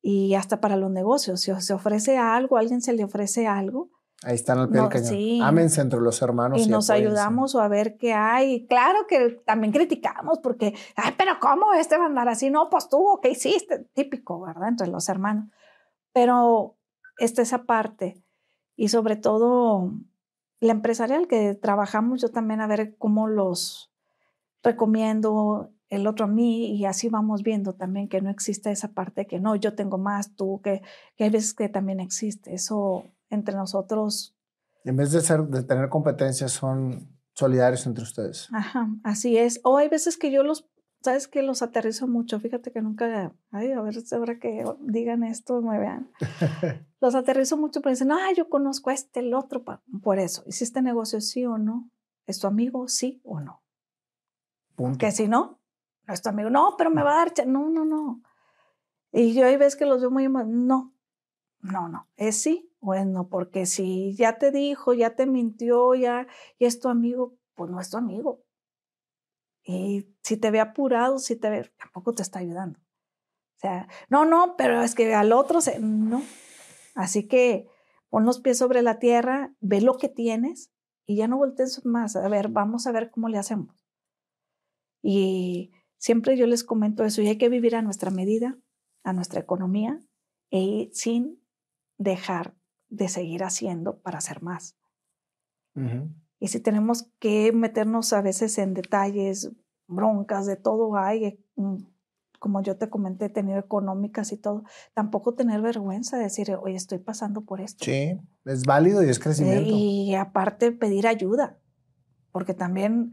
Y 0.00 0.34
hasta 0.34 0.60
para 0.60 0.76
los 0.76 0.90
negocios, 0.90 1.40
si 1.40 1.52
se 1.60 1.72
ofrece 1.74 2.18
algo, 2.18 2.56
a 2.56 2.60
alguien 2.60 2.80
se 2.82 2.92
le 2.92 3.04
ofrece 3.04 3.46
algo, 3.46 3.90
Ahí 4.22 4.36
están 4.36 4.58
al 4.58 4.68
pie 4.70 4.76
No, 4.78 4.84
del 4.84 4.92
cañón. 4.92 5.08
sí. 5.08 5.40
Ámense 5.42 5.82
entre 5.82 6.00
los 6.00 6.22
hermanos. 6.22 6.58
y 6.58 6.66
nos 6.70 6.88
apóyense. 6.88 7.08
ayudamos 7.10 7.54
o 7.54 7.60
a 7.60 7.68
ver 7.68 7.98
qué 7.98 8.14
hay. 8.14 8.66
Claro 8.66 9.06
que 9.06 9.42
también 9.44 9.70
criticamos 9.70 10.38
porque, 10.38 10.72
ay, 10.96 11.12
pero 11.18 11.32
¿cómo 11.40 11.74
este 11.74 11.98
va 11.98 12.04
a 12.04 12.06
andar 12.06 12.28
así? 12.30 12.48
No, 12.48 12.70
pues 12.70 12.88
tú, 12.88 13.18
¿qué 13.22 13.30
hiciste? 13.30 13.80
Típico, 13.92 14.40
¿verdad? 14.40 14.68
Entre 14.68 14.86
los 14.86 15.10
hermanos. 15.10 15.50
Pero 16.14 16.78
esta 17.18 17.42
esa 17.42 17.64
parte 17.64 18.22
y 18.76 18.88
sobre 18.88 19.16
todo 19.16 19.90
la 20.60 20.72
empresarial 20.72 21.26
que 21.26 21.54
trabajamos, 21.54 22.20
yo 22.20 22.30
también 22.30 22.60
a 22.60 22.66
ver 22.66 22.96
cómo 22.96 23.28
los 23.28 23.90
recomiendo 24.62 25.70
el 25.90 26.06
otro 26.06 26.24
a 26.24 26.28
mí 26.28 26.74
y 26.74 26.86
así 26.86 27.08
vamos 27.08 27.42
viendo 27.42 27.74
también 27.74 28.08
que 28.08 28.20
no 28.20 28.30
existe 28.30 28.70
esa 28.70 28.88
parte 28.88 29.26
que 29.26 29.38
no, 29.38 29.54
yo 29.56 29.74
tengo 29.74 29.98
más, 29.98 30.34
tú, 30.34 30.60
que, 30.62 30.82
que 31.16 31.24
hay 31.24 31.30
veces 31.30 31.54
que 31.54 31.68
también 31.68 32.00
existe. 32.00 32.54
Eso 32.54 33.04
entre 33.30 33.54
nosotros 33.54 34.34
En 34.84 34.96
vez 34.96 35.12
de, 35.12 35.20
ser, 35.20 35.42
de 35.44 35.62
tener 35.62 35.88
competencias, 35.88 36.52
son 36.52 37.08
solidarios 37.34 37.86
entre 37.86 38.04
ustedes. 38.04 38.48
Ajá, 38.52 38.88
así 39.02 39.36
es. 39.36 39.60
O 39.64 39.76
hay 39.76 39.88
veces 39.88 40.16
que 40.16 40.30
yo 40.30 40.42
los, 40.42 40.66
sabes 41.04 41.28
que 41.28 41.42
los 41.42 41.60
aterrizo 41.60 42.06
mucho. 42.08 42.40
Fíjate 42.40 42.72
que 42.72 42.80
nunca, 42.80 43.34
ay, 43.50 43.72
a 43.72 43.82
ver, 43.82 43.94
ahora 44.12 44.38
que 44.38 44.64
digan 44.80 45.22
esto, 45.22 45.60
me 45.60 45.78
vean. 45.78 46.10
los 47.00 47.14
aterrizo 47.14 47.58
mucho, 47.58 47.82
pero 47.82 47.90
dicen, 47.90 48.10
ah, 48.10 48.32
yo 48.34 48.48
conozco 48.48 48.88
a 48.88 48.94
este, 48.94 49.20
el 49.20 49.34
otro, 49.34 49.62
pa-". 49.62 49.82
por 50.02 50.18
eso. 50.18 50.42
¿Hiciste 50.46 50.80
negocio 50.80 51.20
sí 51.20 51.44
o 51.44 51.58
no? 51.58 51.90
¿Es 52.26 52.40
tu 52.40 52.46
amigo 52.46 52.88
sí 52.88 53.20
o 53.22 53.38
no? 53.40 53.62
Punto. 54.76 54.98
Que 54.98 55.12
si 55.12 55.28
no, 55.28 55.60
no 56.06 56.14
es 56.14 56.22
tu 56.22 56.30
amigo. 56.30 56.48
No, 56.48 56.74
pero 56.78 56.90
me 56.90 57.02
va 57.02 57.12
a 57.12 57.16
dar, 57.18 57.34
cha-". 57.34 57.44
no, 57.44 57.68
no, 57.68 57.84
no. 57.84 58.22
Y 59.12 59.34
yo 59.34 59.44
hay 59.46 59.58
veces 59.58 59.76
que 59.76 59.84
los 59.84 60.00
veo 60.00 60.10
muy, 60.10 60.26
no, 60.26 60.94
no, 61.60 61.88
no, 61.88 62.08
es 62.16 62.40
sí 62.42 62.72
o 62.80 62.94
es 62.94 63.06
no, 63.06 63.28
porque 63.28 63.66
si 63.66 64.14
ya 64.16 64.38
te 64.38 64.50
dijo, 64.50 64.94
ya 64.94 65.14
te 65.14 65.26
mintió, 65.26 65.94
ya, 65.94 66.26
y 66.58 66.64
es 66.64 66.80
tu 66.80 66.88
amigo, 66.88 67.36
pues 67.54 67.70
no 67.70 67.78
es 67.78 67.90
tu 67.90 67.98
amigo. 67.98 68.43
Y 69.64 70.06
si 70.22 70.36
te 70.36 70.50
ve 70.50 70.60
apurado, 70.60 71.18
si 71.18 71.36
te 71.36 71.50
ve, 71.50 71.72
tampoco 71.78 72.14
te 72.14 72.22
está 72.22 72.38
ayudando. 72.38 72.78
O 72.78 73.60
sea, 73.60 73.88
no, 74.10 74.24
no, 74.24 74.56
pero 74.56 74.82
es 74.82 74.94
que 74.94 75.14
al 75.14 75.32
otro 75.32 75.60
se, 75.60 75.78
no. 75.80 76.22
Así 76.94 77.26
que 77.26 77.66
pon 78.10 78.26
los 78.26 78.40
pies 78.40 78.58
sobre 78.58 78.82
la 78.82 78.98
tierra, 78.98 79.54
ve 79.60 79.80
lo 79.80 79.96
que 79.96 80.08
tienes 80.08 80.70
y 81.06 81.16
ya 81.16 81.28
no 81.28 81.38
voltees 81.38 81.84
más. 81.84 82.14
A 82.16 82.28
ver, 82.28 82.48
vamos 82.48 82.86
a 82.86 82.92
ver 82.92 83.10
cómo 83.10 83.28
le 83.28 83.38
hacemos. 83.38 83.86
Y 85.02 85.72
siempre 85.98 86.36
yo 86.36 86.46
les 86.46 86.64
comento 86.64 87.04
eso, 87.04 87.22
y 87.22 87.28
hay 87.28 87.38
que 87.38 87.48
vivir 87.48 87.76
a 87.76 87.82
nuestra 87.82 88.10
medida, 88.10 88.58
a 89.02 89.12
nuestra 89.12 89.40
economía, 89.40 90.00
e 90.50 90.90
sin 90.92 91.42
dejar 91.98 92.54
de 92.88 93.08
seguir 93.08 93.44
haciendo 93.44 94.00
para 94.00 94.18
hacer 94.18 94.42
más. 94.42 94.76
Y 96.44 96.48
si 96.48 96.60
tenemos 96.60 97.04
que 97.20 97.52
meternos 97.52 98.12
a 98.12 98.20
veces 98.20 98.58
en 98.58 98.74
detalles, 98.74 99.50
broncas, 99.86 100.44
de 100.44 100.56
todo 100.56 100.94
hay, 100.94 101.24
eh, 101.24 101.40
mm, 101.56 101.76
como 102.38 102.60
yo 102.60 102.76
te 102.76 102.90
comenté, 102.90 103.24
he 103.24 103.28
tenido 103.30 103.58
económicas 103.58 104.30
y 104.30 104.36
todo, 104.36 104.64
tampoco 104.92 105.32
tener 105.32 105.62
vergüenza 105.62 106.18
de 106.18 106.24
decir, 106.24 106.54
oye, 106.60 106.74
estoy 106.76 106.98
pasando 106.98 107.46
por 107.46 107.62
esto. 107.62 107.86
Sí, 107.86 108.20
es 108.44 108.64
válido 108.66 109.02
y 109.02 109.08
es 109.08 109.16
Eh, 109.16 109.22
crecimiento. 109.22 109.70
y 109.74 110.14
aparte 110.16 110.70
pedir 110.70 111.06
ayuda, 111.06 111.56
porque 112.30 112.52
también 112.52 113.12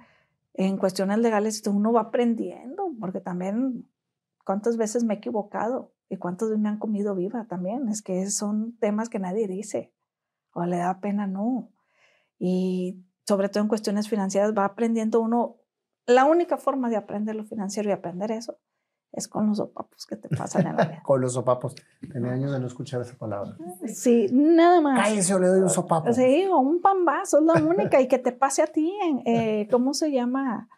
en 0.54 0.76
cuestiones 0.76 1.20
legales 1.20 1.66
uno 1.68 1.94
va 1.94 2.02
aprendiendo, 2.02 2.92
porque 3.00 3.22
también 3.22 3.88
cuántas 4.44 4.76
veces 4.76 5.06
me 5.06 5.14
he 5.14 5.18
equivocado 5.20 5.94
y 6.10 6.18
cuántas 6.18 6.50
veces 6.50 6.62
me 6.62 6.68
han 6.68 6.80
comido 6.80 7.16
viva 7.16 7.46
también. 7.46 7.88
Es 7.88 8.02
que 8.02 8.30
son 8.30 8.76
temas 8.82 9.08
que 9.08 9.20
nadie 9.20 9.48
dice 9.48 9.94
o 10.52 10.66
le 10.66 10.76
da 10.76 11.00
pena, 11.00 11.28
no. 11.28 11.70
Y 12.38 13.06
sobre 13.28 13.50
todo 13.50 13.64
en 13.64 13.70
cuestiones 13.70 14.10
financieras 14.10 14.54
va 14.58 14.66
aprendiendo 14.66 15.20
uno. 15.22 15.58
La 16.08 16.26
única 16.26 16.58
forma 16.58 16.90
de 16.90 16.98
aprender 16.98 17.36
lo 17.36 17.46
financiero 17.46 17.90
y 17.90 17.94
aprender 17.94 18.32
eso 18.32 18.58
es 19.12 19.28
con 19.28 19.48
los 19.48 19.58
sopapos 19.58 20.06
que 20.06 20.16
te 20.16 20.30
pasan 20.30 20.68
en 20.68 20.78
la 20.78 20.86
vida. 20.86 21.02
Con 21.04 21.20
los 21.20 21.34
sopapos. 21.34 21.76
Tenía 22.14 22.32
años 22.32 22.52
de 22.54 22.60
no 22.60 22.68
escuchar 22.68 23.02
esa 23.02 23.18
palabra. 23.18 23.58
Sí, 23.86 24.28
nada 24.32 24.80
más. 24.80 25.00
Cállese 25.00 25.34
o 25.34 25.40
le 25.40 25.48
doy 25.48 25.60
un 25.60 25.70
sopapo. 25.70 26.14
Sí, 26.14 26.46
o 26.46 26.60
un 26.60 26.82
pambazo, 26.82 27.40
es 27.40 27.44
la 27.44 27.62
única, 27.62 28.00
y 28.00 28.08
que 28.08 28.20
te 28.20 28.32
pase 28.32 28.62
a 28.62 28.68
ti 28.68 28.94
en, 29.04 29.22
eh, 29.26 29.68
¿cómo 29.70 29.94
se 29.94 30.12
llama? 30.12 30.70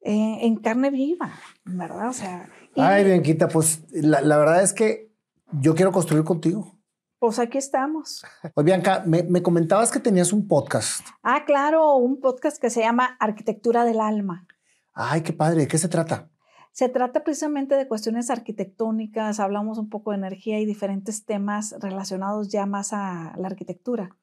En, 0.00 0.40
en 0.40 0.56
carne 0.56 0.90
viva, 0.90 1.32
¿verdad? 1.64 2.08
O 2.08 2.12
sea, 2.12 2.48
y, 2.74 2.80
Ay, 2.80 3.04
Bianquita, 3.04 3.48
pues 3.48 3.84
la, 3.92 4.20
la 4.20 4.36
verdad 4.36 4.62
es 4.62 4.72
que 4.72 5.12
yo 5.52 5.74
quiero 5.74 5.92
construir 5.92 6.24
contigo. 6.24 6.74
Pues 7.18 7.38
aquí 7.38 7.58
estamos. 7.58 8.24
Oye, 8.54 8.64
Bianca, 8.66 9.02
me, 9.06 9.22
me 9.22 9.42
comentabas 9.42 9.90
que 9.90 10.00
tenías 10.00 10.32
un 10.32 10.46
podcast. 10.48 11.06
Ah, 11.22 11.44
claro, 11.46 11.96
un 11.96 12.20
podcast 12.20 12.58
que 12.60 12.70
se 12.70 12.80
llama 12.80 13.16
Arquitectura 13.20 13.84
del 13.84 14.00
Alma. 14.00 14.46
Ay, 14.92 15.22
qué 15.22 15.32
padre. 15.32 15.62
¿De 15.62 15.68
qué 15.68 15.78
se 15.78 15.88
trata? 15.88 16.28
Se 16.72 16.88
trata 16.88 17.22
precisamente 17.22 17.76
de 17.76 17.86
cuestiones 17.86 18.30
arquitectónicas, 18.30 19.38
hablamos 19.38 19.78
un 19.78 19.88
poco 19.88 20.10
de 20.10 20.16
energía 20.16 20.58
y 20.58 20.66
diferentes 20.66 21.24
temas 21.24 21.74
relacionados 21.80 22.48
ya 22.48 22.66
más 22.66 22.92
a 22.92 23.32
la 23.36 23.46
arquitectura. 23.46 24.16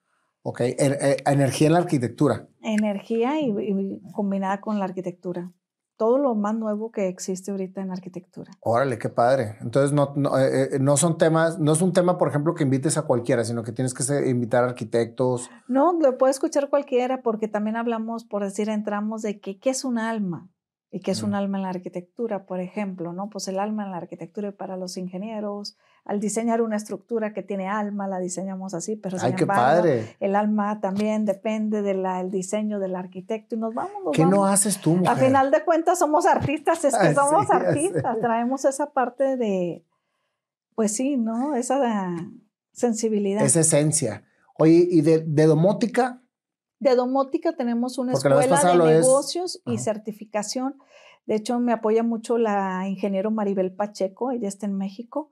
Ok, 0.44 0.60
er- 0.62 0.98
eh, 1.02 1.18
energía 1.28 1.68
en 1.68 1.74
la 1.74 1.80
arquitectura. 1.80 2.48
Energía 2.62 3.40
y, 3.40 3.52
y 3.52 4.02
combinada 4.12 4.60
con 4.60 4.80
la 4.80 4.86
arquitectura. 4.86 5.52
Todo 6.02 6.18
lo 6.18 6.34
más 6.34 6.56
nuevo 6.56 6.92
que 6.92 7.08
existe 7.10 7.52
ahorita 7.52 7.80
en 7.80 7.92
arquitectura. 7.92 8.52
Órale, 8.62 8.98
qué 8.98 9.08
padre. 9.10 9.58
Entonces, 9.62 9.92
no, 9.92 10.14
no, 10.16 10.36
eh, 10.40 10.70
eh, 10.74 10.80
no 10.80 10.98
son 10.98 11.20
temas, 11.20 11.60
no 11.60 11.74
es 11.74 11.82
un 11.84 11.94
tema, 11.94 12.18
por 12.18 12.28
ejemplo, 12.28 12.56
que 12.56 12.64
invites 12.64 12.98
a 12.98 13.04
cualquiera, 13.04 13.44
sino 13.44 13.62
que 13.62 13.72
tienes 13.72 13.94
que 13.94 14.02
ser- 14.02 14.26
invitar 14.28 14.64
arquitectos. 14.64 15.52
No, 15.68 15.94
lo 16.02 16.18
puede 16.18 16.32
escuchar 16.32 16.72
cualquiera 16.72 17.22
porque 17.22 17.48
también 17.48 17.76
hablamos, 17.76 18.26
por 18.26 18.44
decir, 18.44 18.68
entramos 18.70 19.22
de 19.22 19.40
que, 19.40 19.60
qué 19.60 19.70
es 19.70 19.86
un 19.86 20.00
alma 20.00 20.50
y 20.94 21.00
qué 21.00 21.12
es 21.12 21.24
un 21.24 21.34
alma 21.36 21.58
en 21.58 21.64
la 21.64 21.70
arquitectura, 21.70 22.46
por 22.46 22.60
ejemplo, 22.60 23.14
¿no? 23.14 23.30
Pues 23.30 23.48
el 23.48 23.60
alma 23.60 23.86
en 23.86 23.92
la 23.92 23.98
arquitectura 23.98 24.50
y 24.50 24.52
para 24.52 24.76
los 24.76 24.98
ingenieros, 24.98 25.78
al 26.04 26.20
diseñar 26.20 26.62
una 26.62 26.76
estructura 26.76 27.32
que 27.34 27.44
tiene 27.44 27.70
alma, 27.70 28.10
la 28.10 28.20
diseñamos 28.20 28.74
así, 28.74 28.98
pero 28.98 29.18
sin 29.18 29.28
Ay, 29.30 29.36
qué 29.36 29.44
embargo, 29.44 29.84
padre. 29.84 30.18
el 30.20 30.36
alma 30.36 30.82
también 30.82 31.24
depende 31.24 31.82
del 31.82 32.06
diseño 32.30 32.80
del 32.80 32.98
arquitecto 32.98 33.56
y 33.56 33.60
nos 33.60 33.74
vamos, 33.74 34.04
nos 34.04 34.14
¿Qué 34.14 34.26
no 34.26 34.42
vamos. 34.42 34.50
haces 34.50 34.82
tú, 34.82 34.96
mujer? 34.98 35.10
A 35.10 35.16
final 35.16 35.50
de 35.50 35.64
cuentas 35.64 35.98
somos 35.98 36.26
artistas, 36.26 36.84
es 36.84 36.94
que 36.98 37.08
Ay, 37.08 37.16
somos 37.16 37.48
sí, 37.48 37.54
artistas, 37.54 38.20
traemos 38.20 38.66
esa 38.66 38.92
parte 38.92 39.38
de, 39.38 39.86
pues 40.76 40.94
sí, 40.94 41.16
¿no? 41.16 41.56
Esa 41.56 42.16
sensibilidad. 42.74 43.46
Esa 43.46 43.62
esencia. 43.62 44.26
Oye, 44.58 44.88
¿y 44.92 45.02
de, 45.02 45.20
de 45.20 45.46
domótica? 45.46 46.21
De 46.82 46.96
domótica 46.96 47.54
tenemos 47.54 48.00
una 48.00 48.14
Porque 48.14 48.28
escuela 48.28 48.74
de 48.86 48.98
es- 48.98 49.06
negocios 49.06 49.62
y 49.66 49.76
Ajá. 49.76 49.84
certificación. 49.84 50.78
De 51.28 51.36
hecho, 51.36 51.60
me 51.60 51.74
apoya 51.74 52.02
mucho 52.02 52.40
la 52.40 52.88
ingeniero 52.88 53.30
Maribel 53.30 53.72
Pacheco, 53.72 54.32
ella 54.32 54.48
está 54.48 54.66
en 54.66 54.76
México 54.76 55.30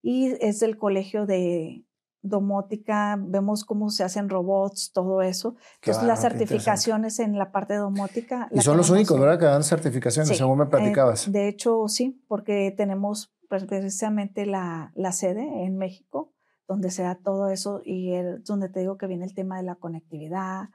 y 0.00 0.28
es 0.40 0.60
del 0.60 0.78
colegio 0.78 1.26
de 1.26 1.84
domótica, 2.22 3.18
vemos 3.20 3.64
cómo 3.64 3.90
se 3.90 4.04
hacen 4.04 4.28
robots, 4.28 4.92
todo 4.92 5.22
eso. 5.22 5.56
Entonces, 5.80 6.04
las 6.04 6.20
certificaciones 6.20 7.18
en 7.18 7.36
la 7.36 7.50
parte 7.50 7.72
de 7.72 7.80
domótica. 7.80 8.48
Y 8.52 8.60
son 8.60 8.76
los 8.76 8.88
únicos, 8.88 9.18
¿verdad? 9.18 9.40
Que 9.40 9.46
dan 9.46 9.64
certificaciones, 9.64 10.38
según 10.38 10.58
me 10.58 10.64
eh, 10.66 10.68
platicabas. 10.68 11.32
de 11.32 11.48
hecho, 11.48 11.88
sí, 11.88 12.22
porque 12.28 12.72
tenemos 12.76 13.34
precisamente 13.48 14.46
la, 14.46 14.92
la, 14.94 15.10
sede 15.10 15.64
en 15.64 15.78
México, 15.78 16.32
donde 16.68 16.92
se 16.92 17.02
da 17.02 17.16
todo 17.16 17.48
eso 17.48 17.82
y 17.84 18.14
es 18.14 18.44
donde 18.44 18.68
te 18.68 18.78
digo 18.78 18.96
que 18.96 19.08
viene 19.08 19.24
el 19.24 19.34
tema 19.34 19.56
de 19.56 19.64
la 19.64 19.74
conectividad, 19.74 20.68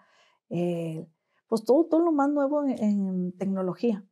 eh, 0.50 1.08
pues 1.48 1.64
todo, 1.64 1.86
todo 1.86 2.02
lo 2.02 2.12
más 2.12 2.30
nuevo 2.30 2.64
en, 2.66 3.34
tecnología. 3.38 4.04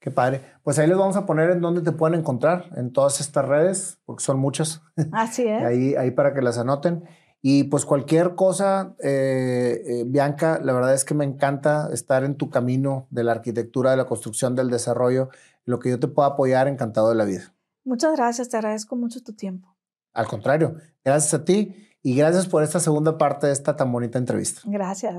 qué 0.00 0.10
padre. 0.10 0.42
Pues 0.62 0.78
ahí 0.78 0.86
les 0.86 0.96
vamos 0.96 1.16
a 1.16 1.26
poner 1.26 1.50
en 1.50 1.60
dónde 1.60 1.82
te 1.82 1.92
pueden 1.92 2.18
encontrar, 2.18 2.70
en 2.76 2.92
todas 2.92 3.20
estas 3.20 3.46
redes, 3.46 3.98
porque 4.04 4.24
son 4.24 4.38
muchas. 4.38 4.82
Así 5.12 5.46
es. 5.46 5.62
ahí, 5.64 5.94
ahí 5.94 6.10
para 6.10 6.34
que 6.34 6.42
las 6.42 6.58
anoten. 6.58 7.04
Y 7.40 7.64
pues 7.64 7.84
cualquier 7.84 8.34
cosa, 8.34 8.96
eh, 8.98 9.82
eh, 9.86 10.04
Bianca, 10.06 10.58
la 10.62 10.72
verdad 10.72 10.92
es 10.92 11.04
que 11.04 11.14
me 11.14 11.24
encanta 11.24 11.88
estar 11.92 12.24
en 12.24 12.36
tu 12.36 12.50
camino 12.50 13.06
de 13.10 13.22
la 13.22 13.32
arquitectura, 13.32 13.92
de 13.92 13.96
la 13.96 14.06
construcción, 14.06 14.56
del 14.56 14.70
desarrollo. 14.70 15.28
Lo 15.64 15.78
que 15.78 15.90
yo 15.90 16.00
te 16.00 16.08
pueda 16.08 16.28
apoyar, 16.28 16.66
encantado 16.66 17.10
de 17.10 17.14
la 17.14 17.24
vida. 17.24 17.54
Muchas 17.84 18.16
gracias, 18.16 18.48
te 18.48 18.56
agradezco 18.56 18.96
mucho 18.96 19.22
tu 19.22 19.34
tiempo. 19.34 19.76
Al 20.14 20.26
contrario, 20.26 20.76
gracias 21.04 21.32
a 21.34 21.44
ti 21.44 21.87
y 22.02 22.14
gracias 22.14 22.46
por 22.46 22.62
esta 22.62 22.80
segunda 22.80 23.18
parte 23.18 23.46
de 23.46 23.52
esta 23.52 23.76
tan 23.76 23.92
bonita 23.92 24.18
entrevista. 24.18 24.62
Gracias. 24.64 25.14